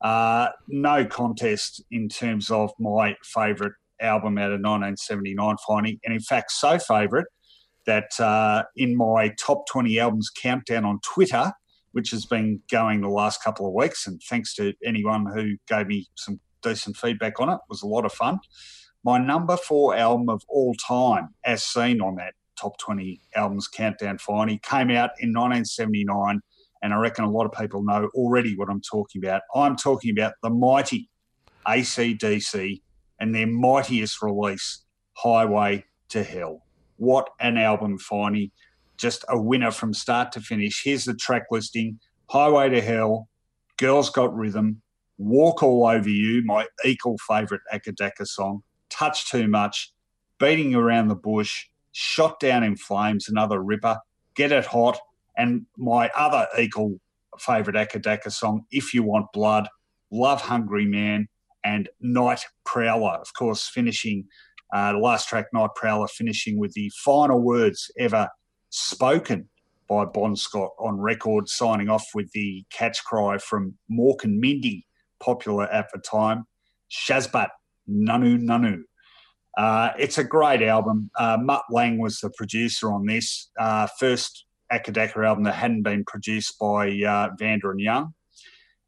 uh, 0.00 0.48
no 0.68 1.04
contest 1.04 1.82
in 1.90 2.08
terms 2.08 2.50
of 2.50 2.72
my 2.78 3.16
favourite 3.22 3.74
album 4.00 4.36
out 4.38 4.52
of 4.52 4.60
1979, 4.60 5.56
Finey, 5.68 5.98
And 6.04 6.12
in 6.12 6.20
fact, 6.20 6.50
so 6.50 6.78
favourite 6.78 7.26
that 7.86 8.18
uh, 8.20 8.64
in 8.76 8.96
my 8.96 9.32
top 9.38 9.64
20 9.70 9.98
albums 9.98 10.30
countdown 10.30 10.84
on 10.84 11.00
Twitter, 11.04 11.52
which 11.92 12.10
has 12.10 12.26
been 12.26 12.60
going 12.70 13.00
the 13.00 13.08
last 13.08 13.42
couple 13.42 13.66
of 13.66 13.74
weeks. 13.74 14.06
And 14.06 14.20
thanks 14.28 14.54
to 14.54 14.72
anyone 14.84 15.26
who 15.26 15.56
gave 15.68 15.86
me 15.86 16.06
some 16.14 16.40
decent 16.62 16.96
feedback 16.96 17.40
on 17.40 17.48
it, 17.48 17.54
it 17.54 17.60
was 17.68 17.82
a 17.82 17.86
lot 17.86 18.04
of 18.04 18.12
fun. 18.12 18.38
My 19.04 19.18
number 19.18 19.56
four 19.56 19.96
album 19.96 20.28
of 20.28 20.42
all 20.48 20.74
time, 20.74 21.30
as 21.44 21.64
seen 21.64 22.00
on 22.00 22.16
that 22.16 22.34
top 22.58 22.78
20 22.78 23.20
albums 23.34 23.68
countdown 23.68 24.18
Finey, 24.18 24.62
came 24.62 24.90
out 24.90 25.10
in 25.18 25.30
1979. 25.30 26.40
And 26.82 26.92
I 26.92 26.96
reckon 26.96 27.24
a 27.24 27.30
lot 27.30 27.46
of 27.46 27.52
people 27.52 27.82
know 27.84 28.08
already 28.14 28.56
what 28.56 28.68
I'm 28.68 28.80
talking 28.80 29.22
about. 29.24 29.42
I'm 29.54 29.76
talking 29.76 30.10
about 30.10 30.34
the 30.42 30.50
mighty 30.50 31.08
ACDC 31.66 32.80
and 33.18 33.34
their 33.34 33.46
mightiest 33.46 34.22
release, 34.22 34.84
Highway 35.14 35.84
to 36.10 36.22
Hell. 36.22 36.62
What 36.96 37.30
an 37.40 37.56
album, 37.56 37.98
Finey. 37.98 38.50
Just 38.96 39.24
a 39.28 39.40
winner 39.40 39.70
from 39.70 39.94
start 39.94 40.32
to 40.32 40.40
finish. 40.40 40.82
Here's 40.84 41.04
the 41.04 41.14
track 41.14 41.44
listing 41.50 41.98
Highway 42.30 42.70
to 42.70 42.80
Hell, 42.80 43.28
Girls 43.78 44.10
Got 44.10 44.34
Rhythm, 44.34 44.81
Walk 45.18 45.62
All 45.62 45.86
Over 45.86 46.08
You, 46.08 46.42
my 46.44 46.66
equal 46.84 47.16
favourite 47.26 47.62
Acca 47.72 47.94
Dacca 47.94 48.26
song, 48.26 48.62
Touch 48.90 49.30
Too 49.30 49.48
Much, 49.48 49.92
Beating 50.38 50.74
Around 50.74 51.08
the 51.08 51.14
Bush, 51.14 51.66
Shot 51.92 52.40
Down 52.40 52.62
in 52.62 52.76
Flames, 52.76 53.28
another 53.28 53.62
ripper, 53.62 53.98
Get 54.34 54.52
It 54.52 54.66
Hot, 54.66 54.98
and 55.36 55.66
my 55.76 56.10
other 56.16 56.46
equal 56.58 56.98
favourite 57.38 57.76
Acca 57.76 58.02
Dacca 58.02 58.32
song, 58.32 58.64
If 58.70 58.94
You 58.94 59.02
Want 59.02 59.26
Blood, 59.32 59.68
Love 60.10 60.40
Hungry 60.40 60.86
Man, 60.86 61.28
and 61.64 61.88
Night 62.00 62.44
Prowler, 62.64 63.18
of 63.20 63.32
course, 63.34 63.68
finishing 63.68 64.26
uh, 64.72 64.92
the 64.92 64.98
last 64.98 65.28
track, 65.28 65.46
Night 65.52 65.70
Prowler, 65.76 66.08
finishing 66.08 66.58
with 66.58 66.72
the 66.72 66.90
final 67.04 67.40
words 67.40 67.90
ever 67.98 68.28
spoken 68.70 69.48
by 69.88 70.04
Bon 70.06 70.34
Scott 70.34 70.70
on 70.78 70.98
record, 70.98 71.48
signing 71.48 71.88
off 71.88 72.06
with 72.14 72.32
the 72.32 72.64
catch 72.70 73.04
cry 73.04 73.38
from 73.38 73.74
Mork 73.90 74.24
and 74.24 74.40
Mindy, 74.40 74.86
popular 75.22 75.64
at 75.64 75.86
the 75.92 76.00
time, 76.00 76.44
Shazbot 76.90 77.48
Nanu 77.88 78.38
Nanu. 78.40 78.82
Uh, 79.56 79.90
it's 79.98 80.18
a 80.18 80.24
great 80.24 80.62
album. 80.62 81.10
Uh, 81.18 81.38
Mutt 81.40 81.62
Lange 81.70 81.98
was 81.98 82.18
the 82.18 82.30
producer 82.30 82.92
on 82.92 83.06
this 83.06 83.50
uh, 83.58 83.86
first 83.98 84.46
Acca 84.72 84.92
Dacca 84.92 85.26
album 85.26 85.44
that 85.44 85.54
hadn't 85.54 85.82
been 85.82 86.04
produced 86.04 86.58
by 86.58 86.88
uh, 87.06 87.28
Vanda 87.38 87.70
and 87.70 87.80
Young. 87.80 88.14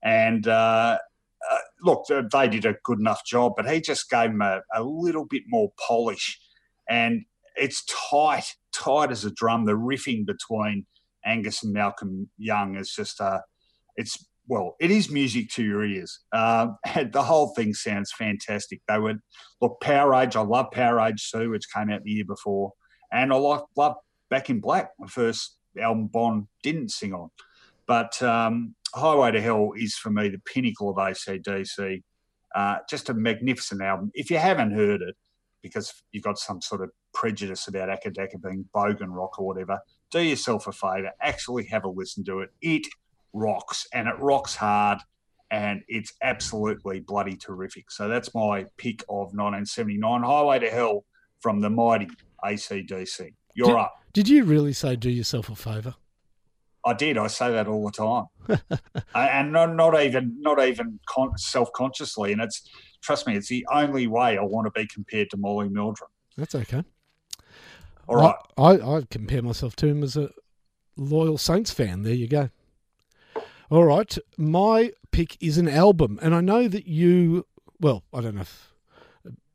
And 0.02 0.48
uh, 0.48 0.98
uh, 1.50 1.58
look, 1.82 2.06
they 2.08 2.48
did 2.48 2.64
a 2.64 2.76
good 2.84 2.98
enough 2.98 3.24
job, 3.26 3.52
but 3.56 3.68
he 3.68 3.80
just 3.80 4.08
gave 4.08 4.30
them 4.30 4.40
a, 4.40 4.62
a 4.74 4.82
little 4.82 5.26
bit 5.26 5.42
more 5.46 5.72
polish. 5.86 6.40
And 6.88 7.24
it's 7.56 7.84
tight, 8.10 8.54
tight 8.72 9.10
as 9.10 9.24
a 9.24 9.30
drum. 9.30 9.66
The 9.66 9.72
riffing 9.72 10.26
between 10.26 10.86
Angus 11.24 11.62
and 11.62 11.72
Malcolm 11.72 12.30
Young 12.38 12.76
is 12.76 12.90
just 12.90 13.20
a, 13.20 13.24
uh, 13.24 13.40
it's 13.96 14.26
well, 14.46 14.76
it 14.78 14.90
is 14.90 15.10
music 15.10 15.48
to 15.50 15.64
your 15.64 15.84
ears. 15.84 16.20
Uh, 16.32 16.68
the 17.12 17.22
whole 17.22 17.48
thing 17.54 17.74
sounds 17.74 18.12
fantastic. 18.12 18.80
They 18.88 18.98
would 18.98 19.20
look 19.60 19.80
Powerage. 19.82 20.36
I 20.36 20.42
love 20.42 20.66
Powerage 20.72 21.30
too, 21.30 21.50
which 21.50 21.72
came 21.72 21.90
out 21.90 22.02
the 22.02 22.10
year 22.10 22.24
before, 22.24 22.72
and 23.12 23.32
I 23.32 23.36
like 23.36 23.62
love 23.76 23.96
Back 24.30 24.50
in 24.50 24.60
Black, 24.60 24.90
the 24.98 25.06
first 25.06 25.58
album 25.80 26.06
Bon 26.06 26.48
didn't 26.62 26.90
sing 26.90 27.12
on. 27.12 27.30
But 27.86 28.20
um, 28.22 28.74
Highway 28.94 29.32
to 29.32 29.40
Hell 29.40 29.72
is 29.76 29.94
for 29.96 30.10
me 30.10 30.28
the 30.28 30.38
pinnacle 30.38 30.90
of 30.90 30.96
ACDC. 30.96 32.02
Uh, 32.54 32.76
just 32.88 33.08
a 33.10 33.14
magnificent 33.14 33.82
album. 33.82 34.10
If 34.14 34.30
you 34.30 34.38
haven't 34.38 34.72
heard 34.72 35.02
it, 35.02 35.16
because 35.62 35.92
you've 36.12 36.24
got 36.24 36.38
some 36.38 36.60
sort 36.60 36.82
of 36.82 36.90
prejudice 37.12 37.68
about 37.68 37.88
Acca 37.88 38.14
Dacca 38.14 38.42
being 38.42 38.68
bogan 38.74 39.08
rock 39.08 39.38
or 39.38 39.46
whatever, 39.46 39.80
do 40.10 40.20
yourself 40.20 40.66
a 40.66 40.72
favour. 40.72 41.10
Actually 41.20 41.64
have 41.66 41.84
a 41.84 41.88
listen 41.88 42.24
to 42.24 42.40
it. 42.40 42.50
It 42.60 42.86
rocks, 43.34 43.86
and 43.92 44.08
it 44.08 44.14
rocks 44.18 44.56
hard, 44.56 45.00
and 45.50 45.82
it's 45.88 46.14
absolutely 46.22 47.00
bloody 47.00 47.36
terrific. 47.36 47.90
So 47.90 48.08
that's 48.08 48.34
my 48.34 48.64
pick 48.78 49.02
of 49.02 49.34
1979, 49.34 50.22
Highway 50.22 50.60
to 50.60 50.70
Hell 50.70 51.04
from 51.40 51.60
the 51.60 51.68
mighty 51.68 52.08
ACDC. 52.42 53.34
You're 53.54 53.66
did, 53.66 53.76
up. 53.76 53.94
Did 54.14 54.28
you 54.28 54.44
really 54.44 54.72
say 54.72 54.96
do 54.96 55.10
yourself 55.10 55.50
a 55.50 55.54
favour? 55.54 55.94
I 56.86 56.94
did. 56.94 57.18
I 57.18 57.28
say 57.28 57.50
that 57.50 57.66
all 57.66 57.84
the 57.84 57.90
time, 57.90 58.60
and 59.14 59.52
not, 59.52 59.74
not 59.74 60.00
even 60.02 60.36
not 60.40 60.62
even 60.62 61.00
con- 61.08 61.36
self 61.38 61.72
consciously. 61.72 62.32
And 62.32 62.42
it's 62.42 62.68
trust 63.02 63.26
me, 63.26 63.36
it's 63.36 63.48
the 63.48 63.66
only 63.72 64.06
way 64.06 64.36
I 64.36 64.42
want 64.42 64.66
to 64.66 64.70
be 64.78 64.86
compared 64.86 65.30
to 65.30 65.36
Molly 65.36 65.68
Meldrum. 65.68 66.10
That's 66.36 66.54
okay. 66.54 66.84
All 68.06 68.16
right. 68.16 68.34
I, 68.58 68.62
I, 68.62 68.96
I 68.96 69.02
compare 69.10 69.42
myself 69.42 69.76
to 69.76 69.86
him 69.86 70.02
as 70.02 70.16
a 70.16 70.30
loyal 70.96 71.38
Saints 71.38 71.70
fan. 71.70 72.02
There 72.02 72.12
you 72.12 72.28
go. 72.28 72.50
All 73.70 73.84
right, 73.84 74.16
my 74.36 74.92
pick 75.10 75.38
is 75.40 75.56
an 75.56 75.68
album, 75.68 76.18
and 76.20 76.34
I 76.34 76.40
know 76.42 76.68
that 76.68 76.86
you. 76.86 77.46
Well, 77.80 78.04
I 78.12 78.20
don't 78.20 78.34
know 78.34 78.42
if 78.42 78.74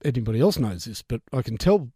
anybody 0.03 0.39
else 0.39 0.57
knows 0.57 0.85
this, 0.85 1.03
but 1.03 1.21
I 1.31 1.43
can 1.43 1.57
tell 1.57 1.91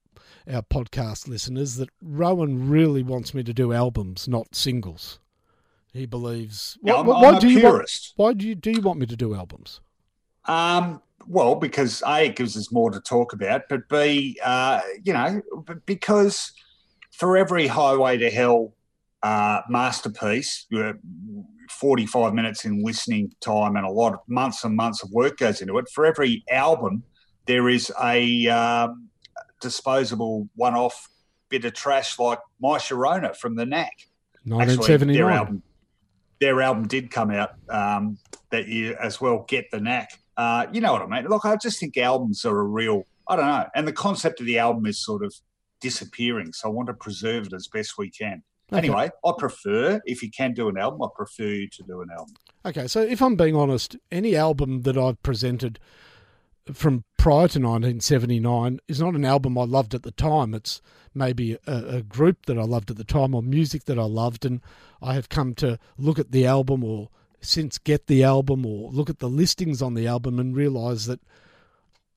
our 0.52 0.61
podcast 0.61 1.27
listeners 1.27 1.77
that 1.77 1.90
Rohan 2.02 2.69
really 2.69 3.02
wants 3.02 3.34
me 3.34 3.44
to 3.44 3.53
do 3.53 3.73
albums, 3.73 4.27
not 4.27 4.53
singles. 4.53 5.19
He 5.91 6.06
believes. 6.06 6.77
Yeah, 6.84 6.98
I'm, 6.98 7.07
why 7.07 7.40
do 7.40 7.49
you 7.49 7.61
purist. 7.61 8.14
Want, 8.15 8.27
why 8.27 8.40
do 8.40 8.48
you 8.48 8.56
do 8.56 8.72
you 8.72 8.81
want 8.81 8.99
me 8.99 9.07
to 9.07 9.15
do 9.15 9.34
albums? 9.34 9.81
Um, 10.45 11.02
well, 11.27 11.56
because 11.56 12.03
a 12.06 12.26
it 12.26 12.35
gives 12.35 12.56
us 12.56 12.72
more 12.72 12.91
to 12.91 12.99
talk 12.99 13.34
about, 13.34 13.64
but 13.69 13.90
b 13.90 14.38
uh, 14.44 14.81
you 15.03 15.14
know 15.14 15.41
because 15.85 16.53
for 17.11 17.38
every 17.38 17.65
Highway 17.68 18.18
to 18.18 18.30
Hell 18.30 18.73
uh, 19.23 19.61
masterpiece, 19.69 20.68
forty 21.69 22.06
five 22.06 22.34
minutes 22.34 22.65
in 22.65 22.84
listening 22.84 23.31
time 23.41 23.76
and 23.76 23.85
a 23.85 23.91
lot 23.91 24.14
of 24.14 24.19
months 24.27 24.64
and 24.64 24.76
months 24.76 25.03
of 25.03 25.11
work 25.11 25.38
goes 25.38 25.61
into 25.61 25.77
it. 25.77 25.90
For 25.94 26.06
every 26.06 26.44
album, 26.49 27.03
there 27.45 27.69
is 27.69 27.91
a 28.02 28.48
um, 28.48 29.10
disposable 29.61 30.49
one 30.56 30.76
off 30.76 31.10
bit 31.49 31.65
of 31.65 31.73
trash 31.73 32.18
like 32.19 32.40
My 32.60 32.77
Sharona 32.77 33.35
from 33.35 33.56
the 33.56 33.65
Knack. 33.65 33.94
1979. 34.45 35.10
Actually, 35.10 35.18
their 35.18 35.31
album 35.31 35.64
their 36.44 36.61
album 36.61 36.88
did 36.88 37.10
come 37.10 37.31
out 37.31 37.52
um, 37.69 38.18
that 38.49 38.68
year 38.68 38.98
as 39.02 39.22
well. 39.22 39.45
Get 39.48 39.72
the 39.72 39.80
knack. 39.80 40.10
Uh, 40.35 40.65
you 40.73 40.81
know 40.81 40.91
what 40.91 41.02
I 41.02 41.07
mean? 41.07 41.30
Look, 41.30 41.45
I 41.45 41.56
just 41.56 41.80
think 41.80 41.95
albums 41.98 42.44
are 42.44 42.60
a 42.60 42.64
real. 42.64 43.03
I 43.30 43.38
don't 43.38 43.48
know, 43.48 43.65
and 43.76 43.88
the 43.88 43.94
concept 43.94 44.41
of 44.41 44.45
the 44.45 44.60
album 44.60 44.85
is 44.85 45.03
sort 45.03 45.23
of 45.23 45.34
disappearing. 45.80 46.52
So 46.52 46.68
I 46.68 46.72
want 46.72 46.88
to 46.88 46.94
preserve 46.94 47.48
it 47.48 47.53
as 47.53 47.69
best 47.69 47.98
we 47.98 48.10
can. 48.10 48.44
Okay. 48.74 48.88
Anyway, 48.88 49.12
I 49.24 49.32
prefer 49.38 50.02
if 50.06 50.24
you 50.24 50.32
can 50.32 50.54
do 50.54 50.68
an 50.68 50.78
album, 50.78 51.04
I 51.04 51.08
prefer 51.16 51.44
you 51.44 51.70
to 51.70 51.84
do 51.84 52.02
an 52.02 52.10
album. 52.10 52.34
Okay, 52.66 52.88
so 52.88 53.02
if 53.02 53.22
I'm 53.22 53.36
being 53.36 53.56
honest, 53.56 53.95
any 54.12 54.36
album 54.36 54.82
that 54.82 54.98
I've 54.98 55.22
presented 55.22 55.80
from 56.72 57.04
prior 57.18 57.48
to 57.50 57.60
1979 57.60 58.80
is 58.88 59.00
not 59.00 59.16
an 59.16 59.26
album 59.26 59.58
I 59.58 59.66
loved 59.66 59.94
at 59.94 60.04
the 60.04 60.12
time. 60.12 60.54
It's 60.54 60.82
maybe 61.14 61.58
a, 61.68 61.98
a, 61.98 62.02
group 62.02 62.45
that 62.45 62.58
I 62.58 62.64
loved 62.64 62.90
at 62.90 62.98
the 62.98 63.04
time 63.04 63.36
or 63.36 63.44
music 63.44 63.84
that 63.86 64.00
I 64.00 64.06
loved, 64.06 64.45
and 64.45 64.62
I 65.02 65.14
have 65.14 65.30
come 65.30 65.54
to 65.56 65.78
look 65.98 66.18
at 66.18 66.32
the 66.32 66.45
album 66.45 66.84
or 66.84 67.10
since 67.41 67.78
get 67.78 68.08
the 68.08 68.24
album 68.24 68.66
or 68.66 68.90
look 68.91 69.10
at 69.10 69.20
the 69.20 69.30
listings 69.30 69.82
on 69.82 69.94
the 69.94 70.08
album 70.08 70.40
and 70.40 70.56
realise 70.56 71.06
that 71.06 71.20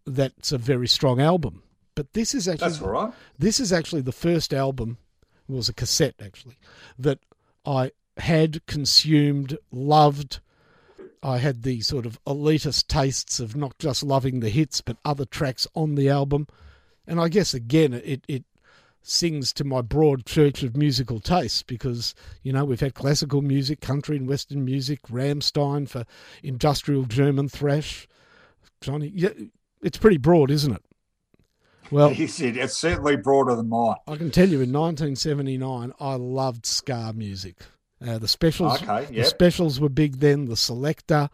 that's 0.06 0.52
a 0.52 0.58
very 0.58 0.86
strong 0.86 1.20
album. 1.20 1.62
But 1.96 2.12
this 2.12 2.34
is 2.34 2.46
actually 2.46 2.70
that's 2.70 2.82
all 2.82 2.90
right. 2.90 3.12
This 3.38 3.58
is 3.58 3.72
actually 3.72 4.02
the 4.02 4.12
first 4.12 4.54
album. 4.54 4.98
It 5.48 5.52
was 5.52 5.68
a 5.68 5.74
cassette 5.74 6.16
actually 6.22 6.58
that 6.98 7.20
I 7.64 7.92
had 8.16 8.64
consumed, 8.66 9.58
loved 9.70 10.40
I 11.26 11.38
had 11.38 11.62
the 11.62 11.80
sort 11.80 12.06
of 12.06 12.22
elitist 12.24 12.86
tastes 12.86 13.40
of 13.40 13.56
not 13.56 13.78
just 13.80 14.04
loving 14.04 14.38
the 14.38 14.48
hits, 14.48 14.80
but 14.80 14.96
other 15.04 15.24
tracks 15.24 15.66
on 15.74 15.96
the 15.96 16.08
album. 16.08 16.46
And 17.04 17.20
I 17.20 17.28
guess, 17.28 17.52
again, 17.52 17.94
it, 17.94 18.24
it 18.28 18.44
sings 19.02 19.52
to 19.54 19.64
my 19.64 19.80
broad 19.80 20.24
church 20.24 20.62
of 20.62 20.76
musical 20.76 21.18
tastes 21.18 21.64
because, 21.64 22.14
you 22.42 22.52
know, 22.52 22.64
we've 22.64 22.78
had 22.78 22.94
classical 22.94 23.42
music, 23.42 23.80
country 23.80 24.16
and 24.16 24.28
western 24.28 24.64
music, 24.64 25.02
Rammstein 25.08 25.88
for 25.88 26.04
industrial 26.44 27.04
German 27.04 27.48
thrash. 27.48 28.06
Johnny, 28.80 29.10
yeah, 29.12 29.30
it's 29.82 29.98
pretty 29.98 30.18
broad, 30.18 30.50
isn't 30.50 30.74
it? 30.74 30.82
Well, 31.90 32.08
he 32.10 32.26
said 32.26 32.56
it's 32.56 32.76
certainly 32.76 33.16
broader 33.16 33.54
than 33.54 33.68
mine. 33.68 33.96
I 34.06 34.16
can 34.16 34.30
tell 34.30 34.48
you 34.48 34.60
in 34.60 34.72
1979, 34.72 35.92
I 36.00 36.14
loved 36.14 36.66
ska 36.66 37.12
music. 37.14 37.56
Uh, 38.06 38.18
the 38.18 38.28
specials, 38.28 38.82
okay, 38.82 39.02
yep. 39.02 39.12
the 39.12 39.24
specials 39.24 39.80
were 39.80 39.88
big 39.88 40.18
then. 40.18 40.46
The 40.46 40.54
Selecter, 40.54 41.30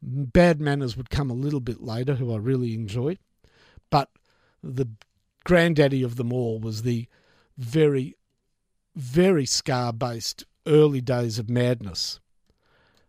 Bad 0.00 0.60
Manners 0.60 0.96
would 0.96 1.10
come 1.10 1.30
a 1.30 1.34
little 1.34 1.60
bit 1.60 1.82
later, 1.82 2.14
who 2.14 2.32
I 2.32 2.36
really 2.36 2.74
enjoyed, 2.74 3.18
but 3.90 4.10
the 4.62 4.86
granddaddy 5.44 6.02
of 6.02 6.16
them 6.16 6.32
all 6.32 6.60
was 6.60 6.82
the 6.82 7.08
very, 7.56 8.16
very 8.94 9.44
ska-based 9.46 10.44
early 10.66 11.00
days 11.00 11.38
of 11.38 11.50
Madness, 11.50 12.20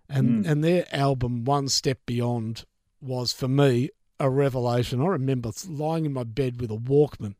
and 0.07 0.43
mm. 0.43 0.49
and 0.49 0.63
their 0.63 0.87
album 0.91 1.45
One 1.45 1.67
Step 1.67 1.99
Beyond 2.07 2.65
was 3.01 3.33
for 3.33 3.47
me 3.47 3.89
a 4.19 4.29
revelation. 4.29 5.01
I 5.01 5.07
remember 5.07 5.51
lying 5.67 6.05
in 6.05 6.13
my 6.13 6.23
bed 6.23 6.59
with 6.61 6.71
a 6.71 6.77
Walkman 6.77 7.35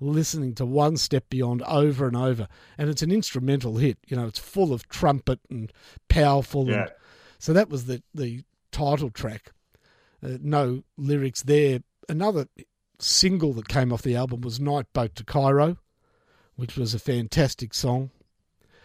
listening 0.00 0.54
to 0.54 0.66
One 0.66 0.96
Step 0.96 1.28
Beyond 1.30 1.62
over 1.62 2.06
and 2.06 2.16
over. 2.16 2.48
And 2.78 2.88
it's 2.88 3.02
an 3.02 3.10
instrumental 3.10 3.76
hit. 3.76 3.98
You 4.06 4.16
know, 4.16 4.26
it's 4.26 4.38
full 4.38 4.72
of 4.72 4.88
trumpet 4.88 5.40
and 5.50 5.72
powerful. 6.08 6.68
Yeah. 6.68 6.82
And, 6.82 6.90
so 7.38 7.52
that 7.52 7.68
was 7.68 7.86
the, 7.86 8.02
the 8.14 8.42
title 8.72 9.10
track. 9.10 9.52
Uh, 10.22 10.38
no 10.40 10.82
lyrics 10.96 11.42
there. 11.42 11.80
Another 12.08 12.48
single 12.98 13.52
that 13.54 13.68
came 13.68 13.92
off 13.92 14.02
the 14.02 14.16
album 14.16 14.40
was 14.40 14.60
Night 14.60 14.86
Boat 14.92 15.14
to 15.16 15.24
Cairo, 15.24 15.76
which 16.56 16.76
was 16.76 16.94
a 16.94 16.98
fantastic 16.98 17.74
song. 17.74 18.10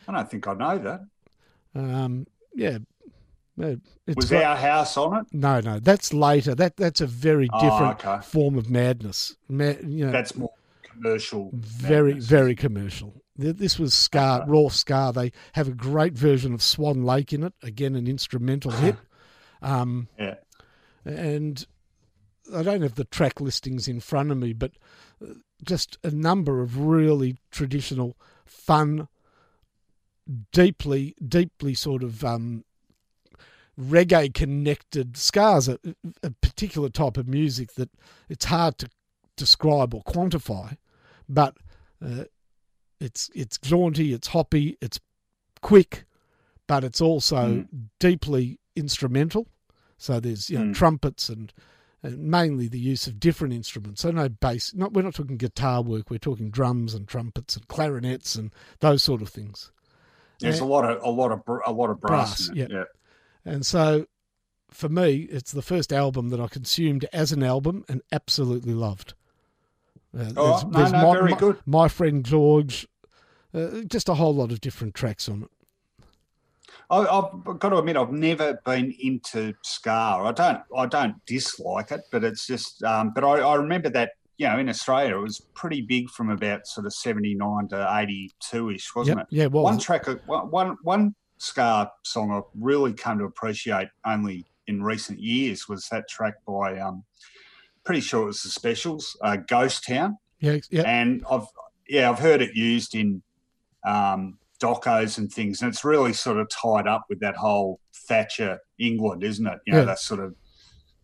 I 0.08 0.14
don't 0.14 0.30
think 0.30 0.48
I 0.48 0.54
know 0.54 0.78
that. 0.80 1.02
Um, 1.74 2.28
yeah. 2.54 2.80
Was 4.16 4.30
got- 4.30 4.44
our 4.44 4.56
house 4.58 4.98
on 4.98 5.18
it? 5.22 5.28
no, 5.34 5.60
no, 5.62 5.80
that's 5.80 6.14
later. 6.14 6.56
That 6.56 6.78
that's 6.78 7.02
a 7.02 7.08
very 7.08 7.48
Oh, 7.54 7.62
different 7.62 8.06
okay. 8.06 8.26
form 8.26 8.58
of 8.58 8.70
madness. 8.70 9.36
Ma- 9.48 9.74
you 9.86 10.06
know, 10.06 10.12
That's 10.12 10.36
more 10.36 10.52
commercial. 10.84 11.52
very 11.54 12.14
madness. 12.14 12.28
very 12.28 12.56
commercial. 12.56 13.22
This 13.38 13.80
was 13.80 13.94
Ska, 13.94 14.44
Raw 14.48 14.68
Ska. 14.70 15.12
They 15.16 15.32
have 15.54 15.68
a 15.68 15.74
great 15.74 16.14
version 16.14 16.54
of 16.54 16.62
Swan 16.62 17.04
Lake 17.04 17.34
in 17.34 17.44
it. 17.44 17.54
Again, 17.64 17.96
an 17.96 18.08
instrumental 18.08 18.72
hit. 18.72 18.96
Um, 19.64 20.08
Yeah. 20.20 20.36
and 21.06 21.64
I 22.52 22.64
don't 22.64 22.82
have 22.82 22.96
the 22.96 23.04
track 23.06 23.40
listings 23.40 23.88
in 23.88 24.00
front 24.00 24.32
of 24.32 24.38
me, 24.40 24.54
but 24.54 24.72
uh, 25.24 25.34
just 25.64 26.00
a 26.04 26.10
number 26.10 26.62
of 26.64 26.80
really 26.80 27.38
traditional, 27.52 28.18
fun, 28.44 29.08
deeply, 30.52 31.16
deeply 31.26 31.74
sort 31.74 32.04
of 32.04 32.24
um, 32.24 32.64
reggae 33.82 34.34
connected 34.34 35.18
scars, 35.18 35.68
a, 35.68 35.80
a 36.24 36.30
particular 36.32 36.90
type 36.90 37.18
of 37.18 37.28
music 37.28 37.74
that 37.76 37.90
it's 38.30 38.46
hard 38.46 38.78
to 38.80 38.90
describe 39.38 39.94
or 39.94 40.04
quantify, 40.04 40.78
but 41.28 41.56
uh, 42.06 42.26
it's 43.00 43.30
it's 43.34 43.58
jaunty, 43.58 44.14
it's 44.14 44.28
hoppy, 44.30 44.78
it's 44.82 45.00
quick, 45.62 46.06
but 46.68 46.84
it's 46.84 47.02
also 47.02 47.36
Mm. 47.38 47.68
deeply 48.00 48.60
instrumental. 48.76 49.48
So 49.98 50.20
there's 50.20 50.50
you 50.50 50.60
know 50.60 50.66
Mm. 50.66 50.76
trumpets 50.76 51.30
and, 51.30 51.54
and 52.04 52.20
mainly 52.20 52.68
the 52.68 52.80
use 52.80 53.08
of 53.08 53.20
different 53.20 53.54
instruments. 53.54 54.02
So 54.02 54.12
no 54.12 54.30
bass. 54.30 54.74
Not 54.74 54.94
we're 54.94 55.04
not 55.04 55.16
talking 55.16 55.38
guitar 55.38 55.82
work. 55.82 56.10
We're 56.10 56.18
talking 56.20 56.50
drums 56.52 56.94
and 56.94 57.08
trumpets 57.08 57.56
and 57.56 57.68
clarinets 57.68 58.36
and 58.36 58.52
those 58.80 59.04
sort 59.04 59.22
of 59.22 59.30
things. 59.30 59.72
There's 60.40 60.60
Yeah. 60.60 60.66
a 60.66 60.68
lot 60.68 60.90
of 60.90 61.04
a 61.04 61.10
lot 61.10 61.32
of 61.32 61.42
a 61.66 61.72
lot 61.72 61.90
of 61.90 62.00
brass. 62.02 62.48
Brass, 62.48 62.58
it. 62.58 62.72
yeah. 62.72 62.84
And 63.46 63.66
so, 63.66 64.06
for 64.70 64.90
me, 64.90 65.28
it's 65.32 65.52
the 65.52 65.62
first 65.62 65.92
album 65.92 66.30
that 66.30 66.40
I 66.40 66.48
consumed 66.48 67.06
as 67.12 67.32
an 67.32 67.44
album 67.44 67.84
and 67.90 68.02
absolutely 68.12 68.74
loved. 68.74 69.14
Uh, 70.18 70.32
Oh, 70.38 70.70
no, 70.72 70.88
no, 70.90 71.12
very 71.14 71.32
my, 71.32 71.38
good. 71.38 71.58
My 71.66 71.88
friend 71.88 72.24
George, 72.26 72.88
uh, 73.54 73.82
just 73.88 74.10
a 74.10 74.14
whole 74.16 74.36
lot 74.36 74.52
of 74.52 74.62
different 74.62 74.94
tracks 74.94 75.28
on 75.30 75.44
it. 75.44 75.50
I, 76.90 76.98
I've 77.00 77.60
got 77.60 77.70
to 77.70 77.78
admit, 77.78 77.96
I've 77.96 78.12
never 78.12 78.60
been 78.66 78.94
into 79.00 79.54
ska. 79.64 79.90
I 79.92 80.32
don't, 80.34 80.62
I 80.78 80.86
don't 80.86 81.16
dislike 81.26 81.92
it, 81.92 82.02
but 82.12 82.24
it's 82.24 82.46
just. 82.46 82.84
Um, 82.84 83.12
but 83.16 83.24
I, 83.24 83.40
I 83.40 83.56
remember 83.56 83.90
that 83.92 84.12
you 84.38 84.48
know 84.50 84.58
in 84.60 84.68
Australia 84.68 85.18
it 85.18 85.22
was 85.22 85.40
pretty 85.54 85.82
big 85.82 86.10
from 86.10 86.30
about 86.30 86.68
sort 86.68 86.86
of 86.86 86.94
seventy 86.94 87.34
nine 87.34 87.70
to 87.70 87.88
eighty 87.98 88.32
two 88.42 88.72
ish, 88.72 88.94
wasn't 88.94 89.20
Yep. 89.20 89.28
it? 89.32 89.36
Yeah, 89.36 89.46
well, 89.48 89.64
One 89.64 89.78
track, 89.80 90.06
one, 90.28 90.52
one, 90.52 90.78
one 90.84 91.16
ska 91.42 91.92
song 92.04 92.32
I've 92.32 92.44
really 92.60 92.94
come 92.94 93.18
to 93.18 93.26
appreciate 93.26 93.88
only 94.06 94.46
in 94.68 94.84
recent 94.84 95.20
years 95.20 95.68
was 95.68 95.88
that 95.90 96.08
track 96.08 96.36
by. 96.46 96.78
Um, 96.80 97.04
pretty 97.84 98.02
sure 98.02 98.24
it 98.24 98.26
was 98.26 98.44
the 98.44 98.50
Specials, 98.50 99.18
uh, 99.22 99.38
Ghost 99.38 99.86
Town 99.88 100.18
yeah, 100.40 100.60
yeah, 100.70 100.84
and 100.84 101.24
I've 101.30 101.48
yeah 101.88 102.10
I've 102.10 102.20
heard 102.20 102.42
it 102.42 102.56
used 102.56 102.94
in 102.96 103.22
um, 103.84 104.38
docos 104.62 105.18
and 105.18 105.32
things, 105.32 105.62
and 105.62 105.70
it's 105.70 105.84
really 105.84 106.14
sort 106.14 106.38
of 106.38 106.48
tied 106.50 106.88
up 106.88 107.06
with 107.10 107.20
that 107.22 107.36
whole 107.36 107.80
Thatcher 108.08 108.60
England, 108.78 109.24
isn't 109.24 109.46
it? 109.48 109.60
You 109.66 109.74
know, 109.74 109.80
Yeah. 109.80 109.86
that 109.86 110.00
sort 110.00 110.20
of 110.20 110.36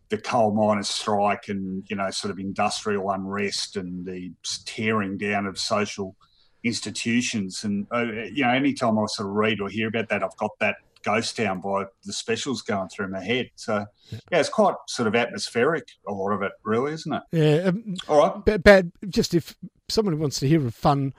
the 0.08 0.18
coal 0.18 0.54
miners' 0.54 0.88
strike 0.88 1.48
and 1.48 1.84
you 1.90 1.96
know 1.96 2.10
sort 2.10 2.30
of 2.30 2.38
industrial 2.38 3.10
unrest 3.10 3.76
and 3.76 4.06
the 4.06 4.32
tearing 4.64 5.18
down 5.18 5.46
of 5.46 5.58
social 5.58 6.14
institutions, 6.64 7.64
and 7.64 7.86
uh, 7.94 8.04
you 8.32 8.42
know, 8.44 8.50
anytime 8.50 8.98
I 8.98 9.04
sort 9.06 9.28
of 9.28 9.34
read 9.34 9.60
or 9.60 9.68
hear 9.68 9.88
about 9.88 10.08
that, 10.08 10.22
I've 10.22 10.36
got 10.36 10.50
that 10.60 10.76
ghost 11.04 11.36
town 11.36 11.60
by 11.60 11.84
the 12.04 12.12
specials 12.12 12.60
going 12.62 12.88
through 12.88 13.08
my 13.08 13.22
head. 13.22 13.50
So 13.54 13.86
yeah, 14.10 14.40
it's 14.40 14.48
quite 14.48 14.74
sort 14.88 15.06
of 15.08 15.14
atmospheric. 15.14 15.86
A 16.08 16.12
lot 16.12 16.32
of 16.32 16.42
it, 16.42 16.52
really, 16.64 16.92
isn't 16.92 17.12
it? 17.12 17.22
yeah. 17.32 17.68
Um, 17.68 17.96
All 18.08 18.18
right. 18.18 18.44
ba- 18.44 18.58
bad. 18.58 18.92
Just 19.08 19.34
if 19.34 19.54
someone 19.88 20.18
wants 20.18 20.40
to 20.40 20.48
hear 20.48 20.66
a 20.66 20.70
fun 20.70 21.14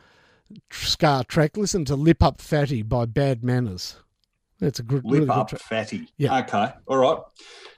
ska 0.71 1.23
track, 1.27 1.57
listen 1.57 1.85
to 1.85 1.95
"Lip 1.95 2.21
Up 2.23 2.41
Fatty" 2.41 2.81
by 2.81 3.05
Bad 3.05 3.43
Manners. 3.43 3.95
That's 4.59 4.79
a 4.79 4.83
good, 4.83 5.05
Lip 5.05 5.13
really 5.13 5.25
good 5.27 5.31
up 5.31 5.47
track. 5.49 5.61
fatty. 5.61 6.09
Yeah. 6.17 6.39
Okay. 6.39 6.73
All 6.87 6.97
right. 6.97 7.17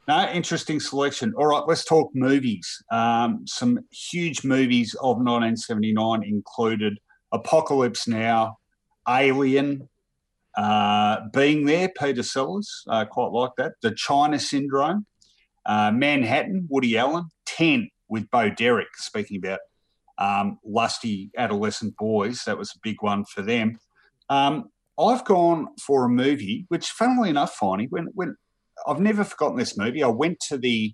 No, 0.07 0.27
interesting 0.31 0.79
selection. 0.79 1.31
All 1.38 1.45
right, 1.45 1.61
let's 1.67 1.85
talk 1.85 2.09
movies. 2.15 2.83
Um, 2.91 3.43
some 3.45 3.79
huge 3.91 4.43
movies 4.43 4.95
of 4.95 5.17
1979 5.17 6.23
included 6.23 6.97
Apocalypse 7.32 8.08
Now, 8.08 8.58
Alien, 9.08 9.90
uh, 10.58 11.22
Being 11.34 11.66
There, 11.66 11.90
Peter 11.90 12.24
Sellers, 12.24 12.84
uh, 12.88 13.06
quite 13.06 13.32
like 13.32 13.52
that. 13.58 13.74
The 13.82 13.91
China 13.91 14.40
Syndrome, 14.40 15.06
uh, 15.66 15.91
Manhattan, 15.91 16.68
Woody 16.70 16.98
Allen, 16.98 17.26
10 17.45 17.90
with 18.10 18.30
Bo 18.30 18.49
Derek, 18.49 18.95
speaking 18.95 19.38
about 19.38 19.60
um, 20.18 20.60
lusty 20.66 21.32
adolescent 21.38 21.95
boys. 21.98 22.44
That 22.45 22.58
was 22.58 22.72
a 22.72 22.80
big 22.84 23.02
one 23.02 23.26
for 23.26 23.41
them. 23.41 23.80
Um, 24.30 24.70
I've 24.99 25.26
gone 25.26 25.68
for 25.82 26.06
a 26.06 26.10
movie, 26.10 26.66
which, 26.68 26.90
funnily 26.90 27.30
enough, 27.30 27.58
Finey, 27.58 27.88
when 27.90 28.08
when 28.14 28.36
I've 28.88 28.99
never 28.99 29.24
forgotten 29.24 29.58
this 29.58 29.78
movie. 29.78 30.03
I 30.03 30.08
went 30.08 30.40
to 30.49 30.58
the 30.58 30.94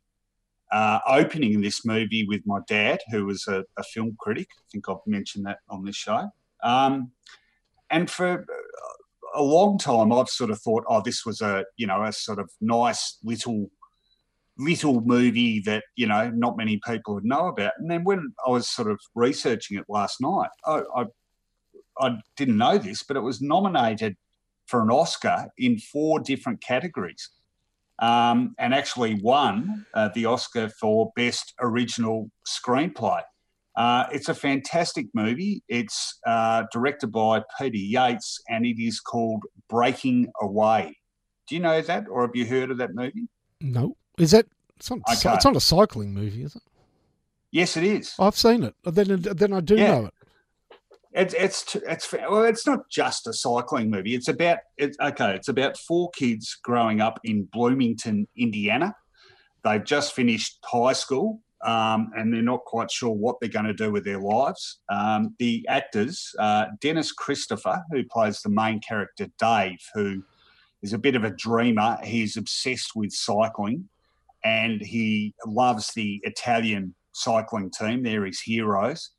uh, 0.71 0.99
opening 1.07 1.61
this 1.61 1.85
movie 1.85 2.25
with 2.27 2.41
my 2.45 2.59
dad, 2.67 2.99
who 3.11 3.25
was 3.25 3.47
a, 3.47 3.63
a 3.77 3.83
film 3.83 4.15
critic. 4.19 4.47
I 4.57 4.63
think 4.71 4.89
I've 4.89 4.97
mentioned 5.05 5.45
that 5.45 5.59
on 5.69 5.85
this 5.85 5.95
show. 5.95 6.29
Um, 6.63 7.11
and 7.89 8.09
for 8.09 8.45
a 9.35 9.41
long 9.41 9.77
time, 9.77 10.11
I've 10.11 10.29
sort 10.29 10.49
of 10.49 10.59
thought, 10.59 10.83
oh, 10.87 11.01
this 11.03 11.25
was 11.25 11.41
a 11.41 11.65
you 11.77 11.87
know 11.87 12.03
a 12.03 12.11
sort 12.11 12.39
of 12.39 12.49
nice 12.59 13.17
little 13.23 13.69
little 14.57 15.01
movie 15.01 15.59
that 15.61 15.83
you 15.95 16.07
know 16.07 16.29
not 16.29 16.57
many 16.57 16.79
people 16.85 17.15
would 17.15 17.25
know 17.25 17.47
about. 17.47 17.73
And 17.77 17.89
then 17.89 18.03
when 18.03 18.33
I 18.45 18.49
was 18.49 18.67
sort 18.67 18.89
of 18.89 18.99
researching 19.15 19.77
it 19.77 19.85
last 19.87 20.19
night, 20.19 20.49
I, 20.65 20.81
I 20.95 21.05
I 21.99 22.17
didn't 22.35 22.57
know 22.57 22.77
this, 22.77 23.03
but 23.03 23.17
it 23.17 23.21
was 23.21 23.41
nominated 23.41 24.17
for 24.65 24.81
an 24.81 24.89
Oscar 24.89 25.47
in 25.57 25.79
four 25.79 26.19
different 26.19 26.61
categories, 26.61 27.29
um, 27.99 28.55
and 28.59 28.73
actually 28.73 29.19
won 29.21 29.85
uh, 29.93 30.09
the 30.13 30.25
Oscar 30.25 30.69
for 30.69 31.11
Best 31.15 31.53
Original 31.59 32.29
Screenplay. 32.47 33.21
Uh, 33.75 34.05
it's 34.11 34.27
a 34.29 34.33
fantastic 34.33 35.05
movie. 35.13 35.61
It's 35.69 36.19
uh, 36.25 36.63
directed 36.71 37.07
by 37.11 37.43
Peter 37.59 37.77
Yates, 37.77 38.39
and 38.49 38.65
it 38.65 38.81
is 38.81 38.99
called 38.99 39.43
Breaking 39.69 40.27
Away. 40.41 40.97
Do 41.47 41.55
you 41.55 41.61
know 41.61 41.81
that, 41.81 42.05
or 42.09 42.23
have 42.23 42.35
you 42.35 42.45
heard 42.45 42.71
of 42.71 42.77
that 42.79 42.95
movie? 42.95 43.27
No, 43.61 43.95
is 44.17 44.31
that? 44.31 44.47
It's 44.77 44.89
not, 44.89 44.99
Okay. 45.09 45.33
it's 45.35 45.45
not 45.45 45.55
a 45.55 45.61
cycling 45.61 46.13
movie, 46.13 46.43
is 46.43 46.55
it? 46.55 46.61
Yes, 47.51 47.77
it 47.77 47.83
is. 47.83 48.13
I've 48.19 48.35
seen 48.35 48.63
it. 48.63 48.75
Then, 48.83 49.21
then 49.21 49.53
I 49.53 49.59
do 49.61 49.75
Yeah. 49.75 49.87
know 49.87 50.05
it. 50.07 50.13
It's 51.17 51.33
it's 51.33 51.75
it's 51.75 52.13
well, 52.13 52.43
it's 52.43 52.67
not 52.67 52.87
just 52.91 53.25
a 53.25 53.33
cycling 53.33 53.89
movie. 53.89 54.13
It's 54.13 54.27
about 54.27 54.59
it's 54.77 54.95
okay. 55.01 55.33
It's 55.33 55.47
about 55.47 55.75
four 55.75 56.11
kids 56.11 56.55
growing 56.63 57.01
up 57.01 57.19
in 57.23 57.45
Bloomington, 57.51 58.27
Indiana. 58.37 58.95
They've 59.63 59.83
just 59.83 60.13
finished 60.13 60.59
high 60.63 60.93
school, 60.93 61.41
um, 61.65 62.11
and 62.15 62.31
they're 62.31 62.43
not 62.43 62.65
quite 62.65 62.91
sure 62.91 63.09
what 63.09 63.37
they're 63.41 63.49
going 63.49 63.65
to 63.65 63.73
do 63.73 63.91
with 63.91 64.05
their 64.05 64.19
lives. 64.19 64.77
Um, 64.89 65.33
the 65.39 65.65
actors, 65.67 66.35
uh, 66.37 66.65
Dennis 66.81 67.11
Christopher, 67.11 67.81
who 67.89 68.03
plays 68.03 68.43
the 68.43 68.49
main 68.49 68.79
character 68.79 69.25
Dave, 69.39 69.79
who 69.95 70.21
is 70.83 70.93
a 70.93 70.99
bit 70.99 71.15
of 71.15 71.23
a 71.23 71.31
dreamer. 71.31 71.97
He's 72.03 72.37
obsessed 72.37 72.91
with 72.95 73.11
cycling, 73.11 73.89
and 74.43 74.81
he 74.83 75.33
loves 75.47 75.93
the 75.95 76.19
Italian 76.21 76.93
cycling 77.13 77.71
team. 77.71 78.03
They're 78.03 78.25
his 78.25 78.41
heroes 78.41 79.13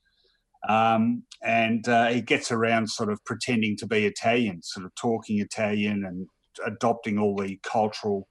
um, 0.66 1.22
and 1.42 1.88
uh, 1.88 2.08
he 2.08 2.20
gets 2.20 2.50
around 2.50 2.88
sort 2.88 3.10
of 3.10 3.24
pretending 3.24 3.76
to 3.76 3.86
be 3.86 4.06
Italian, 4.06 4.62
sort 4.62 4.86
of 4.86 4.94
talking 4.94 5.38
Italian 5.40 6.04
and 6.04 6.26
adopting 6.66 7.18
all 7.18 7.36
the 7.36 7.58
cultural 7.62 8.28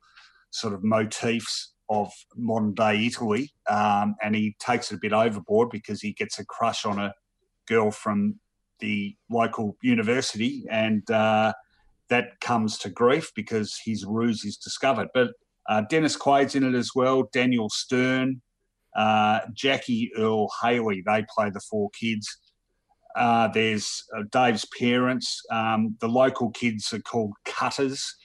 sort 0.52 0.74
of 0.74 0.84
motifs 0.84 1.74
of 1.90 2.12
modern 2.36 2.74
day 2.74 3.06
Italy. 3.06 3.52
Um, 3.70 4.16
and 4.22 4.36
he 4.36 4.56
takes 4.60 4.92
it 4.92 4.96
a 4.96 5.00
bit 5.02 5.14
overboard 5.14 5.70
because 5.70 6.02
he 6.02 6.12
gets 6.14 6.40
a 6.40 6.46
crush 6.46 6.86
on 6.86 7.00
a 7.00 7.14
girl 7.68 7.92
from 7.92 8.40
the 8.80 9.16
local 9.30 9.76
university, 9.82 10.66
and 10.70 11.10
uh, 11.10 11.54
that 12.10 12.40
comes 12.42 12.78
to 12.80 12.90
grief 12.90 13.32
because 13.36 13.80
his 13.84 14.06
ruse 14.06 14.46
is 14.46 14.58
discovered. 14.58 15.08
But 15.14 15.32
uh, 15.68 15.82
Dennis 15.90 16.16
Quaid's 16.16 16.56
in 16.56 16.64
it 16.64 16.78
as 16.78 16.92
well, 16.96 17.30
Daniel 17.34 17.70
Stern. 17.70 18.42
Uh, 18.96 19.40
Jackie 19.54 20.12
Earle 20.18 20.52
Haley, 20.62 21.04
they 21.06 21.26
play 21.36 21.50
the 21.50 21.60
four 21.60 21.90
kids. 21.92 22.28
Uh, 23.16 23.48
there's 23.48 24.04
uh, 24.16 24.24
Dave's 24.32 24.66
parents. 24.80 25.42
Um, 25.52 25.96
the 26.02 26.08
local 26.08 26.52
kids 26.52 26.94
are 26.94 27.00
called 27.00 27.34
cutters 27.46 28.16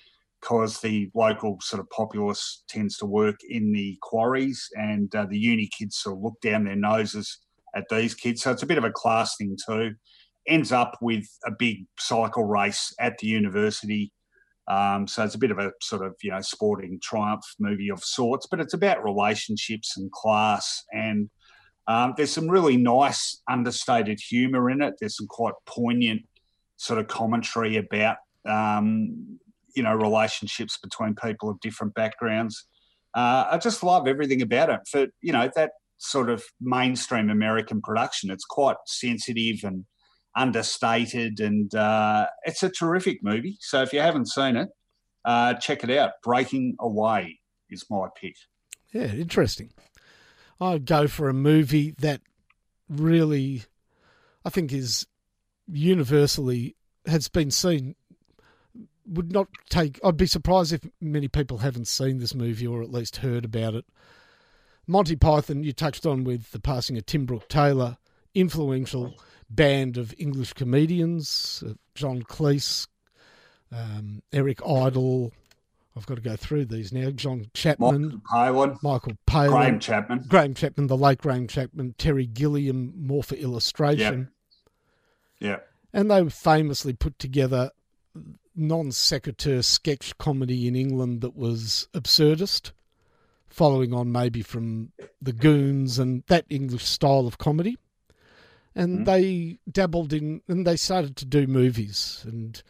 because 0.40 0.80
the 0.80 1.08
local 1.14 1.56
sort 1.60 1.80
of 1.80 1.88
populace 1.90 2.64
tends 2.68 2.98
to 2.98 3.06
work 3.06 3.36
in 3.48 3.72
the 3.72 3.96
quarries, 4.02 4.68
and 4.74 5.14
uh, 5.14 5.24
the 5.24 5.38
uni 5.38 5.68
kids 5.78 5.96
sort 5.96 6.16
of 6.16 6.22
look 6.22 6.40
down 6.42 6.64
their 6.64 6.76
noses 6.76 7.38
at 7.74 7.88
these 7.88 8.14
kids. 8.14 8.42
So 8.42 8.50
it's 8.50 8.64
a 8.64 8.66
bit 8.66 8.78
of 8.78 8.84
a 8.84 8.90
class 8.90 9.36
thing 9.36 9.56
too. 9.66 9.94
Ends 10.48 10.72
up 10.72 10.98
with 11.00 11.24
a 11.46 11.52
big 11.52 11.86
cycle 11.98 12.44
race 12.44 12.92
at 12.98 13.16
the 13.18 13.28
university. 13.28 14.12
Um, 14.68 15.08
so 15.08 15.24
it's 15.24 15.34
a 15.34 15.38
bit 15.38 15.50
of 15.50 15.58
a 15.58 15.72
sort 15.80 16.06
of 16.06 16.14
you 16.22 16.30
know 16.30 16.40
sporting 16.40 17.00
triumph 17.02 17.44
movie 17.58 17.90
of 17.90 18.02
sorts, 18.02 18.46
but 18.46 18.60
it's 18.60 18.74
about 18.74 19.04
relationships 19.04 19.96
and 19.96 20.10
class 20.12 20.84
and 20.92 21.30
um, 21.88 22.14
there's 22.16 22.30
some 22.30 22.48
really 22.48 22.76
nice 22.76 23.42
understated 23.50 24.20
humour 24.20 24.70
in 24.70 24.82
it. 24.82 24.94
There's 25.00 25.16
some 25.16 25.26
quite 25.26 25.54
poignant 25.66 26.22
sort 26.76 26.98
of 26.98 27.08
commentary 27.08 27.76
about 27.76 28.16
um, 28.48 29.38
you 29.74 29.82
know 29.82 29.94
relationships 29.94 30.78
between 30.82 31.14
people 31.14 31.50
of 31.50 31.60
different 31.60 31.94
backgrounds. 31.94 32.66
Uh, 33.14 33.46
I 33.50 33.58
just 33.58 33.82
love 33.82 34.06
everything 34.06 34.42
about 34.42 34.70
it. 34.70 34.80
For 34.88 35.06
you 35.20 35.32
know 35.32 35.50
that 35.56 35.72
sort 35.98 36.30
of 36.30 36.44
mainstream 36.60 37.30
American 37.30 37.80
production, 37.80 38.30
it's 38.30 38.44
quite 38.44 38.76
sensitive 38.86 39.64
and 39.64 39.84
understated, 40.36 41.40
and 41.40 41.74
uh, 41.74 42.26
it's 42.44 42.62
a 42.62 42.70
terrific 42.70 43.18
movie. 43.22 43.58
So 43.60 43.82
if 43.82 43.92
you 43.92 44.00
haven't 44.00 44.28
seen 44.28 44.56
it, 44.56 44.68
uh, 45.24 45.54
check 45.54 45.84
it 45.84 45.90
out. 45.90 46.12
Breaking 46.22 46.76
Away 46.80 47.40
is 47.70 47.84
my 47.90 48.08
pick. 48.20 48.34
Yeah, 48.92 49.12
interesting. 49.12 49.72
I'd 50.60 50.86
go 50.86 51.08
for 51.08 51.28
a 51.28 51.34
movie 51.34 51.94
that 51.98 52.20
really, 52.88 53.64
I 54.44 54.50
think, 54.50 54.72
is 54.72 55.06
universally 55.66 56.76
has 57.06 57.28
been 57.28 57.50
seen. 57.50 57.96
Would 59.06 59.32
not 59.32 59.48
take. 59.68 59.98
I'd 60.04 60.16
be 60.16 60.26
surprised 60.26 60.72
if 60.72 60.86
many 61.00 61.26
people 61.26 61.58
haven't 61.58 61.88
seen 61.88 62.18
this 62.18 62.34
movie 62.34 62.66
or 62.66 62.82
at 62.82 62.92
least 62.92 63.16
heard 63.16 63.44
about 63.44 63.74
it. 63.74 63.84
Monty 64.86 65.16
Python, 65.16 65.64
you 65.64 65.72
touched 65.72 66.06
on 66.06 66.24
with 66.24 66.50
the 66.52 66.60
passing 66.60 66.96
of 66.96 67.06
Tim 67.06 67.24
Brooke 67.24 67.48
Taylor, 67.48 67.96
influential 68.34 69.14
band 69.54 69.96
of 69.96 70.14
English 70.18 70.52
comedians, 70.54 71.62
uh, 71.66 71.72
John 71.94 72.22
Cleese, 72.22 72.86
um, 73.70 74.22
Eric 74.32 74.60
Idle, 74.66 75.32
I've 75.96 76.06
got 76.06 76.14
to 76.14 76.22
go 76.22 76.36
through 76.36 76.66
these 76.66 76.92
now. 76.92 77.10
John 77.10 77.46
Chapman, 77.52 78.02
Michael 78.02 78.20
Palin, 78.30 78.78
Michael 78.82 79.12
Palin, 79.26 79.50
Graham 79.50 79.78
Chapman, 79.78 80.24
Graham 80.26 80.54
Chapman, 80.54 80.86
the 80.86 80.96
late 80.96 81.18
Graham 81.18 81.46
Chapman, 81.46 81.94
Terry 81.98 82.26
Gilliam, 82.26 82.94
more 82.96 83.22
for 83.22 83.34
illustration. 83.34 84.30
Yeah. 85.38 85.48
yeah. 85.48 85.56
And 85.92 86.10
they 86.10 86.26
famously 86.30 86.94
put 86.94 87.18
together 87.18 87.70
non 88.56 88.90
sequitur 88.90 89.62
sketch 89.62 90.16
comedy 90.16 90.66
in 90.66 90.76
England 90.76 91.20
that 91.20 91.36
was 91.36 91.88
absurdist, 91.92 92.72
following 93.48 93.92
on 93.92 94.10
maybe 94.10 94.40
from 94.40 94.92
the 95.20 95.32
Goons 95.32 95.98
and 95.98 96.22
that 96.28 96.46
English 96.48 96.84
style 96.84 97.26
of 97.26 97.36
comedy. 97.36 97.76
And 98.74 99.00
mm. 99.00 99.04
they 99.04 99.58
dabbled 99.70 100.12
in, 100.12 100.42
and 100.48 100.66
they 100.66 100.76
started 100.76 101.16
to 101.16 101.24
do 101.24 101.46
movies. 101.46 102.24
And 102.26 102.62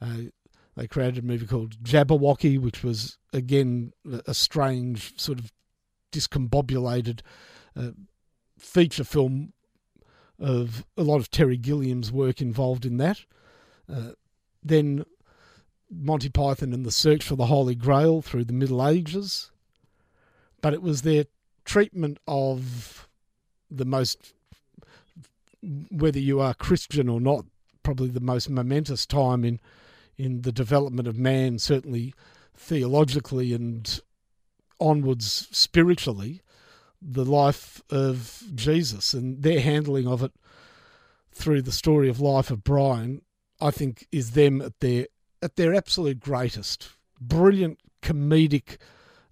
uh, 0.00 0.30
they 0.76 0.86
created 0.86 1.22
a 1.24 1.26
movie 1.26 1.46
called 1.46 1.82
Jabberwocky, 1.82 2.58
which 2.58 2.82
was 2.82 3.18
again 3.32 3.92
a 4.26 4.34
strange 4.34 5.18
sort 5.20 5.38
of 5.38 5.52
discombobulated 6.12 7.20
uh, 7.76 7.90
feature 8.58 9.04
film 9.04 9.52
of 10.38 10.84
a 10.96 11.02
lot 11.02 11.18
of 11.18 11.30
Terry 11.30 11.56
Gilliam's 11.56 12.10
work 12.10 12.40
involved 12.40 12.86
in 12.86 12.96
that. 12.96 13.24
Uh, 13.92 14.12
then 14.62 15.04
Monty 15.90 16.28
Python 16.28 16.72
and 16.72 16.84
the 16.86 16.90
Search 16.90 17.24
for 17.24 17.36
the 17.36 17.46
Holy 17.46 17.74
Grail 17.74 18.22
through 18.22 18.44
the 18.44 18.52
Middle 18.52 18.86
Ages. 18.86 19.50
But 20.62 20.72
it 20.72 20.82
was 20.82 21.02
their 21.02 21.26
treatment 21.64 22.18
of 22.26 23.08
the 23.70 23.84
most, 23.84 24.34
whether 25.62 26.18
you 26.18 26.40
are 26.40 26.54
Christian 26.54 27.08
or 27.08 27.20
not, 27.20 27.44
probably 27.82 28.08
the 28.08 28.20
most 28.20 28.48
momentous 28.48 29.06
time 29.06 29.44
in 29.44 29.60
in 30.16 30.42
the 30.42 30.52
development 30.52 31.08
of 31.08 31.16
man, 31.16 31.58
certainly 31.58 32.12
theologically 32.54 33.54
and 33.54 34.00
onwards 34.78 35.48
spiritually, 35.50 36.42
the 37.00 37.24
life 37.24 37.80
of 37.88 38.42
Jesus 38.54 39.14
and 39.14 39.42
their 39.42 39.60
handling 39.60 40.06
of 40.06 40.22
it 40.22 40.32
through 41.32 41.62
the 41.62 41.72
story 41.72 42.08
of 42.10 42.20
life 42.20 42.50
of 42.50 42.62
Brian, 42.62 43.22
I 43.60 43.70
think 43.70 44.06
is 44.12 44.32
them 44.32 44.60
at 44.60 44.78
their 44.80 45.06
at 45.42 45.56
their 45.56 45.74
absolute 45.74 46.20
greatest. 46.20 46.90
Brilliant 47.18 47.78
comedic 48.02 48.76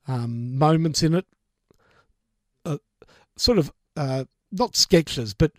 um, 0.06 0.58
moments 0.58 1.02
in 1.02 1.14
it, 1.14 1.26
uh, 2.64 2.78
sort 3.36 3.58
of 3.58 3.72
uh, 3.96 4.24
not 4.50 4.76
sketches, 4.76 5.34
but 5.34 5.52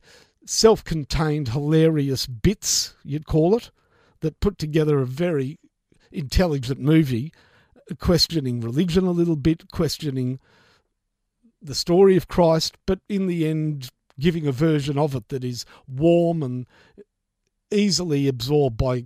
self-contained 0.49 1.49
hilarious 1.49 2.25
bits, 2.25 2.95
you'd 3.03 3.27
call 3.27 3.55
it, 3.55 3.69
that 4.21 4.39
put 4.39 4.57
together 4.57 4.99
a 4.99 5.05
very 5.05 5.59
intelligent 6.11 6.79
movie 6.79 7.31
uh, 7.91 7.93
questioning 7.99 8.59
religion 8.59 9.05
a 9.05 9.11
little 9.11 9.35
bit, 9.35 9.71
questioning 9.71 10.39
the 11.61 11.75
story 11.75 12.17
of 12.17 12.27
Christ, 12.27 12.77
but 12.87 12.99
in 13.07 13.27
the 13.27 13.47
end, 13.47 13.91
giving 14.19 14.47
a 14.47 14.51
version 14.51 14.97
of 14.97 15.13
it 15.13 15.29
that 15.29 15.43
is 15.43 15.65
warm 15.87 16.41
and 16.41 16.65
easily 17.69 18.27
absorbed 18.27 18.77
by 18.77 19.05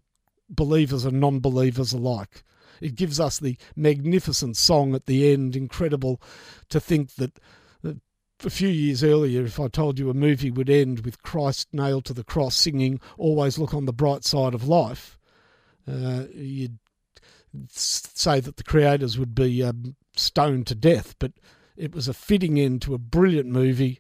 believers 0.49 1.03
and 1.03 1.19
non 1.19 1.41
believers 1.41 1.91
alike. 1.91 2.43
It 2.79 2.95
gives 2.95 3.19
us 3.19 3.37
the 3.37 3.57
magnificent 3.75 4.55
song 4.55 4.95
at 4.95 5.07
the 5.07 5.33
end, 5.33 5.57
incredible 5.57 6.21
to 6.69 6.79
think 6.79 7.15
that 7.15 7.37
a 8.45 8.49
few 8.49 8.67
years 8.67 9.03
earlier, 9.03 9.43
if 9.43 9.59
I 9.59 9.67
told 9.67 9.99
you 9.99 10.09
a 10.09 10.13
movie 10.13 10.51
would 10.51 10.69
end 10.69 11.01
with 11.01 11.23
Christ 11.23 11.67
nailed 11.73 12.05
to 12.05 12.13
the 12.13 12.23
cross 12.23 12.55
singing 12.55 12.99
Always 13.17 13.57
Look 13.57 13.73
on 13.73 13.85
the 13.85 13.93
Bright 13.93 14.23
Side 14.23 14.53
of 14.53 14.67
Life, 14.67 15.17
uh, 15.87 16.25
you'd 16.33 16.77
say 17.69 18.39
that 18.39 18.57
the 18.57 18.63
creators 18.63 19.17
would 19.17 19.35
be 19.35 19.63
um, 19.63 19.95
stoned 20.15 20.67
to 20.67 20.75
death. 20.75 21.15
But 21.19 21.33
it 21.75 21.93
was 21.93 22.07
a 22.07 22.13
fitting 22.13 22.59
end 22.59 22.81
to 22.83 22.93
a 22.93 22.99
brilliant 22.99 23.49
movie. 23.49 23.99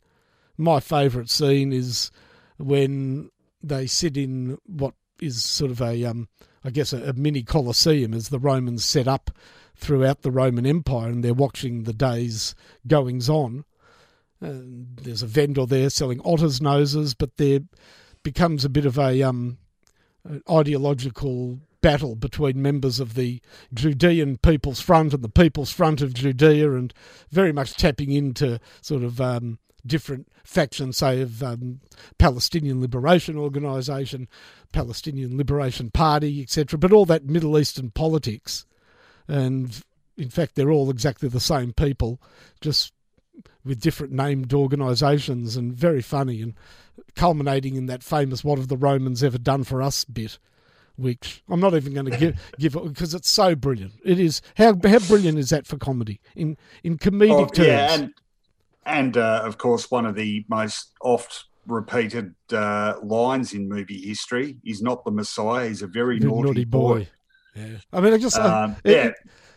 My 0.57 0.79
favourite 0.79 1.29
scene 1.29 1.73
is 1.73 2.11
when 2.57 3.29
they 3.61 3.87
sit 3.87 4.17
in 4.17 4.57
what 4.65 4.93
is 5.19 5.43
sort 5.43 5.71
of 5.71 5.81
a, 5.81 6.05
um, 6.05 6.27
I 6.63 6.69
guess, 6.69 6.93
a, 6.93 7.09
a 7.09 7.13
mini 7.13 7.43
Colosseum 7.43 8.13
as 8.13 8.29
the 8.29 8.39
Romans 8.39 8.85
set 8.85 9.07
up 9.07 9.31
throughout 9.75 10.21
the 10.21 10.31
Roman 10.31 10.65
Empire 10.65 11.09
and 11.09 11.23
they're 11.23 11.33
watching 11.33 11.83
the 11.83 11.93
day's 11.93 12.55
goings 12.87 13.29
on 13.29 13.65
there's 14.43 15.23
a 15.23 15.27
vendor 15.27 15.65
there 15.65 15.89
selling 15.89 16.21
otters' 16.21 16.61
noses, 16.61 17.13
but 17.13 17.37
there 17.37 17.59
becomes 18.23 18.65
a 18.65 18.69
bit 18.69 18.85
of 18.85 18.97
a 18.97 19.21
um, 19.23 19.57
ideological 20.49 21.59
battle 21.81 22.15
between 22.15 22.61
members 22.61 22.99
of 22.99 23.13
the 23.13 23.41
Judean 23.73 24.37
People's 24.37 24.79
Front 24.79 25.13
and 25.13 25.23
the 25.23 25.29
People's 25.29 25.71
Front 25.71 26.01
of 26.01 26.13
Judea, 26.13 26.73
and 26.73 26.93
very 27.29 27.51
much 27.51 27.75
tapping 27.75 28.11
into 28.11 28.59
sort 28.81 29.03
of 29.03 29.21
um, 29.21 29.59
different 29.85 30.27
factions, 30.43 30.97
say 30.97 31.21
of 31.21 31.43
um, 31.43 31.81
Palestinian 32.17 32.81
Liberation 32.81 33.37
Organisation, 33.37 34.27
Palestinian 34.71 35.37
Liberation 35.37 35.91
Party, 35.91 36.41
etc. 36.41 36.77
But 36.79 36.93
all 36.93 37.05
that 37.05 37.25
Middle 37.25 37.57
Eastern 37.59 37.91
politics, 37.91 38.65
and 39.27 39.83
in 40.17 40.29
fact, 40.29 40.55
they're 40.55 40.71
all 40.71 40.89
exactly 40.89 41.29
the 41.29 41.39
same 41.39 41.73
people, 41.73 42.21
just 42.61 42.93
with 43.65 43.79
different 43.79 44.13
named 44.13 44.53
organisations 44.53 45.55
and 45.55 45.73
very 45.73 46.01
funny 46.01 46.41
and 46.41 46.53
culminating 47.15 47.75
in 47.75 47.85
that 47.87 48.03
famous 48.03 48.43
"What 48.43 48.59
have 48.59 48.67
the 48.67 48.77
Romans 48.77 49.23
ever 49.23 49.37
done 49.37 49.63
for 49.63 49.81
us?" 49.81 50.05
bit, 50.05 50.37
which 50.95 51.43
I'm 51.49 51.59
not 51.59 51.73
even 51.73 51.93
going 51.93 52.11
to 52.11 52.17
give 52.17 52.53
give 52.59 52.75
it 52.75 52.83
because 52.85 53.13
it's 53.13 53.29
so 53.29 53.55
brilliant. 53.55 53.93
It 54.03 54.19
is 54.19 54.41
how 54.57 54.75
how 54.83 54.99
brilliant 54.99 55.37
is 55.37 55.49
that 55.49 55.67
for 55.67 55.77
comedy 55.77 56.19
in 56.35 56.57
in 56.83 56.97
comedic 56.97 57.31
oh, 57.31 57.45
terms? 57.45 57.67
Yeah, 57.67 57.93
and 57.93 58.13
and 58.85 59.17
uh, 59.17 59.41
of 59.43 59.57
course 59.57 59.89
one 59.89 60.05
of 60.05 60.15
the 60.15 60.45
most 60.49 60.91
oft 61.01 61.45
repeated 61.67 62.33
uh, 62.51 62.95
lines 63.03 63.53
in 63.53 63.67
movie 63.69 64.01
history 64.01 64.57
is 64.65 64.81
not 64.81 65.03
the 65.05 65.11
Messiah. 65.11 65.67
He's 65.67 65.81
a 65.81 65.87
very, 65.87 66.19
naughty, 66.19 66.47
naughty, 66.47 66.65
boy. 66.65 66.99
boy. 66.99 67.07
Yeah, 67.55 67.77
I 67.91 68.01
mean, 68.01 68.13
I 68.13 68.17
just 68.17 68.37
um, 68.37 68.75
it, 68.83 68.91
yeah. 68.91 69.11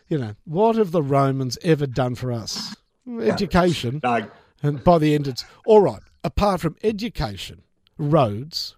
you 0.08 0.18
know, 0.18 0.34
what 0.44 0.76
have 0.76 0.92
the 0.92 1.02
Romans 1.02 1.56
ever 1.62 1.86
done 1.86 2.14
for 2.14 2.30
us? 2.30 2.76
Education. 3.20 4.00
No. 4.02 4.28
And 4.62 4.82
by 4.82 4.98
the 4.98 5.14
end, 5.14 5.28
it's 5.28 5.44
all 5.64 5.80
right. 5.80 6.02
Apart 6.24 6.60
from 6.60 6.76
education, 6.82 7.62
roads, 7.98 8.76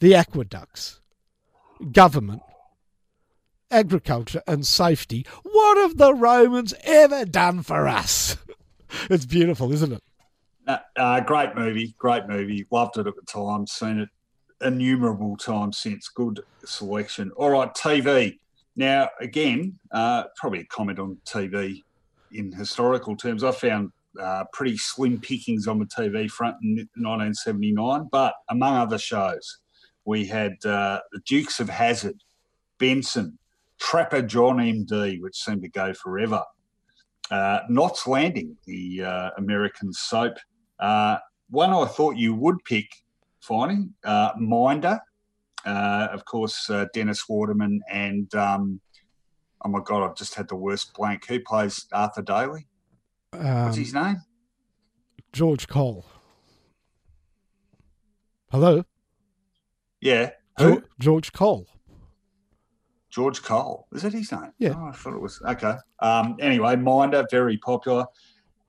the 0.00 0.14
aqueducts, 0.14 1.00
government, 1.92 2.42
agriculture, 3.70 4.42
and 4.46 4.66
safety, 4.66 5.26
what 5.42 5.78
have 5.78 5.96
the 5.96 6.14
Romans 6.14 6.74
ever 6.84 7.24
done 7.24 7.62
for 7.62 7.88
us? 7.88 8.36
it's 9.10 9.26
beautiful, 9.26 9.72
isn't 9.72 9.92
it? 9.92 10.02
Uh, 10.66 10.78
uh, 10.96 11.20
great 11.20 11.54
movie, 11.54 11.94
great 11.98 12.26
movie. 12.26 12.66
Loved 12.70 12.98
it 12.98 13.06
at 13.06 13.14
the 13.14 13.22
time. 13.22 13.66
Seen 13.66 14.00
it 14.00 14.08
innumerable 14.60 15.36
times 15.36 15.78
since. 15.78 16.08
Good 16.08 16.40
selection. 16.64 17.30
All 17.36 17.50
right, 17.50 17.72
TV. 17.74 18.38
Now, 18.74 19.08
again, 19.20 19.78
uh, 19.92 20.24
probably 20.36 20.60
a 20.60 20.66
comment 20.66 20.98
on 20.98 21.18
TV 21.26 21.82
in 22.36 22.52
historical 22.52 23.16
terms. 23.16 23.42
I 23.42 23.50
found 23.50 23.90
uh, 24.20 24.44
pretty 24.52 24.76
slim 24.76 25.20
pickings 25.20 25.66
on 25.66 25.78
the 25.78 25.86
TV 25.86 26.30
front 26.30 26.56
in 26.62 26.76
1979, 26.96 28.08
but 28.10 28.34
among 28.48 28.76
other 28.76 28.98
shows, 28.98 29.58
we 30.04 30.24
had 30.26 30.52
uh, 30.64 31.00
the 31.12 31.20
Dukes 31.26 31.60
of 31.60 31.68
Hazzard, 31.68 32.22
Benson, 32.78 33.38
Trapper 33.78 34.22
John 34.22 34.56
MD, 34.56 35.20
which 35.20 35.36
seemed 35.36 35.62
to 35.62 35.68
go 35.68 35.92
forever. 35.92 36.42
Uh, 37.30 37.60
Knots 37.68 38.06
Landing, 38.06 38.56
the 38.66 39.02
uh, 39.02 39.30
American 39.36 39.92
soap. 39.92 40.36
Uh, 40.78 41.18
one 41.50 41.70
I 41.70 41.86
thought 41.86 42.16
you 42.16 42.34
would 42.34 42.64
pick, 42.64 42.86
Finey, 43.46 43.90
uh, 44.04 44.30
Minder. 44.38 45.00
Uh, 45.64 46.08
of 46.12 46.24
course, 46.24 46.70
Dennis 46.94 47.28
Waterman 47.28 47.80
and, 47.90 48.32
um, 48.36 48.80
oh 49.64 49.68
my 49.68 49.80
God, 49.84 50.08
I've 50.08 50.16
just 50.16 50.34
had 50.34 50.48
the 50.48 50.56
worst 50.56 50.94
blank. 50.94 51.26
Who 51.26 51.40
plays 51.40 51.86
Arthur 51.92 52.22
Daley? 52.22 52.66
Um, 53.32 53.64
What's 53.64 53.76
his 53.76 53.94
name? 53.94 54.22
George 55.32 55.68
Cole. 55.68 56.04
Hello? 58.50 58.84
Yeah. 60.00 60.30
Who? 60.58 60.82
George 60.98 61.32
Cole. 61.32 61.66
George 63.10 63.42
Cole. 63.42 63.86
Is 63.92 64.02
that 64.02 64.12
his 64.12 64.30
name? 64.30 64.52
Yeah. 64.58 64.74
Oh, 64.76 64.86
I 64.86 64.92
thought 64.92 65.14
it 65.14 65.20
was. 65.20 65.40
Okay. 65.46 65.74
Um, 66.00 66.36
anyway, 66.40 66.76
Minder, 66.76 67.26
very 67.30 67.58
popular. 67.58 68.06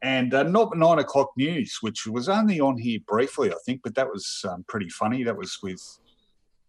And 0.02 0.34
uh, 0.34 0.44
not 0.44 0.78
nine 0.78 1.00
o'clock 1.00 1.32
news, 1.38 1.78
which 1.82 2.06
was 2.06 2.30
only 2.30 2.60
on 2.60 2.78
here 2.78 3.00
briefly, 3.08 3.52
I 3.52 3.56
think, 3.66 3.82
but 3.84 3.96
that 3.96 4.08
was 4.08 4.46
um, 4.48 4.64
pretty 4.68 4.90
funny. 4.90 5.24
That 5.24 5.38
was 5.38 5.58
with 5.64 5.82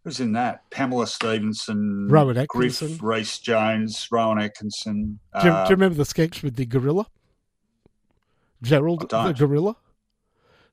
who's 0.05 0.20
in 0.20 0.33
that? 0.33 0.69
Pamela 0.70 1.07
Stephenson, 1.07 2.09
Rowan 2.09 2.39
Atkinson, 2.39 2.89
Griff, 2.89 3.03
Rhys 3.03 3.39
Jones, 3.39 4.09
Rowan 4.11 4.39
Atkinson. 4.39 5.19
Do 5.41 5.47
you, 5.47 5.53
uh, 5.53 5.65
do 5.65 5.70
you, 5.70 5.77
remember 5.77 5.97
the 5.97 6.05
sketch 6.05 6.43
with 6.43 6.57
the 6.57 6.66
gorilla? 6.66 7.07
Gerald 8.62 9.09
the 9.09 9.33
gorilla. 9.33 9.77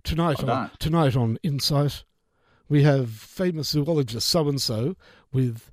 Tonight 0.03 0.43
on 0.43 0.71
tonight 0.79 1.15
on 1.15 1.37
Insight, 1.43 2.03
we 2.69 2.83
have 2.83 3.09
famous 3.09 3.69
zoologist 3.69 4.27
so 4.27 4.47
and 4.47 4.61
so 4.61 4.95
with 5.31 5.71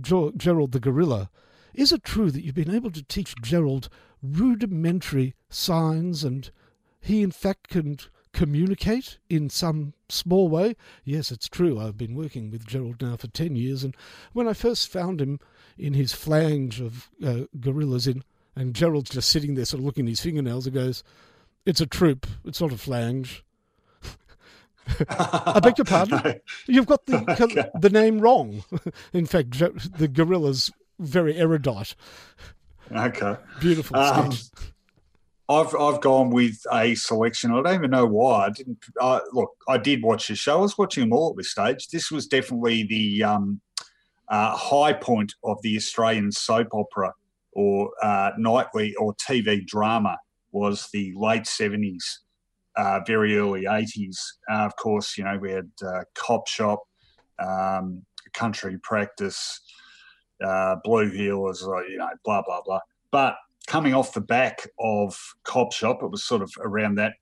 Gerald 0.00 0.72
the 0.72 0.80
gorilla. 0.80 1.30
Is 1.74 1.92
it 1.92 2.02
true 2.02 2.30
that 2.30 2.44
you've 2.44 2.54
been 2.54 2.74
able 2.74 2.90
to 2.90 3.02
teach 3.02 3.34
Gerald 3.42 3.88
rudimentary 4.22 5.34
signs 5.48 6.24
and 6.24 6.50
he 7.00 7.22
in 7.22 7.30
fact 7.30 7.68
can 7.68 7.98
communicate 8.32 9.18
in 9.28 9.50
some 9.50 9.94
small 10.08 10.48
way? 10.48 10.76
Yes, 11.04 11.30
it's 11.30 11.48
true. 11.48 11.78
I've 11.78 11.98
been 11.98 12.14
working 12.14 12.50
with 12.50 12.66
Gerald 12.66 13.02
now 13.02 13.16
for 13.16 13.28
10 13.28 13.56
years 13.56 13.84
and 13.84 13.96
when 14.32 14.48
I 14.48 14.52
first 14.52 14.90
found 14.90 15.20
him 15.20 15.40
in 15.76 15.94
his 15.94 16.12
flange 16.12 16.80
of 16.80 17.08
uh, 17.24 17.42
gorillas 17.60 18.06
in 18.06 18.24
and 18.56 18.74
Gerald's 18.74 19.10
just 19.10 19.30
sitting 19.30 19.54
there 19.54 19.64
sort 19.64 19.80
of 19.80 19.86
looking 19.86 20.06
at 20.06 20.10
his 20.10 20.20
fingernails 20.20 20.66
and 20.66 20.74
goes, 20.74 21.04
It's 21.64 21.80
a 21.80 21.86
troop, 21.86 22.26
it's 22.44 22.60
not 22.60 22.72
a 22.72 22.76
flange. 22.76 23.44
I 25.08 25.60
beg 25.62 25.78
your 25.78 25.84
pardon. 25.84 26.20
No. 26.24 26.34
You've 26.66 26.86
got 26.86 27.06
the 27.06 27.18
okay. 27.42 27.70
the 27.78 27.90
name 27.90 28.20
wrong. 28.20 28.64
In 29.12 29.26
fact, 29.26 29.58
the 29.58 30.08
gorilla's 30.08 30.72
very 30.98 31.36
erudite. 31.36 31.94
Okay, 32.90 33.36
beautiful 33.60 33.96
um, 33.96 34.32
I've 35.48 35.74
I've 35.74 36.00
gone 36.00 36.30
with 36.30 36.58
a 36.72 36.94
selection. 36.94 37.52
I 37.52 37.62
don't 37.62 37.74
even 37.74 37.90
know 37.90 38.06
why. 38.06 38.46
I 38.46 38.50
didn't 38.50 38.84
uh, 39.00 39.20
look. 39.32 39.50
I 39.66 39.78
did 39.78 40.02
watch 40.02 40.28
the 40.28 40.34
show. 40.34 40.58
I 40.58 40.62
was 40.62 40.76
watching 40.76 41.04
them 41.04 41.12
all 41.12 41.30
at 41.30 41.36
this 41.36 41.52
stage. 41.52 41.88
This 41.88 42.10
was 42.10 42.26
definitely 42.26 42.84
the 42.84 43.24
um, 43.24 43.60
uh, 44.28 44.54
high 44.54 44.92
point 44.92 45.34
of 45.44 45.56
the 45.62 45.76
Australian 45.76 46.30
soap 46.32 46.68
opera 46.72 47.14
or 47.52 47.90
uh, 48.02 48.32
nightly 48.36 48.94
or 48.96 49.14
TV 49.14 49.66
drama. 49.66 50.18
Was 50.52 50.88
the 50.92 51.12
late 51.16 51.46
seventies 51.46 52.20
uh, 52.78 53.00
very 53.06 53.36
early 53.36 53.64
80s. 53.64 54.16
Uh, 54.50 54.64
of 54.64 54.76
course, 54.76 55.18
you 55.18 55.24
know, 55.24 55.36
we 55.36 55.50
had 55.50 55.68
uh, 55.84 56.04
Cop 56.14 56.46
Shop, 56.46 56.80
um, 57.38 58.04
Country 58.32 58.78
Practice, 58.82 59.60
Blue 60.40 61.10
Heelers, 61.10 61.60
you 61.90 61.98
know, 61.98 62.08
blah, 62.24 62.42
blah, 62.46 62.62
blah. 62.64 62.80
But 63.10 63.36
coming 63.68 63.94
off 63.94 64.12
the 64.12 64.20
back 64.20 64.66
of 64.80 65.16
Cop 65.44 65.72
Shop, 65.72 66.02
it 66.02 66.10
was 66.10 66.24
sort 66.24 66.42
of 66.42 66.50
around 66.60 66.96
that 66.96 67.14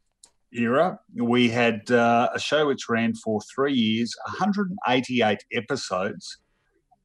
era, 0.53 0.99
we 1.15 1.51
had 1.51 1.91
uh, 1.91 2.31
a 2.35 2.39
show 2.39 2.67
which 2.67 2.89
ran 2.89 3.15
for 3.15 3.41
three 3.55 3.75
years, 3.75 4.15
188 4.27 5.45
episodes, 5.53 6.39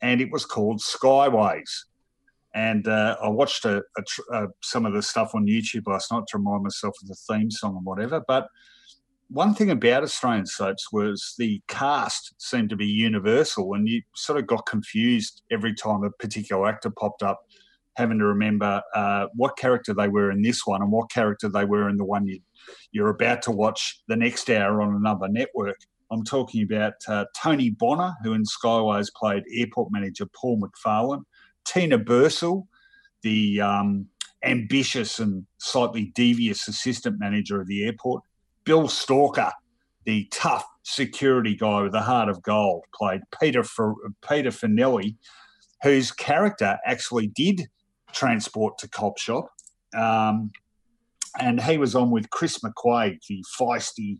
and 0.01 0.21
it 0.21 0.31
was 0.31 0.45
called 0.45 0.79
Skyways 0.79 1.69
and 2.53 2.87
uh, 2.87 3.17
I 3.21 3.29
watched 3.29 3.65
a, 3.65 3.83
a, 3.97 4.03
a, 4.33 4.47
some 4.61 4.85
of 4.85 4.93
the 4.93 5.01
stuff 5.01 5.33
on 5.33 5.45
YouTube 5.45 5.87
last 5.87 6.11
night 6.11 6.23
to 6.27 6.37
remind 6.37 6.63
myself 6.63 6.95
of 7.01 7.07
the 7.07 7.15
theme 7.15 7.49
song 7.49 7.77
and 7.77 7.85
whatever. 7.85 8.21
But 8.27 8.47
one 9.29 9.55
thing 9.55 9.71
about 9.71 10.03
Australian 10.03 10.45
soaps 10.45 10.91
was 10.91 11.35
the 11.37 11.61
cast 11.67 12.33
seemed 12.37 12.69
to 12.71 12.75
be 12.75 12.85
universal, 12.85 13.73
and 13.73 13.87
you 13.87 14.01
sort 14.15 14.37
of 14.37 14.47
got 14.47 14.65
confused 14.65 15.43
every 15.49 15.73
time 15.73 16.03
a 16.03 16.11
particular 16.11 16.67
actor 16.67 16.89
popped 16.89 17.23
up, 17.23 17.41
having 17.95 18.19
to 18.19 18.25
remember 18.25 18.81
uh, 18.95 19.27
what 19.35 19.57
character 19.57 19.93
they 19.93 20.07
were 20.07 20.31
in 20.31 20.41
this 20.41 20.65
one 20.65 20.81
and 20.81 20.91
what 20.91 21.11
character 21.11 21.49
they 21.49 21.65
were 21.65 21.89
in 21.89 21.97
the 21.97 22.05
one 22.05 22.27
you, 22.27 22.39
you're 22.91 23.09
about 23.09 23.41
to 23.43 23.51
watch 23.51 24.01
the 24.07 24.15
next 24.15 24.49
hour 24.49 24.81
on 24.81 24.95
another 24.95 25.27
network. 25.27 25.77
I'm 26.11 26.23
talking 26.23 26.63
about 26.63 26.93
uh, 27.07 27.25
Tony 27.35 27.69
Bonner, 27.69 28.13
who 28.23 28.33
in 28.33 28.43
Skyways 28.43 29.13
played 29.15 29.43
airport 29.55 29.91
manager 29.91 30.25
Paul 30.33 30.61
McFarlane. 30.61 31.23
Tina 31.63 31.97
Bursill, 31.97 32.67
the 33.21 33.61
um, 33.61 34.07
ambitious 34.43 35.19
and 35.19 35.45
slightly 35.59 36.11
devious 36.15 36.67
assistant 36.67 37.19
manager 37.19 37.61
of 37.61 37.67
the 37.67 37.85
airport. 37.85 38.23
Bill 38.63 38.87
Stalker, 38.87 39.51
the 40.05 40.27
tough 40.31 40.65
security 40.83 41.55
guy 41.55 41.81
with 41.81 41.93
a 41.93 42.01
heart 42.01 42.29
of 42.29 42.41
gold, 42.41 42.83
played 42.93 43.21
Peter 43.39 43.63
Peter 44.27 44.49
Finelli, 44.49 45.15
whose 45.83 46.11
character 46.11 46.77
actually 46.85 47.27
did 47.27 47.67
transport 48.13 48.77
to 48.79 48.89
Cop 48.89 49.17
Shop. 49.17 49.47
Um, 49.97 50.51
and 51.39 51.61
he 51.61 51.77
was 51.77 51.95
on 51.95 52.11
with 52.11 52.29
Kris 52.29 52.59
McQuade, 52.59 53.19
the 53.27 53.43
feisty, 53.59 54.19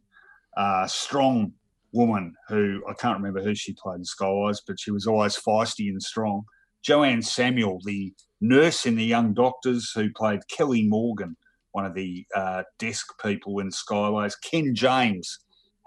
uh, 0.55 0.87
strong 0.87 1.53
woman 1.93 2.33
who 2.47 2.81
I 2.89 2.93
can't 2.93 3.17
remember 3.17 3.41
who 3.41 3.53
she 3.55 3.73
played 3.73 3.97
in 3.97 4.03
Skyways, 4.03 4.59
but 4.65 4.79
she 4.79 4.91
was 4.91 5.07
always 5.07 5.37
feisty 5.37 5.89
and 5.89 6.01
strong. 6.01 6.43
Joanne 6.83 7.21
Samuel, 7.21 7.79
the 7.83 8.13
nurse 8.39 8.85
in 8.85 8.95
The 8.95 9.05
Young 9.05 9.33
Doctors, 9.33 9.91
who 9.93 10.09
played 10.13 10.47
Kelly 10.47 10.87
Morgan, 10.87 11.35
one 11.73 11.85
of 11.85 11.93
the 11.93 12.25
uh, 12.35 12.63
desk 12.79 13.07
people 13.21 13.59
in 13.59 13.69
Skyways. 13.69 14.33
Ken 14.43 14.73
James, 14.73 15.39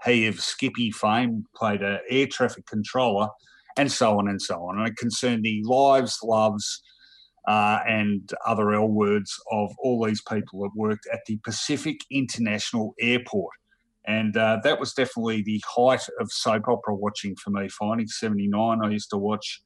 he 0.05 0.27
of 0.27 0.39
Skippy 0.39 0.91
fame, 0.91 1.45
played 1.55 1.81
an 1.81 1.99
air 2.09 2.27
traffic 2.27 2.65
controller, 2.65 3.27
and 3.77 3.91
so 3.91 4.17
on 4.17 4.29
and 4.29 4.41
so 4.41 4.63
on. 4.63 4.79
And 4.79 4.87
it 4.87 4.95
concerned 4.95 5.43
the 5.43 5.61
lives, 5.65 6.19
loves, 6.23 6.81
uh, 7.47 7.79
and 7.87 8.31
other 8.45 8.73
L 8.73 8.87
words 8.87 9.39
of 9.51 9.71
all 9.79 10.03
these 10.03 10.21
people 10.21 10.61
that 10.61 10.71
worked 10.75 11.07
at 11.11 11.19
the 11.27 11.37
Pacific 11.37 11.99
International 12.09 12.95
Airport. 12.99 13.53
And 14.07 14.37
uh, 14.37 14.59
that 14.63 14.79
was 14.79 14.93
definitely 14.93 15.41
the 15.41 15.63
height 15.67 16.07
of 16.19 16.31
soap 16.31 16.67
opera 16.67 16.95
watching 16.95 17.35
for 17.35 17.49
me. 17.49 17.69
Finding 17.69 18.07
79, 18.07 18.79
I 18.83 18.89
used 18.89 19.09
to 19.11 19.17
watch 19.17 19.61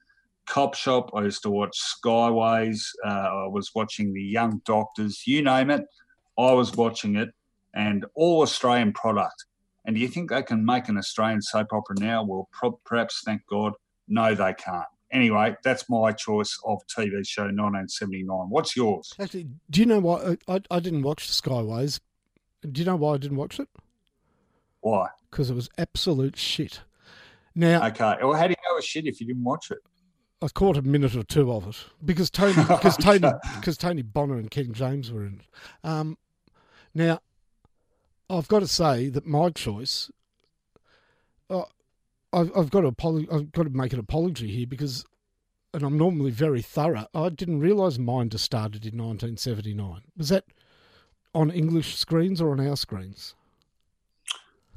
Cop 0.46 0.76
Shop. 0.76 1.12
I 1.14 1.24
used 1.24 1.44
to 1.44 1.50
watch 1.50 1.78
Skyways. 1.78 2.82
Uh, 3.06 3.10
I 3.10 3.48
was 3.48 3.72
watching 3.76 4.14
The 4.14 4.24
Young 4.24 4.62
Doctors. 4.66 5.24
You 5.28 5.44
name 5.44 5.70
it, 5.70 5.86
I 6.38 6.54
was 6.54 6.76
watching 6.76 7.16
it, 7.18 7.30
and 7.74 8.06
all 8.16 8.42
Australian 8.42 8.94
product. 8.94 9.46
And 9.86 9.96
do 9.96 10.02
you 10.02 10.08
think 10.08 10.30
they 10.30 10.44
can 10.44 10.66
make 10.66 10.88
an 10.90 10.98
Australian 10.98 11.42
soap 11.42 11.68
opera 11.72 11.96
now? 12.00 12.24
Well, 12.24 12.50
pro- 12.52 12.80
perhaps, 12.86 13.22
thank 13.26 13.42
God, 13.50 13.74
no, 14.08 14.34
they 14.36 14.54
can't. 14.54 14.86
Anyway, 15.12 15.56
that's 15.64 15.90
my 15.90 16.12
choice 16.12 16.60
of 16.66 16.80
TV 16.88 17.26
show 17.28 17.44
1979. 17.44 18.50
What's 18.50 18.76
yours? 18.76 19.14
Actually, 19.20 19.48
do 19.70 19.80
you 19.80 19.86
know 19.86 20.00
why 20.00 20.38
I, 20.48 20.62
I 20.70 20.80
didn't 20.80 21.02
watch 21.02 21.28
Skyways? 21.30 22.00
Do 22.62 22.80
you 22.80 22.86
know 22.86 22.96
why 22.96 23.16
I 23.16 23.18
didn't 23.18 23.38
watch 23.38 23.60
it? 23.60 23.70
Why? 24.82 25.08
Because 25.30 25.50
it 25.50 25.56
was 25.56 25.70
absolute 25.78 26.38
shit. 26.38 26.82
Now, 27.56 27.88
okay. 27.88 28.18
Well, 28.22 28.34
how 28.34 28.48
do 28.48 28.52
you 28.52 28.72
know 28.72 28.78
it's 28.78 28.86
shit 28.86 29.08
if 29.08 29.20
you 29.20 29.28
didn't 29.28 29.44
watch 29.44 29.72
it? 29.72 29.80
I 30.42 30.48
caught 30.48 30.78
a 30.78 30.82
minute 30.82 31.16
or 31.16 31.24
two 31.24 31.52
of 31.52 31.68
it 31.68 31.76
because 32.06 32.30
Tony 32.30 32.64
because 32.68 32.96
Tony 33.02 33.30
because 33.56 33.78
Tony 33.78 34.02
Bonner 34.02 34.38
and 34.38 34.50
Ken 34.50 34.72
James 34.72 35.12
were 35.12 35.26
in 35.26 35.42
it. 35.42 35.88
Um, 35.88 36.18
now, 36.94 37.20
I've 38.30 38.48
got 38.48 38.60
to 38.60 38.68
say 38.68 39.10
that 39.10 39.26
my 39.26 39.50
choice. 39.50 40.12
Uh, 41.50 41.64
I've, 42.32 42.52
I've 42.56 42.70
got 42.70 42.82
to 42.82 42.88
apology, 42.88 43.28
I've 43.32 43.52
got 43.52 43.64
to 43.64 43.70
make 43.70 43.94
an 43.94 44.00
apology 44.00 44.48
here 44.48 44.68
because, 44.68 45.06
and 45.74 45.84
I'm 45.84 45.98
normally 45.98 46.32
very 46.32 46.62
thorough. 46.62 47.08
I 47.14 47.30
didn't 47.30 47.60
realise 47.60 47.98
Minder 47.98 48.38
started 48.38 48.86
in 48.86 48.98
1979. 48.98 50.02
Was 50.18 50.30
that 50.30 50.46
on 51.34 51.50
English 51.52 51.96
screens 51.96 52.42
or 52.42 52.52
on 52.52 52.60
our 52.60 52.76
screens? 52.76 53.36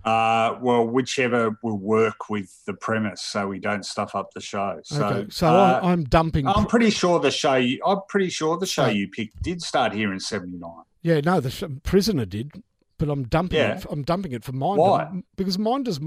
Uh, 0.04 0.58
well, 0.60 0.84
whichever 0.84 1.56
will 1.62 1.78
work 1.78 2.28
with 2.28 2.64
the 2.66 2.74
premise, 2.74 3.22
so 3.22 3.46
we 3.46 3.60
don't 3.60 3.86
stuff 3.86 4.16
up 4.16 4.32
the 4.34 4.40
show. 4.40 4.80
So, 4.82 5.04
okay, 5.04 5.26
so 5.30 5.46
uh, 5.46 5.78
I, 5.80 5.92
I'm 5.92 6.02
dumping. 6.02 6.48
I'm 6.48 6.66
pretty 6.66 6.90
sure 6.90 7.20
the 7.20 7.30
show. 7.30 7.54
You, 7.54 7.80
I'm 7.86 8.00
pretty 8.08 8.28
sure 8.28 8.58
the 8.58 8.66
show 8.66 8.86
you 8.86 9.06
picked 9.06 9.40
did 9.42 9.62
start 9.62 9.92
here 9.92 10.12
in 10.12 10.18
'79. 10.18 10.68
Yeah, 11.02 11.20
no, 11.20 11.38
the 11.38 11.50
sh- 11.52 11.62
prisoner 11.84 12.24
did, 12.24 12.64
but 12.98 13.10
I'm 13.10 13.22
dumping 13.28 13.58
Yeah. 13.60 13.76
it. 13.76 13.86
I'm 13.88 14.02
dumping 14.02 14.32
it 14.32 14.42
for 14.42 14.50
Minder 14.50 14.82
Why? 14.82 15.22
because 15.36 15.56
Minder's 15.56 16.00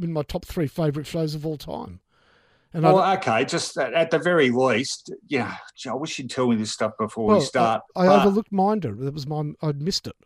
in 0.00 0.12
my 0.12 0.22
top 0.22 0.44
three 0.44 0.66
favourite 0.66 1.06
shows 1.06 1.34
of 1.34 1.46
all 1.46 1.56
time. 1.56 2.00
And 2.72 2.86
I, 2.86 2.92
Well, 2.92 3.12
okay, 3.16 3.44
just 3.44 3.78
at, 3.78 3.94
at 3.94 4.10
the 4.10 4.18
very 4.18 4.50
least, 4.50 5.12
yeah. 5.26 5.56
I 5.88 5.94
wish 5.94 6.18
you'd 6.18 6.30
tell 6.30 6.48
me 6.48 6.56
this 6.56 6.70
stuff 6.70 6.92
before 6.98 7.26
well, 7.28 7.38
we 7.38 7.44
start. 7.44 7.82
I, 7.96 8.06
I 8.06 8.20
overlooked 8.20 8.52
Minder. 8.52 8.94
That 8.94 9.14
was 9.14 9.26
my. 9.26 9.52
I'd 9.62 9.80
missed 9.80 10.06
it. 10.06 10.16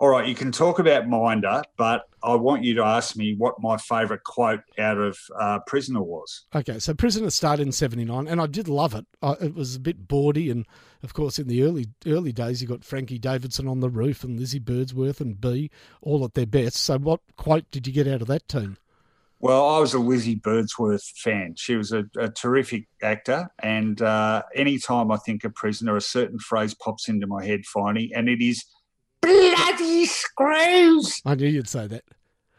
All 0.00 0.08
right, 0.08 0.26
you 0.26 0.34
can 0.34 0.50
talk 0.50 0.78
about 0.78 1.06
Minder, 1.06 1.62
but 1.76 2.08
I 2.22 2.34
want 2.34 2.64
you 2.64 2.72
to 2.76 2.82
ask 2.82 3.16
me 3.16 3.34
what 3.36 3.60
my 3.60 3.76
favourite 3.76 4.24
quote 4.24 4.60
out 4.78 4.96
of 4.96 5.18
uh, 5.38 5.58
Prisoner 5.66 6.00
was. 6.00 6.46
Okay, 6.54 6.78
so 6.78 6.94
Prisoner 6.94 7.28
started 7.28 7.66
in 7.66 7.72
'79, 7.72 8.26
and 8.26 8.40
I 8.40 8.46
did 8.46 8.66
love 8.66 8.94
it. 8.94 9.04
I, 9.20 9.32
it 9.32 9.54
was 9.54 9.76
a 9.76 9.80
bit 9.80 10.08
bawdy, 10.08 10.50
and 10.50 10.64
of 11.02 11.12
course, 11.12 11.38
in 11.38 11.48
the 11.48 11.62
early 11.64 11.88
early 12.06 12.32
days, 12.32 12.62
you 12.62 12.68
got 12.68 12.82
Frankie 12.82 13.18
Davidson 13.18 13.68
on 13.68 13.80
the 13.80 13.90
roof 13.90 14.24
and 14.24 14.40
Lizzie 14.40 14.58
Birdsworth 14.58 15.20
and 15.20 15.38
Bea 15.38 15.70
all 16.00 16.24
at 16.24 16.32
their 16.32 16.46
best. 16.46 16.76
So, 16.78 16.96
what 16.96 17.20
quote 17.36 17.70
did 17.70 17.86
you 17.86 17.92
get 17.92 18.08
out 18.08 18.22
of 18.22 18.28
that 18.28 18.48
team? 18.48 18.78
Well, 19.38 19.68
I 19.68 19.80
was 19.80 19.92
a 19.92 19.98
Lizzie 19.98 20.34
Birdsworth 20.34 21.04
fan. 21.16 21.56
She 21.58 21.76
was 21.76 21.92
a, 21.92 22.04
a 22.18 22.30
terrific 22.30 22.88
actor, 23.02 23.50
and 23.58 24.00
uh, 24.00 24.44
anytime 24.54 25.12
I 25.12 25.18
think 25.18 25.44
of 25.44 25.54
Prisoner, 25.54 25.98
a 25.98 26.00
certain 26.00 26.38
phrase 26.38 26.72
pops 26.72 27.10
into 27.10 27.26
my 27.26 27.44
head, 27.44 27.64
Finey, 27.64 28.12
and 28.14 28.30
it 28.30 28.42
is 28.42 28.64
bloody 29.20 30.06
screws. 30.06 31.20
I 31.24 31.34
knew 31.34 31.48
you'd 31.48 31.68
say 31.68 31.86
that. 31.86 32.04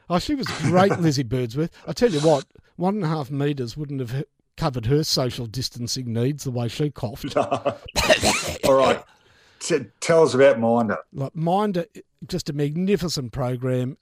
Oh, 0.10 0.20
she 0.20 0.36
was 0.36 0.48
great, 0.64 0.92
Lizzie 1.00 1.24
Birdsworth. 1.24 1.72
I 1.88 1.94
tell 1.94 2.12
you 2.12 2.20
what, 2.20 2.46
one 2.76 2.96
and 2.96 3.04
a 3.04 3.08
half 3.08 3.32
metres 3.32 3.78
wouldn't 3.78 4.02
have 4.02 4.26
covered 4.58 4.86
her 4.86 5.04
social 5.04 5.46
distancing 5.46 6.12
needs 6.14 6.44
the 6.44 6.52
way 6.52 6.68
she 6.68 6.90
coughed. 6.90 7.36
All 8.66 8.74
right, 8.74 9.04
T- 9.60 9.86
tell 10.00 10.24
us 10.24 10.34
about 10.34 10.60
Minder. 10.60 10.98
Like 11.14 11.36
Minder, 11.36 11.86
just 12.28 12.50
a 12.50 12.54
magnificent 12.54 13.32
program 13.32 13.98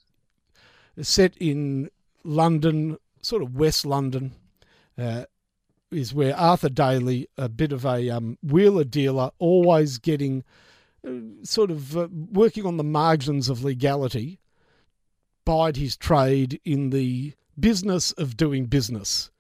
set 1.02 1.38
in 1.38 1.90
London, 2.24 2.98
sort 3.22 3.42
of 3.42 3.56
West 3.56 3.86
London, 3.86 4.34
uh, 4.98 5.26
is 5.92 6.14
where 6.14 6.36
Arthur 6.36 6.70
Daley, 6.70 7.28
a 7.38 7.50
bit 7.50 7.72
of 7.72 7.86
a 7.86 8.10
um, 8.10 8.38
wheeler 8.44 8.84
dealer, 8.84 9.32
always 9.40 9.98
getting 9.98 10.44
sort 11.44 11.72
of 11.72 11.98
uh, 11.98 12.08
working 12.12 12.66
on 12.66 12.78
the 12.78 12.84
margins 12.84 13.50
of 13.50 13.64
legality, 13.64 14.40
bide 15.46 15.78
his 15.78 15.98
trade 15.98 16.60
in 16.66 16.90
the 16.90 17.34
business 17.60 18.12
of 18.14 18.38
doing 18.38 18.66
business. 18.66 19.32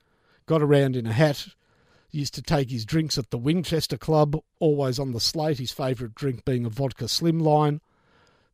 Got 0.45 0.61
around 0.61 0.95
in 0.95 1.05
a 1.05 1.13
hat, 1.13 1.49
used 2.11 2.33
to 2.35 2.41
take 2.41 2.71
his 2.71 2.85
drinks 2.85 3.17
at 3.17 3.29
the 3.29 3.37
Winchester 3.37 3.97
Club, 3.97 4.37
always 4.59 4.99
on 4.99 5.11
the 5.11 5.19
slate, 5.19 5.59
his 5.59 5.71
favourite 5.71 6.15
drink 6.15 6.45
being 6.45 6.65
a 6.65 6.69
vodka 6.69 7.05
slimline. 7.05 7.79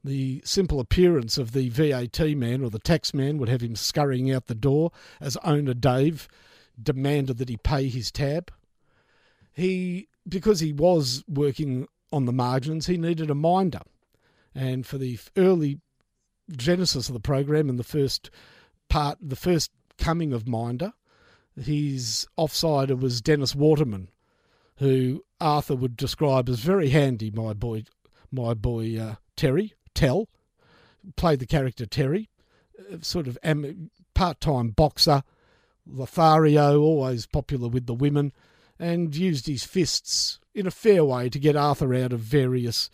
The 0.04 0.42
simple 0.46 0.80
appearance 0.80 1.38
of 1.38 1.54
the 1.54 1.70
VAT 1.70 2.20
man 2.38 2.64
or 2.64 2.70
the 2.70 2.80
tax 2.80 3.14
man 3.14 3.38
would 3.38 3.50
have 3.50 3.62
him 3.62 3.76
scurrying 3.76 4.32
out 4.32 4.46
the 4.46 4.56
door 4.56 4.92
as 5.20 5.38
owner 5.38 5.74
Dave 5.74 6.28
demanded 6.82 7.38
that 7.38 7.50
he 7.50 7.58
pay 7.58 7.88
his 7.88 8.12
tab. 8.12 8.52
He, 9.54 10.10
because 10.28 10.60
he 10.60 10.74
was 10.74 11.24
working 11.28 11.88
on 12.12 12.26
the 12.26 12.34
margins, 12.34 12.88
he 12.88 12.98
needed 12.98 13.30
a 13.30 13.36
minder. 13.36 13.82
And 14.54 14.86
for 14.86 14.98
the 14.98 15.20
early 15.36 15.80
genesis 16.52 17.10
of 17.10 17.14
the 17.14 17.20
program 17.20 17.70
and 17.70 17.78
the 17.78 17.84
first 17.84 18.30
part, 18.90 19.18
the 19.22 19.36
first 19.36 19.72
coming 19.98 20.34
of 20.34 20.48
Minder, 20.48 20.94
his 21.60 22.28
offsider 22.38 23.00
was 23.00 23.22
Dennis 23.22 23.56
Waterman, 23.56 24.10
who 24.78 25.24
Arthur 25.40 25.76
would 25.76 25.98
describe 25.98 26.50
as 26.50 26.60
very 26.60 26.90
handy. 26.90 27.32
My 27.32 27.54
boy, 27.54 27.84
my 28.32 28.54
boy 28.54 28.98
uh, 28.98 29.16
Terry 29.36 29.74
Tell 29.94 30.30
played 31.16 31.40
the 31.40 31.46
character 31.46 31.86
Terry, 31.86 32.30
uh, 32.92 32.98
sort 33.02 33.28
of 33.28 33.38
am- 33.44 33.92
part-time 34.14 34.70
boxer. 34.70 35.24
Lothario, 35.88 36.80
always 36.80 37.28
popular 37.28 37.70
with 37.70 37.86
the 37.86 37.94
women, 37.94 38.34
and 38.80 39.16
used 39.16 39.46
his 39.46 39.64
fists 39.64 40.40
in 40.56 40.66
a 40.66 40.72
fair 40.72 41.04
way 41.04 41.30
to 41.30 41.38
get 41.38 41.58
Arthur 41.58 41.94
out 41.94 42.14
of 42.14 42.22
various 42.22 42.90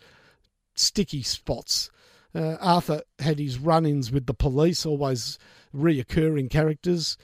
sticky 0.74 1.22
spots. 1.22 1.90
Uh, 2.34 2.56
Arthur 2.60 3.02
had 3.20 3.38
his 3.38 3.58
run 3.58 3.86
ins 3.86 4.10
with 4.10 4.26
the 4.26 4.34
police, 4.34 4.84
always 4.84 5.38
reoccurring 5.74 6.50
characters. 6.50 7.16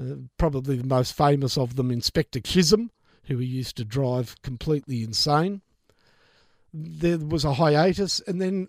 Uh, 0.00 0.14
probably 0.38 0.76
the 0.76 0.86
most 0.86 1.14
famous 1.14 1.58
of 1.58 1.76
them, 1.76 1.90
Inspector 1.90 2.40
Chisholm, 2.40 2.90
who 3.24 3.36
he 3.36 3.46
used 3.46 3.76
to 3.76 3.84
drive 3.84 4.40
completely 4.42 5.02
insane. 5.02 5.60
There 6.72 7.18
was 7.18 7.44
a 7.44 7.54
hiatus, 7.54 8.20
and 8.26 8.40
then 8.40 8.68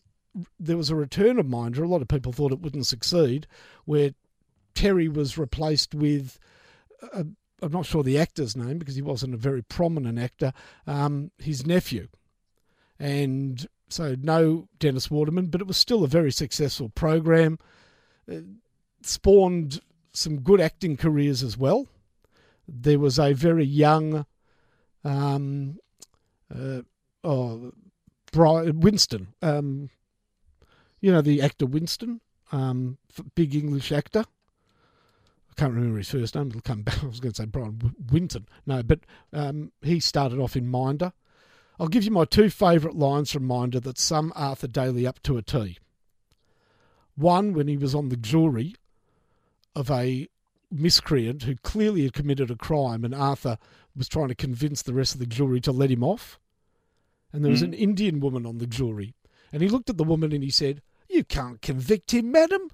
there 0.59 0.77
was 0.77 0.89
a 0.89 0.95
return 0.95 1.39
of 1.39 1.47
Minder. 1.47 1.83
A 1.83 1.87
lot 1.87 2.01
of 2.01 2.09
people 2.09 2.33
thought 2.33 2.51
it 2.51 2.59
wouldn't 2.59 2.87
succeed, 2.87 3.47
where 3.85 4.11
Terry 4.75 5.07
was 5.07 5.37
replaced 5.37 5.95
with. 5.95 6.37
Uh, 7.13 7.23
I'm 7.63 7.71
not 7.71 7.85
sure 7.85 8.03
the 8.03 8.19
actor's 8.19 8.55
name 8.55 8.77
because 8.77 8.95
he 8.95 9.01
wasn't 9.01 9.33
a 9.33 9.37
very 9.37 9.63
prominent 9.63 10.19
actor. 10.19 10.53
Um, 10.85 11.31
his 11.37 11.65
nephew, 11.65 12.07
and 12.99 13.65
so 13.89 14.15
no 14.21 14.67
Dennis 14.79 15.09
Waterman, 15.09 15.47
but 15.47 15.61
it 15.61 15.67
was 15.67 15.77
still 15.77 16.03
a 16.03 16.07
very 16.07 16.31
successful 16.31 16.89
program. 16.89 17.57
It 18.27 18.43
spawned 19.01 19.81
some 20.11 20.41
good 20.41 20.61
acting 20.61 20.97
careers 20.97 21.41
as 21.41 21.57
well. 21.57 21.87
There 22.67 22.99
was 22.99 23.19
a 23.19 23.33
very 23.33 23.65
young, 23.65 24.25
um, 25.03 25.79
uh, 26.53 26.81
oh, 27.23 27.71
Brian 28.31 28.81
Winstone. 28.81 29.27
Um, 29.41 29.89
you 31.01 31.11
know 31.11 31.21
the 31.21 31.41
actor 31.41 31.65
Winstone, 31.65 32.21
um, 32.51 32.97
big 33.35 33.55
English 33.55 33.91
actor. 33.91 34.25
I 35.55 35.59
can't 35.59 35.73
remember 35.73 35.99
his 35.99 36.09
first 36.09 36.33
name. 36.33 36.47
It'll 36.47 36.61
come 36.61 36.81
back. 36.81 37.03
I 37.03 37.07
was 37.07 37.19
going 37.19 37.33
to 37.33 37.43
say 37.43 37.45
Brian 37.45 37.93
Winton. 38.11 38.47
No, 38.65 38.81
but 38.81 39.01
um, 39.31 39.71
he 39.81 39.99
started 39.99 40.39
off 40.39 40.55
in 40.55 40.67
Minder. 40.67 41.13
I'll 41.79 41.87
give 41.87 42.03
you 42.03 42.11
my 42.11 42.25
two 42.25 42.49
favourite 42.49 42.95
lines 42.95 43.31
from 43.31 43.45
Minder 43.45 43.79
that 43.81 43.99
sum 43.99 44.33
Arthur 44.35 44.67
Daley 44.67 45.05
up 45.05 45.21
to 45.23 45.37
a 45.37 45.41
T. 45.41 45.77
One, 47.15 47.53
when 47.53 47.67
he 47.67 47.77
was 47.77 47.93
on 47.93 48.09
the 48.09 48.17
jury 48.17 48.75
of 49.75 49.91
a 49.91 50.27
miscreant 50.71 51.43
who 51.43 51.55
clearly 51.57 52.03
had 52.03 52.13
committed 52.13 52.49
a 52.49 52.55
crime, 52.55 53.05
and 53.05 53.13
Arthur 53.13 53.57
was 53.95 54.07
trying 54.07 54.29
to 54.29 54.35
convince 54.35 54.81
the 54.81 54.93
rest 54.93 55.13
of 55.13 55.19
the 55.19 55.27
jury 55.27 55.61
to 55.61 55.71
let 55.71 55.91
him 55.91 56.03
off. 56.03 56.39
And 57.31 57.43
there 57.43 57.51
was 57.51 57.61
an 57.61 57.73
Indian 57.73 58.19
woman 58.19 58.45
on 58.45 58.57
the 58.57 58.67
jury. 58.67 59.13
And 59.51 59.61
he 59.61 59.69
looked 59.69 59.89
at 59.89 59.97
the 59.97 60.03
woman 60.03 60.31
and 60.31 60.43
he 60.43 60.49
said, 60.49 60.81
You 61.07 61.23
can't 61.23 61.61
convict 61.61 62.13
him, 62.13 62.31
madam. 62.31 62.69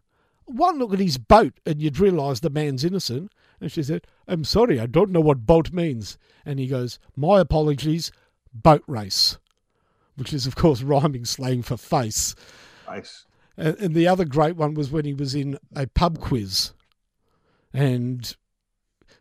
One 0.50 0.80
look 0.80 0.94
at 0.94 1.00
his 1.00 1.20
boat 1.20 1.60
and 1.66 1.80
you'd 1.80 2.00
realise 2.00 2.40
the 2.40 2.50
man's 2.50 2.84
innocent. 2.84 3.32
And 3.62 3.72
she 3.72 3.84
said, 3.84 4.08
I'm 4.28 4.44
sorry, 4.44 4.80
I 4.80 4.88
don't 4.88 5.12
know 5.12 5.22
what 5.22 5.46
boat 5.46 5.72
means. 5.72 6.18
And 6.46 6.60
he 6.60 6.68
goes, 6.68 6.98
My 7.16 7.40
apologies, 7.40 8.12
boat 8.54 8.84
race, 8.88 9.38
which 10.16 10.34
is, 10.34 10.48
of 10.48 10.56
course, 10.56 10.82
rhyming 10.84 11.26
slang 11.26 11.62
for 11.62 11.78
face. 11.78 12.34
Nice. 12.88 13.26
And, 13.58 13.78
and 13.78 13.96
the 13.96 14.08
other 14.08 14.26
great 14.26 14.56
one 14.56 14.74
was 14.74 14.90
when 14.90 15.06
he 15.06 15.14
was 15.14 15.36
in 15.36 15.60
a 15.76 15.86
pub 15.86 16.20
quiz, 16.20 16.72
and 17.74 18.36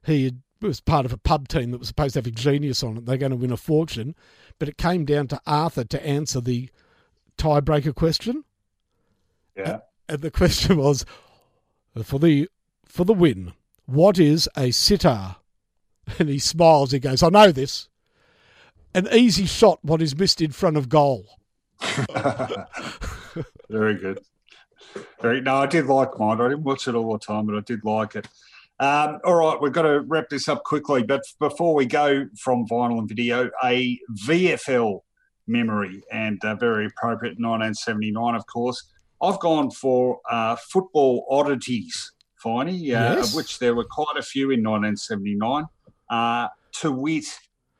he 0.07 0.25
had, 0.25 0.43
was 0.63 0.81
part 0.81 1.05
of 1.05 1.13
a 1.13 1.19
pub 1.19 1.49
team 1.49 1.73
that 1.73 1.79
was 1.79 1.89
supposed 1.89 2.15
to 2.15 2.21
have 2.21 2.27
a 2.27 2.31
genius 2.31 2.83
on 2.83 2.97
it. 2.97 3.07
They're 3.07 3.19
going 3.19 3.31
to 3.31 3.37
win 3.37 3.53
a 3.53 3.57
fortune, 3.57 4.15
but 4.59 4.69
it 4.69 4.79
came 4.79 5.05
down 5.05 5.27
to 5.29 5.41
Arthur 5.47 5.85
to 5.85 6.07
answer 6.07 6.41
the 6.41 6.71
tiebreaker 7.37 7.95
question, 7.95 8.45
Yeah. 9.57 9.81
And 10.09 10.21
the 10.21 10.31
question 10.31 10.77
was 10.77 11.05
for 12.03 12.19
the 12.19 12.49
for 12.85 13.05
the 13.05 13.15
win. 13.15 13.53
What 13.87 14.19
is 14.19 14.49
a 14.57 14.71
sitar? 14.71 15.37
And 16.19 16.29
he 16.29 16.39
smiles. 16.39 16.93
He 16.93 16.99
goes, 16.99 17.23
"I 17.23 17.29
know 17.29 17.53
this. 17.53 17.89
An 18.95 19.09
easy 19.13 19.45
shot. 19.45 19.79
What 19.83 20.01
is 20.01 20.17
missed 20.17 20.41
in 20.41 20.53
front 20.53 20.79
of 20.79 20.89
goal." 20.89 21.27
Very 23.69 23.95
good. 23.95 24.21
Very 25.21 25.41
no, 25.43 25.57
I 25.57 25.67
did 25.67 25.87
like 25.87 26.19
mine. 26.19 26.41
I 26.41 26.49
didn't 26.49 26.65
watch 26.65 26.89
it 26.89 26.95
all 26.95 27.13
the 27.13 27.19
time, 27.19 27.47
but 27.47 27.57
I 27.57 27.61
did 27.61 27.85
like 27.85 28.17
it. 28.17 28.27
Um, 28.81 29.19
all 29.25 29.35
right, 29.35 29.61
we've 29.61 29.73
got 29.73 29.83
to 29.83 30.01
wrap 30.01 30.29
this 30.29 30.49
up 30.49 30.63
quickly. 30.65 31.03
But 31.03 31.23
before 31.41 31.75
we 31.75 31.85
go 31.85 32.27
from 32.39 32.67
vinyl 32.67 32.99
and 32.99 33.09
video, 33.09 33.51
a 33.65 33.99
VFL 34.23 35.01
memory 35.47 36.03
and 36.13 36.43
uh, 36.45 36.55
very 36.55 36.87
appropriate 36.87 37.39
1979, 37.39 38.35
of 38.35 38.47
course. 38.47 38.83
I've 39.23 39.41
gone 39.41 39.71
for 39.71 40.21
uh, 40.31 40.57
football 40.57 41.27
oddities, 41.31 42.13
Finey, 42.45 42.75
uh, 42.95 43.17
Yes. 43.17 43.31
of 43.31 43.35
which 43.37 43.59
there 43.59 43.75
were 43.75 43.85
quite 43.91 44.17
a 44.17 44.23
few 44.23 44.51
in 44.51 44.63
1979. 44.63 45.65
Uh, 46.09 46.49
to 46.81 46.93
wit, 46.93 47.25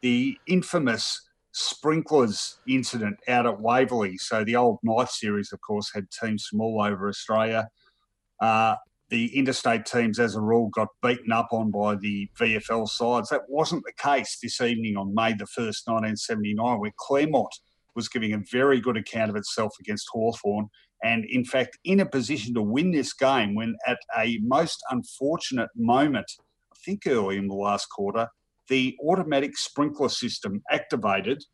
the 0.03 0.37
infamous 0.47 1.29
sprinklers 1.53 2.59
incident 2.69 3.17
out 3.29 3.47
at 3.47 3.61
Waverley. 3.61 4.17
So 4.19 4.45
the 4.45 4.57
old 4.57 4.79
night 4.83 5.09
series, 5.09 5.53
of 5.53 5.61
course, 5.61 5.91
had 5.95 6.11
teams 6.11 6.47
from 6.47 6.61
all 6.61 6.83
over 6.83 7.09
Australia. 7.09 7.69
Uh, 8.41 8.77
the 9.11 9.35
interstate 9.37 9.87
teams, 9.87 10.19
as 10.19 10.35
a 10.37 10.41
rule, 10.41 10.69
got 10.69 10.89
beaten 11.03 11.33
up 11.33 11.49
on 11.53 11.71
by 11.71 11.95
the 11.97 12.29
VFL 12.39 12.87
sides. 12.89 13.31
That 13.31 13.49
wasn't 13.49 13.85
the 13.85 13.93
case 13.93 14.39
this 14.43 14.61
evening 14.61 14.97
on 14.97 15.15
May 15.15 15.33
the 15.33 15.47
1st, 15.47 15.87
1979, 15.87 16.79
where 16.79 16.93
Claremont 16.99 17.55
was 17.95 18.09
giving 18.09 18.35
a 18.35 18.43
very 18.53 18.81
good 18.81 18.97
account 18.97 19.31
of 19.31 19.37
itself 19.37 19.73
against 19.81 20.09
Hawthorn, 20.13 20.69
and 21.03 21.25
in 21.27 21.45
fact 21.45 21.79
in 21.85 22.01
a 22.01 22.07
position 22.07 22.55
to 22.55 22.63
win 22.63 22.91
this 22.91 23.13
game 23.13 23.55
when 23.55 23.77
at 23.87 23.99
a 24.17 24.39
most 24.43 24.83
unfortunate 24.91 25.71
moment, 25.77 26.31
I 26.73 26.77
think 26.85 27.03
early 27.07 27.37
in 27.37 27.49
the 27.49 27.55
last 27.55 27.87
quarter, 27.87 28.29
the 28.69 28.97
automatic 29.03 29.57
sprinkler 29.57 30.09
system 30.09 30.63
activated, 30.71 31.45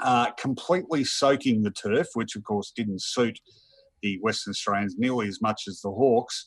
uh, 0.00 0.30
completely 0.32 1.04
soaking 1.04 1.62
the 1.62 1.70
turf, 1.70 2.08
which 2.14 2.36
of 2.36 2.44
course 2.44 2.72
didn't 2.74 3.02
suit 3.02 3.38
the 4.02 4.18
Western 4.20 4.52
Australians 4.52 4.96
nearly 4.98 5.28
as 5.28 5.40
much 5.40 5.62
as 5.68 5.80
the 5.80 5.90
Hawks, 5.90 6.46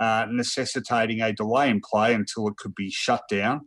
uh, 0.00 0.26
necessitating 0.30 1.20
a 1.20 1.32
delay 1.32 1.70
in 1.70 1.80
play 1.80 2.14
until 2.14 2.48
it 2.48 2.56
could 2.56 2.74
be 2.74 2.90
shut 2.90 3.22
down, 3.28 3.62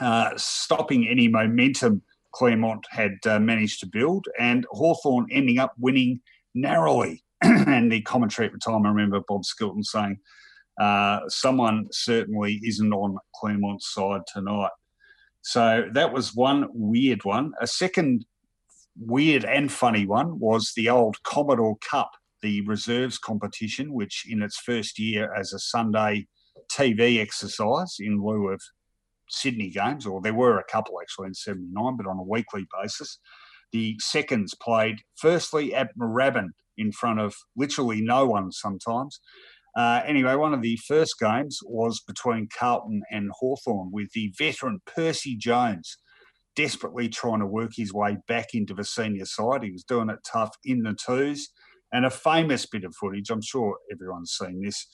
uh, 0.00 0.30
stopping 0.36 1.08
any 1.08 1.28
momentum 1.28 2.02
Claremont 2.32 2.86
had 2.90 3.16
uh, 3.26 3.40
managed 3.40 3.80
to 3.80 3.86
build, 3.86 4.26
and 4.38 4.66
Hawthorn 4.70 5.26
ending 5.30 5.58
up 5.58 5.74
winning 5.78 6.20
narrowly. 6.54 7.24
and 7.42 7.90
the 7.90 8.02
commentary 8.02 8.46
at 8.46 8.52
the 8.52 8.58
time, 8.58 8.84
I 8.84 8.90
remember 8.90 9.20
Bob 9.26 9.44
Skilton 9.44 9.84
saying, 9.84 10.18
uh, 10.80 11.20
someone 11.28 11.86
certainly 11.92 12.60
isn't 12.64 12.92
on 12.92 13.18
Claremont's 13.34 13.92
side 13.92 14.22
tonight. 14.32 14.70
So 15.42 15.88
that 15.94 16.12
was 16.12 16.34
one 16.34 16.68
weird 16.72 17.24
one. 17.24 17.52
A 17.60 17.66
second 17.66 18.24
weird 18.98 19.44
and 19.44 19.70
funny 19.70 20.06
one 20.06 20.38
was 20.38 20.72
the 20.74 20.88
old 20.88 21.22
Commodore 21.22 21.78
Cup, 21.78 22.10
the 22.42 22.60
reserves 22.62 23.18
competition, 23.18 23.92
which 23.92 24.24
in 24.28 24.42
its 24.42 24.58
first 24.58 24.98
year 24.98 25.32
as 25.34 25.52
a 25.52 25.58
Sunday 25.58 26.26
TV 26.70 27.20
exercise 27.20 27.96
in 27.98 28.22
lieu 28.22 28.48
of 28.48 28.60
Sydney 29.28 29.70
games, 29.70 30.06
or 30.06 30.20
there 30.20 30.34
were 30.34 30.58
a 30.58 30.64
couple 30.64 31.00
actually 31.00 31.28
in 31.28 31.34
79, 31.34 31.96
but 31.96 32.06
on 32.06 32.18
a 32.18 32.22
weekly 32.22 32.66
basis. 32.80 33.18
The 33.72 33.96
seconds 34.00 34.54
played 34.54 35.00
firstly 35.16 35.74
at 35.74 35.96
Moorabbin 35.96 36.50
in 36.76 36.92
front 36.92 37.20
of 37.20 37.34
literally 37.56 38.00
no 38.00 38.26
one 38.26 38.52
sometimes. 38.52 39.20
Uh, 39.76 40.02
anyway, 40.04 40.34
one 40.34 40.52
of 40.52 40.62
the 40.62 40.76
first 40.88 41.14
games 41.20 41.60
was 41.64 42.00
between 42.00 42.48
Carlton 42.48 43.02
and 43.10 43.30
Hawthorn 43.38 43.90
with 43.92 44.10
the 44.12 44.32
veteran 44.36 44.80
Percy 44.84 45.36
Jones 45.36 45.96
desperately 46.56 47.08
trying 47.08 47.38
to 47.40 47.46
work 47.46 47.70
his 47.76 47.92
way 47.92 48.18
back 48.26 48.48
into 48.54 48.74
the 48.74 48.84
senior 48.84 49.24
side. 49.24 49.62
He 49.62 49.70
was 49.70 49.84
doing 49.84 50.10
it 50.10 50.18
tough 50.24 50.50
in 50.64 50.82
the 50.82 50.94
twos. 50.94 51.48
And 51.92 52.04
a 52.06 52.10
famous 52.10 52.66
bit 52.66 52.84
of 52.84 52.94
footage, 52.94 53.30
I'm 53.30 53.42
sure 53.42 53.76
everyone's 53.90 54.32
seen 54.32 54.62
this, 54.62 54.86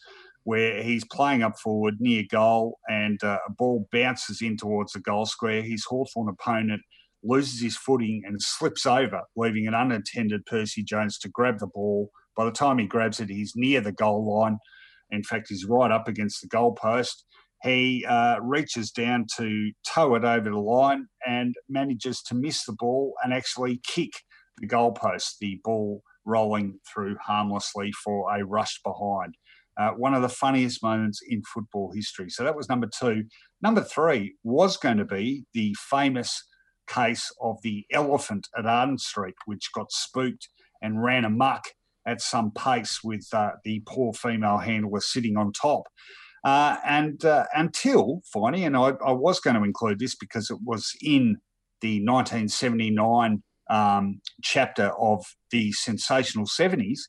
where 0.45 0.83
he's 0.83 1.05
playing 1.05 1.43
up 1.43 1.59
forward 1.59 1.97
near 1.99 2.25
goal 2.31 2.79
and 2.89 3.23
uh, 3.23 3.39
a 3.47 3.53
ball 3.53 3.87
bounces 3.93 4.41
in 4.41 4.57
towards 4.57 4.93
the 4.93 5.01
goal 5.01 5.27
square. 5.27 5.63
His 5.63 5.85
Hawthorn 5.85 6.29
opponent 6.29 6.83
loses 7.23 7.61
his 7.61 7.77
footing 7.77 8.23
and 8.25 8.41
slips 8.41 8.87
over, 8.87 9.23
leaving 9.37 9.67
an 9.67 9.75
unattended 9.75 10.45
Percy 10.47 10.83
Jones 10.83 11.19
to 11.19 11.29
grab 11.29 11.59
the 11.59 11.67
ball. 11.67 12.11
By 12.37 12.45
the 12.45 12.53
time 12.53 12.79
he 12.79 12.87
grabs 12.87 13.21
it, 13.21 13.31
he's 13.31 13.53
near 13.57 13.81
the 13.81 13.93
goal 13.93 14.27
line. 14.39 14.59
In 15.11 15.23
fact, 15.23 15.47
he's 15.49 15.65
right 15.65 15.91
up 15.91 16.09
against 16.09 16.43
the 16.43 16.49
goal 16.49 16.75
post. 16.75 17.25
He 17.63 18.05
uh, 18.07 18.37
reaches 18.43 18.91
down 18.91 19.27
to 19.39 19.73
tow 19.87 20.15
it 20.15 20.25
over 20.25 20.51
the 20.51 20.59
line 20.59 21.07
and 21.27 21.55
manages 21.69 22.23
to 22.25 22.35
miss 22.35 22.65
the 22.65 22.77
ball 22.79 23.15
and 23.25 23.33
actually 23.33 23.81
kick 23.87 24.11
the 24.59 24.69
goalpost, 24.69 25.39
the 25.41 25.61
ball 25.65 26.03
rolling 26.25 26.79
through 26.93 27.17
harmlessly 27.25 27.93
for 28.05 28.35
a 28.35 28.45
rush 28.45 28.81
behind. 28.85 29.35
Uh, 29.79 29.91
one 29.91 30.15
of 30.15 30.23
the 30.23 30.29
funniest 30.29 30.83
moments 30.83 31.21
in 31.29 31.43
football 31.53 31.93
history. 31.95 32.31
So 32.31 32.45
that 32.45 32.57
was 32.57 32.69
number 32.69 32.89
two. 32.99 33.25
Number 33.63 33.83
three 33.83 34.35
was 34.43 34.77
going 34.77 34.97
to 34.97 35.05
be 35.05 35.45
the 35.53 35.75
famous 35.91 36.43
case 36.87 37.31
of 37.41 37.57
the 37.63 37.85
elephant 37.93 38.49
at 38.57 38.67
Arden 38.67 38.99
Street, 38.99 39.35
which 39.47 39.73
got 39.75 39.93
spooked 39.93 40.49
and 40.83 41.03
ran 41.03 41.25
amuck 41.25 41.65
at 42.07 42.21
some 42.21 42.51
pace 42.53 43.01
with 43.03 43.27
uh, 43.33 43.53
the 43.65 43.83
poor 43.87 44.13
female 44.13 44.59
handler 44.59 45.01
sitting 45.01 45.37
on 45.37 45.53
top. 45.53 45.85
Uh, 46.45 46.77
and 46.87 47.25
uh, 47.25 47.45
until 47.55 48.21
finally, 48.33 48.65
and 48.65 48.77
I, 48.77 48.93
I, 49.05 49.11
was 49.11 49.41
going 49.41 49.57
to 49.57 49.65
include 49.65 49.99
this 49.99 50.15
because 50.15 50.49
it 50.49 50.59
was 50.65 50.93
in 51.03 51.39
the 51.81 51.99
1979 52.05 53.43
um, 53.69 54.21
chapter 54.43 54.93
of 54.97 55.25
the 55.51 55.73
sensational 55.73 56.47
70s, 56.47 57.01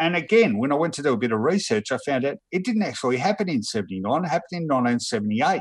and 0.00 0.16
again, 0.16 0.56
when 0.56 0.72
I 0.72 0.76
went 0.76 0.94
to 0.94 1.02
do 1.02 1.12
a 1.12 1.18
bit 1.18 1.30
of 1.30 1.40
research, 1.40 1.92
I 1.92 1.98
found 2.06 2.24
out 2.24 2.38
it 2.50 2.64
didn't 2.64 2.84
actually 2.84 3.18
happen 3.18 3.50
in 3.50 3.62
79, 3.62 4.24
it 4.24 4.28
happened 4.28 4.62
in 4.62 4.62
1978, 4.62 5.60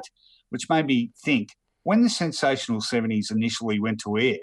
which 0.49 0.69
made 0.69 0.86
me 0.86 1.11
think 1.26 1.49
when 1.84 2.01
the 2.01 2.10
sensational 2.10 2.81
70s 2.81 3.31
initially 3.31 3.80
went 3.80 3.99
to 4.01 4.18
air 4.18 4.39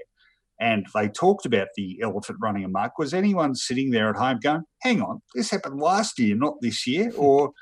and 0.60 0.86
they 0.94 1.08
talked 1.08 1.44
about 1.44 1.68
the 1.76 2.00
elephant 2.02 2.38
running 2.40 2.64
amok, 2.64 2.98
was 2.98 3.12
anyone 3.12 3.54
sitting 3.54 3.90
there 3.90 4.08
at 4.08 4.16
home 4.16 4.38
going, 4.42 4.62
hang 4.82 5.02
on, 5.02 5.20
this 5.34 5.50
happened 5.50 5.80
last 5.80 6.18
year, 6.18 6.34
not 6.36 6.54
this 6.60 6.86
year? 6.86 7.12
Or 7.16 7.52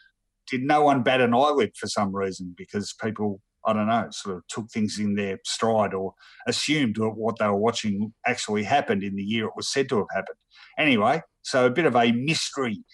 did 0.51 0.63
no 0.63 0.83
one 0.83 1.03
bat 1.03 1.21
an 1.21 1.35
eyelid 1.35 1.73
for 1.75 1.87
some 1.87 2.15
reason 2.15 2.55
because 2.57 2.95
people 3.03 3.41
I 3.67 3.73
don't 3.73 3.89
know, 3.89 4.09
sort 4.11 4.37
of 4.37 4.47
took 4.49 4.71
things 4.71 4.99
in 4.99 5.15
their 5.15 5.39
stride 5.45 5.95
or 5.95 6.15
assumed 6.47 6.97
that 6.97 7.11
what 7.11 7.39
they 7.39 7.47
were 7.47 7.57
watching 7.57 8.13
actually 8.27 8.63
happened 8.63 9.03
in 9.03 9.17
the 9.17 9.23
year 9.23 9.47
it 9.47 9.57
was 9.57 9.73
said 9.73 9.89
to 9.89 9.99
have 9.99 10.07
happened. 10.15 10.37
Anyway, 10.79 11.23
so 11.43 11.67
a 11.67 11.71
bit 11.71 11.87
of 11.87 11.97
a 11.97 12.13
mystery 12.13 12.85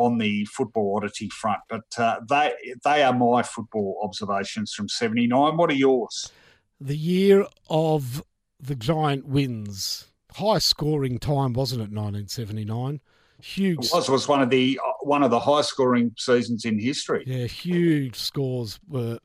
on 0.00 0.16
the 0.16 0.46
football 0.46 0.96
oddity 0.96 1.28
front, 1.28 1.60
but 1.68 1.84
uh, 1.98 2.20
they 2.28 2.54
they 2.84 3.02
are 3.02 3.12
my 3.12 3.42
football 3.42 4.00
observations 4.02 4.72
from 4.72 4.88
'79. 4.88 5.56
What 5.58 5.70
are 5.70 5.74
yours? 5.74 6.32
The 6.80 6.96
year 6.96 7.46
of 7.68 8.22
the 8.58 8.74
giant 8.74 9.26
wins, 9.26 10.08
high 10.32 10.58
scoring 10.58 11.18
time, 11.18 11.52
wasn't 11.52 11.82
it? 11.82 11.92
1979. 11.92 13.00
Huge. 13.42 13.84
It 13.84 13.92
was 13.92 14.08
was 14.08 14.26
one 14.26 14.40
of 14.40 14.48
the 14.48 14.80
one 15.02 15.22
of 15.22 15.30
the 15.30 15.40
high 15.40 15.62
scoring 15.62 16.12
seasons 16.16 16.64
in 16.64 16.78
history. 16.78 17.24
Yeah, 17.26 17.46
huge 17.46 18.16
scores 18.16 18.80
were 18.88 19.18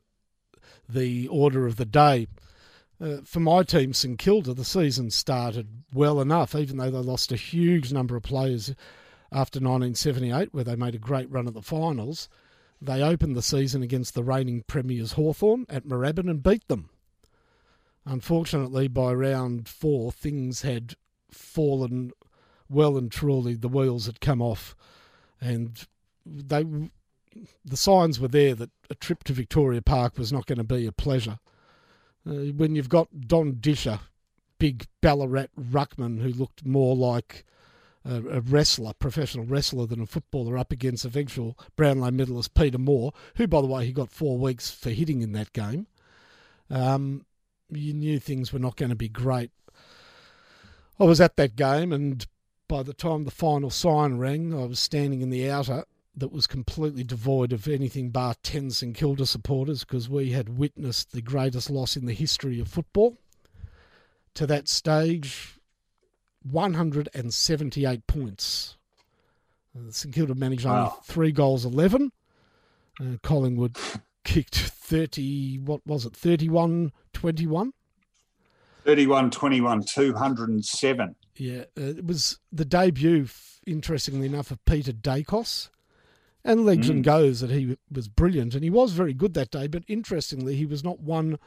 the 0.88 1.26
order 1.28 1.66
of 1.66 1.76
the 1.76 1.86
day. 1.86 2.26
Uh, 3.00 3.18
for 3.24 3.40
my 3.40 3.62
team, 3.62 3.92
St 3.92 4.18
Kilda, 4.18 4.54
the 4.54 4.64
season 4.64 5.10
started 5.10 5.68
well 5.92 6.20
enough, 6.20 6.54
even 6.54 6.76
though 6.76 6.90
they 6.90 6.98
lost 6.98 7.32
a 7.32 7.36
huge 7.36 7.92
number 7.92 8.16
of 8.16 8.22
players 8.22 8.74
after 9.32 9.58
1978, 9.58 10.52
where 10.52 10.64
they 10.64 10.76
made 10.76 10.94
a 10.94 10.98
great 10.98 11.30
run 11.30 11.46
at 11.46 11.54
the 11.54 11.62
finals. 11.62 12.28
They 12.80 13.02
opened 13.02 13.34
the 13.34 13.42
season 13.42 13.82
against 13.82 14.14
the 14.14 14.22
reigning 14.22 14.62
premiers 14.66 15.12
Hawthorn 15.12 15.66
at 15.68 15.86
Moorabbin 15.86 16.30
and 16.30 16.42
beat 16.42 16.66
them. 16.68 16.90
Unfortunately, 18.04 18.86
by 18.86 19.12
round 19.12 19.68
four, 19.68 20.12
things 20.12 20.62
had 20.62 20.94
fallen 21.30 22.12
well 22.68 22.96
and 22.96 23.10
truly. 23.10 23.54
The 23.54 23.68
wheels 23.68 24.06
had 24.06 24.20
come 24.20 24.40
off, 24.40 24.76
and 25.40 25.86
they 26.24 26.64
the 27.64 27.76
signs 27.76 28.18
were 28.20 28.28
there 28.28 28.54
that 28.54 28.70
a 28.88 28.94
trip 28.94 29.24
to 29.24 29.32
Victoria 29.32 29.82
Park 29.82 30.16
was 30.16 30.32
not 30.32 30.46
going 30.46 30.58
to 30.58 30.64
be 30.64 30.86
a 30.86 30.92
pleasure. 30.92 31.38
Uh, 32.26 32.52
when 32.56 32.74
you've 32.74 32.88
got 32.88 33.28
Don 33.28 33.58
Disher, 33.60 34.00
big 34.58 34.86
Ballarat 35.00 35.48
ruckman 35.60 36.22
who 36.22 36.28
looked 36.28 36.64
more 36.64 36.96
like 36.96 37.44
a, 38.06 38.40
wrestler, 38.40 38.92
professional 38.94 39.44
wrestler, 39.44 39.86
than 39.86 40.00
a 40.00 40.06
footballer, 40.06 40.56
up 40.56 40.72
against 40.72 41.04
eventual 41.04 41.58
Brownlow 41.76 42.10
medalist 42.10 42.54
Peter 42.54 42.78
Moore, 42.78 43.12
who, 43.36 43.46
by 43.46 43.60
the 43.60 43.66
way, 43.66 43.84
he 43.84 43.92
got 43.92 44.10
four 44.10 44.38
weeks 44.38 44.70
for 44.70 44.90
hitting 44.90 45.22
in 45.22 45.32
that 45.32 45.52
game. 45.52 45.86
Um, 46.70 47.24
you 47.70 47.92
knew 47.92 48.18
things 48.18 48.52
were 48.52 48.58
not 48.58 48.76
going 48.76 48.90
to 48.90 48.96
be 48.96 49.08
great. 49.08 49.50
I 50.98 51.04
was 51.04 51.20
at 51.20 51.36
that 51.36 51.56
game, 51.56 51.92
and 51.92 52.26
by 52.68 52.82
the 52.82 52.94
time 52.94 53.24
the 53.24 53.30
final 53.30 53.70
sign 53.70 54.18
rang, 54.18 54.54
I 54.54 54.64
was 54.64 54.78
standing 54.78 55.20
in 55.20 55.30
the 55.30 55.50
outer 55.50 55.84
that 56.16 56.32
was 56.32 56.46
completely 56.46 57.04
devoid 57.04 57.52
of 57.52 57.68
anything 57.68 58.10
bar 58.10 58.34
10 58.42 58.70
St 58.70 58.96
Kilda 58.96 59.26
supporters 59.26 59.84
because 59.84 60.08
we 60.08 60.30
had 60.30 60.58
witnessed 60.58 61.12
the 61.12 61.20
greatest 61.20 61.68
loss 61.68 61.96
in 61.96 62.06
the 62.06 62.14
history 62.14 62.58
of 62.58 62.68
football. 62.68 63.18
To 64.34 64.46
that 64.46 64.68
stage, 64.68 65.55
178 66.50 68.06
points. 68.06 68.76
Uh, 69.76 69.90
St 69.90 70.14
Kilda 70.14 70.34
managed 70.34 70.64
wow. 70.64 70.78
only 70.78 70.92
three 71.04 71.32
goals, 71.32 71.64
11. 71.64 72.12
Uh, 73.00 73.04
Collingwood 73.22 73.76
kicked 74.24 74.56
30, 74.56 75.58
what 75.58 75.86
was 75.86 76.06
it, 76.06 76.14
31 76.14 76.92
21? 77.12 77.72
31 78.84 79.30
21, 79.30 79.82
207. 79.82 81.14
Yeah, 81.36 81.60
uh, 81.60 81.64
it 81.76 82.06
was 82.06 82.38
the 82.52 82.64
debut, 82.64 83.28
interestingly 83.66 84.26
enough, 84.26 84.50
of 84.50 84.64
Peter 84.64 84.92
Daicos 84.92 85.68
and 86.46 86.64
legs 86.64 86.88
mm. 86.88 87.02
goes 87.02 87.40
that 87.40 87.50
he 87.50 87.76
was 87.90 88.08
brilliant, 88.08 88.54
and 88.54 88.62
he 88.62 88.70
was 88.70 88.92
very 88.92 89.12
good 89.12 89.34
that 89.34 89.50
day. 89.50 89.66
But 89.66 89.82
interestingly, 89.88 90.54
he 90.54 90.64
was 90.64 90.84
not 90.84 91.00
one 91.00 91.38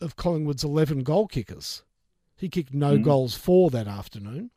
of 0.00 0.16
Collingwood's 0.16 0.64
eleven 0.64 1.04
goal 1.04 1.28
kickers. 1.28 1.84
He 2.36 2.48
kicked 2.48 2.74
no 2.74 2.98
mm. 2.98 3.02
goals 3.02 3.34
for 3.34 3.70
that 3.70 3.86
afternoon. 3.86 4.50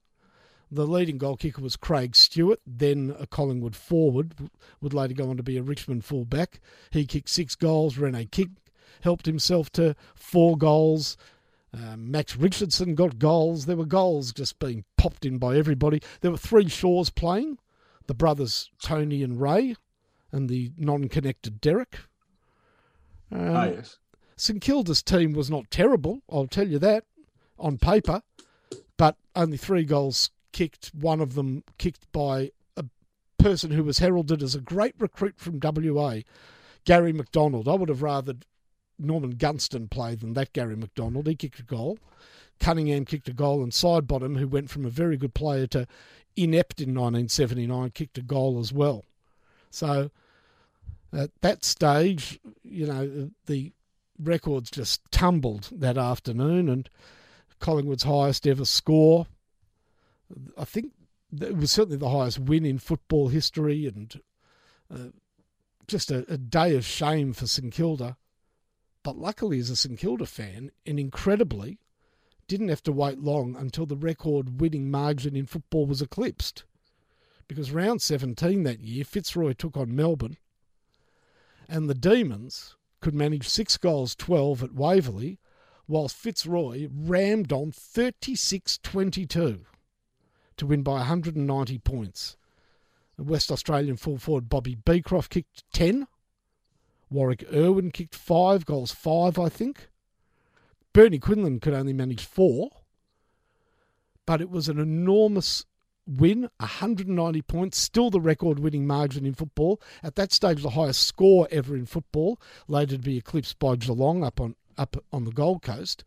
The 0.71 0.87
leading 0.87 1.17
goal 1.17 1.37
kicker 1.37 1.61
was 1.61 1.75
Craig 1.75 2.15
Stewart, 2.15 2.59
then 2.65 3.15
a 3.19 3.27
Collingwood 3.27 3.75
forward, 3.75 4.33
would 4.81 4.93
later 4.93 5.13
go 5.13 5.29
on 5.29 5.37
to 5.37 5.43
be 5.43 5.57
a 5.57 5.63
Richmond 5.63 6.03
fullback. 6.03 6.59
He 6.89 7.05
kicked 7.05 7.29
six 7.29 7.55
goals. 7.55 7.97
Rene 7.97 8.25
Kink 8.25 8.51
helped 9.01 9.27
himself 9.27 9.71
to 9.73 9.95
four 10.15 10.57
goals. 10.57 11.17
Um, 11.71 12.09
Max 12.09 12.35
Richardson 12.35 12.95
got 12.95 13.19
goals. 13.19 13.65
There 13.65 13.77
were 13.77 13.85
goals 13.85 14.33
just 14.33 14.57
being 14.59 14.85
popped 14.97 15.25
in 15.25 15.37
by 15.37 15.55
everybody. 15.55 16.01
There 16.21 16.31
were 16.31 16.37
three 16.37 16.67
Shaws 16.67 17.09
playing 17.09 17.59
the 18.07 18.13
brothers 18.13 18.69
Tony 18.81 19.23
and 19.23 19.39
Ray, 19.39 19.75
and 20.31 20.49
the 20.49 20.71
non 20.77 21.07
connected 21.09 21.61
Derek. 21.61 21.99
Um, 23.31 23.39
oh, 23.39 23.63
yes. 23.63 23.99
St 24.37 24.61
Kilda's 24.61 25.01
team 25.01 25.33
was 25.33 25.49
not 25.49 25.71
terrible, 25.71 26.21
I'll 26.29 26.47
tell 26.47 26.67
you 26.67 26.79
that, 26.79 27.05
on 27.57 27.77
paper, 27.77 28.21
but 28.97 29.17
only 29.35 29.57
three 29.57 29.83
goals 29.83 30.29
kicked, 30.51 30.91
one 30.93 31.21
of 31.21 31.35
them 31.35 31.63
kicked 31.77 32.11
by 32.11 32.51
a 32.77 32.85
person 33.37 33.71
who 33.71 33.83
was 33.83 33.99
heralded 33.99 34.41
as 34.41 34.55
a 34.55 34.61
great 34.61 34.95
recruit 34.97 35.35
from 35.37 35.59
WA, 35.61 36.19
Gary 36.85 37.13
McDonald. 37.13 37.67
I 37.67 37.73
would 37.73 37.89
have 37.89 38.01
rather 38.01 38.35
Norman 38.97 39.31
Gunston 39.31 39.89
play 39.89 40.15
than 40.15 40.33
that 40.33 40.53
Gary 40.53 40.75
McDonald. 40.75 41.27
He 41.27 41.35
kicked 41.35 41.59
a 41.59 41.63
goal. 41.63 41.99
Cunningham 42.59 43.03
kicked 43.05 43.27
a 43.27 43.33
goal, 43.33 43.61
and 43.61 43.73
Sidebottom, 43.73 44.37
who 44.37 44.47
went 44.47 44.69
from 44.69 44.85
a 44.85 44.89
very 44.89 45.17
good 45.17 45.33
player 45.33 45.67
to 45.67 45.87
inept 46.37 46.79
in 46.79 46.89
1979, 46.89 47.91
kicked 47.91 48.17
a 48.17 48.21
goal 48.21 48.59
as 48.59 48.71
well. 48.71 49.03
So 49.69 50.09
at 51.11 51.31
that 51.41 51.65
stage, 51.65 52.39
you 52.63 52.87
know, 52.87 53.31
the 53.45 53.73
records 54.17 54.71
just 54.71 55.01
tumbled 55.11 55.69
that 55.73 55.97
afternoon, 55.97 56.69
and 56.69 56.89
Collingwood's 57.65 58.03
highest 58.03 58.45
ever 58.45 58.63
score. 58.63 59.25
I 60.55 60.65
think 60.65 60.91
it 61.41 61.57
was 61.57 61.71
certainly 61.71 61.97
the 61.97 62.11
highest 62.11 62.37
win 62.37 62.63
in 62.63 62.77
football 62.77 63.29
history, 63.29 63.87
and 63.87 64.21
uh, 64.93 65.09
just 65.87 66.11
a, 66.11 66.31
a 66.31 66.37
day 66.37 66.75
of 66.75 66.85
shame 66.85 67.33
for 67.33 67.47
St 67.47 67.73
Kilda. 67.73 68.17
But 69.01 69.17
luckily, 69.17 69.57
as 69.57 69.71
a 69.71 69.75
St 69.75 69.97
Kilda 69.97 70.27
fan, 70.27 70.69
and 70.85 70.99
incredibly, 70.99 71.79
didn't 72.47 72.67
have 72.67 72.83
to 72.83 72.91
wait 72.91 73.17
long 73.17 73.55
until 73.55 73.87
the 73.87 73.97
record 73.97 74.61
winning 74.61 74.91
margin 74.91 75.35
in 75.35 75.47
football 75.47 75.87
was 75.87 76.03
eclipsed. 76.03 76.65
Because 77.47 77.71
round 77.71 77.99
17 77.99 78.61
that 78.61 78.81
year, 78.81 79.03
Fitzroy 79.03 79.53
took 79.53 79.75
on 79.75 79.95
Melbourne, 79.95 80.37
and 81.67 81.89
the 81.89 81.95
Demons 81.95 82.75
could 83.01 83.15
manage 83.15 83.49
six 83.49 83.75
goals 83.75 84.13
12 84.13 84.61
at 84.61 84.73
Waverley, 84.73 85.39
whilst 85.87 86.15
Fitzroy 86.15 86.87
rammed 86.91 87.51
on 87.51 87.71
36 87.71 88.79
22 88.81 89.65
to 90.57 90.65
win 90.65 90.83
by 90.83 90.93
190 90.93 91.77
points. 91.79 92.37
The 93.17 93.23
West 93.23 93.51
Australian 93.51 93.97
full 93.97 94.17
forward 94.17 94.49
Bobby 94.49 94.75
Beecroft 94.75 95.31
kicked 95.31 95.63
10, 95.73 96.07
Warwick 97.09 97.45
Irwin 97.53 97.91
kicked 97.91 98.15
five, 98.15 98.65
goals 98.65 98.91
five, 98.91 99.39
I 99.39 99.49
think. 99.49 99.89
Bernie 100.93 101.19
Quinlan 101.19 101.59
could 101.59 101.73
only 101.73 101.93
manage 101.93 102.25
four, 102.25 102.69
but 104.25 104.41
it 104.41 104.49
was 104.49 104.69
an 104.69 104.79
enormous 104.79 105.65
win, 106.07 106.49
190 106.57 107.41
points, 107.43 107.77
still 107.77 108.09
the 108.09 108.21
record 108.21 108.59
winning 108.59 108.87
margin 108.87 109.25
in 109.25 109.33
football. 109.33 109.81
At 110.03 110.15
that 110.15 110.31
stage, 110.31 110.61
the 110.61 110.71
highest 110.71 111.01
score 111.01 111.47
ever 111.51 111.75
in 111.75 111.85
football, 111.85 112.39
later 112.67 112.95
to 112.95 113.01
be 113.01 113.17
eclipsed 113.17 113.59
by 113.59 113.75
Geelong 113.75 114.23
up 114.23 114.39
on 114.39 114.55
up 114.77 114.97
on 115.11 115.23
the 115.23 115.31
Gold 115.31 115.61
Coast. 115.61 116.03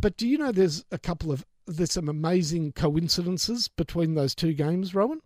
But 0.00 0.16
do 0.16 0.26
you 0.26 0.38
know 0.38 0.52
there's 0.52 0.84
a 0.90 0.98
couple 0.98 1.32
of 1.32 1.44
there's 1.66 1.92
some 1.92 2.08
amazing 2.08 2.72
coincidences 2.72 3.68
between 3.68 4.14
those 4.14 4.34
two 4.34 4.52
games, 4.52 4.94
Rohan? 4.94 5.20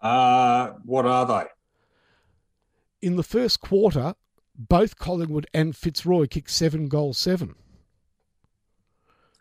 Uh, 0.00 0.72
what 0.84 1.06
are 1.06 1.24
they? 1.26 1.48
in 3.04 3.16
the 3.16 3.22
first 3.22 3.60
quarter, 3.60 4.14
both 4.56 4.96
Collingwood 4.96 5.46
and 5.52 5.76
Fitzroy 5.76 6.26
kicked 6.26 6.50
seven 6.50 6.88
goals, 6.88 7.18
seven. 7.18 7.54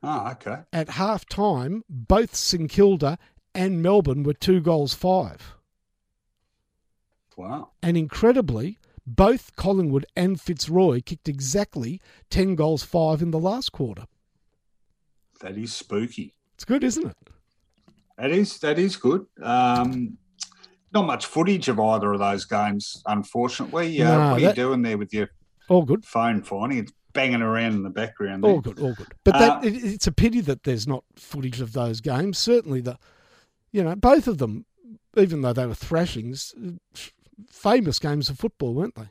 Oh, 0.03 0.31
okay. 0.31 0.63
At 0.73 0.89
half 0.89 1.25
time, 1.25 1.83
both 1.87 2.35
St 2.35 2.69
Kilda 2.69 3.17
and 3.55 3.81
Melbourne 3.81 4.23
were 4.23 4.33
two 4.33 4.59
goals, 4.59 4.93
five. 4.93 5.55
Wow. 7.37 7.69
And 7.81 7.95
incredibly, 7.95 8.79
both 9.05 9.55
Collingwood 9.55 10.05
and 10.15 10.39
Fitzroy 10.39 11.01
kicked 11.01 11.27
exactly 11.27 11.99
10 12.29 12.55
goals, 12.55 12.83
five 12.83 13.21
in 13.21 13.31
the 13.31 13.39
last 13.39 13.71
quarter. 13.71 14.05
That 15.41 15.57
is 15.57 15.73
spooky. 15.73 16.33
It's 16.55 16.65
good, 16.65 16.83
isn't 16.83 17.05
it? 17.05 17.17
That 18.17 18.31
is 18.31 18.59
that 18.59 18.79
is 18.79 18.95
good. 18.95 19.25
Um, 19.41 20.17
not 20.93 21.07
much 21.07 21.25
footage 21.25 21.67
of 21.67 21.79
either 21.79 22.13
of 22.13 22.19
those 22.19 22.45
games, 22.45 23.01
unfortunately. 23.07 24.01
Uh, 24.01 24.05
no, 24.05 24.11
what 24.11 24.37
are 24.37 24.39
that, 24.39 24.57
you 24.57 24.63
doing 24.63 24.81
there 24.83 24.97
with 24.97 25.13
your 25.13 25.29
all 25.67 25.83
good 25.83 26.05
phone, 26.05 26.41
Finey 26.41 26.79
It's 26.79 26.93
banging 27.13 27.41
around 27.41 27.73
in 27.73 27.83
the 27.83 27.89
background. 27.89 28.43
There. 28.43 28.51
All 28.51 28.61
good, 28.61 28.79
all 28.79 28.93
good. 28.93 29.07
But 29.23 29.33
that, 29.33 29.51
uh, 29.51 29.61
it, 29.63 29.83
it's 29.83 30.07
a 30.07 30.11
pity 30.11 30.41
that 30.41 30.63
there's 30.63 30.87
not 30.87 31.03
footage 31.15 31.61
of 31.61 31.73
those 31.73 32.01
games. 32.01 32.37
Certainly, 32.37 32.81
the 32.81 32.97
you 33.71 33.83
know 33.83 33.95
both 33.95 34.27
of 34.27 34.37
them, 34.37 34.65
even 35.17 35.41
though 35.41 35.53
they 35.53 35.65
were 35.65 35.75
thrashings, 35.75 36.53
famous 37.49 37.99
games 37.99 38.29
of 38.29 38.39
football, 38.39 38.73
weren't 38.73 38.95
they? 38.95 39.09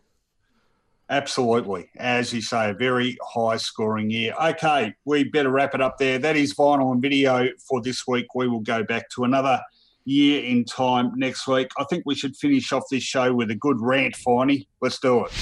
Absolutely. 1.11 1.90
As 1.99 2.32
you 2.32 2.40
say, 2.40 2.70
a 2.70 2.74
very 2.74 3.19
high 3.23 3.59
scoring 3.59 4.11
year. 4.11 4.35
Okay, 4.43 4.94
we 5.05 5.24
better 5.24 5.51
wrap 5.51 5.74
it 5.74 5.82
up 5.82 5.99
there. 5.99 6.19
That 6.19 6.36
is 6.36 6.55
vinyl 6.55 6.93
and 6.93 7.03
video 7.03 7.49
for 7.69 7.82
this 7.82 8.07
week. 8.07 8.35
We 8.35 8.49
will 8.49 8.61
go 8.61 8.82
back 8.82 9.11
to 9.11 9.24
another 9.24 9.61
year 10.05 10.43
in 10.43 10.65
time 10.65 11.12
next 11.16 11.47
week. 11.47 11.69
I 11.78 11.85
think 11.85 12.05
we 12.07 12.15
should 12.15 12.35
finish 12.36 12.73
off 12.73 12.85
this 12.90 13.03
show 13.03 13.35
with 13.35 13.51
a 13.51 13.55
good 13.55 13.81
rant, 13.81 14.16
Finey. 14.16 14.66
Let's 14.81 14.99
do 14.99 15.27
it. 15.27 15.32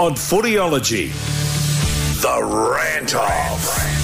On 0.00 0.14
Footyology, 0.14 1.12
the 2.20 2.74
rant 2.74 3.14
off. 3.14 3.98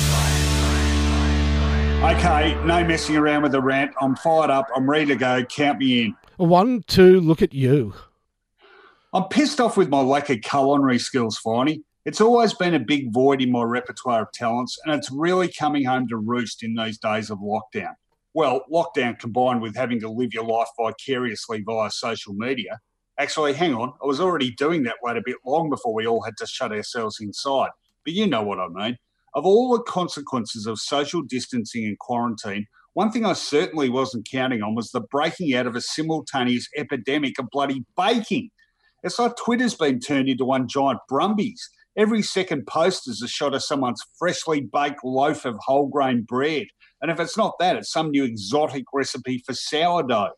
Okay, 2.05 2.55
no 2.65 2.85
messing 2.85 3.17
around 3.17 3.43
with 3.43 3.53
the 3.53 3.63
rant. 3.63 3.93
I'm 4.01 4.15
fired 4.17 4.51
up. 4.51 4.69
I'm 4.77 4.89
ready 4.89 5.07
to 5.07 5.17
go. 5.17 5.43
Count 5.45 5.79
me 5.79 6.05
in. 6.05 6.17
One, 6.37 6.83
two, 6.87 7.21
look 7.21 7.43
at 7.43 7.55
you. 7.55 7.95
I'm 9.13 9.25
pissed 9.25 9.61
off 9.61 9.77
with 9.77 9.89
my 9.89 10.01
lack 10.01 10.31
of 10.31 10.41
culinary 10.41 10.99
skills, 10.99 11.41
Finey. 11.45 11.83
It's 12.05 12.21
always 12.21 12.53
been 12.53 12.75
a 12.75 12.81
big 12.81 13.13
void 13.13 13.41
in 13.41 13.53
my 13.53 13.63
repertoire 13.63 14.23
of 14.23 14.33
talents, 14.33 14.79
and 14.85 14.95
it's 14.95 15.11
really 15.11 15.49
coming 15.49 15.85
home 15.85 16.09
to 16.09 16.17
roost 16.17 16.63
in 16.63 16.75
these 16.75 16.99
days 16.99 17.31
of 17.31 17.39
lockdown 17.39 17.95
well, 18.35 18.65
lockdown 18.71 19.19
combined 19.19 19.63
with 19.63 19.77
having 19.77 20.01
to 20.01 20.11
live 20.11 20.35
your 20.35 20.45
life 20.45 20.69
vicariously 20.77 21.63
via 21.63 21.91
social 21.91 22.35
media. 22.35 22.81
Actually, 23.19 23.53
hang 23.53 23.75
on, 23.75 23.93
I 24.03 24.07
was 24.07 24.21
already 24.21 24.51
doing 24.51 24.83
that 24.83 24.97
way 25.03 25.17
a 25.17 25.23
bit 25.25 25.37
long 25.47 25.71
before 25.71 25.95
we 25.95 26.07
all 26.07 26.23
had 26.23 26.37
to 26.39 26.47
shut 26.47 26.73
ourselves 26.73 27.21
inside. 27.21 27.71
But 28.05 28.15
you 28.15 28.27
know 28.27 28.43
what 28.43 28.59
I 28.59 28.67
mean. 28.69 28.99
Of 29.35 29.47
all 29.47 29.73
the 29.73 29.83
consequences 29.85 30.67
of 30.67 30.81
social 30.81 31.23
distancing 31.23 31.85
and 31.85 31.99
quarantine, 31.99 32.67
one 32.95 33.11
thing 33.11 33.27
I 33.27 33.33
certainly 33.33 33.89
wasn't 33.89 34.29
counting 34.31 34.63
on 34.63 34.75
was 34.75 34.91
the 34.91 35.01
breaking 35.01 35.55
out 35.55 35.67
of 35.67 35.77
a 35.77 35.81
simultaneous 35.81 36.69
epidemic 36.77 37.39
of 37.39 37.51
bloody 37.51 37.85
baking. 37.97 38.51
It's 39.03 39.19
like 39.19 39.33
Twitter's 39.37 39.75
been 39.75 40.01
turned 40.01 40.29
into 40.29 40.45
one 40.45 40.69
giant 40.69 41.01
Brumby's. 41.11 41.69
Every 41.97 42.23
second 42.23 42.67
post 42.67 43.09
is 43.09 43.21
a 43.23 43.29
shot 43.29 43.55
of 43.55 43.63
someone's 43.63 44.03
freshly 44.19 44.61
baked 44.61 45.05
loaf 45.05 45.45
of 45.45 45.59
whole 45.59 45.89
grain 45.89 46.23
bread. 46.23 46.67
And 47.03 47.11
if 47.11 47.21
it's 47.21 47.37
not 47.37 47.59
that, 47.59 47.77
it's 47.77 47.93
some 47.93 48.11
new 48.11 48.25
exotic 48.25 48.85
recipe 48.93 49.43
for 49.45 49.55
sourdough. 49.55 50.31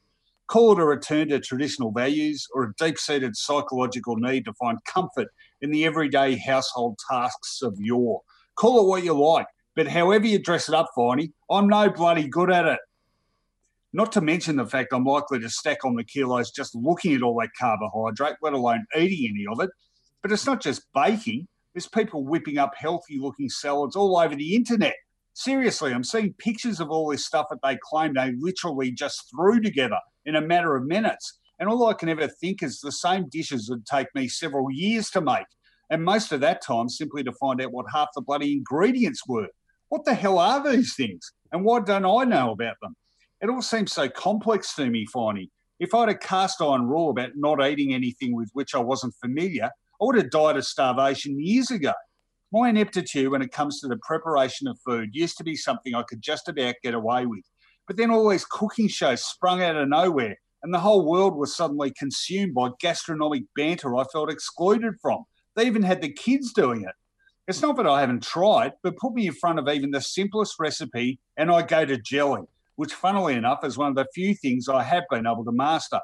Call 0.49 0.73
it 0.73 0.81
a 0.81 0.85
return 0.85 1.29
to 1.29 1.41
traditional 1.41 1.93
values 1.93 2.47
or 2.55 2.65
a 2.65 2.75
deep 2.79 2.99
seated 2.99 3.37
psychological 3.37 4.17
need 4.17 4.45
to 4.47 4.53
find 4.55 4.79
comfort 4.85 5.29
in 5.61 5.71
the 5.71 5.85
everyday 5.85 6.37
household 6.37 6.99
tasks 7.11 7.61
of 7.63 7.75
yore. 7.79 8.23
Call 8.57 8.81
it 8.81 8.89
what 8.89 9.05
you 9.05 9.13
like, 9.13 9.47
but 9.77 9.87
however 9.87 10.27
you 10.27 10.41
dress 10.41 10.69
it 10.69 10.75
up, 10.75 10.89
Finey, 10.99 11.33
I'm 11.49 11.69
no 11.69 11.89
bloody 11.91 12.27
good 12.27 12.51
at 12.51 12.67
it. 12.67 12.81
Not 13.93 14.11
to 14.13 14.21
mention 14.21 14.57
the 14.57 14.67
fact 14.67 14.93
I'm 14.93 15.05
likely 15.05 15.39
to 15.39 15.49
stack 15.49 15.85
on 15.85 15.95
the 15.95 16.05
kilos 16.05 16.51
just 16.51 16.75
looking 16.75 17.15
at 17.15 17.23
all 17.23 17.39
that 17.41 17.51
carbohydrate, 17.59 18.37
let 18.43 18.53
alone 18.53 18.85
eating 18.97 19.31
any 19.31 19.47
of 19.51 19.61
it. 19.61 19.71
But 20.23 20.33
it's 20.33 20.47
not 20.47 20.61
just 20.61 20.83
baking, 20.93 21.47
there's 21.73 21.87
people 21.87 22.25
whipping 22.25 22.59
up 22.59 22.73
healthy 22.77 23.19
looking 23.21 23.49
salads 23.49 23.95
all 23.95 24.19
over 24.19 24.35
the 24.35 24.57
internet 24.57 24.97
seriously, 25.37 25.93
I'm 25.93 26.03
seeing 26.03 26.35
pictures 26.39 26.81
of 26.81 26.91
all 26.91 27.11
this 27.11 27.27
stuff 27.27 27.47
that 27.51 27.61
they 27.63 27.79
claim 27.83 28.15
they 28.15 28.33
literally 28.39 28.91
just 28.91 29.31
threw 29.31 29.61
together 29.61 29.99
in 30.25 30.37
a 30.37 30.41
matter 30.41 30.75
of 30.75 30.87
minutes. 30.87 31.39
And 31.59 31.69
all 31.69 31.87
I 31.87 31.93
can 31.93 32.09
ever 32.09 32.27
think 32.27 32.63
is 32.63 32.81
the 32.81 32.93
same 32.93 33.29
dishes 33.29 33.69
would 33.71 33.87
take 33.87 34.09
me 34.15 34.29
several 34.29 34.71
years 34.71 35.11
to 35.11 35.21
make. 35.21 35.47
And 35.91 36.03
most 36.03 36.33
of 36.33 36.41
that 36.41 36.63
time 36.63 36.89
simply 36.89 37.23
to 37.23 37.33
find 37.33 37.61
out 37.61 37.73
what 37.73 37.87
half 37.93 38.09
the 38.15 38.23
bloody 38.23 38.53
ingredients 38.53 39.23
were. 39.29 39.49
What 39.89 40.05
the 40.05 40.15
hell 40.15 40.39
are 40.39 40.69
these 40.69 40.95
things? 40.97 41.33
And 41.53 41.65
why 41.65 41.81
don't 41.81 42.05
I 42.05 42.25
know 42.25 42.51
about 42.51 42.77
them? 42.83 42.97
It 43.41 43.49
all 43.49 43.63
seems 43.63 43.93
so 43.93 44.09
complex 44.09 44.75
to 44.75 44.91
me, 44.91 45.07
Finey. 45.15 45.51
If 45.79 45.95
I 45.95 46.01
had 46.01 46.09
a 46.09 46.19
cast 46.19 46.61
iron 46.61 46.87
rule 46.87 47.11
about 47.11 47.31
not 47.37 47.65
eating 47.65 47.95
anything 47.95 48.35
with 48.35 48.51
which 48.55 48.75
I 48.75 48.79
wasn't 48.79 49.15
familiar, 49.23 49.65
I 49.67 50.05
would 50.05 50.17
have 50.17 50.31
died 50.31 50.57
of 50.57 50.67
starvation 50.67 51.39
years 51.39 51.71
ago. 51.71 51.93
My 52.53 52.71
ineptitude 52.71 53.31
when 53.31 53.43
it 53.43 53.53
comes 53.53 53.81
to 53.81 53.89
the 53.89 53.99
preparation 53.99 54.67
of 54.69 54.79
food 54.85 55.11
used 55.13 55.37
to 55.39 55.45
be 55.45 55.57
something 55.57 55.95
I 55.95 56.03
could 56.03 56.23
just 56.23 56.49
about 56.49 56.77
get 56.83 56.95
away 56.95 57.27
with. 57.27 57.45
But 57.87 57.97
then 57.97 58.11
all 58.11 58.29
these 58.29 58.45
cooking 58.45 58.89
shows 58.89 59.25
sprung 59.25 59.63
out 59.63 59.77
of 59.77 59.89
nowhere, 59.89 60.37
and 60.63 60.73
the 60.73 60.81
whole 60.81 61.07
world 61.09 61.37
was 61.37 61.55
suddenly 61.55 61.93
consumed 61.97 62.55
by 62.55 62.71
gastronomic 62.81 63.45
banter 63.55 63.97
I 63.97 64.05
felt 64.13 64.31
excluded 64.31 64.95
from. 65.01 65.25
They 65.55 65.67
even 65.67 65.83
had 65.83 66.03
the 66.03 66.13
kids 66.13 66.53
doing 66.53 66.83
it. 66.83 66.95
It's 67.49 67.63
not 67.63 67.77
that 67.77 67.87
I 67.87 68.01
haven't 68.01 68.25
tried, 68.25 68.73
but 68.83 68.97
put 68.97 69.15
me 69.15 69.29
in 69.29 69.33
front 69.33 69.61
of 69.61 69.69
even 69.69 69.93
the 69.93 70.01
simplest 70.01 70.57
recipe, 70.59 71.21
and 71.37 71.49
I 71.49 71.63
go 71.63 71.85
to 71.85 71.97
jelly, 71.97 72.43
which, 72.75 72.93
funnily 72.93 73.35
enough, 73.35 73.65
is 73.65 73.79
one 73.79 73.91
of 73.91 73.95
the 73.95 74.09
few 74.13 74.35
things 74.35 74.69
I 74.69 74.83
have 74.83 75.05
been 75.11 75.29
able 75.29 75.45
to 75.45 75.53
master. 75.53 76.01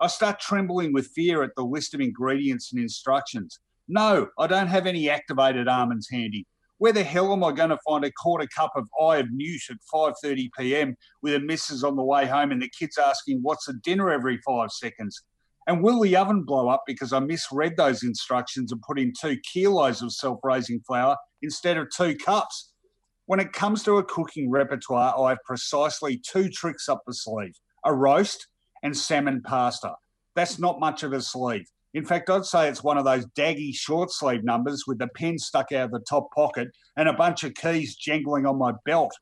I 0.00 0.06
start 0.06 0.40
trembling 0.40 0.94
with 0.94 1.08
fear 1.08 1.42
at 1.42 1.50
the 1.56 1.64
list 1.64 1.92
of 1.92 2.00
ingredients 2.00 2.72
and 2.72 2.80
instructions. 2.80 3.60
No, 3.86 4.28
I 4.38 4.46
don't 4.46 4.68
have 4.68 4.86
any 4.86 5.10
activated 5.10 5.68
almonds 5.68 6.08
handy. 6.10 6.46
Where 6.78 6.92
the 6.94 7.04
hell 7.04 7.34
am 7.34 7.44
I 7.44 7.52
going 7.52 7.70
to 7.70 7.78
find 7.86 8.04
a 8.06 8.12
quarter 8.12 8.46
cup 8.56 8.72
of 8.74 8.86
eye 8.98 9.18
of 9.18 9.26
newt 9.30 9.60
at 9.68 9.76
5:30 9.92 10.48
p.m. 10.56 10.96
with 11.20 11.34
a 11.34 11.40
missus 11.40 11.84
on 11.84 11.96
the 11.96 12.04
way 12.04 12.24
home 12.24 12.50
and 12.50 12.62
the 12.62 12.70
kids 12.70 12.96
asking 12.96 13.40
what's 13.42 13.66
the 13.66 13.74
dinner 13.74 14.10
every 14.10 14.38
five 14.38 14.70
seconds? 14.70 15.22
And 15.68 15.82
will 15.82 16.00
the 16.00 16.16
oven 16.16 16.44
blow 16.44 16.68
up 16.68 16.84
because 16.86 17.12
I 17.12 17.20
misread 17.20 17.76
those 17.76 18.02
instructions 18.02 18.72
and 18.72 18.80
put 18.80 18.98
in 18.98 19.12
two 19.12 19.36
kilos 19.52 20.00
of 20.00 20.12
self-raising 20.12 20.80
flour 20.80 21.14
instead 21.42 21.76
of 21.76 21.88
two 21.94 22.16
cups? 22.16 22.72
When 23.26 23.38
it 23.38 23.52
comes 23.52 23.82
to 23.82 23.98
a 23.98 24.04
cooking 24.04 24.50
repertoire, 24.50 25.14
I 25.16 25.28
have 25.28 25.44
precisely 25.44 26.16
two 26.26 26.48
tricks 26.48 26.88
up 26.88 27.02
the 27.06 27.12
sleeve: 27.12 27.52
a 27.84 27.94
roast 27.94 28.48
and 28.82 28.96
salmon 28.96 29.42
pasta. 29.42 29.92
That's 30.34 30.58
not 30.58 30.80
much 30.80 31.02
of 31.02 31.12
a 31.12 31.20
sleeve. 31.20 31.66
In 31.92 32.06
fact, 32.06 32.30
I'd 32.30 32.46
say 32.46 32.68
it's 32.68 32.82
one 32.82 32.96
of 32.96 33.04
those 33.04 33.26
daggy 33.36 33.74
short 33.74 34.10
sleeve 34.10 34.44
numbers 34.44 34.84
with 34.86 34.98
the 34.98 35.08
pen 35.08 35.38
stuck 35.38 35.72
out 35.72 35.86
of 35.86 35.90
the 35.90 36.00
top 36.00 36.30
pocket 36.34 36.68
and 36.96 37.10
a 37.10 37.12
bunch 37.12 37.44
of 37.44 37.52
keys 37.52 37.94
jangling 37.96 38.46
on 38.46 38.56
my 38.56 38.72
belt. 38.86 39.12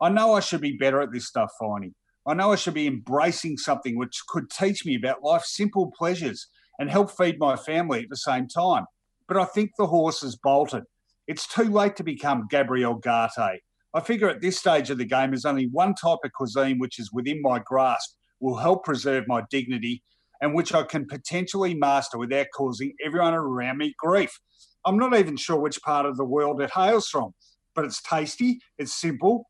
I 0.00 0.10
know 0.10 0.34
I 0.34 0.40
should 0.40 0.60
be 0.60 0.76
better 0.76 1.00
at 1.00 1.10
this 1.10 1.26
stuff, 1.26 1.50
Finey. 1.60 1.92
I 2.28 2.34
know 2.34 2.52
I 2.52 2.56
should 2.56 2.74
be 2.74 2.86
embracing 2.86 3.56
something 3.56 3.96
which 3.96 4.20
could 4.28 4.50
teach 4.50 4.84
me 4.84 4.96
about 4.96 5.22
life's 5.22 5.56
simple 5.56 5.90
pleasures 5.96 6.48
and 6.78 6.90
help 6.90 7.10
feed 7.10 7.38
my 7.38 7.56
family 7.56 8.02
at 8.02 8.10
the 8.10 8.18
same 8.18 8.46
time. 8.46 8.84
But 9.26 9.38
I 9.38 9.46
think 9.46 9.70
the 9.78 9.86
horse 9.86 10.20
has 10.20 10.36
bolted. 10.36 10.84
It's 11.26 11.48
too 11.48 11.64
late 11.64 11.96
to 11.96 12.04
become 12.04 12.46
Gabriel 12.50 13.00
Gaté. 13.00 13.60
I 13.94 14.00
figure 14.00 14.28
at 14.28 14.42
this 14.42 14.58
stage 14.58 14.90
of 14.90 14.98
the 14.98 15.06
game, 15.06 15.30
there's 15.30 15.46
only 15.46 15.68
one 15.68 15.94
type 15.94 16.18
of 16.22 16.32
cuisine 16.34 16.78
which 16.78 16.98
is 16.98 17.10
within 17.14 17.40
my 17.40 17.60
grasp, 17.64 18.14
will 18.40 18.56
help 18.56 18.84
preserve 18.84 19.24
my 19.26 19.42
dignity, 19.50 20.02
and 20.42 20.54
which 20.54 20.74
I 20.74 20.82
can 20.82 21.06
potentially 21.06 21.74
master 21.74 22.18
without 22.18 22.48
causing 22.54 22.92
everyone 23.02 23.32
around 23.32 23.78
me 23.78 23.94
grief. 23.98 24.38
I'm 24.84 24.98
not 24.98 25.16
even 25.16 25.38
sure 25.38 25.58
which 25.58 25.80
part 25.80 26.04
of 26.04 26.18
the 26.18 26.26
world 26.26 26.60
it 26.60 26.70
hails 26.74 27.08
from, 27.08 27.32
but 27.74 27.86
it's 27.86 28.02
tasty, 28.02 28.60
it's 28.76 28.94
simple, 28.94 29.47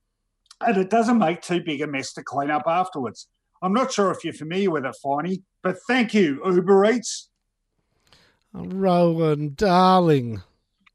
and 0.61 0.77
it 0.77 0.91
doesn't 0.91 1.19
make 1.19 1.43
too 1.43 1.63
big 1.63 1.83
a 1.83 1.87
mess 1.87 2.13
to 2.15 2.23
clean 2.23 2.51
up 2.51 2.65
afterwards. 2.67 3.29
I'm 3.63 3.73
not 3.73 3.93
sure 3.93 4.11
if 4.11 4.25
you're 4.25 4.33
familiar 4.33 4.71
with 4.71 4.85
it, 4.85 4.97
Finey, 5.05 5.43
but 5.63 5.77
thank 5.87 6.15
you, 6.15 6.41
Uber 6.45 6.85
Eats. 6.87 7.29
Rohan, 8.53 9.55
darling, 9.55 10.43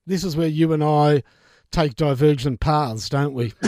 this 0.06 0.24
is 0.24 0.36
where 0.36 0.48
you 0.48 0.74
and 0.74 0.84
I 0.84 1.24
take 1.72 1.96
divergent 1.96 2.60
paths, 2.60 3.10
don't 3.10 3.34
we? 3.34 3.54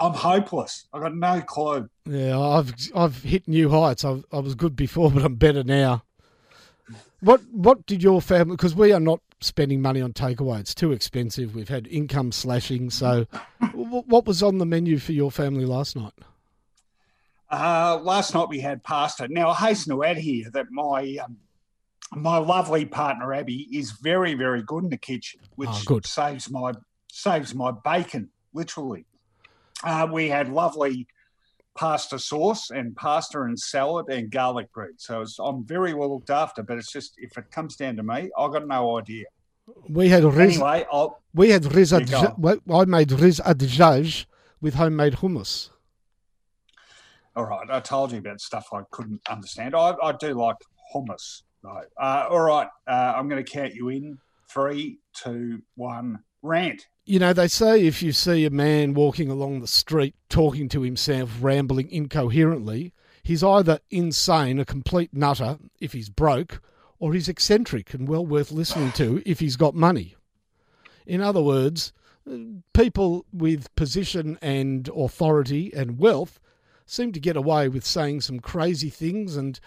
I'm 0.00 0.14
hopeless. 0.14 0.86
I 0.92 1.00
got 1.00 1.14
no 1.14 1.40
clue. 1.42 1.88
Yeah, 2.06 2.38
I've 2.38 2.74
I've 2.94 3.22
hit 3.22 3.46
new 3.46 3.68
heights. 3.68 4.04
I, 4.04 4.22
I 4.32 4.38
was 4.38 4.54
good 4.54 4.74
before, 4.74 5.10
but 5.10 5.22
I'm 5.22 5.34
better 5.34 5.62
now. 5.62 6.02
What 7.20 7.42
what 7.52 7.86
did 7.86 8.02
your 8.02 8.20
family? 8.20 8.56
Because 8.56 8.74
we 8.74 8.92
are 8.92 9.00
not 9.00 9.20
spending 9.42 9.82
money 9.82 10.00
on 10.00 10.12
takeaway. 10.12 10.60
It's 10.60 10.74
too 10.74 10.92
expensive. 10.92 11.54
We've 11.54 11.68
had 11.68 11.86
income 11.88 12.32
slashing. 12.32 12.90
So, 12.90 13.26
what 13.72 14.26
was 14.26 14.42
on 14.42 14.58
the 14.58 14.66
menu 14.66 14.98
for 14.98 15.12
your 15.12 15.30
family 15.30 15.66
last 15.66 15.96
night? 15.96 16.14
Uh, 17.50 18.00
last 18.02 18.34
night 18.34 18.48
we 18.48 18.60
had 18.60 18.82
pasta. 18.82 19.28
Now 19.28 19.50
I 19.50 19.54
hasten 19.54 19.94
to 19.94 20.02
add 20.02 20.16
here 20.16 20.48
that 20.54 20.70
my 20.70 21.18
um, 21.22 21.36
my 22.14 22.38
lovely 22.38 22.86
partner 22.86 23.34
Abby 23.34 23.68
is 23.70 23.92
very 23.92 24.32
very 24.32 24.62
good 24.62 24.84
in 24.84 24.90
the 24.90 24.96
kitchen, 24.96 25.40
which 25.56 25.68
oh, 25.90 26.00
saves 26.02 26.50
my 26.50 26.72
saves 27.10 27.54
my 27.54 27.70
bacon 27.70 28.30
literally. 28.54 29.04
Uh, 29.84 30.08
we 30.10 30.30
had 30.30 30.48
lovely 30.48 31.06
pasta 31.74 32.18
sauce 32.18 32.70
and 32.70 32.94
pasta 32.96 33.40
and 33.42 33.58
salad 33.58 34.08
and 34.08 34.30
garlic 34.30 34.72
bread. 34.72 34.92
So 34.98 35.24
I'm 35.40 35.64
very 35.64 35.94
well 35.94 36.12
looked 36.12 36.30
after, 36.30 36.62
but 36.62 36.78
it's 36.78 36.92
just 36.92 37.14
if 37.18 37.36
it 37.38 37.50
comes 37.50 37.76
down 37.76 37.96
to 37.96 38.02
me, 38.02 38.30
I've 38.38 38.52
got 38.52 38.66
no 38.66 38.98
idea. 38.98 39.26
We 39.88 40.08
had 40.08 40.24
riz. 40.24 40.56
Anyway, 40.56 40.86
I'll, 40.92 41.22
we 41.34 41.50
had 41.50 41.64
riz. 41.74 41.92
I 41.92 42.00
made 42.84 43.12
riz 43.12 43.40
with 44.60 44.74
homemade 44.74 45.14
hummus. 45.14 45.70
All 47.34 47.44
right, 47.44 47.68
I 47.70 47.80
told 47.80 48.12
you 48.12 48.18
about 48.18 48.40
stuff 48.40 48.68
I 48.72 48.82
couldn't 48.90 49.20
understand. 49.28 49.74
I, 49.74 49.94
I 50.02 50.12
do 50.12 50.34
like 50.34 50.56
hummus. 50.94 51.42
Right. 51.62 51.86
Uh, 51.98 52.26
all 52.28 52.40
right, 52.40 52.68
uh, 52.86 53.14
I'm 53.16 53.28
going 53.28 53.42
to 53.42 53.50
count 53.50 53.74
you 53.74 53.88
in. 53.88 54.18
Three, 54.50 54.98
two, 55.14 55.62
one. 55.76 56.18
Rant. 56.42 56.88
You 57.04 57.18
know, 57.18 57.32
they 57.32 57.48
say 57.48 57.84
if 57.84 58.00
you 58.00 58.12
see 58.12 58.44
a 58.44 58.50
man 58.50 58.94
walking 58.94 59.28
along 59.28 59.58
the 59.58 59.66
street 59.66 60.14
talking 60.28 60.68
to 60.68 60.82
himself, 60.82 61.30
rambling 61.40 61.90
incoherently, 61.90 62.92
he's 63.24 63.42
either 63.42 63.80
insane, 63.90 64.60
a 64.60 64.64
complete 64.64 65.12
nutter 65.12 65.58
if 65.80 65.94
he's 65.94 66.08
broke, 66.08 66.62
or 67.00 67.12
he's 67.12 67.28
eccentric 67.28 67.92
and 67.92 68.08
well 68.08 68.24
worth 68.24 68.52
listening 68.52 68.92
to 68.92 69.20
if 69.26 69.40
he's 69.40 69.56
got 69.56 69.74
money. 69.74 70.14
In 71.04 71.20
other 71.20 71.42
words, 71.42 71.92
people 72.72 73.26
with 73.32 73.74
position 73.74 74.38
and 74.40 74.88
authority 74.94 75.72
and 75.74 75.98
wealth 75.98 76.38
seem 76.86 77.10
to 77.10 77.18
get 77.18 77.36
away 77.36 77.68
with 77.68 77.84
saying 77.84 78.20
some 78.20 78.38
crazy 78.38 78.90
things 78.90 79.36
and 79.36 79.58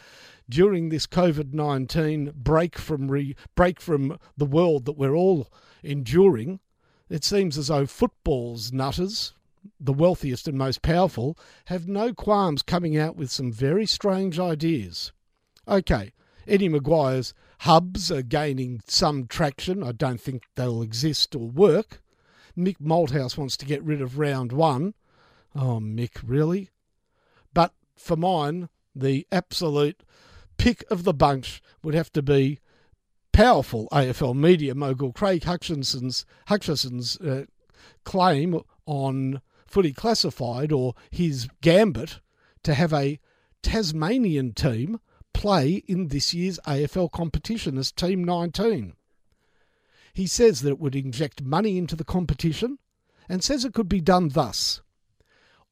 during 0.47 0.87
this 0.87 1.05
COVID 1.05 1.53
nineteen 1.53 2.31
break 2.33 2.77
from 2.77 3.09
re, 3.11 3.35
break 3.55 3.81
from 3.81 4.17
the 4.37 4.45
world 4.45 4.85
that 4.85 4.97
we're 4.97 5.15
all 5.15 5.51
enduring, 5.83 6.61
it 7.09 7.23
seems 7.23 7.57
as 7.57 7.67
though 7.67 7.85
football's 7.85 8.71
nutters, 8.71 9.33
the 9.79 9.93
wealthiest 9.93 10.47
and 10.47 10.57
most 10.57 10.81
powerful, 10.81 11.37
have 11.65 11.87
no 11.87 12.13
qualms 12.13 12.61
coming 12.61 12.97
out 12.97 13.15
with 13.15 13.31
some 13.31 13.51
very 13.51 13.85
strange 13.85 14.39
ideas. 14.39 15.11
Okay, 15.67 16.13
Eddie 16.47 16.69
McGuire's 16.69 17.33
hubs 17.59 18.11
are 18.11 18.21
gaining 18.21 18.81
some 18.87 19.27
traction. 19.27 19.83
I 19.83 19.91
don't 19.91 20.21
think 20.21 20.43
they'll 20.55 20.81
exist 20.81 21.35
or 21.35 21.47
work. 21.47 22.01
Mick 22.57 22.77
Malthouse 22.79 23.37
wants 23.37 23.57
to 23.57 23.65
get 23.65 23.83
rid 23.83 24.01
of 24.01 24.19
round 24.19 24.51
one. 24.51 24.93
Oh, 25.55 25.79
Mick, 25.79 26.21
really? 26.23 26.69
But 27.53 27.73
for 27.95 28.15
mine, 28.15 28.69
the 28.95 29.27
absolute 29.31 30.03
pick 30.57 30.83
of 30.89 31.03
the 31.03 31.13
bunch 31.13 31.61
would 31.83 31.95
have 31.95 32.11
to 32.13 32.21
be 32.21 32.59
powerful 33.35 33.89
AFL 33.91 34.33
media 34.33 34.73
mogul 34.73 35.11
Craig 35.11 35.43
Hutchison's, 35.43 36.25
uh, 37.19 37.43
claim 38.05 38.61
on 38.85 39.41
Footy 39.67 39.91
Classified 39.91 40.71
or 40.71 40.93
his 41.11 41.49
gambit 41.59 42.21
to 42.63 42.73
have 42.73 42.93
a 42.93 43.19
Tasmanian 43.61 44.53
team 44.53 45.01
play 45.33 45.83
in 45.85 46.07
this 46.07 46.33
year's 46.33 46.59
AFL 46.65 47.11
competition 47.11 47.77
as 47.77 47.91
Team 47.91 48.23
19. 48.23 48.93
He 50.13 50.27
says 50.27 50.61
that 50.61 50.69
it 50.69 50.79
would 50.79 50.95
inject 50.95 51.43
money 51.43 51.77
into 51.77 51.97
the 51.97 52.05
competition 52.05 52.79
and 53.27 53.43
says 53.43 53.65
it 53.65 53.73
could 53.73 53.89
be 53.89 53.99
done 53.99 54.29
thus. 54.29 54.81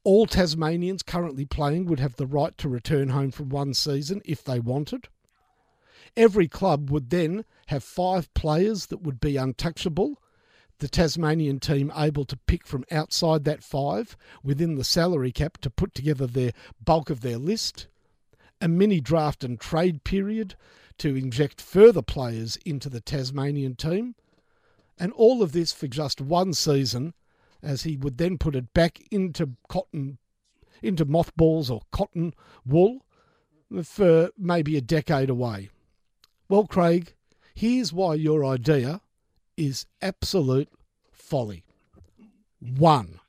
All 0.03 0.25
Tasmanians 0.25 1.01
currently 1.01 1.45
playing 1.45 1.85
would 1.85 2.01
have 2.01 2.17
the 2.17 2.27
right 2.27 2.57
to 2.57 2.67
return 2.67 3.07
home 3.07 3.31
from 3.31 3.47
one 3.47 3.73
season 3.73 4.21
if 4.25 4.43
they 4.43 4.59
wanted. 4.59 5.07
Every 6.15 6.47
club 6.47 6.91
would 6.91 7.09
then 7.09 7.43
have 7.67 7.83
five 7.83 8.31
players 8.33 8.87
that 8.87 9.01
would 9.01 9.19
be 9.19 9.37
untouchable. 9.37 10.21
The 10.79 10.87
Tasmanian 10.87 11.59
team 11.59 11.91
able 11.95 12.25
to 12.25 12.37
pick 12.37 12.67
from 12.67 12.85
outside 12.91 13.45
that 13.45 13.63
five 13.63 14.15
within 14.43 14.75
the 14.75 14.83
salary 14.83 15.31
cap 15.31 15.57
to 15.59 15.69
put 15.69 15.95
together 15.95 16.27
their 16.27 16.51
bulk 16.83 17.09
of 17.09 17.21
their 17.21 17.37
list. 17.37 17.87
A 18.61 18.67
mini 18.67 18.99
draft 19.01 19.43
and 19.43 19.59
trade 19.59 20.03
period 20.03 20.55
to 20.99 21.15
inject 21.15 21.61
further 21.61 22.01
players 22.01 22.57
into 22.65 22.89
the 22.89 23.01
Tasmanian 23.01 23.75
team. 23.75 24.15
And 24.99 25.11
all 25.13 25.41
of 25.41 25.51
this 25.51 25.71
for 25.71 25.87
just 25.87 26.21
one 26.21 26.53
season, 26.53 27.13
as 27.63 27.83
he 27.83 27.97
would 27.97 28.17
then 28.17 28.37
put 28.37 28.55
it 28.55 28.73
back 28.73 28.99
into 29.09 29.55
cotton, 29.67 30.19
into 30.83 31.05
mothballs 31.05 31.69
or 31.69 31.81
cotton 31.91 32.33
wool 32.65 33.05
for 33.83 34.29
maybe 34.37 34.77
a 34.77 34.81
decade 34.81 35.29
away. 35.29 35.69
Well, 36.53 36.67
Craig, 36.67 37.15
here's 37.55 37.91
why 37.91 38.13
your 38.13 38.45
idea 38.45 39.01
is 39.57 39.87
absolute 40.03 40.69
folly. 41.11 41.63
One, 42.59 43.19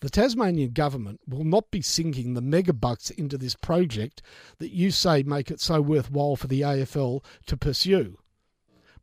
the 0.00 0.08
Tasmanian 0.08 0.70
government 0.70 1.20
will 1.28 1.44
not 1.44 1.70
be 1.70 1.82
sinking 1.82 2.32
the 2.32 2.40
mega 2.40 2.72
bucks 2.72 3.10
into 3.10 3.36
this 3.36 3.54
project 3.54 4.22
that 4.60 4.70
you 4.70 4.90
say 4.90 5.22
make 5.22 5.50
it 5.50 5.60
so 5.60 5.82
worthwhile 5.82 6.36
for 6.36 6.46
the 6.46 6.62
AFL 6.62 7.22
to 7.44 7.56
pursue. 7.58 8.16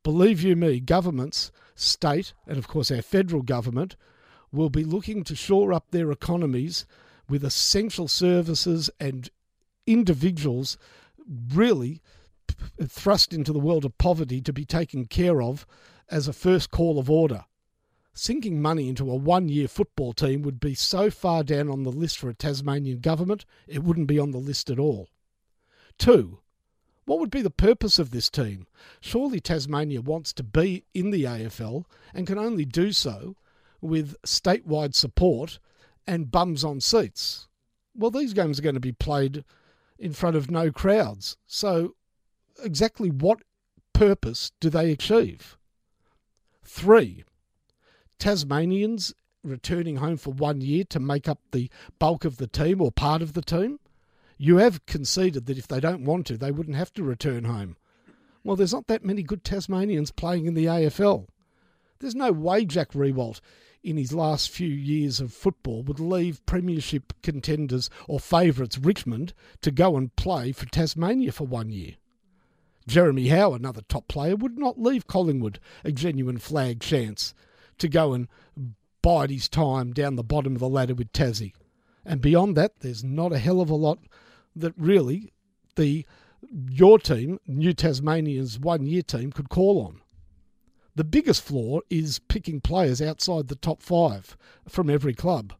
Believe 0.01 0.41
you 0.41 0.55
me, 0.55 0.79
governments, 0.79 1.51
state, 1.75 2.33
and 2.47 2.57
of 2.57 2.67
course 2.67 2.89
our 2.89 3.03
federal 3.03 3.43
government 3.43 3.95
will 4.51 4.71
be 4.71 4.83
looking 4.83 5.23
to 5.25 5.35
shore 5.35 5.71
up 5.71 5.91
their 5.91 6.11
economies 6.11 6.87
with 7.29 7.45
essential 7.45 8.07
services 8.07 8.89
and 8.99 9.29
individuals 9.85 10.79
really 11.53 12.01
thrust 12.87 13.33
into 13.33 13.53
the 13.53 13.59
world 13.59 13.85
of 13.85 13.97
poverty 13.97 14.41
to 14.41 14.53
be 14.53 14.65
taken 14.65 15.05
care 15.05 15.41
of 15.41 15.65
as 16.09 16.27
a 16.27 16.33
first 16.33 16.71
call 16.71 16.99
of 16.99 17.09
order. 17.09 17.45
Sinking 18.13 18.61
money 18.61 18.89
into 18.89 19.09
a 19.09 19.15
one 19.15 19.47
year 19.49 19.67
football 19.67 20.13
team 20.13 20.41
would 20.41 20.59
be 20.59 20.73
so 20.73 21.09
far 21.09 21.43
down 21.43 21.69
on 21.69 21.83
the 21.83 21.91
list 21.91 22.17
for 22.17 22.29
a 22.29 22.33
Tasmanian 22.33 22.99
government, 22.99 23.45
it 23.67 23.83
wouldn't 23.83 24.07
be 24.07 24.19
on 24.19 24.31
the 24.31 24.39
list 24.39 24.69
at 24.69 24.79
all. 24.79 25.09
Two, 25.97 26.39
what 27.05 27.19
would 27.19 27.31
be 27.31 27.41
the 27.41 27.49
purpose 27.49 27.97
of 27.97 28.11
this 28.11 28.29
team? 28.29 28.67
Surely 29.01 29.39
Tasmania 29.39 30.01
wants 30.01 30.31
to 30.33 30.43
be 30.43 30.83
in 30.93 31.11
the 31.11 31.23
AFL 31.23 31.85
and 32.13 32.27
can 32.27 32.37
only 32.37 32.65
do 32.65 32.91
so 32.91 33.35
with 33.81 34.15
statewide 34.23 34.93
support 34.93 35.59
and 36.05 36.31
bums 36.31 36.63
on 36.63 36.81
seats. 36.81 37.47
Well, 37.95 38.11
these 38.11 38.33
games 38.33 38.59
are 38.59 38.61
going 38.63 38.75
to 38.75 38.79
be 38.79 38.91
played 38.91 39.43
in 39.97 40.13
front 40.13 40.35
of 40.35 40.51
no 40.51 40.71
crowds. 40.71 41.37
So, 41.47 41.95
exactly 42.63 43.09
what 43.09 43.41
purpose 43.93 44.51
do 44.59 44.69
they 44.69 44.91
achieve? 44.91 45.57
Three, 46.63 47.23
Tasmanians 48.19 49.13
returning 49.43 49.97
home 49.97 50.17
for 50.17 50.31
one 50.33 50.61
year 50.61 50.83
to 50.85 50.99
make 50.99 51.27
up 51.27 51.39
the 51.51 51.69
bulk 51.97 52.25
of 52.25 52.37
the 52.37 52.47
team 52.47 52.81
or 52.81 52.91
part 52.91 53.21
of 53.21 53.33
the 53.33 53.41
team. 53.41 53.79
You 54.37 54.57
have 54.57 54.85
conceded 54.85 55.45
that 55.45 55.57
if 55.57 55.67
they 55.67 55.79
don't 55.79 56.05
want 56.05 56.27
to, 56.27 56.37
they 56.37 56.51
wouldn't 56.51 56.77
have 56.77 56.93
to 56.93 57.03
return 57.03 57.45
home. 57.45 57.77
Well, 58.43 58.55
there's 58.55 58.73
not 58.73 58.87
that 58.87 59.03
many 59.03 59.23
good 59.23 59.43
Tasmanians 59.43 60.11
playing 60.11 60.45
in 60.45 60.53
the 60.53 60.65
AFL. 60.65 61.27
There's 61.99 62.15
no 62.15 62.31
way 62.31 62.63
Jack 62.63 62.93
Riewoldt, 62.93 63.41
in 63.83 63.97
his 63.97 64.13
last 64.13 64.49
few 64.49 64.69
years 64.69 65.19
of 65.19 65.33
football, 65.33 65.83
would 65.83 65.99
leave 65.99 66.45
Premiership 66.45 67.13
contenders 67.21 67.89
or 68.07 68.19
favourites 68.19 68.77
Richmond 68.77 69.33
to 69.61 69.71
go 69.71 69.97
and 69.97 70.15
play 70.15 70.51
for 70.51 70.65
Tasmania 70.65 71.31
for 71.31 71.45
one 71.45 71.69
year. 71.69 71.95
Jeremy 72.89 73.27
Howe, 73.27 73.53
another 73.53 73.81
top 73.87 74.07
player, 74.07 74.35
would 74.35 74.57
not 74.57 74.79
leave 74.79 75.07
Collingwood, 75.07 75.59
a 75.83 75.91
genuine 75.91 76.39
flag 76.39 76.81
chance, 76.81 77.33
to 77.77 77.87
go 77.87 78.13
and 78.13 78.27
bide 79.01 79.29
his 79.29 79.47
time 79.47 79.93
down 79.93 80.15
the 80.15 80.23
bottom 80.23 80.53
of 80.53 80.59
the 80.59 80.67
ladder 80.67 80.95
with 80.95 81.13
Tassie. 81.13 81.53
And 82.03 82.19
beyond 82.19 82.57
that, 82.57 82.79
there's 82.79 83.03
not 83.03 83.31
a 83.31 83.37
hell 83.37 83.61
of 83.61 83.69
a 83.69 83.75
lot 83.75 83.99
that 84.55 84.73
really 84.75 85.31
the 85.75 86.05
your 86.69 86.97
team, 86.97 87.39
New 87.45 87.73
Tasmanian's 87.73 88.59
one 88.59 88.85
year 88.85 89.03
team, 89.03 89.31
could 89.31 89.49
call 89.49 89.85
on. 89.85 90.01
The 90.95 91.03
biggest 91.03 91.43
flaw 91.43 91.81
is 91.89 92.19
picking 92.19 92.59
players 92.59 93.01
outside 93.01 93.47
the 93.47 93.55
top 93.55 93.83
five 93.83 94.35
from 94.67 94.89
every 94.89 95.13
club. 95.13 95.53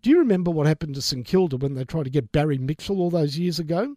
Do 0.00 0.10
you 0.10 0.18
remember 0.18 0.50
what 0.50 0.66
happened 0.66 0.94
to 0.94 1.02
St 1.02 1.26
Kilda 1.26 1.56
when 1.56 1.74
they 1.74 1.84
tried 1.84 2.04
to 2.04 2.10
get 2.10 2.32
Barry 2.32 2.56
Mitchell 2.56 3.00
all 3.00 3.10
those 3.10 3.38
years 3.38 3.58
ago? 3.58 3.96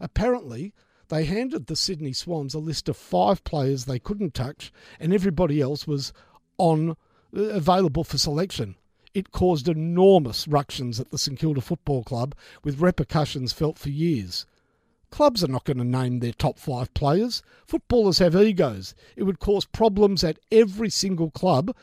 Apparently, 0.00 0.74
they 1.08 1.24
handed 1.24 1.66
the 1.66 1.76
Sydney 1.76 2.12
Swans 2.12 2.54
a 2.54 2.58
list 2.58 2.88
of 2.88 2.96
five 2.96 3.42
players 3.44 3.84
they 3.84 3.98
couldn't 3.98 4.34
touch, 4.34 4.72
and 5.00 5.12
everybody 5.12 5.60
else 5.60 5.86
was 5.86 6.12
on 6.58 6.90
uh, 6.90 6.94
available 7.32 8.04
for 8.04 8.18
selection. 8.18 8.74
It 9.14 9.32
caused 9.32 9.68
enormous 9.68 10.46
ructions 10.46 11.00
at 11.00 11.10
the 11.10 11.18
St 11.18 11.38
Kilda 11.38 11.60
Football 11.60 12.04
Club, 12.04 12.34
with 12.62 12.80
repercussions 12.80 13.52
felt 13.52 13.78
for 13.78 13.88
years. 13.88 14.46
Clubs 15.10 15.42
are 15.42 15.48
not 15.48 15.64
going 15.64 15.78
to 15.78 15.84
name 15.84 16.20
their 16.20 16.32
top 16.32 16.58
five 16.58 16.92
players. 16.92 17.42
Footballers 17.66 18.18
have 18.18 18.36
egos. 18.36 18.94
It 19.16 19.22
would 19.22 19.40
cause 19.40 19.64
problems 19.64 20.22
at 20.22 20.38
every 20.52 20.90
single 20.90 21.30
club 21.30 21.74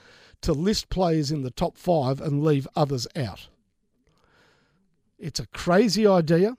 to 0.41 0.53
list 0.53 0.89
players 0.89 1.31
in 1.31 1.41
the 1.41 1.49
top 1.49 1.77
five 1.77 2.21
and 2.21 2.43
leave 2.43 2.67
others 2.75 3.07
out. 3.15 3.47
It's 5.17 5.39
a 5.39 5.47
crazy 5.47 6.05
idea, 6.05 6.55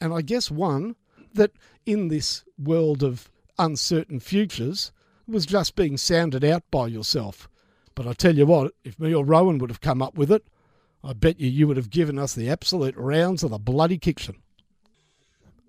and 0.00 0.12
I 0.12 0.20
guess 0.20 0.50
one 0.50 0.96
that 1.34 1.52
in 1.86 2.08
this 2.08 2.44
world 2.58 3.02
of 3.02 3.30
uncertain 3.58 4.20
futures 4.20 4.92
was 5.26 5.46
just 5.46 5.76
being 5.76 5.96
sounded 5.96 6.44
out 6.44 6.62
by 6.70 6.86
yourself. 6.86 7.48
But 7.94 8.06
I 8.06 8.12
tell 8.12 8.36
you 8.36 8.46
what, 8.46 8.72
if 8.84 8.98
me 8.98 9.14
or 9.14 9.24
Rohan 9.24 9.58
would 9.58 9.70
have 9.70 9.80
come 9.80 10.02
up 10.02 10.16
with 10.16 10.30
it, 10.32 10.44
I 11.02 11.12
bet 11.12 11.40
you 11.40 11.48
you 11.48 11.66
would 11.68 11.76
have 11.76 11.90
given 11.90 12.18
us 12.18 12.34
the 12.34 12.50
absolute 12.50 12.96
rounds 12.96 13.42
of 13.42 13.50
the 13.50 13.58
bloody 13.58 13.98
kitchen. 13.98 14.36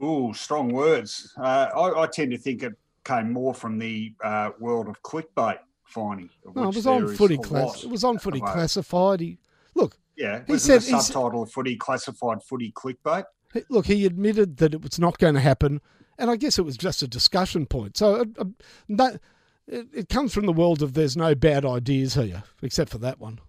Ooh, 0.04 0.34
strong 0.34 0.70
words. 0.74 1.34
Uh, 1.38 1.68
I, 1.76 2.04
I, 2.04 2.08
tend 2.08 2.32
to 2.32 2.38
think 2.38 2.64
it 2.64 2.74
came 3.04 3.32
more 3.32 3.54
from 3.54 3.78
the 3.78 4.14
uh, 4.24 4.50
world 4.60 4.88
of 4.88 5.02
clickbait 5.04 5.60
Finey. 5.94 6.30
No, 6.56 6.70
it 6.70 6.76
was 6.76 6.88
on 6.88 7.16
footy 7.16 7.38
class. 7.38 7.84
It 7.84 7.90
was 7.90 8.04
on 8.04 8.18
footy 8.18 8.40
classified. 8.40 9.20
He 9.20 9.38
look. 9.76 9.98
Yeah, 10.16 10.42
he 10.48 10.58
said 10.58 10.82
the 10.82 11.00
subtitle 11.02 11.44
of 11.44 11.52
footy 11.52 11.76
classified 11.76 12.44
footy 12.44 12.72
clickbait. 12.72 13.26
Look, 13.70 13.88
he 13.88 14.06
admitted 14.06 14.58
that 14.58 14.74
it 14.74 14.82
was 14.82 15.00
not 15.00 15.18
going 15.18 15.34
to 15.36 15.40
happen, 15.40 15.82
and 16.18 16.30
I 16.30 16.36
guess 16.36 16.58
it 16.58 16.64
was 16.64 16.78
just 16.78 17.02
a 17.02 17.08
discussion 17.08 17.66
point. 17.66 17.98
So, 17.98 18.16
uh, 18.16 18.26
uh 18.40 18.46
that 18.90 19.20
it, 19.68 19.88
it 19.94 20.10
comes 20.10 20.34
from 20.34 20.46
the 20.46 20.54
world 20.54 20.82
of 20.82 20.94
there's 20.94 21.18
no 21.18 21.36
bad 21.36 21.66
ideas 21.66 22.16
here, 22.16 22.44
except 22.62 22.92
for 22.92 22.98
that 23.00 23.20
one. 23.20 23.40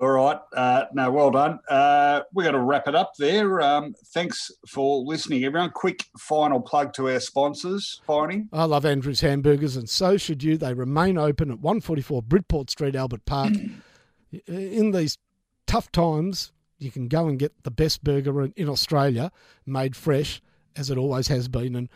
All 0.00 0.10
right. 0.10 0.38
Uh, 0.56 0.84
no, 0.92 1.10
well 1.10 1.32
done. 1.32 1.58
Uh, 1.68 2.20
we're 2.32 2.44
going 2.44 2.54
to 2.54 2.60
wrap 2.60 2.86
it 2.86 2.94
up 2.94 3.14
there. 3.18 3.60
Um, 3.60 3.94
thanks 4.14 4.50
for 4.68 5.02
listening, 5.02 5.44
everyone. 5.44 5.70
Quick 5.70 6.04
final 6.16 6.60
plug 6.60 6.92
to 6.94 7.08
our 7.08 7.18
sponsors, 7.18 8.00
Finey. 8.08 8.46
I 8.52 8.64
love 8.64 8.86
Andrew's 8.86 9.22
Hamburgers, 9.22 9.76
and 9.76 9.88
so 9.88 10.16
should 10.16 10.44
you. 10.44 10.56
They 10.56 10.72
remain 10.72 11.18
open 11.18 11.50
at 11.50 11.58
144 11.58 12.22
Bridport 12.22 12.70
Street, 12.70 12.94
Albert 12.94 13.24
Park. 13.24 13.54
in 14.46 14.92
these 14.92 15.18
tough 15.66 15.90
times, 15.90 16.52
you 16.78 16.90
can 16.90 17.08
go 17.08 17.26
and 17.28 17.38
get 17.38 17.64
the 17.64 17.70
best 17.70 18.04
burger 18.04 18.44
in 18.56 18.68
Australia, 18.68 19.30
made 19.66 19.96
fresh, 19.96 20.40
as 20.76 20.90
it 20.90 20.98
always 20.98 21.28
has 21.28 21.48
been. 21.48 21.74
And 21.74 21.88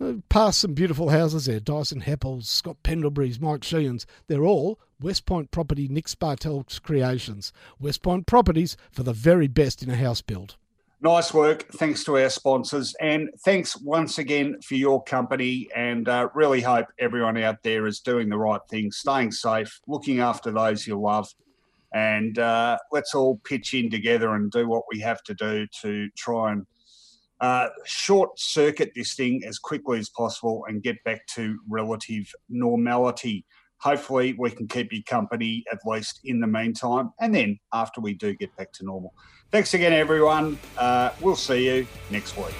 uh, 0.00 0.14
past 0.28 0.60
some 0.60 0.74
beautiful 0.74 1.08
houses 1.08 1.46
there 1.46 1.60
Dyson 1.60 2.00
Heppell's, 2.00 2.48
Scott 2.48 2.76
Pendlebury's, 2.82 3.40
Mike 3.40 3.64
Sheehan's. 3.64 4.06
They're 4.26 4.44
all 4.44 4.78
West 5.00 5.26
Point 5.26 5.50
Property 5.50 5.88
Nick 5.88 6.06
Spartel's 6.06 6.78
creations. 6.78 7.52
West 7.80 8.02
Point 8.02 8.26
Properties 8.26 8.76
for 8.90 9.02
the 9.02 9.12
very 9.12 9.48
best 9.48 9.82
in 9.82 9.90
a 9.90 9.96
house 9.96 10.20
build. 10.20 10.56
Nice 11.00 11.32
work. 11.34 11.68
Thanks 11.74 12.04
to 12.04 12.16
our 12.18 12.30
sponsors. 12.30 12.94
And 13.00 13.28
thanks 13.44 13.76
once 13.76 14.18
again 14.18 14.60
for 14.62 14.74
your 14.76 15.02
company. 15.04 15.68
And 15.76 16.08
uh, 16.08 16.30
really 16.34 16.62
hope 16.62 16.86
everyone 16.98 17.36
out 17.36 17.62
there 17.62 17.86
is 17.86 18.00
doing 18.00 18.30
the 18.30 18.38
right 18.38 18.62
thing, 18.70 18.90
staying 18.90 19.32
safe, 19.32 19.80
looking 19.86 20.20
after 20.20 20.50
those 20.50 20.86
you 20.86 20.98
love. 20.98 21.28
And 21.96 22.38
uh, 22.38 22.76
let's 22.92 23.14
all 23.14 23.40
pitch 23.44 23.72
in 23.72 23.88
together 23.88 24.34
and 24.34 24.50
do 24.50 24.68
what 24.68 24.82
we 24.92 25.00
have 25.00 25.22
to 25.22 25.32
do 25.32 25.66
to 25.80 26.10
try 26.14 26.52
and 26.52 26.66
uh, 27.40 27.68
short 27.86 28.38
circuit 28.38 28.92
this 28.94 29.14
thing 29.14 29.42
as 29.46 29.58
quickly 29.58 29.98
as 29.98 30.10
possible 30.10 30.66
and 30.68 30.82
get 30.82 31.02
back 31.04 31.26
to 31.28 31.58
relative 31.70 32.30
normality. 32.50 33.46
Hopefully, 33.78 34.34
we 34.38 34.50
can 34.50 34.68
keep 34.68 34.92
you 34.92 35.02
company 35.04 35.64
at 35.72 35.78
least 35.86 36.20
in 36.24 36.38
the 36.38 36.46
meantime, 36.46 37.12
and 37.18 37.34
then 37.34 37.58
after 37.72 38.02
we 38.02 38.12
do 38.12 38.34
get 38.34 38.54
back 38.58 38.72
to 38.72 38.84
normal. 38.84 39.14
Thanks 39.50 39.72
again, 39.72 39.94
everyone. 39.94 40.58
Uh, 40.76 41.10
we'll 41.22 41.34
see 41.34 41.64
you 41.64 41.86
next 42.10 42.36
week. 42.36 42.54